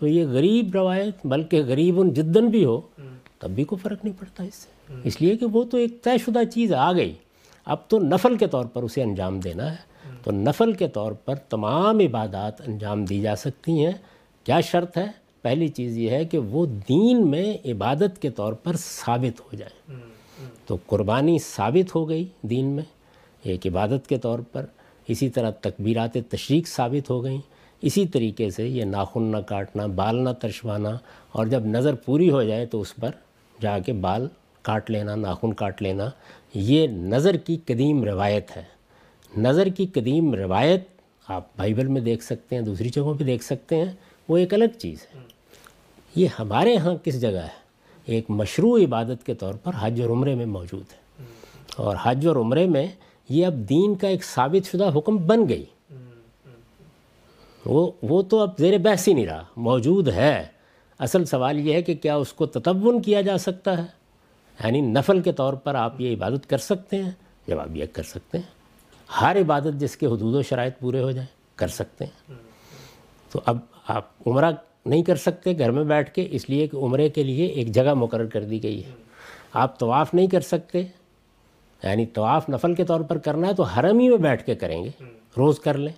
تو 0.00 0.06
یہ 0.06 0.26
غریب 0.26 0.74
روایت، 0.74 1.26
بلکہ 1.26 1.62
غریب 1.66 2.00
ان 2.00 2.14
جدن 2.14 2.46
بھی 2.46 2.64
ہو، 2.64 2.80
تب 3.38 3.50
بھی 3.50 3.64
کوئی 3.64 3.78
فرق 3.78 4.04
نہیں 4.04 4.20
پڑتا 4.20 4.44
اس 4.44 4.54
سے۔ 4.54 4.94
اس 5.04 5.20
لیے 5.20 5.36
کہ 5.36 5.46
وہ 5.46 5.64
تو 5.64 5.76
ایک 5.76 6.04
طے 6.04 6.18
شدہ 6.18 6.44
چیز 6.44 6.72
آ 6.72 6.92
گئی۔ 6.92 7.14
اب 7.64 7.76
تو 7.88 7.98
نفل 7.98 8.36
کے 8.36 8.46
طور 8.46 8.64
پر 8.64 8.82
اسے 8.82 9.02
انجام 9.02 9.40
دینا 9.40 9.70
ہے۔ 9.70 9.76
تو 10.24 10.30
نفل 10.30 10.72
کے 10.72 10.88
طور 10.88 11.12
پر 11.12 11.34
تمام 11.34 11.98
عبادات 11.98 12.68
انجام 12.68 13.04
دی 13.04 13.20
جا 13.20 13.36
سکتی 13.36 13.86
ہیں۔ 13.86 13.92
کیا 14.44 14.60
شرط 14.60 14.98
ہے؟ 14.98 15.19
پہلی 15.42 15.68
چیز 15.68 15.98
یہ 15.98 16.10
ہے 16.10 16.24
کہ 16.24 16.38
وہ 16.38 16.66
دین 16.66 17.30
میں 17.30 17.56
عبادت 17.64 18.22
کے 18.22 18.30
طور 18.30 18.52
پر 18.52 18.76
ثابت 18.76 19.40
ہو 19.40 19.56
جائے 19.56 19.94
تو 20.66 20.76
قربانی 20.86 21.38
ثابت 21.38 21.94
ہو 21.94 22.08
گئی 22.08 22.24
دین 22.42 22.66
میں 22.66 22.84
ایک 23.42 23.66
عبادت 23.66 24.08
کے 24.08 24.18
طور 24.18 24.38
پر۔ 24.52 24.66
اسی 25.08 25.30
طرح 25.30 25.50
تکبیرات 25.50 26.16
تشریق 26.28 26.68
ثابت 26.68 27.10
ہو 27.10 27.24
گئیں۔ 27.24 27.40
اسی 27.82 28.06
طریقے 28.06 28.50
سے 28.50 28.68
یہ 28.68 28.84
ناخن 28.84 29.22
نہ 29.22 29.36
کاٹنا 29.36 29.86
بال 29.86 30.16
نہ 30.16 30.30
ترشوانا 30.30 30.90
اور 31.32 31.46
جب 31.46 31.66
نظر 31.66 31.94
پوری 31.94 32.30
ہو 32.30 32.42
جائے 32.42 32.66
تو 32.66 32.80
اس 32.80 32.96
پر 32.96 33.10
جا 33.60 33.78
کے 33.78 33.92
بال 33.92 34.26
کاٹ 34.62 34.90
لینا 34.90 35.14
ناخن 35.14 35.52
کاٹ 35.52 35.82
لینا۔ 35.82 36.10
یہ 36.54 36.86
نظر 36.86 37.36
کی 37.36 37.58
قدیم 37.66 38.04
روایت 38.04 38.56
ہے۔ 38.56 38.62
نظر 39.36 39.66
کی 39.66 39.86
قدیم 39.86 40.34
روایت 40.34 40.88
آپ 41.28 41.56
بائبل 41.56 41.86
میں 41.86 42.00
دیکھ 42.00 42.24
سکتے 42.24 42.56
ہیں 42.56 42.62
دوسری 42.62 42.88
جگہوں 42.88 43.14
پہ 43.14 43.24
دیکھ 43.24 43.44
سکتے 43.44 43.76
ہیں۔ 43.76 43.92
وہ 44.30 44.36
ایک 44.36 44.54
الگ 44.54 44.78
چیز 44.78 44.98
ہے۔ 45.02 45.20
یہ 46.16 46.28
ہمارے 46.38 46.76
ہاں 46.76 46.94
کس 47.04 47.20
جگہ 47.20 47.28
ہے؟ 47.28 47.60
ایک 48.04 48.30
مشروع 48.30 48.78
عبادت 48.78 49.26
کے 49.26 49.34
طور 49.34 49.54
پر 49.54 49.72
حج 49.78 50.00
اور 50.00 50.10
عمرے 50.10 50.34
میں 50.34 50.46
موجود 50.46 50.84
ہے۔ 50.92 51.24
اور 51.76 51.96
حج 52.02 52.26
اور 52.26 52.36
عمرے 52.36 52.66
میں 52.66 52.86
یہ 53.28 53.46
اب 53.46 53.54
دین 53.54 53.94
کا 53.94 54.08
ایک 54.08 54.24
ثابت 54.24 54.66
شدہ 54.66 54.98
حکم 54.98 55.16
بن 55.16 55.48
گئی۔ 55.48 55.64
وہ 57.66 57.90
وہ 58.02 58.22
تو 58.22 58.38
اب 58.38 58.58
زیر 58.58 58.78
بحث 58.78 59.08
ہی 59.08 59.14
نہیں 59.14 59.26
رہا، 59.26 59.44
موجود 59.56 60.08
ہے۔ 60.08 60.46
اصل 60.98 61.24
سوال 61.24 61.58
یہ 61.58 61.74
ہے 61.74 61.82
کہ 61.82 61.94
کیا 61.94 62.16
اس 62.16 62.32
کو 62.32 62.46
تتون 62.46 63.02
کیا 63.02 63.20
جا 63.20 63.38
سکتا 63.38 63.78
ہے؟ 63.78 63.86
یعنی 64.64 64.80
نفل 64.80 65.20
کے 65.20 65.32
طور 65.32 65.52
پر 65.52 65.74
آپ 65.74 66.00
یہ 66.00 66.16
عبادت 66.16 66.50
کر 66.50 66.58
سکتے 66.58 67.02
ہیں؟ 67.02 67.10
جواب 67.48 67.76
یہ 67.76 67.86
کر 67.92 68.02
سکتے 68.02 68.38
ہیں، 68.38 68.50
ہر 69.20 69.40
عبادت 69.40 69.80
جس 69.80 69.96
کے 69.96 70.06
حدود 70.06 70.34
و 70.34 70.42
شرائط 70.42 70.78
پورے 70.78 71.02
ہو 71.02 71.10
جائیں، 71.10 71.28
کر 71.54 71.68
سکتے 71.68 72.04
ہیں۔ 72.04 72.49
تو 73.32 73.40
اب 73.46 73.58
آپ 73.88 74.06
عمرہ 74.26 74.50
نہیں 74.86 75.02
کر 75.02 75.16
سکتے، 75.16 75.58
گھر 75.58 75.70
میں 75.70 75.84
بیٹھ 75.84 76.14
کے، 76.14 76.28
اس 76.30 76.50
لیے 76.50 76.66
کہ 76.66 76.76
عمرے 76.76 77.08
کے 77.08 77.22
لیے 77.22 77.46
ایک 77.46 77.72
جگہ 77.72 77.94
مقرر 77.94 78.26
کر 78.26 78.44
دی 78.44 78.62
گئی 78.62 78.84
ہے۔ 78.84 78.90
آپ 79.52 79.78
طواف 79.78 80.14
نہیں 80.14 80.26
کر 80.26 80.40
سکتے 80.40 80.78
یعنی 81.82 82.06
طواف 82.06 82.48
نفل 82.48 82.74
کے 82.74 82.84
طور 82.84 83.00
پر 83.00 83.18
کرنا 83.18 83.48
ہے 83.48 83.54
تو 83.54 83.62
حرم 83.62 83.98
ہی 83.98 84.08
میں 84.08 84.16
بیٹھ 84.16 84.46
کے 84.46 84.54
کریں 84.54 84.84
گے، 84.84 84.90
روز 85.38 85.60
کر 85.60 85.78
لیں۔ 85.78 85.92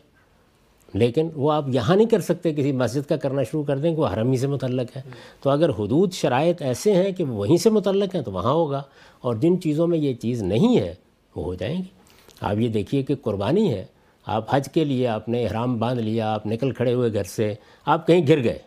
لیکن 0.95 1.29
وہ 1.35 1.53
آپ 1.53 1.65
یہاں 1.69 1.97
نہیں 1.97 2.07
کر 2.07 2.21
سکتے، 2.21 2.53
کسی 2.53 2.73
مسجد 2.73 3.09
کا 3.09 3.17
کرنا 3.17 3.43
شروع 3.43 3.65
کر 3.65 3.79
دیں 3.79 3.95
کہ 3.95 4.01
وہ 4.01 4.07
حرم 4.07 4.31
ہی 4.31 4.37
سے 4.37 4.47
متعلق 4.47 4.97
ہے۔ 4.97 5.03
تو 5.41 5.51
اگر 5.51 5.69
حدود 5.69 6.13
شرائط 6.13 6.63
ایسے 6.63 6.95
ہیں 6.95 7.13
کہ 7.13 7.25
وہیں 7.25 7.57
سے 7.57 7.71
متعلق 7.71 8.15
ہیں 8.15 8.23
تو 8.23 8.33
وہاں 8.33 8.53
ہوگا۔ 8.53 8.83
اور 9.21 9.35
جن 9.35 9.61
چیزوں 9.61 9.87
میں 9.87 9.99
یہ 9.99 10.15
چیز 10.15 10.43
نہیں 10.43 10.79
ہے، 10.79 10.95
وہ 11.37 11.45
ہو 11.45 11.55
جائیں 11.55 11.79
گی۔ 11.79 12.03
آپ 12.41 12.57
یہ 12.57 12.69
دیکھیے 12.69 13.03
کہ 13.03 13.15
قربانی 13.15 13.73
ہے 13.73 13.85
آپ 14.27 14.45
حج 14.51 14.69
کے 14.73 14.85
لیے 14.85 15.09
آپ 15.09 15.29
نے 15.29 15.47
احرام 15.47 15.79
باندھ 15.79 16.03
لیا 16.03 16.35
آپ 16.35 16.47
نکل 16.47 16.71
کھڑے 16.71 16.95
ہوئے 16.95 17.13
گھر 17.13 17.25
سے 17.25 17.55
آپ 17.87 18.07
کہیں 18.07 18.27
گر 18.29 18.43
گئے۔ 18.43 18.59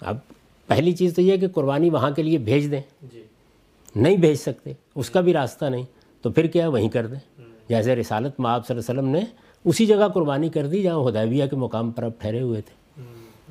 اب 0.00 0.16
پہلی 0.66 0.92
چیز 0.92 1.14
تو 1.14 1.22
یہ 1.22 1.36
کہ 1.36 1.48
قربانی 1.48 1.90
وہاں 1.90 2.10
کے 2.10 2.22
لیے 2.22 2.38
بھیج 2.38 2.70
دیں۔ 2.70 2.80
جی۔ 3.12 3.22
نہیں 3.96 4.16
بھیج 4.16 4.36
سکتے 4.36 4.72
اس 4.94 5.10
کا 5.10 5.20
بھی 5.20 5.32
راستہ 5.32 5.64
نہیں۔ 5.64 5.84
تو 6.22 6.30
پھر 6.30 6.46
کیا 6.46 6.68
وہیں 6.68 6.88
کر 6.88 7.06
دیں؟ 7.06 7.42
جیسے 7.68 7.96
رسالت 7.96 8.40
میں 8.40 8.50
آپ 8.50 8.66
صلی 8.66 8.76
اللہ 8.76 8.90
علیہ 8.90 9.00
وسلم 9.00 9.12
نے 9.12 9.24
اسی 9.64 9.86
جگہ 9.86 10.08
قربانی 10.08 10.48
کر 10.48 10.66
دی 10.66 10.82
جہاں 10.82 11.08
ہدیبیہ 11.08 11.46
کے 11.46 11.56
مقام 11.56 11.90
پر 11.90 12.02
اب 12.02 12.10
ٹھہرے 12.18 12.40
ہوئے 12.40 12.60
تھے۔ 12.60 13.02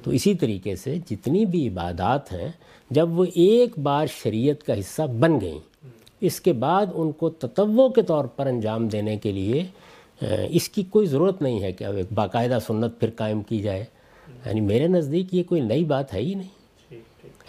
تو 0.03 0.12
اسی 0.12 0.34
طریقے 0.34 0.76
سے 0.76 0.95
جتنی 1.10 1.45
بھی 1.45 1.68
عبادات 1.68 2.34
ہیں 2.34 2.47
جب 2.89 3.20
وہ 3.20 3.26
ایک 3.34 3.80
بار 3.80 4.07
شریعت 4.07 4.64
کا 4.64 4.80
حصہ 4.80 5.01
بن 5.01 5.41
گئیں 5.41 5.60
اس 6.22 6.41
کے 6.41 6.53
بعد 6.53 6.86
ان 6.93 7.12
کو 7.12 7.30
تتو 7.30 7.89
کے 7.89 8.01
طور 8.01 8.26
پر 8.26 8.45
انجام 8.45 8.88
دینے 8.88 9.18
کے 9.18 9.32
لیے 9.32 9.66
اس 10.49 10.70
کی 10.70 10.84
کوئی 10.84 11.07
ضرورت 11.07 11.41
نہیں 11.41 11.61
ہے 11.61 11.72
کہ 11.72 11.84
اب 11.84 11.95
ایک 11.95 12.05
باقاعدہ 12.13 12.57
سنت 12.67 12.99
پھر 12.99 13.09
قائم 13.15 13.41
کی 13.41 13.59
جائے۔ 13.59 13.86
یعنی 14.45 14.61
میرے 14.61 14.88
نزدیک 14.88 15.34
یہ 15.34 15.43
کوئی 15.43 15.61
نئی 15.61 15.84
بات 15.84 16.13
ہے 16.13 16.20
ہی 16.20 16.34
نہیں۔ 16.34 16.59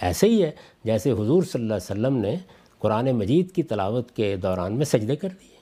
ایسے 0.01 0.27
ہی 0.27 0.43
ہے 0.43 0.51
جیسے 0.85 1.13
حضور 1.13 1.43
صلی 1.43 1.63
اللہ 1.63 1.75
علیہ 1.75 1.93
وسلم 1.93 2.17
نے 2.17 2.35
قرآن 2.79 3.11
مجید 3.11 3.53
کی 3.53 3.63
تلاوت 3.63 4.13
کے 4.13 4.37
دوران 4.37 4.73
میں 4.73 4.85
سجدے 4.85 5.17
کر 5.17 5.29
دیے۔ 5.29 5.57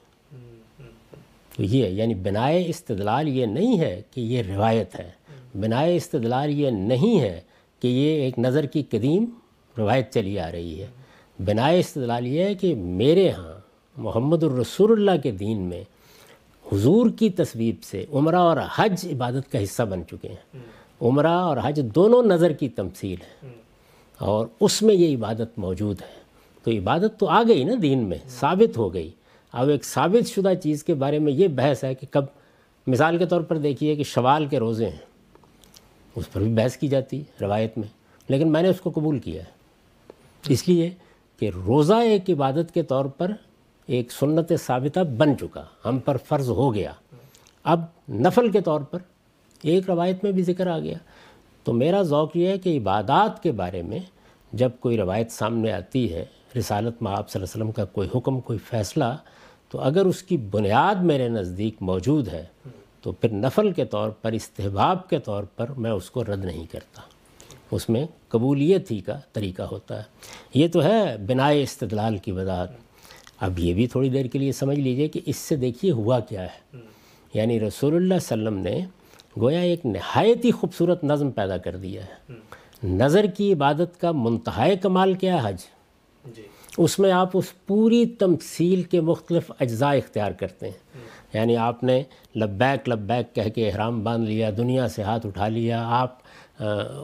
تو 1.56 1.62
یہ 1.62 1.88
یعنی 1.88 2.14
بنائے 2.14 2.64
استدلال 2.66 3.28
یہ 3.28 3.46
نہیں 3.46 3.80
ہے 3.80 4.02
کہ 4.10 4.20
یہ 4.20 4.42
روایت 4.42 4.98
ہے۔ 4.98 5.10
بنائے 5.60 5.96
استدلال 5.96 6.50
یہ 6.50 6.70
نہیں 6.70 7.20
ہے 7.20 7.40
کہ 7.80 7.88
یہ 7.88 8.22
ایک 8.22 8.38
نظر 8.38 8.66
کی 8.66 8.82
قدیم 8.90 9.24
روایت 9.78 10.12
چلی 10.12 10.38
آ 10.38 10.52
رہی 10.52 10.82
ہے۔ 10.82 10.86
بنائے 11.44 11.80
استدلال 11.80 12.26
یہ 12.26 12.44
ہے 12.44 12.54
کہ 12.54 12.74
میرے 12.74 13.30
ہاں 13.30 13.60
محمد 13.96 14.42
الرسول 14.42 14.92
اللہ 14.92 15.20
کے 15.22 15.30
دین 15.30 15.58
میں 15.58 15.84
حضور 16.72 17.10
کی 17.10 17.30
تصویب 17.30 17.82
سے 17.82 18.04
عمرہ 18.12 18.36
اور 18.36 18.56
حج 18.76 19.06
عبادت 19.12 19.52
کا 19.52 19.62
حصہ 19.62 19.82
بن 19.82 20.02
چکے 20.10 20.28
ہیں۔ 20.28 20.58
عمرہ 21.02 21.26
اور 21.26 21.56
حج 21.64 21.80
دونوں 21.94 22.22
نظر 22.22 22.52
کی 22.52 22.68
تمثیل 22.68 23.16
ہے۔ 23.20 23.48
اور 24.18 24.46
اس 24.60 24.82
میں 24.82 24.94
یہ 24.94 25.16
عبادت 25.16 25.58
موجود 25.58 26.02
ہے۔ 26.02 26.18
تو 26.62 26.70
عبادت 26.70 27.20
تو 27.20 27.26
آ 27.26 27.42
گئی 27.48 27.64
نا 27.64 27.72
دین 27.82 27.98
میں، 27.98 28.18
ثابت 28.28 28.76
ہو 28.76 28.94
گئی۔ 28.94 29.10
اب 29.52 29.68
ایک 29.68 29.84
ثابت 29.84 30.28
شدہ 30.28 30.52
چیز 30.62 30.84
کے 30.84 30.94
بارے 30.94 31.18
میں 31.18 31.32
یہ 31.32 31.48
بحث 31.48 31.84
ہے 31.84 31.94
کہ 31.94 32.06
کب، 32.10 32.24
مثال 32.86 33.18
کے 33.18 33.26
طور 33.26 33.40
پر 33.40 33.58
دیکھیے 33.58 33.94
کہ 33.96 34.04
شوال 34.04 34.46
کے 34.46 34.58
روزے 34.58 34.88
ہیں۔ 34.88 35.08
اس 36.16 36.32
پر 36.32 36.40
بھی 36.40 36.54
بحث 36.54 36.76
کی 36.76 36.88
جاتی 36.88 37.18
ہے 37.18 37.24
روایت 37.40 37.78
میں، 37.78 37.88
لیکن 38.28 38.52
میں 38.52 38.62
نے 38.62 38.68
اس 38.68 38.80
کو 38.80 38.90
قبول 38.90 39.18
کیا 39.18 39.42
ہے۔ 39.42 39.58
اس 40.48 40.68
لیے 40.68 40.90
کہ 41.38 41.50
روزہ 41.66 41.94
ایک 41.94 42.30
عبادت 42.30 42.74
کے 42.74 42.82
طور 42.82 43.04
پر 43.04 43.30
ایک 43.88 44.12
سنت 44.12 44.52
ثابتہ 44.66 45.00
بن 45.00 45.38
چکا، 45.38 45.64
ہم 45.84 45.98
پر 45.98 46.16
فرض 46.16 46.48
ہو 46.48 46.74
گیا۔ 46.74 46.92
اب 47.64 47.80
نفل 48.08 48.50
کے 48.50 48.60
طور 48.60 48.80
پر 48.80 48.98
ایک 49.62 49.90
روایت 49.90 50.24
میں 50.24 50.32
بھی 50.32 50.42
ذکر 50.42 50.66
آ 50.66 50.78
گیا۔ 50.78 50.98
تو 51.64 51.72
میرا 51.72 52.02
ذوق 52.02 52.36
یہ 52.36 52.48
ہے 52.48 52.58
کہ 52.58 52.78
عبادات 52.78 53.42
کے 53.42 53.52
بارے 53.52 53.82
میں 53.82 53.98
جب 54.52 54.70
کوئی 54.80 54.96
روایت 54.96 55.30
سامنے 55.30 55.72
آتی 55.72 56.14
ہے، 56.14 56.24
رسالت 56.58 57.02
میں 57.02 57.12
آپ 57.12 57.30
صلی 57.30 57.42
اللہ 57.42 57.52
علیہ 57.52 57.62
وسلم 57.62 57.72
کا 57.72 57.84
کوئی 57.84 58.08
حکم، 58.14 58.40
کوئی 58.40 58.58
فیصلہ، 58.58 59.16
تو 59.68 59.80
اگر 59.80 60.04
اس 60.04 60.22
کی 60.22 60.36
بنیاد 60.36 60.94
میرے 60.94 61.28
نزدیک 61.28 61.76
موجود 61.80 62.28
ہے، 62.28 62.44
تو 63.02 63.12
پھر 63.12 63.32
نفل 63.32 63.72
کے 63.72 63.84
طور 63.84 64.10
پر، 64.10 64.32
استحباب 64.32 65.08
کے 65.08 65.18
طور 65.18 65.44
پر 65.44 65.70
میں 65.70 65.90
اس 65.90 66.10
کو 66.10 66.24
رد 66.24 66.44
نہیں 66.44 66.66
کرتا۔ 66.72 67.02
اس 67.70 67.88
میں 67.88 68.06
قبولیت 68.28 68.90
ہی 68.90 69.00
کا 69.00 69.18
طریقہ 69.32 69.62
ہوتا 69.62 69.96
ہے۔ 69.96 70.02
یہ 70.54 70.68
تو 70.68 70.82
ہے 70.82 71.16
بنائے 71.18 71.62
استدلال 71.62 72.16
کی 72.16 72.32
وضاحت۔ 72.32 72.87
اب 73.40 73.58
یہ 73.58 73.74
بھی 73.74 73.86
تھوڑی 73.86 74.08
دیر 74.08 74.26
کے 74.26 74.38
لیے 74.38 74.52
سمجھ 74.52 74.78
لیجیے 74.78 75.08
کہ 75.08 75.20
اس 75.26 75.36
سے 75.36 75.56
دیکھیے 75.56 75.92
ہوا 75.92 76.20
کیا 76.20 76.42
ہے۔ 76.42 76.76
یعنی 77.34 77.60
رسول 77.60 77.94
اللہ 77.94 78.14
صلی 78.20 78.46
اللہ 78.46 78.48
علیہ 78.48 78.58
وسلم 78.58 78.78
نے 78.78 78.86
گویا 79.40 79.60
ایک 79.60 79.86
نہایت 79.86 80.44
ہی 80.44 80.50
خوبصورت 80.50 81.04
نظم 81.04 81.30
پیدا 81.30 81.56
کر 81.56 81.76
دیا 81.76 82.02
ہے۔ 82.04 82.32
نظر 82.84 83.24
کی 83.26 83.52
عبادت 83.52 84.00
کا 84.00 84.12
منتہائے 84.12 84.76
کمال 84.76 85.14
کیا 85.14 85.42
ہے 85.42 85.48
حج؟ 85.48 85.56
جی۔ 86.36 86.42
اس 86.78 86.98
میں 86.98 87.12
آپ 87.12 87.30
اس 87.34 87.66
پوری 87.66 88.06
تمثیل 88.06 88.82
کے 88.82 89.00
مختلف 89.00 89.52
اجزاء 89.60 89.94
اختیار 89.94 90.32
کرتے 90.32 90.66
ہیں۔ 90.66 91.00
یعنی 91.34 91.56
آپ 91.56 91.84
نے 91.84 92.02
لبیک 92.36 92.88
لبیک 92.88 93.34
کہہ 93.34 93.48
کے 93.54 93.70
احرام 93.70 94.04
باندھ 94.04 94.30
لیا 94.30 94.50
دنیا 94.56 94.88
سے 94.88 95.02
ہاتھ 95.02 95.26
اٹھا 95.26 95.48
لیا 95.48 95.84
آپ 95.86 96.18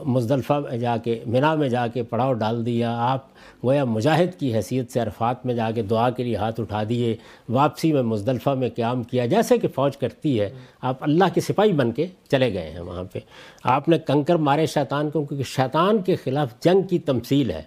مزدلفہ 0.05 0.53
میں 0.53 0.77
جا 0.77 0.97
کے 0.97 1.19
منا 1.25 1.55
میں 1.55 1.69
جا 1.69 1.87
کے 1.87 2.03
پڑاؤ 2.03 2.33
ڈال 2.33 2.65
دیا، 2.65 2.95
آپ 2.97 3.25
گویا 3.63 3.83
مجاہد 3.83 4.39
کی 4.39 4.53
حیثیت 4.55 4.91
سے 4.91 4.99
عرفات 4.99 5.45
میں 5.45 5.53
جا 5.53 5.71
کے 5.71 5.81
دعا 5.81 6.09
کے 6.09 6.23
لیے 6.23 6.35
ہاتھ 6.35 6.59
اٹھا 6.59 6.83
دیے، 6.89 7.15
واپسی 7.49 7.93
میں 7.93 8.01
مزدلفہ 8.01 8.49
میں 8.49 8.69
قیام 8.75 9.03
کیا، 9.03 9.25
جیسے 9.25 9.57
کہ 9.57 9.67
فوج 9.67 9.97
کرتی 9.97 10.39
ہے، 10.41 10.49
آپ 10.81 11.03
اللہ 11.03 11.23
کے 11.33 11.41
سپاہی 11.41 11.71
بن 11.71 11.91
کے 11.91 12.07
چلے 12.31 12.53
گئے 12.53 12.69
ہیں 12.69 12.79
وہاں 12.79 13.03
پہ۔ 13.03 13.19
آپ 13.63 13.89
نے 13.89 13.97
کنکر 13.97 14.35
مارے 14.35 14.65
شیطان 14.65 15.09
کو، 15.09 15.23
کیونکہ 15.23 15.45
شیطان 15.45 16.01
کے 16.01 16.15
خلاف 16.15 16.49
جنگ 16.59 16.81
کی 16.81 16.99
تمثیل 16.99 17.51
ہے۔ 17.51 17.61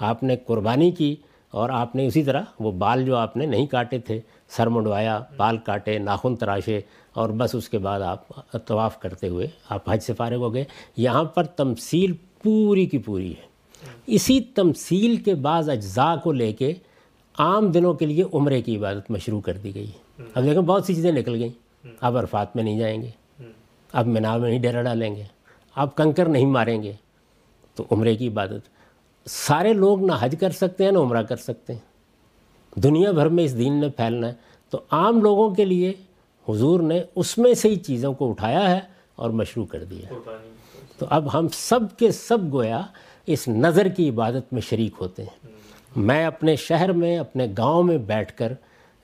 آپ 0.00 0.22
نے 0.22 0.36
قربانی 0.36 0.90
کی 0.90 1.16
اور 1.50 1.70
آپ 1.70 1.96
نے 1.96 2.06
اسی 2.06 2.22
طرح 2.22 2.42
وہ 2.60 2.72
بال 2.72 3.04
جو 3.04 3.16
آپ 3.16 3.36
نے 3.36 3.46
نہیں 3.46 3.66
کاٹے 3.66 3.98
تھے 3.98 4.20
سر 4.48 4.66
منڈوایا، 4.66 5.20
بال 5.36 5.56
کاٹے، 5.56 5.98
ناخن 5.98 6.36
تراشے 6.36 6.80
اور 7.12 7.30
بس 7.30 7.54
اس 7.54 7.68
کے 7.68 7.78
بعد 7.78 8.00
آپ 8.00 8.28
طواف 8.66 9.00
کرتے 9.00 9.28
ہوئے 9.28 9.46
آپ 9.68 9.90
حج 9.90 10.02
سے 10.02 10.12
فارغ 10.12 10.36
ہو 10.36 10.54
گئے۔ 10.54 10.64
یہاں 10.96 11.24
پر 11.24 11.44
تمثیل 11.44 12.12
پوری 12.42 12.86
کی 12.86 12.98
پوری 12.98 13.30
ہے۔ 13.30 13.46
اسی 14.06 14.40
تمثیل 14.40 15.16
کے 15.16 15.34
بعض 15.34 15.68
اجزاء 15.68 16.16
کو 16.16 16.32
لے 16.32 16.52
کے 16.52 16.74
عام 17.38 17.72
دنوں 17.72 17.94
کے 17.94 18.06
لیے 18.06 18.24
عمرے 18.32 18.62
کی 18.62 18.76
عبادت 18.76 19.10
مشروع 19.10 19.40
کر 19.40 19.52
دی 19.52 19.74
گئی۔ 19.74 19.90
ہے 20.18 20.24
اب 20.34 20.44
دیکھیں 20.44 20.62
بہت 20.62 20.84
سی 20.84 20.94
چیزیں 20.94 21.12
نکل 21.12 21.34
گئیں۔ 21.34 21.86
اب 22.00 22.18
عرفات 22.18 22.56
میں 22.56 22.64
نہیں 22.64 22.78
جائیں 22.78 23.02
گے۔ 23.02 23.10
اب 23.92 24.06
منا 24.06 24.36
میں 24.36 24.50
نہیں 24.50 24.60
ڈیرا 24.60 24.82
ڈالیں 24.82 25.16
گے۔ 25.16 25.22
اب 25.74 25.96
کنکر 25.96 26.28
نہیں 26.28 26.46
ماریں 26.46 26.82
گے۔ 26.82 26.92
تو 27.74 27.84
عمرے 27.90 28.16
کی 28.16 28.28
عبادت۔ 28.28 28.68
سارے 29.28 29.72
لوگ 29.72 30.04
نہ 30.04 30.12
حج 30.20 30.34
کر 30.40 30.50
سکتے 30.50 30.84
ہیں، 30.84 30.92
نہ 30.92 30.98
عمرہ 30.98 31.22
کر 31.22 31.36
سکتے 31.36 31.72
ہیں۔ 31.72 31.80
دنیا 32.76 33.10
بھر 33.10 33.28
میں 33.28 33.44
اس 33.44 33.58
دین 33.58 33.80
نے 33.80 33.88
پھیلنا 33.88 34.28
ہے۔ 34.28 34.32
تو 34.70 34.78
عام 34.90 35.20
لوگوں 35.20 35.54
کے 35.54 35.64
لیے 35.64 35.92
حضور 36.48 36.80
نے 36.80 37.02
اس 37.14 37.38
میں 37.38 37.54
سے 37.54 37.68
ہی 37.68 37.76
چیزوں 37.76 38.12
کو 38.12 38.30
اٹھایا 38.30 38.70
ہے 38.70 38.80
اور 39.16 39.30
مشروع 39.30 39.66
کر 39.66 39.84
دیا 39.84 40.08
تو 40.98 41.06
اب 41.10 41.38
ہم 41.38 41.46
سب 41.52 41.80
کے 41.98 42.12
سب 42.12 42.52
گویا 42.52 42.80
اس 43.26 43.48
نظر 43.48 43.88
کی 43.88 44.08
عبادت 44.10 44.52
میں 44.52 44.60
شریک 44.60 44.92
ہوتے 45.00 45.22
ہیں۔ 45.22 45.48
میں 45.96 46.24
اپنے 46.26 46.56
شہر 46.56 46.92
میں، 46.92 47.18
اپنے 47.18 47.46
گاؤں 47.58 47.82
میں 47.82 47.98
بیٹھ 47.98 48.32
کر 48.36 48.52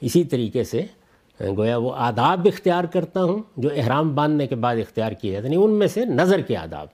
اسی 0.01 0.25
طریقے 0.25 0.65
سے 0.65 0.83
گویا 1.57 1.77
وہ 1.77 1.93
آداب 1.97 2.49
اختیار 2.53 2.85
کرتا 2.85 3.25
ہوں 3.25 3.39
جو 3.57 3.69
احرام 3.77 4.15
باندھنے 4.15 4.47
کے 4.47 4.55
بعد 4.55 4.77
اختیار 4.77 5.13
کیے 5.13 5.33
جاتے 5.33 5.49
ہیں۔ 5.49 5.55
یعنی 5.55 5.65
ان 5.65 5.73
میں 5.73 5.87
سے 5.87 6.05
نظر 6.05 6.41
کے 6.41 6.57
آداب۔ 6.57 6.87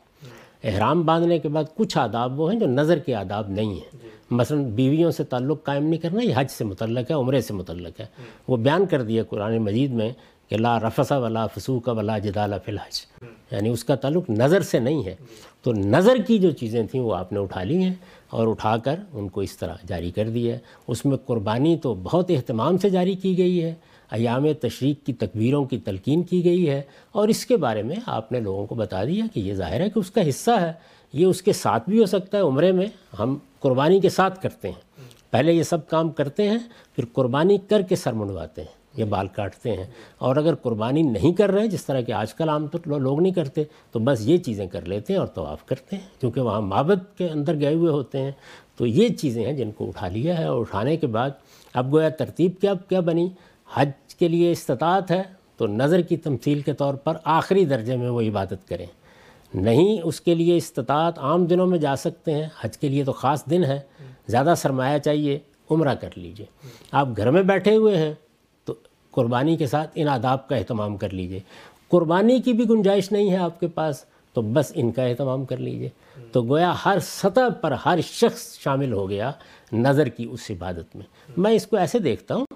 احرام 0.65 1.07
باندھنے 1.07 1.39
کے 1.39 1.49
بعد 1.49 1.65
کچھ 1.77 1.99
آداب 1.99 2.41
وہ 2.41 2.53
ہیں 2.53 2.61
جو 2.61 2.67
نظر 2.67 2.99
کے 2.99 3.15
آداب 3.15 3.49
نہیں 3.49 3.71
ہیں۔ 3.71 4.18
مثلا 4.31 4.63
بیویوں 4.63 5.11
سے 5.11 5.25
تعلق 5.25 5.65
قائم 5.65 5.85
نہیں 5.85 6.01
کرنا، 6.01 6.23
یہ 6.23 6.35
حج 6.37 6.51
سے 6.51 6.65
متعلق 6.65 7.11
ہے، 7.11 7.17
عمرے 7.17 7.41
سے 7.41 7.55
متعلق 7.55 8.01
ہے۔ 8.01 8.07
وہ 8.49 8.57
بیان 8.57 8.87
کر 8.87 9.03
دیا 9.03 9.23
قرآن 9.23 9.59
مجید 9.59 9.93
میں 9.93 10.11
کہ 10.49 10.57
لا 10.57 10.79
رفسہ 10.79 11.15
ولا 11.15 11.47
فسوق 11.47 11.89
ولا 11.89 12.19
جدال 12.19 12.55
فی 12.65 12.73
الحج۔ 12.73 13.25
یعنی 13.51 13.69
اس 13.69 13.85
کا 13.85 13.95
تعلق 13.95 14.31
نظر 14.31 14.61
سے 14.61 14.79
نہیں 14.79 15.05
ہے۔ 15.05 15.15
تو 15.63 15.73
نظر 15.73 16.17
کی 16.27 16.39
جو 16.39 16.51
چیزیں 16.51 16.87
تھیں 16.87 17.01
وہ 17.01 17.15
آپ 17.15 17.33
نے 17.33 17.39
اٹھا 17.39 17.63
لی 17.63 17.77
ہیں 17.77 17.95
اور 18.31 18.47
اٹھا 18.47 18.77
کر 18.77 19.01
ان 19.13 19.29
کو 19.29 19.41
اس 19.41 19.59
طرح 19.59 19.75
جاری 19.87 20.11
کر 20.11 20.29
دی 20.29 20.53
ہے۔ 20.53 20.59
اس 20.89 21.05
میں 21.05 21.17
قربانی 21.17 21.77
تو 21.77 21.95
بہت 21.95 22.31
اہتمام 22.31 22.79
سے 22.79 22.91
جاری 22.91 23.15
کی 23.15 23.39
گئی 23.39 23.65
ہے۔ 23.65 23.75
ایام 24.11 24.53
تشریق 24.53 25.07
کی 25.07 25.13
تکبیروں 25.13 25.65
کی 25.65 25.79
تلقین 25.79 26.23
کی 26.23 26.45
گئی 26.45 26.71
ہے۔ 26.71 26.83
اور 27.13 27.29
اس 27.29 27.47
کے 27.47 27.57
بارے 27.57 27.83
میں 27.83 27.97
آپ 28.07 28.33
نے 28.33 28.41
لوگوں 28.41 28.67
کو 28.67 28.75
بتا 28.75 29.05
دیا 29.05 29.25
کہ 29.35 29.41
یہ 29.41 29.55
ظاہر 29.55 29.81
ہے 29.81 29.91
کہ 29.91 29.99
اس 29.99 30.11
کا 30.11 30.29
حصہ 30.29 30.51
ہے۔ 30.51 30.73
یہ 31.13 31.27
اس 31.27 31.43
کے 31.43 31.53
ساتھ 31.53 31.91
بھی 31.91 32.01
ہو 32.01 32.07
سکتا 32.07 32.39
ہے 32.39 32.43
عمرے 32.43 32.73
میں، 32.73 32.87
ہم 33.19 33.37
قربانی 33.61 34.01
کے 34.01 34.09
ساتھ 34.09 34.43
کرتے 34.43 34.69
ہیں۔ 34.69 34.89
پہلے 35.31 35.53
یہ 35.53 35.63
سب 35.63 35.89
کام 35.89 36.09
کرتے 36.09 36.49
ہیں، 36.49 36.59
پھر 36.97 37.05
قربانی 37.13 37.59
کر 37.59 37.83
کے 37.83 37.97
سر 37.97 38.13
منڈواتے 38.13 38.61
ہیں، 38.61 38.73
یہ 38.97 39.05
بال 39.05 39.27
کاٹتے 39.29 39.73
ہیں۔ 39.73 39.85
اور 40.19 40.37
اگر 40.37 40.55
قربانی 40.55 41.03
نہیں 41.03 41.33
کر 41.33 41.51
رہے 41.51 41.67
جس 41.67 41.85
طرح 41.87 42.01
کہ 42.01 42.13
آج 42.13 42.35
کل 42.35 42.49
عام 42.49 42.67
طور 42.67 43.01
لوگ 43.01 43.21
نہیں 43.21 43.33
کرتے، 43.33 43.65
تو 43.93 43.99
بس 43.99 44.19
یہ 44.21 44.37
چیزیں 44.37 44.67
کر 44.67 44.83
لیتے 44.83 45.13
ہیں 45.13 45.21
اور 45.21 45.29
طواف 45.29 45.67
کرتے 45.67 45.97
ہیں۔ 45.97 46.21
کیونکہ 46.21 46.41
وہاں 46.41 46.61
معبد 46.61 47.19
کے 47.19 47.29
اندر 47.29 47.61
گئے 47.61 47.75
ہوئے 47.75 47.91
ہوتے 47.91 48.21
ہیں۔ 48.21 48.33
تو 48.77 48.87
یہ 48.87 49.09
چیزیں 49.09 49.45
ہیں 49.45 49.53
جن 49.53 49.71
کو 49.71 49.89
اٹھا 49.89 50.09
لیا 50.09 50.39
ہے۔ 50.39 50.45
اور 50.45 50.61
اٹھانے 50.61 50.97
کے 50.97 51.07
بعد 51.07 51.31
اب 51.75 51.93
گویا 51.93 52.09
ترتیب 52.09 52.53
کیا 52.61 52.73
کیا 52.89 53.01
بنی؟ 53.01 53.29
حج 53.75 54.15
کے 54.15 54.29
لیے 54.29 54.53
استطاعت 54.53 55.11
ہے۔ 55.11 55.23
تو 55.57 55.67
نظر 55.67 56.01
کی 56.01 56.17
تمثیل 56.17 56.61
کے 56.61 56.73
طور 56.73 56.95
پر 56.95 57.17
آخری 57.25 57.65
درجے 57.65 57.97
میں 57.97 58.11
وہ 58.11 58.21
عبادت 58.21 58.69
کریں۔ 58.69 58.87
نہیں، 59.55 60.01
اس 60.05 60.21
کے 60.21 60.35
لیے 60.35 60.57
استطاعت 60.57 61.19
عام 61.19 61.47
دنوں 61.47 61.67
میں 61.67 61.79
جا 61.79 61.97
سکتے 61.97 62.33
ہیں، 62.33 62.49
حج 62.61 62.79
کے 62.79 62.89
لیے 62.89 63.05
تو 63.05 63.13
خاص 63.13 63.45
دن 63.51 63.65
ہے 63.65 63.81
زیادہ 64.29 64.55
سرمایہ 64.57 64.99
چاہیے، 64.99 65.39
عمرہ 65.71 65.95
کر 65.95 66.09
لیجیے۔ 66.17 66.47
آپ 66.93 67.09
گھر 67.17 67.31
میں 67.31 67.43
بیٹھے 67.43 67.77
ہوئے 67.77 67.97
ہیں 67.97 68.15
تو 68.65 68.75
قربانی 69.11 69.57
کے 69.57 69.67
ساتھ 69.67 69.91
ان 69.95 70.09
آداب 70.09 70.49
کا 70.49 70.57
اہتمام 70.57 70.97
کر 70.97 71.11
لیجیے۔ 71.11 71.41
قربانی 71.89 72.43
کی 72.43 72.53
بھی 72.53 72.69
گنجائش 72.69 73.13
نہیں 73.13 73.31
ہے 73.31 73.37
آپ 73.37 73.61
کے 73.61 73.67
پاس، 73.67 74.05
تو 74.33 74.43
بس 74.43 74.73
ان 74.75 74.93
کا 74.93 75.03
اہتمام 75.03 75.45
کر 75.45 75.57
لیجیے۔ 75.57 75.89
تو 76.33 76.43
گویا 76.43 76.75
ہر 76.85 76.99
سطح 77.03 77.49
پر 77.61 77.73
ہر 77.73 77.99
شخص 78.03 78.59
شامل 78.59 78.93
ہو 78.93 79.11
گیا 79.11 79.33
نظر 79.73 80.09
کی 80.09 80.27
اس 80.31 80.51
عبادت 80.51 80.97
میں۔ 80.97 81.05
میں 81.37 81.51
اس 81.51 81.67
کو 81.67 81.77
ایسے 81.77 81.99
دیکھتا 81.99 82.35
ہوں، 82.35 82.47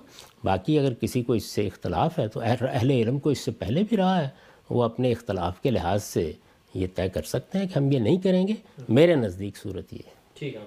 باقی 0.44 0.78
اگر 0.78 0.94
کسی 0.94 1.22
کو 1.22 1.32
اس 1.32 1.44
سے 1.44 1.66
اختلاف 1.66 2.18
ہے 2.18 2.28
تو 2.28 2.40
اہل 2.40 2.90
علم 2.90 3.18
کو 3.18 3.30
اس 3.30 3.38
سے 3.38 3.50
پہلے 3.50 3.82
بھی 3.82 3.96
رہا 3.96 4.22
ہے، 4.22 4.28
وہ 4.70 4.82
اپنے 4.82 5.12
اختلاف 5.12 5.60
کے 5.60 5.70
لحاظ 5.70 6.04
سے 6.04 6.32
یہ 6.74 6.86
طے 6.94 7.08
کر 7.08 7.22
سکتے 7.22 7.58
ہیں 7.58 7.66
کہ 7.66 7.78
ہم 7.78 7.92
یہ 7.92 7.98
نہیں 7.98 8.18
کریں 8.18 8.48
گے۔ 8.48 8.52
میرے 8.88 9.14
نزدیک 9.14 9.56
صورت 9.56 9.92
یہ 9.92 9.98
ہے۔ 10.06 10.12
ٹھیک 10.34 10.54
ہے 10.54 10.60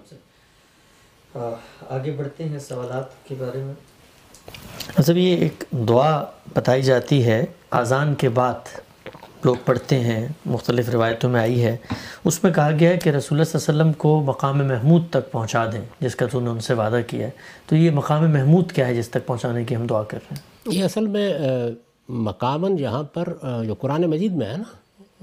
آگے 1.89 2.11
بڑھتے 2.11 2.43
ہیں 2.43 2.59
سوالات 2.59 3.25
کے 3.25 3.35
بارے 3.39 3.63
میں۔ 3.63 3.73
مطلب 4.99 5.17
یہ 5.17 5.37
ایک 5.37 5.63
دعا 5.89 6.25
بتائی 6.53 6.81
جاتی 6.81 7.25
ہے۔ 7.25 7.45
اذان 7.71 8.15
کے 8.15 8.29
بعد 8.29 8.53
لوگ 9.43 9.55
پڑھتے 9.65 9.99
ہیں 9.99 10.27
مختلف 10.45 10.89
روایتوں 10.89 11.29
میں 11.29 11.41
آئی 11.41 11.63
ہے۔ 11.65 11.77
اس 12.23 12.43
میں 12.43 12.53
کہا 12.53 12.71
گیا 12.79 12.89
ہے 12.89 12.97
کہ 12.97 13.09
رسول 13.09 13.39
اللہ 13.39 13.43
صلی 13.43 13.59
اللہ 13.67 13.81
علیہ 13.81 13.81
وسلم 13.81 13.93
کو 13.93 14.21
مقام 14.21 14.67
محمود 14.67 15.09
تک 15.09 15.31
پہنچا 15.31 15.65
دیں 15.65 15.81
جس 15.99 16.15
کا 16.15 16.25
تو 16.25 16.39
نے 16.39 16.49
ان 16.49 16.59
سے 16.59 16.73
وعدہ 16.73 16.99
کیا 17.07 17.25
ہے۔ 17.25 17.31
تو 17.65 17.75
یہ 17.75 17.91
مقام 17.91 18.31
محمود 18.31 18.71
کیا 18.71 18.87
ہے 18.87 18.95
جس 18.95 19.09
تک 19.09 19.25
پہنچانے 19.25 19.63
کی 19.63 19.75
ہم 19.75 19.87
دعا 19.87 20.03
کر 20.03 20.17
رہے 20.17 20.35
ہیں؟ 20.35 20.73
یہ 20.77 20.83
اصل 20.83 21.07
میں 21.07 21.33
مقاماً 22.09 22.79
یہاں 22.79 23.03
پر 23.03 23.33
جو 23.67 23.73
قرآن 23.73 24.01
مجید 24.01 24.31
میں 24.31 24.47
ہے 24.47 24.57
نا 24.57 24.63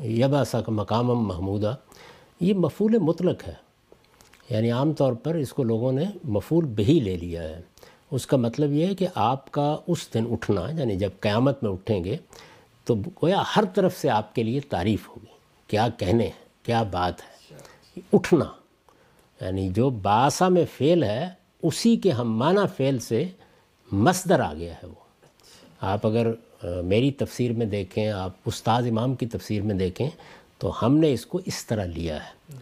یبا 0.02 0.44
سا 0.44 0.60
کا 0.60 0.72
مقام 0.72 1.06
محمودہ، 1.06 1.76
یہ 2.40 2.54
مفول 2.54 2.98
مطلق 2.98 3.48
ہے۔ 3.48 3.54
یعنی 4.50 4.70
عام 4.70 4.92
طور 4.92 5.12
پر 5.12 5.34
اس 5.34 5.52
کو 5.52 5.62
لوگوں 5.62 5.92
نے 5.92 6.04
مفول 6.24 6.64
بہی 6.64 7.00
لے 7.00 7.16
لیا 7.16 7.42
ہے۔ 7.42 7.60
اس 8.10 8.26
کا 8.26 8.36
مطلب 8.36 8.72
یہ 8.72 8.86
ہے 8.86 8.94
کہ 8.94 9.06
آپ 9.14 9.50
کا 9.50 9.76
اس 9.86 10.14
دن 10.14 10.24
اٹھنا 10.30 10.70
یعنی 10.70 10.96
جب 10.96 11.10
قیامت 11.20 11.62
میں 11.62 11.70
اٹھیں 11.70 12.04
گے، 12.04 12.16
تو 12.84 12.94
گویا 12.94 13.42
ہر 13.56 13.64
طرف 13.74 13.96
سے 13.96 14.10
آپ 14.10 14.34
کے 14.34 14.42
لیے 14.42 14.60
تعریف 14.60 15.08
ہوگی۔ 15.08 15.26
کیا 15.66 15.88
کہنے 15.96 16.24
ہیں؟ 16.24 16.44
کیا 16.62 16.82
بات 16.82 17.14
ہے؟ 17.20 17.60
اٹھنا۔ 18.12 18.44
یعنی 19.40 19.68
جو 19.68 19.90
باسا 19.90 20.48
میں 20.48 20.64
فعل 20.78 21.02
ہے، 21.02 21.28
اسی 21.62 21.96
کے 21.96 22.10
ہم 22.10 22.38
معنی 22.38 22.66
فعل 22.76 22.98
سے 22.98 23.28
مصدر 23.92 24.40
آ 24.40 24.54
گیا 24.54 24.74
ہے 24.74 24.86
وہ۔ 24.86 24.94
آپ 25.80 26.06
اگر 26.06 26.30
میری 26.64 27.10
تفسیر 27.10 27.52
میں 27.52 27.66
دیکھیں، 27.66 28.08
آپ 28.08 28.32
استاد 28.46 28.82
امام 28.82 29.14
کی 29.14 29.26
تفسیر 29.26 29.62
میں 29.62 29.74
دیکھیں، 29.74 30.10
تو 30.58 30.86
ہم 30.86 30.96
نے 30.96 31.12
اس 31.12 31.26
کو 31.26 31.40
اس 31.44 31.66
طرح 31.66 31.84
لیا 31.84 32.14
ہے۔ 32.14 32.56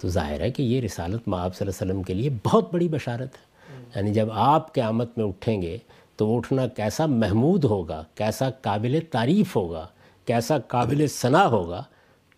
تو 0.00 0.08
ظاہر 0.08 0.40
ہے 0.40 0.50
کہ 0.50 0.62
یہ 0.62 0.80
رسالت 0.80 1.28
معاب 1.28 1.56
صلی 1.56 1.66
اللہ 1.66 1.82
علیہ 1.82 1.92
وسلم 1.92 2.02
کے 2.02 2.14
لیے 2.14 2.30
بہت 2.44 2.74
بڑی 2.74 2.88
بشارت 2.88 3.34
ہے۔ 3.34 3.54
یعنی 3.96 4.12
جب 4.12 4.28
آپ 4.32 4.74
قیامت 4.74 5.18
میں 5.18 5.26
اٹھیں 5.26 5.62
گے، 5.62 5.78
تو 6.16 6.28
وہ 6.28 6.38
اٹھنا 6.38 6.66
کیسا 6.66 7.06
محمود 7.06 7.64
ہوگا، 7.64 8.04
کیسا 8.14 8.50
قابل 8.50 8.98
تعریف 9.10 9.56
ہوگا، 9.56 9.88
کیسا 10.24 10.58
قابل 10.58 11.06
ثنا 11.06 11.46
ہوگا، 11.46 11.82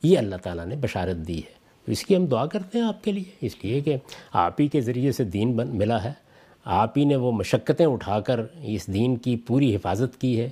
یہ 0.03 0.19
اللہ 0.19 0.37
تعالیٰ 0.43 0.67
نے 0.67 0.77
بشارت 0.77 1.29
دی 1.29 1.39
ہے۔ 1.39 1.57
تو 1.85 1.93
اس 1.93 2.05
کی 2.05 2.17
ہم 2.17 2.27
دعا 2.27 2.47
کرتے 2.47 2.79
ہیں 2.79 2.85
آپ 2.85 3.05
کے 3.05 3.13
لیے۔ 3.13 3.35
اس 3.41 3.65
لیے 3.65 3.81
کہ 3.81 3.97
آپ 4.33 4.61
ہی 4.61 4.69
کے 4.69 4.81
ذریعے 4.81 5.13
سے 5.13 5.25
دین 5.25 5.57
بن، 5.57 5.69
ملا 5.69 6.05
ہے۔ 6.05 6.13
آپ 6.65 6.99
ہی 6.99 7.05
نے 7.05 7.17
وہ 7.17 7.33
مشقتیں 7.33 7.87
اٹھا 7.87 8.21
کر 8.21 8.41
اس 8.63 8.87
دین 8.87 9.17
کی 9.17 9.37
پوری 9.37 9.77
حفاظت 9.77 10.21
کی 10.21 10.41
ہے۔ 10.41 10.49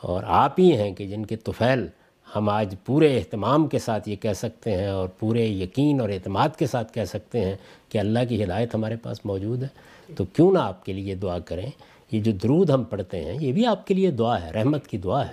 اور 0.00 0.22
آپ 0.26 0.60
ہی 0.60 0.76
ہیں 0.76 0.94
کہ 0.94 1.06
جن 1.06 1.26
کے 1.26 1.36
طفیل 1.36 1.86
ہم 2.36 2.48
آج 2.48 2.74
پورے 2.84 3.18
اہتمام 3.18 3.66
کے 3.66 3.78
ساتھ 3.78 4.08
یہ 4.08 4.16
کہہ 4.16 4.32
سکتے 4.32 4.72
ہیں 4.76 4.86
اور 4.86 5.08
پورے 5.08 5.46
یقین 5.46 6.00
اور 6.00 6.08
اعتماد 6.08 6.48
کے 6.58 6.66
ساتھ 6.66 6.92
کہہ 6.92 7.04
سکتے 7.04 7.40
ہیں 7.40 7.56
کہ 7.88 7.98
اللہ 7.98 8.18
کی 8.28 8.44
ہدایت 8.44 8.74
ہمارے 8.74 8.96
پاس 8.96 9.24
موجود 9.24 9.62
ہے۔ 9.62 9.68
تو 10.16 10.24
کیوں 10.24 10.52
نہ 10.52 10.58
آپ 10.58 10.84
کے 10.84 10.92
لیے 10.92 11.14
دعا 11.14 11.38
کریں۔ 11.38 11.70
یہ 12.12 12.20
جو 12.20 12.32
درود 12.32 12.70
ہم 12.70 12.84
پڑھتے 12.84 13.24
ہیں 13.24 13.38
یہ 13.40 13.52
بھی 13.52 13.66
آپ 13.66 13.86
کے 13.86 13.94
لیے 13.94 14.10
دعا 14.10 14.42
ہے 14.42 14.50
رحمت 14.50 14.86
کی 14.86 14.98
دعا 14.98 15.26
ہے۔ 15.26 15.32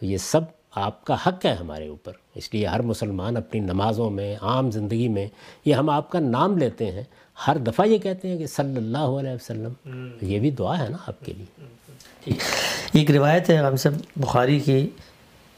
تو 0.00 0.06
یہ 0.06 0.16
سب 0.16 0.40
آپ 0.74 1.04
کا 1.04 1.16
حق 1.26 1.46
ہے 1.46 1.54
ہمارے 1.54 1.88
اوپر۔ 1.88 2.12
اس 2.34 2.54
لیے 2.54 2.66
ہر 2.66 2.82
مسلمان 2.82 3.36
اپنی 3.36 3.60
نمازوں 3.60 4.10
میں 4.10 4.36
عام 4.42 4.70
زندگی 4.70 5.08
میں 5.08 5.26
یہ 5.64 5.74
ہم 5.74 5.90
آپ 5.90 6.10
کا 6.10 6.20
نام 6.20 6.58
لیتے 6.58 6.90
ہیں۔ 6.90 7.02
ہر 7.46 7.56
دفعہ 7.56 7.86
یہ 7.86 7.98
کہتے 7.98 8.28
ہیں 8.28 8.38
کہ 8.38 8.46
صلی 8.46 8.76
اللہ 8.76 8.98
علیہ 8.98 9.30
وسلم۔ 9.30 9.72
یہ 10.20 10.38
بھی 10.38 10.50
دعا 10.50 10.78
ہے 10.78 10.88
نا 10.88 10.96
آپ 11.06 11.24
کے 11.24 11.32
لیے۔ 11.32 11.79
ایک 12.26 13.10
روایت 13.10 13.50
ہے 13.50 13.56
ہم 13.56 13.76
سے 13.76 13.88
بخاری 14.16 14.60
کی 14.60 14.88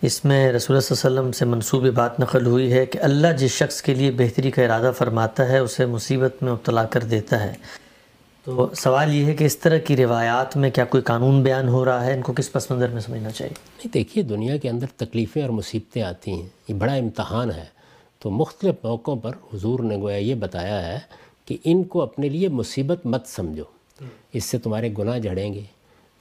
اس 0.03 0.25
میں 0.25 0.53
رسول 0.53 0.77
اللہ 0.77 1.07
علیہ 1.07 1.21
وسلم 1.21 1.33
سے 1.33 1.45
منصوبی 1.45 1.91
بات 1.91 2.21
نقل 2.21 2.47
ہوئی 2.47 2.73
ہے 2.73 2.87
کہ 2.87 2.99
اللہ 2.99 3.29
جس 3.39 3.51
شخص 3.51 3.83
کے 3.83 3.95
لیے 3.95 4.11
بہتری 4.11 4.51
کا 4.51 4.63
ارادہ 4.63 4.93
فرماتا 4.99 5.49
ہے 5.49 5.59
اسے 5.59 5.87
مصیبت 5.87 6.43
میں 6.43 6.53
ابتلا 6.53 6.85
کر 6.85 7.01
دیتا 7.01 7.43
ہے۔ 7.43 7.53
تو 8.45 8.71
سوال 8.77 9.15
یہ 9.15 9.25
ہے 9.25 9.35
کہ 9.35 9.45
اس 9.45 9.59
طرح 9.59 9.79
کی 9.79 9.97
روایات 9.97 10.57
میں 10.57 10.71
کیا 10.71 10.85
کوئی 10.85 11.03
قانون 11.03 11.43
بیان 11.43 11.69
ہو 11.69 11.85
رہا 11.85 12.07
ہے؟ 12.07 12.15
ان 12.15 12.23
کو 12.23 12.33
کس 12.33 12.53
پس 12.53 12.71
منظر 12.71 12.89
میں 12.89 13.01
سمجھنا 13.01 13.31
چاہیے؟ 13.31 13.55
نہیں 13.79 13.93
دیکھیے 13.93 14.25
دنیا 14.25 14.57
کے 14.57 14.69
اندر 14.69 14.87
تکلیفیں 14.97 15.43
اور 15.43 15.51
مصیبتیں 15.51 16.03
آتی 16.03 16.31
ہیں۔ 16.31 16.49
یہ 16.69 16.75
بڑا 16.75 16.95
امتحان 16.95 17.51
ہے۔ 17.51 17.65
تو 18.19 18.31
مختلف 18.31 18.75
موقعوں 18.85 19.17
پر 19.17 19.31
حضور 19.55 19.81
نے 19.81 19.97
گویا 19.97 20.17
یہ 20.17 20.35
بتایا 20.35 20.87
ہے 20.87 20.99
کہ 21.47 21.57
ان 21.65 21.85
کو 21.85 22.03
اپنے 22.03 22.29
لیے 22.29 22.49
مصیبت 22.49 23.07
مت 23.07 23.27
سمجھو۔ 23.27 23.65
اس 24.33 24.45
سے 24.45 24.59
تمہارے 24.59 24.89
گناہ 24.99 25.19
جھڑیں 25.19 25.55
گے۔ 25.55 25.63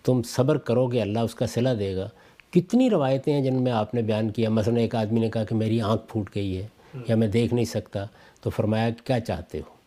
تم 0.03 0.21
صبر 0.23 0.57
کرو 0.57 0.87
گے، 0.87 1.01
اللہ 1.01 1.19
اس 1.19 1.35
کا 1.35 1.47
صلہ 1.47 1.69
دے 1.79 1.95
گا۔ 1.95 2.09
کتنی 2.51 2.89
روایتیں 2.89 3.33
ہیں 3.33 3.41
جن 3.41 3.61
میں 3.61 3.71
آپ 3.71 3.95
نے 3.95 4.01
بیان 4.01 4.29
کیا؟ 4.29 4.49
مثلا 4.49 4.79
ایک 4.79 4.95
آدمی 4.95 5.19
نے 5.19 5.29
کہا 5.29 5.43
کہ 5.43 5.55
میری 5.55 5.81
آنکھ 5.81 6.03
پھوٹ 6.07 6.35
گئی 6.35 6.57
ہے 6.57 6.67
یا 7.07 7.15
میں 7.15 7.27
دیکھ 7.27 7.53
نہیں 7.53 7.65
سکتا۔ 7.65 8.05
تو 8.41 8.49
فرمایا، 8.49 8.89
کیا 9.03 9.19
چاہتے 9.19 9.57
ہو؟ 9.57 9.81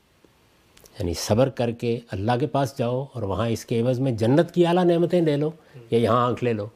یعنی 0.98 1.14
صبر 1.14 1.48
کر 1.48 1.70
کے 1.70 1.98
اللہ 2.10 2.32
کے 2.40 2.46
پاس 2.46 2.78
جاؤ 2.78 3.04
اور 3.12 3.22
وہاں 3.22 3.48
اس 3.48 3.64
کے 3.64 3.80
عوض 3.80 4.00
میں 4.00 4.12
جنت 4.12 4.54
کی 4.54 4.66
اعلیٰ 4.66 4.84
نعمتیں 4.84 5.20
لے 5.20 5.36
لو 5.36 5.50
یا 5.90 5.98
یہاں 5.98 6.26
آنکھ 6.26 6.44
لے 6.44 6.52
لو۔ 6.52 6.66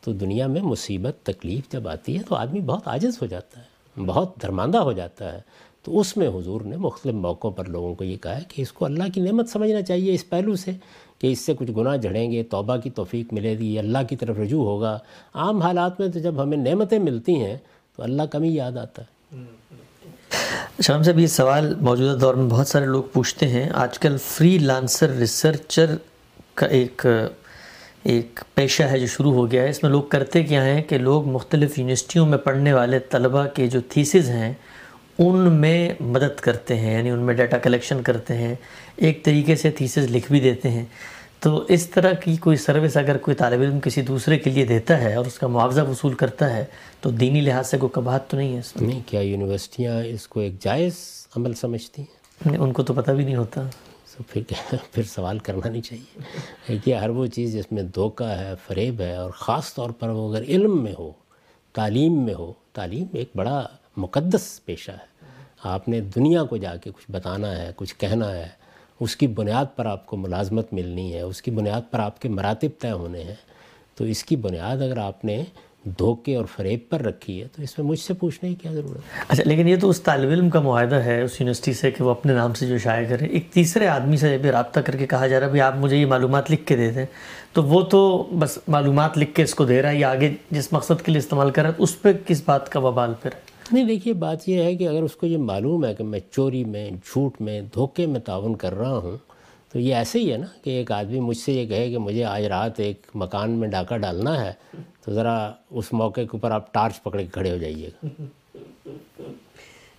تو 0.00 0.12
دنیا 0.12 0.46
میں 0.46 0.62
مصیبت، 0.62 1.26
تکلیف 1.26 1.72
جب 1.72 1.88
آتی 1.88 2.18
ہے 2.18 2.22
تو 2.28 2.34
آدمی 2.34 2.60
بہت 2.60 2.88
عاجز 2.88 3.22
ہو 3.22 3.26
جاتا 3.26 3.60
ہے، 3.60 3.64
بہت 4.00 4.42
درماندہ 4.42 4.78
ہو 4.78 4.92
جاتا 4.92 5.32
ہے۔ 5.32 5.40
تو 5.82 6.00
اس 6.00 6.16
میں 6.16 6.28
حضور 6.28 6.60
نے 6.60 6.76
مختلف 6.76 7.14
موقعوں 7.14 7.52
پر 7.52 7.64
لوگوں 7.64 7.94
کو 7.94 8.04
یہ 8.04 8.16
کہا 8.16 8.36
ہے 8.36 8.42
کہ 8.48 8.62
اس 8.62 8.72
کو 8.72 8.84
اللہ 8.84 9.04
کی 9.14 9.20
نعمت 9.20 9.48
سمجھنا 9.48 9.82
چاہیے 9.82 10.14
اس 10.14 10.28
پہلو 10.28 10.56
سے۔ 10.56 10.70
کہ 11.18 11.26
اس 11.26 11.40
سے 11.40 11.54
کچھ 11.58 11.70
گناہ 11.70 11.96
جھڑیں 11.96 12.30
گے، 12.30 12.42
توبہ 12.42 12.76
کی 12.76 12.90
توفیق 12.90 13.32
ملے 13.32 13.58
گی، 13.58 13.78
اللہ 13.78 13.98
کی 14.08 14.16
طرف 14.16 14.38
رجوع 14.38 14.64
ہوگا۔ 14.64 14.98
عام 15.34 15.62
حالات 15.62 16.00
میں 16.00 16.08
تو 16.08 16.18
جب 16.18 16.42
ہمیں 16.42 16.56
نعمتیں 16.56 16.98
ملتی 16.98 17.34
ہیں 17.34 17.56
تو 17.96 18.02
اللہ 18.02 18.22
کمی 18.22 18.54
یاد 18.54 18.72
آتا 18.72 19.02
ہے۔ 19.02 19.36
شام 20.82 21.02
صاحب، 21.02 21.18
یہ 21.18 21.26
سوال 21.26 21.74
موجودہ 21.80 22.18
دور 22.18 22.34
میں 22.34 22.50
بہت 22.50 22.68
سارے 22.68 22.86
لوگ 22.86 23.02
پوچھتے 23.12 23.48
ہیں۔ 23.48 23.70
آج 23.74 23.98
کل 23.98 24.16
فری 24.22 24.58
لانسر 24.58 25.10
ریسرچر 25.10 25.94
کا 26.54 26.66
ایک 26.66 27.06
ایک 28.02 28.40
پیشہ 28.54 28.82
ہے 28.82 29.00
جو 29.00 29.06
شروع 29.06 29.32
ہو 29.32 29.50
گیا 29.50 29.62
ہے۔ 29.62 29.70
اس 29.70 29.82
میں 29.82 29.90
لوگ 29.90 30.02
کرتے 30.02 30.42
کیا 30.42 30.64
ہیں 30.64 30.82
کہ 30.82 30.98
لوگ 30.98 31.28
مختلف 31.28 31.78
یونیورسٹیوں 31.78 32.26
میں 32.26 32.38
پڑھنے 32.38 32.72
والے 32.72 32.98
طلبہ 32.98 33.46
کے 33.54 33.66
جو 33.66 33.80
تھیسز 33.88 34.28
ہیں، 34.28 34.52
ان 35.18 35.36
میں 35.36 35.94
مدد 36.00 36.40
کرتے 36.40 36.76
ہیں 36.76 36.98
یعنی 36.98 37.10
ان 37.10 37.18
میں 37.18 37.34
ڈیٹا 37.34 37.58
کلیکشن 37.58 38.02
کرتے 38.02 38.34
ہیں۔ 38.34 38.54
ایک 38.96 39.24
طریقے 39.24 39.56
سے 39.56 39.70
تھیسز 39.70 40.10
لکھ 40.10 40.32
بھی 40.32 40.40
دیتے 40.40 40.70
ہیں۔ 40.70 40.84
تو 41.40 41.64
اس 41.68 41.86
طرح 41.90 42.12
کی 42.12 42.36
کوئی 42.36 42.56
سروس 42.56 42.96
اگر 42.96 43.16
کوئی 43.16 43.34
طالب 43.34 43.60
علم 43.60 43.80
کسی 43.80 44.02
دوسرے 44.02 44.38
کے 44.38 44.50
لیے 44.50 44.64
دیتا 44.64 45.00
ہے 45.00 45.14
اور 45.14 45.26
اس 45.26 45.38
کا 45.38 45.46
معاوضہ 45.46 45.80
وصول 45.80 46.14
کرتا 46.14 46.56
ہے 46.56 46.64
تو 47.00 47.10
دینی 47.10 47.40
لحاظ 47.40 47.70
سے 47.70 47.78
کوئی 47.78 47.90
کباہت 47.92 48.30
تو 48.30 48.36
نہیں 48.36 48.54
ہے 48.54 48.58
اس 48.58 48.76
نہیں 48.76 49.00
کیا 49.06 49.20
یونیورسٹیاں 49.20 50.02
اس 50.04 50.28
کو 50.28 50.40
ایک 50.40 50.62
جائز 50.62 50.92
عمل 51.36 51.54
سمجھتی 51.54 52.02
ہیں؟ 52.02 52.58
ان 52.58 52.72
کو 52.72 52.82
تو 52.82 52.94
پتہ 52.94 53.10
بھی 53.10 53.24
نہیں 53.24 53.36
ہوتا۔ 53.36 53.62
تو 54.16 54.22
پھر 54.28 54.42
پھر 54.92 55.02
سوال 55.02 55.38
کرنا 55.38 55.68
نہیں 55.68 55.82
چاہیے۔ 55.82 56.78
کہ 56.84 56.94
ہر 56.94 57.08
وہ 57.08 57.26
چیز 57.26 57.52
جس 57.52 57.72
میں 57.72 57.82
دھوکہ 57.82 58.24
ہے 58.24 58.52
فریب 58.66 59.00
ہے 59.00 59.14
اور 59.16 59.30
خاص 59.30 59.74
طور 59.74 59.90
پر 59.90 60.08
وہ 60.08 60.36
اگر 60.36 60.42
علم 60.42 60.84
میں 60.84 60.94
ہو 60.98 61.12
تعلیم 61.72 62.24
میں 62.24 62.34
ہو 62.34 62.52
تعلیم 62.72 63.06
ایک 63.12 63.28
بڑا 63.34 63.66
مقدس 63.96 64.64
پیشہ 64.64 64.90
ہے۔ 64.90 65.26
آپ 65.62 65.88
نے 65.88 66.00
دنیا 66.00 66.44
کو 66.44 66.56
جا 66.56 66.76
کے 66.76 66.90
کچھ 66.90 67.10
بتانا 67.10 67.58
ہے 67.58 67.70
کچھ 67.76 67.94
کہنا 67.98 68.34
ہے 68.34 68.65
اس 69.00 69.16
کی 69.16 69.26
بنیاد 69.26 69.64
پر 69.76 69.86
آپ 69.86 70.06
کو 70.06 70.16
ملازمت 70.16 70.72
ملنی 70.72 71.14
ہے، 71.14 71.20
اس 71.20 71.42
کی 71.42 71.50
بنیاد 71.50 71.80
پر 71.90 71.98
آپ 71.98 72.22
کے 72.22 72.28
مراتب 72.28 72.68
طے 72.80 72.90
ہونے 72.90 73.22
ہیں۔ 73.22 73.34
تو 73.94 74.04
اس 74.04 74.24
کی 74.24 74.36
بنیاد 74.36 74.76
اگر 74.76 74.98
آپ 74.98 75.24
نے 75.24 75.44
دھوکے 75.98 76.36
اور 76.36 76.44
فریب 76.44 76.80
پر 76.90 77.00
رکھی 77.00 77.42
ہے، 77.42 77.46
تو 77.56 77.62
اس 77.62 77.78
میں 77.78 77.86
مجھ 77.86 77.98
سے 77.98 78.14
پوچھنے 78.14 78.48
کی 78.48 78.54
کیا 78.54 78.72
ضرورت 78.72 78.96
ہے؟ 78.96 79.20
اچھا 79.28 79.42
لیکن 79.46 79.68
یہ 79.68 79.76
تو 79.76 79.90
اس 79.90 80.02
طالب 80.02 80.30
علم 80.30 80.50
کا 80.50 80.60
معاہدہ 80.60 80.94
ہے، 80.94 81.22
اس 81.22 81.40
یونیورسٹی 81.40 81.72
سے 81.72 81.90
کہ 81.90 82.04
وہ 82.04 82.10
اپنے 82.10 82.32
نام 82.32 82.54
سے 82.54 82.66
جو 82.66 82.78
شائع 82.78 83.08
کرے۔ 83.08 83.26
ایک 83.26 83.50
تیسرے 83.50 83.88
آدمی 83.88 84.16
سے 84.16 84.38
بھی 84.38 84.50
رابطہ 84.50 84.80
کر 84.80 84.96
کے 84.96 85.06
کہا 85.06 85.26
جا 85.26 85.38
رہا 85.38 85.46
ہے 85.46 85.50
بھائی 85.50 85.60
آپ 85.60 85.76
مجھے 85.76 85.96
یہ 85.96 86.06
معلومات 86.06 86.50
لکھ 86.50 86.66
کے 86.66 86.76
دے 86.76 86.90
دیں، 86.90 87.06
تو 87.52 87.62
وہ 87.64 87.82
تو 87.82 88.28
بس 88.38 88.58
معلومات 88.68 89.18
لکھ 89.18 89.34
کے 89.34 89.42
اس 89.42 89.54
کو 89.54 89.64
دے 89.64 89.82
رہا 89.82 89.90
ہے 89.90 89.96
یا 89.96 90.10
آگے 90.10 90.34
جس 90.50 90.72
مقصد 90.72 91.02
کے 91.04 91.12
لیے 91.12 91.18
استعمال 91.18 91.50
کر 91.50 91.62
رہا 91.62 91.70
ہے، 91.70 91.74
اس 91.78 92.02
پہ 92.02 92.12
کس 92.26 92.42
بات 92.44 92.68
کا 92.68 92.80
وبال 92.80 93.12
پھر؟ 93.22 93.30
ہے 93.34 93.45
نہیں 93.72 93.84
دیکھیے 93.84 94.12
بات 94.12 94.48
یہ 94.48 94.62
ہے 94.62 94.76
کہ 94.76 94.88
اگر 94.88 95.02
اس 95.02 95.16
کو 95.16 95.26
یہ 95.26 95.38
معلوم 95.38 95.84
ہے 95.84 95.94
کہ 95.94 96.04
میں 96.04 96.20
چوری 96.30 96.64
میں 96.64 96.90
جھوٹ 96.90 97.40
میں 97.40 97.60
دھوکے 97.74 98.06
میں 98.06 98.20
تعاون 98.20 98.56
کر 98.56 98.74
رہا 98.74 98.96
ہوں 98.96 99.16
تو 99.72 99.78
یہ 99.78 99.94
ایسے 99.94 100.18
ہی 100.18 100.32
ہے 100.32 100.36
نا 100.38 100.46
کہ 100.64 100.70
ایک 100.70 100.92
آدمی 100.92 101.20
مجھ 101.20 101.36
سے 101.36 101.52
یہ 101.52 101.66
کہے 101.66 101.90
کہ 101.90 101.98
مجھے 101.98 102.24
آج 102.24 102.44
رات 102.44 102.80
ایک 102.80 103.06
مکان 103.14 103.50
میں 103.50 103.68
ڈاکہ 103.68 103.96
ڈالنا 103.96 104.44
ہے 104.44 104.52
تو 105.04 105.12
ذرا 105.12 105.52
اس 105.70 105.92
موقع 105.92 106.20
کے 106.20 106.26
اوپر 106.32 106.50
آپ 106.50 106.72
ٹارچ 106.74 107.02
پکڑ 107.02 107.18
کے 107.18 107.26
کھڑے 107.26 107.50
ہو 107.50 107.56
جائیے 107.56 107.90
گا۔ 107.94 108.06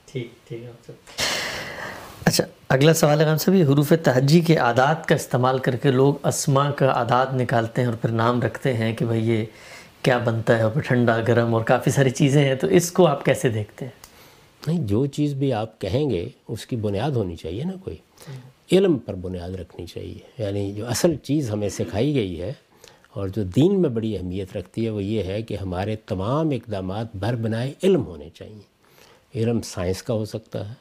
ٹھیک 0.05 0.31
ٹھیک 0.47 0.63
ہے 0.63 0.93
اچھا 2.25 2.43
اگلا 2.69 2.93
سوال 2.93 3.21
ہے 3.21 3.37
صاحب 3.37 3.55
یہ 3.55 3.63
حروف 3.63 3.93
تہجی 4.03 4.41
کے 4.41 4.57
عادات 4.57 5.07
کا 5.07 5.15
استعمال 5.15 5.57
کر 5.59 5.75
کے 5.75 5.91
لوگ 5.91 6.13
اسما 6.23 6.71
کا 6.71 6.91
عادات 6.91 7.33
نکالتے 7.33 7.81
ہیں 7.81 7.87
اور 7.87 7.95
پھر 7.95 8.09
نام 8.09 8.41
رکھتے 8.41 8.73
ہیں 8.73 8.93
کہ 8.95 9.05
بھائی 9.05 9.29
یہ 9.29 9.45
کیا 10.07 10.17
بنتا 10.17 10.57
ہے 10.57 10.63
اور 10.63 10.81
ٹھنڈا، 10.81 11.19
گرم 11.27 11.55
اور 11.55 11.63
کافی 11.63 11.91
ساری 11.91 12.09
چیزیں 12.09 12.43
ہیں، 12.43 12.55
تو 12.55 12.67
اس 12.67 12.91
کو 12.91 13.07
آپ 13.07 13.25
کیسے 13.25 13.49
دیکھتے 13.49 13.85
ہیں؟ 13.85 13.91
نہیں، 14.67 14.87
جو 14.87 15.05
چیز 15.05 15.33
بھی 15.33 15.53
آپ 15.53 15.81
کہیں 15.81 16.09
گے، 16.09 16.29
اس 16.47 16.65
کی 16.65 16.75
بنیاد 16.75 17.11
ہونی 17.11 17.35
چاہیے 17.35 17.63
نا 17.63 17.73
کوئی۔ 17.83 17.95
علم 18.71 18.97
پر 18.97 19.13
بنیاد 19.13 19.49
رکھنی 19.49 19.85
چاہیے۔ 19.85 20.17
یعنی 20.37 20.73
جو 20.73 20.87
اصل 20.87 21.15
چیز 21.15 21.51
ہمیں 21.51 21.69
سکھائی 21.69 22.15
گئی 22.15 22.41
ہے 22.41 22.53
اور 23.13 23.27
جو 23.27 23.43
دین 23.43 23.81
میں 23.81 23.89
بڑی 23.89 24.17
اہمیت 24.17 24.57
رکھتی 24.57 24.85
ہے، 24.85 24.89
وہ 24.89 25.03
یہ 25.03 25.23
ہے 25.23 25.41
کہ 25.41 25.57
ہمارے 25.61 25.95
تمام 25.95 26.49
اقدامات 26.49 27.15
بھر 27.15 27.35
بنائے 27.35 27.73
علم 27.83 28.05
ہونے 28.05 28.29
چاہیے۔ 28.33 28.61
علم 29.35 29.61
سائنس 29.61 30.03
کا 30.03 30.13
ہو 30.13 30.25
سکتا 30.25 30.69
ہے۔ 30.69 30.73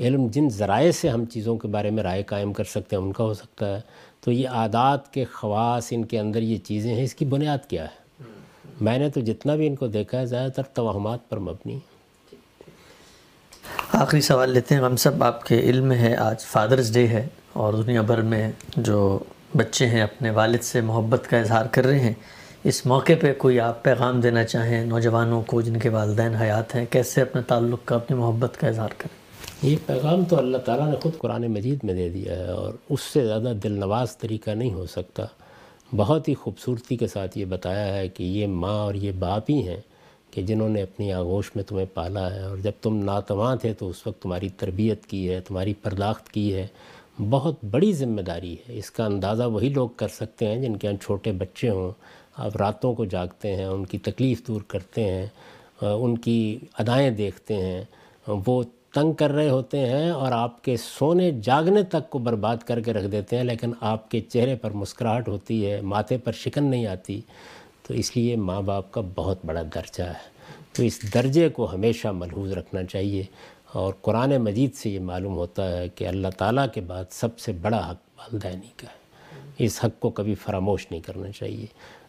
علم 0.00 0.26
جن 0.26 0.48
ذرائع 0.50 0.90
سے 0.90 1.08
ہم 1.08 1.24
چیزوں 1.24 1.56
کے 1.56 1.68
بارے 1.68 1.90
میں 1.90 2.02
رائے 2.02 2.22
قائم 2.22 2.52
کر 2.52 2.64
سکتے 2.64 2.96
ہیں، 2.96 3.02
ان 3.02 3.12
کا 3.12 3.24
ہو 3.24 3.34
سکتا 3.34 3.76
ہے۔ 3.76 3.80
تو 4.20 4.32
یہ 4.32 4.48
عادات 4.48 5.12
کے 5.12 5.24
خواص، 5.24 5.88
ان 5.90 6.04
کے 6.04 6.18
اندر 6.18 6.42
یہ 6.42 6.56
چیزیں 6.56 6.94
ہیں، 6.94 7.04
اس 7.04 7.14
کی 7.14 7.24
بنیاد 7.24 7.58
کیا 7.68 7.84
ہے؟ 7.84 8.05
میں 8.80 8.98
نے 8.98 9.10
تو 9.10 9.20
جتنا 9.20 9.54
بھی 9.54 9.66
ان 9.66 9.76
کو 9.76 9.86
دیکھا 9.86 10.18
ہے 10.18 10.26
زیادہ 10.26 10.50
تر 10.50 10.62
توہمات 10.62 11.28
پر 11.28 11.38
مبنی۔ 11.38 11.78
آخری 13.92 14.20
سوال 14.20 14.50
لیتے 14.50 14.74
ہیں۔ 14.74 14.82
ہم 14.82 14.96
سب 14.96 15.24
آپ 15.24 15.44
کے 15.44 15.60
علم 15.60 15.92
ہے 15.92 16.16
آج 16.16 16.40
فادرز 16.40 16.94
ڈے 16.94 17.06
ہے 17.06 17.26
اور 17.52 17.74
دنیا 17.74 18.02
بھر 18.02 18.20
میں 18.20 18.52
جو 18.76 19.18
بچے 19.56 19.86
ہیں 19.86 20.00
اپنے 20.00 20.30
والد 20.30 20.62
سے 20.62 20.80
محبت 20.80 21.30
کا 21.30 21.38
اظہار 21.38 21.66
کر 21.66 21.86
رہے 21.86 22.00
ہیں 22.00 22.12
اس 22.64 22.86
موقع 22.86 23.12
پہ 23.20 23.32
کوئی 23.38 23.60
آپ 23.60 23.82
پیغام 23.82 24.20
دینا 24.20 24.44
چاہیں؟ 24.44 24.86
نوجوانوں 24.86 25.42
کو 25.42 25.60
جن 25.60 25.76
کے 25.76 25.88
والدین 25.88 26.34
حیات 26.34 26.74
ہیں 26.74 26.86
کیسے 26.90 27.22
اپنے 27.22 27.42
تعلق 27.42 27.78
کا 27.84 27.94
اپنی 27.96 28.16
محبت 28.16 28.60
کا 28.60 28.68
اظہار 28.68 28.88
کریں؟ 28.98 29.26
یہ 29.70 29.76
پیغام 29.86 30.24
تو 30.24 30.38
اللہ 30.38 30.58
تعالیٰ 30.58 30.90
نے 30.90 30.96
خود 30.96 31.18
قرآن 31.18 31.46
مجید 31.46 31.78
میں 31.82 31.94
دے 31.94 32.08
دیا 32.08 32.36
ہے 32.36 32.46
اور 32.46 32.74
اس 32.90 33.00
سے 33.00 33.26
زیادہ 33.26 33.52
دل 33.62 33.72
نواز 33.72 34.16
طریقہ 34.16 34.50
نہیں 34.50 34.74
ہو 34.74 34.86
سکتا۔ 34.86 35.22
بہت 35.96 36.28
ہی 36.28 36.34
خوبصورتی 36.34 36.96
کے 36.96 37.06
ساتھ 37.06 37.38
یہ 37.38 37.44
بتایا 37.44 37.96
ہے 37.96 38.08
کہ 38.08 38.22
یہ 38.22 38.46
ماں 38.46 38.82
اور 38.82 38.94
یہ 38.94 39.12
باپ 39.18 39.50
ہی 39.50 39.68
ہیں 39.68 39.80
کہ 40.30 40.42
جنہوں 40.42 40.68
نے 40.68 40.82
اپنی 40.82 41.12
آغوش 41.12 41.50
میں 41.54 41.64
تمہیں 41.64 41.86
پالا 41.94 42.34
ہے 42.34 42.40
اور 42.40 42.56
جب 42.56 42.72
تم 42.82 42.96
ناتواں 42.96 43.56
تھے 43.56 43.72
تو 43.72 43.88
اس 43.88 44.06
وقت 44.06 44.22
تمہاری 44.22 44.48
تربیت 44.48 45.06
کی 45.06 45.30
ہے، 45.30 45.40
تمہاری 45.40 45.74
پرداخت 45.74 46.28
کی 46.28 46.54
ہے۔ 46.54 46.66
بہت 47.30 47.64
بڑی 47.70 47.92
ذمہ 47.92 48.20
داری 48.20 48.54
ہے۔ 48.54 48.78
اس 48.78 48.90
کا 48.90 49.04
اندازہ 49.04 49.42
وہی 49.42 49.68
لوگ 49.68 49.88
کر 49.88 50.08
سکتے 50.08 50.46
ہیں 50.46 50.62
جن 50.62 50.76
کے 50.76 50.88
یہاں 50.88 51.02
چھوٹے 51.04 51.32
بچے 51.32 51.70
ہوں۔ 51.70 51.90
آپ 52.36 52.56
راتوں 52.56 52.94
کو 52.94 53.04
جاگتے 53.04 53.56
ہیں، 53.56 53.64
ان 53.64 53.86
کی 53.86 53.98
تکلیف 53.98 54.46
دور 54.46 54.60
کرتے 54.68 55.04
ہیں، 55.04 55.26
ان 55.82 56.18
کی 56.18 56.58
ادائیں 56.78 57.10
دیکھتے 57.10 57.54
ہیں۔ 57.54 57.84
وہ 58.28 58.62
تنگ 58.96 59.12
کر 59.12 59.30
رہے 59.30 59.48
ہوتے 59.48 59.78
ہیں 59.78 60.10
اور 60.10 60.32
آپ 60.32 60.64
کے 60.64 60.76
سونے 60.76 61.30
جاگنے 61.30 61.82
تک 61.82 62.10
کو 62.10 62.18
برباد 62.18 62.56
کر 62.56 62.80
کے 62.80 62.92
رکھ 62.92 63.06
دیتے 63.06 63.36
ہیں، 63.36 63.44
لیکن 63.44 63.72
آپ 63.80 64.10
کے 64.10 64.20
چہرے 64.20 64.56
پر 64.56 64.70
مسکراہٹ 64.70 65.28
ہوتی 65.28 65.70
ہے، 65.70 65.80
ماتھے 65.80 66.18
پر 66.18 66.32
شکن 66.32 66.64
نہیں 66.64 66.86
آتی، 66.86 67.20
تو 67.82 67.94
اس 67.94 68.16
لیے 68.16 68.36
ماں 68.36 68.62
باپ 68.62 68.92
کا 68.92 69.00
بہت 69.14 69.38
بڑا 69.46 69.62
درجہ 69.74 70.02
ہے۔ 70.02 70.36
تو 70.72 70.82
اس 70.82 71.14
درجے 71.14 71.48
کو 71.48 71.74
ہمیشہ 71.74 72.08
ملحوظ 72.08 72.52
رکھنا 72.52 72.84
چاہیے۔ 72.84 73.22
اور 73.72 73.94
قرآن 74.02 74.36
مجید 74.36 74.74
سے 74.74 74.90
یہ 74.90 75.00
معلوم 75.00 75.36
ہوتا 75.36 75.78
ہے 75.78 75.88
کہ 75.88 76.08
اللہ 76.08 76.28
تعالیٰ 76.38 76.66
کے 76.74 76.80
بعد 76.80 77.04
سب 77.10 77.38
سے 77.38 77.52
بڑا 77.52 77.90
حق 77.90 77.96
والدینی 78.18 78.70
کا 78.76 78.86
ہے۔ 78.88 79.06
اس 79.58 79.84
حق 79.84 80.00
کو 80.00 80.10
کبھی 80.10 80.34
فراموش 80.34 80.86
نہیں 80.90 81.00
کرنا 81.00 81.30
چاہیے۔ 81.30 81.66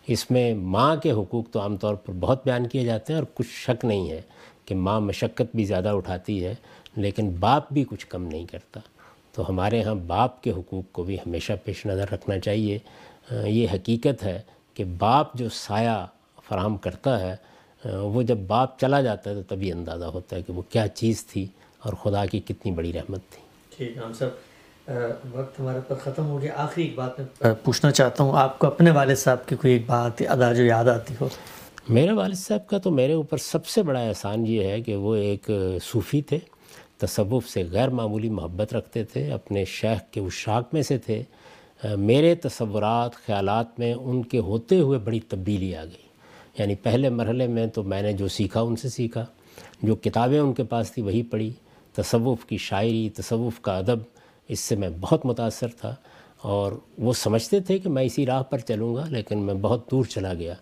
اس 0.08 0.32
میں 0.32 0.54
ماں 0.54 0.96
کے 0.96 1.12
حقوق 1.12 1.50
تو 1.52 1.62
عام 1.62 1.78
طور 1.78 1.96
پر 1.96 2.14
بہت 2.14 2.46
بیان 2.46 2.68
کیے 2.68 2.84
جاتے 2.84 3.14
ہیں 3.14 3.20
اور 3.20 3.28
کچھ 3.34 3.48
شک 3.48 3.86
نہیں 3.86 4.12
ہے 4.12 4.22
کہ 4.66 4.76
ماں 4.76 5.00
مشقت 5.00 5.56
بھی 5.56 5.66
زیادہ 5.66 5.90
اٹھاتی 5.90 6.46
ہے۔ 6.46 6.56
لیکن 6.98 7.30
باپ 7.40 7.72
بھی 7.74 7.84
کچھ 7.90 8.06
کم 8.08 8.24
نہیں 8.24 8.46
کرتا۔ 8.46 8.80
تو 9.32 9.50
ہمارے 9.50 9.82
ہاں 9.84 9.96
باپ 10.08 10.42
کے 10.44 10.52
حقوق 10.52 10.92
کو 10.92 11.04
بھی 11.04 11.16
ہمیشہ 11.16 11.54
پیش 11.64 11.86
نظر 11.86 12.12
رکھنا 12.12 12.40
چاہیے۔ 12.40 12.78
یہ 13.32 13.68
حقیقت 13.74 14.24
ہے 14.24 14.42
کہ 14.74 14.84
باپ 14.98 15.34
جو 15.36 15.50
سایہ 15.50 16.06
فراہم 16.48 16.78
کرتا 16.78 17.20
ہے 17.20 17.36
وہ 17.86 18.22
جب 18.22 18.38
باپ 18.48 18.80
چلا 18.80 19.02
جاتا 19.02 19.30
ہے 19.30 19.36
تو 19.36 19.42
تبھی 19.48 19.72
اندازہ 19.72 20.06
ہوتا 20.06 20.36
ہے 20.36 20.42
کہ 20.42 20.54
وہ 20.54 20.62
کیا 20.70 20.88
چیز 20.88 21.26
تھی 21.26 21.46
اور 21.80 21.94
خدا 21.94 22.26
کی 22.26 22.40
کتنی 22.40 22.72
بڑی 22.72 22.94
رحمت 22.94 23.22
تھی۔ 23.32 23.42
ٹھیک 23.78 23.98
ہم 23.98 24.14
سب 24.14 24.90
وقت 25.34 25.60
ہمارے 25.60 25.80
پر 25.88 25.96
ختم 25.96 26.26
ہو 26.26 26.42
گیا۔ 26.42 26.54
آخری 26.56 26.84
ایک 26.84 26.96
بات 26.96 27.20
میں 27.20 27.54
پوچھنا 27.64 27.92
چاہتا 27.92 28.24
ہوں 28.24 28.38
آپ 28.40 28.60
کو 28.60 28.68
اپنے 28.68 28.92
والد 28.92 29.16
صاحب 29.16 29.46
کی 29.48 29.56
کوئی 29.56 29.74
ایک 29.74 29.84
بات 29.86 30.22
ادا 30.30 30.54
جو 30.54 30.66
یاد 30.66 30.88
آتی 30.88 31.14
ہو؟ 31.22 31.28
میرے 31.90 32.12
والد 32.12 32.38
صاحب 32.38 32.68
کا 32.68 32.78
تو 32.78 32.92
میرے 32.92 33.14
اوپر 33.14 33.38
سب 33.38 33.68
سے 33.68 33.84
بڑا 33.84 34.00
احسان 34.00 34.46
یہ 34.48 34.64
ہے 34.64 34.82
کہ 34.82 34.96
وہ 34.96 35.16
ایک 35.16 35.50
صوفی 35.84 36.22
تھے۔ 36.22 36.40
تصوف 36.98 37.50
سے 37.50 37.64
غیر 37.72 37.90
معمولی 37.90 38.30
محبت 38.30 38.74
رکھتے 38.74 39.04
تھے، 39.04 39.32
اپنے 39.32 39.66
شیخ 39.66 40.14
کے 40.14 40.20
اشاق 40.20 40.74
میں 40.74 40.82
سے 40.82 40.98
تھے۔ 40.98 41.24
میرے 41.98 42.36
تصورات، 42.36 43.16
خیالات 43.16 43.80
میں 43.80 43.94
ان 43.94 44.24
کے 44.24 44.40
ہوتے 44.40 44.80
ہوئے 44.80 45.00
بڑی 45.00 45.20
تبدیلی 45.20 45.76
آ 45.76 45.84
گئی۔ 45.84 46.08
یعنی 46.60 46.76
پہلے 46.76 47.10
مرحلے 47.10 47.48
میں 47.48 47.68
تو 47.68 47.84
میں 47.84 48.02
نے 48.02 48.14
جو 48.14 48.28
سیکھا، 48.28 48.62
ان 48.62 48.76
سے 48.76 48.90
سیکھا۔ 48.90 49.26
جو 49.84 49.96
کتابیں 49.96 50.40
ان 50.40 50.54
کے 50.54 50.64
پاس 50.64 50.92
تھی 50.92 51.02
وہی 51.02 51.24
پڑھی۔ 51.24 51.54
تصوف 51.96 52.46
کی 52.46 52.58
شاعری، 52.58 53.10
تصوف 53.10 53.62
کا 53.62 53.78
ادب، 53.78 53.98
اس 54.48 54.60
سے 54.60 54.76
میں 54.76 54.90
بہت 55.02 55.26
متاثر 55.26 55.68
تھا۔ 55.68 55.96
اور 56.42 56.72
وہ 56.98 57.14
سمجھتے 57.14 57.60
تھے 57.60 57.80
کہ 57.80 57.90
میں 57.90 58.04
اسی 58.04 58.26
راہ 58.26 58.44
پر 58.44 58.58
چلوں 58.58 58.96
گا، 58.96 59.06
لیکن 59.10 59.40
میں 59.40 59.54
بہت 59.54 59.92
دور 59.92 60.06
چلا 60.06 60.34
گیا۔ 60.34 60.54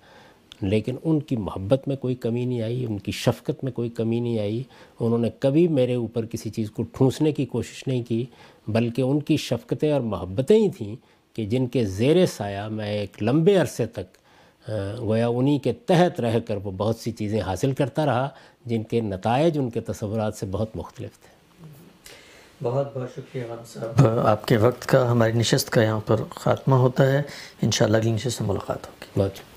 لیکن 0.62 0.96
ان 1.04 1.20
کی 1.20 1.36
محبت 1.38 1.88
میں 1.88 1.96
کوئی 1.96 2.16
کمی 2.16 2.46
نہیں 2.46 2.62
آئی 2.62 2.86
ان 2.86 3.00
کی 3.00 3.12
شفقت 3.12 3.64
میں 3.64 3.72
کوئی 3.72 3.90
کمی 3.90 4.20
نہیں 4.20 4.40
آئی۔ 4.40 4.64
انہوں 5.00 5.20
نے 5.20 5.30
کبھی 5.40 5.68
میرے 5.68 5.96
اوپر 5.96 6.26
کسی 6.26 6.50
چیز 6.50 6.72
کو 6.72 6.84
ٹھونسنے 6.84 7.32
کی 7.32 7.46
کوشش 7.46 7.88
نہیں 7.88 8.04
کی 8.04 8.26
بلکہ 8.68 9.02
ان 9.02 9.20
کی 9.20 9.38
شفقتیں 9.38 9.92
اور 9.92 10.02
محبتیں 10.02 10.58
ہی 10.58 10.70
تھیں 10.70 10.96
کہ 11.36 11.46
جن 11.46 11.68
کے 11.68 11.86
زیر 11.86 12.26
سایہ 12.26 12.62
میں 12.62 12.92
ایک 12.92 13.24
لمبے 13.24 13.56
عرصے 13.56 13.86
تک 13.86 14.18
گویا 15.00 15.28
انہی 15.28 15.60
کے 15.60 15.74
تحت 15.74 16.20
رہ 16.20 16.40
کر 16.40 16.58
وہ 16.64 16.72
بہت 16.78 16.96
سی 16.96 17.12
چیزیں 17.12 17.42
حاصل 17.42 17.72
کرتا 17.72 18.06
رہا 18.06 18.30
جن 18.66 18.84
کے 18.84 19.02
نتائج 19.02 19.58
ان 19.58 19.70
کے 19.70 19.80
تصورات 19.80 20.36
سے 20.36 20.46
بہت 20.52 20.76
مختلف 20.76 21.12
تھے۔ 21.12 21.36
بہت 22.64 22.98
بہت 22.98 23.10
شکریہ 23.12 23.44
صاحب۔ 23.68 24.08
آپ 24.08 24.46
کے 24.46 24.58
وقت 24.58 24.86
کا 24.86 25.12
ہماری 25.12 25.32
نشست 25.32 25.70
کا 25.70 25.84
یہاں 25.84 26.00
پر 26.06 26.16
خاتمہ 26.30 26.76
ہوتا 26.76 27.12
ہے۔ 27.12 27.22
انشاءاللہ 27.62 27.98
اگلی 27.98 28.12
نشست 28.12 28.38
سے 28.38 28.44
ملاقات 28.44 28.88
ہوگی۔ 28.88 29.20
بہت 29.20 29.55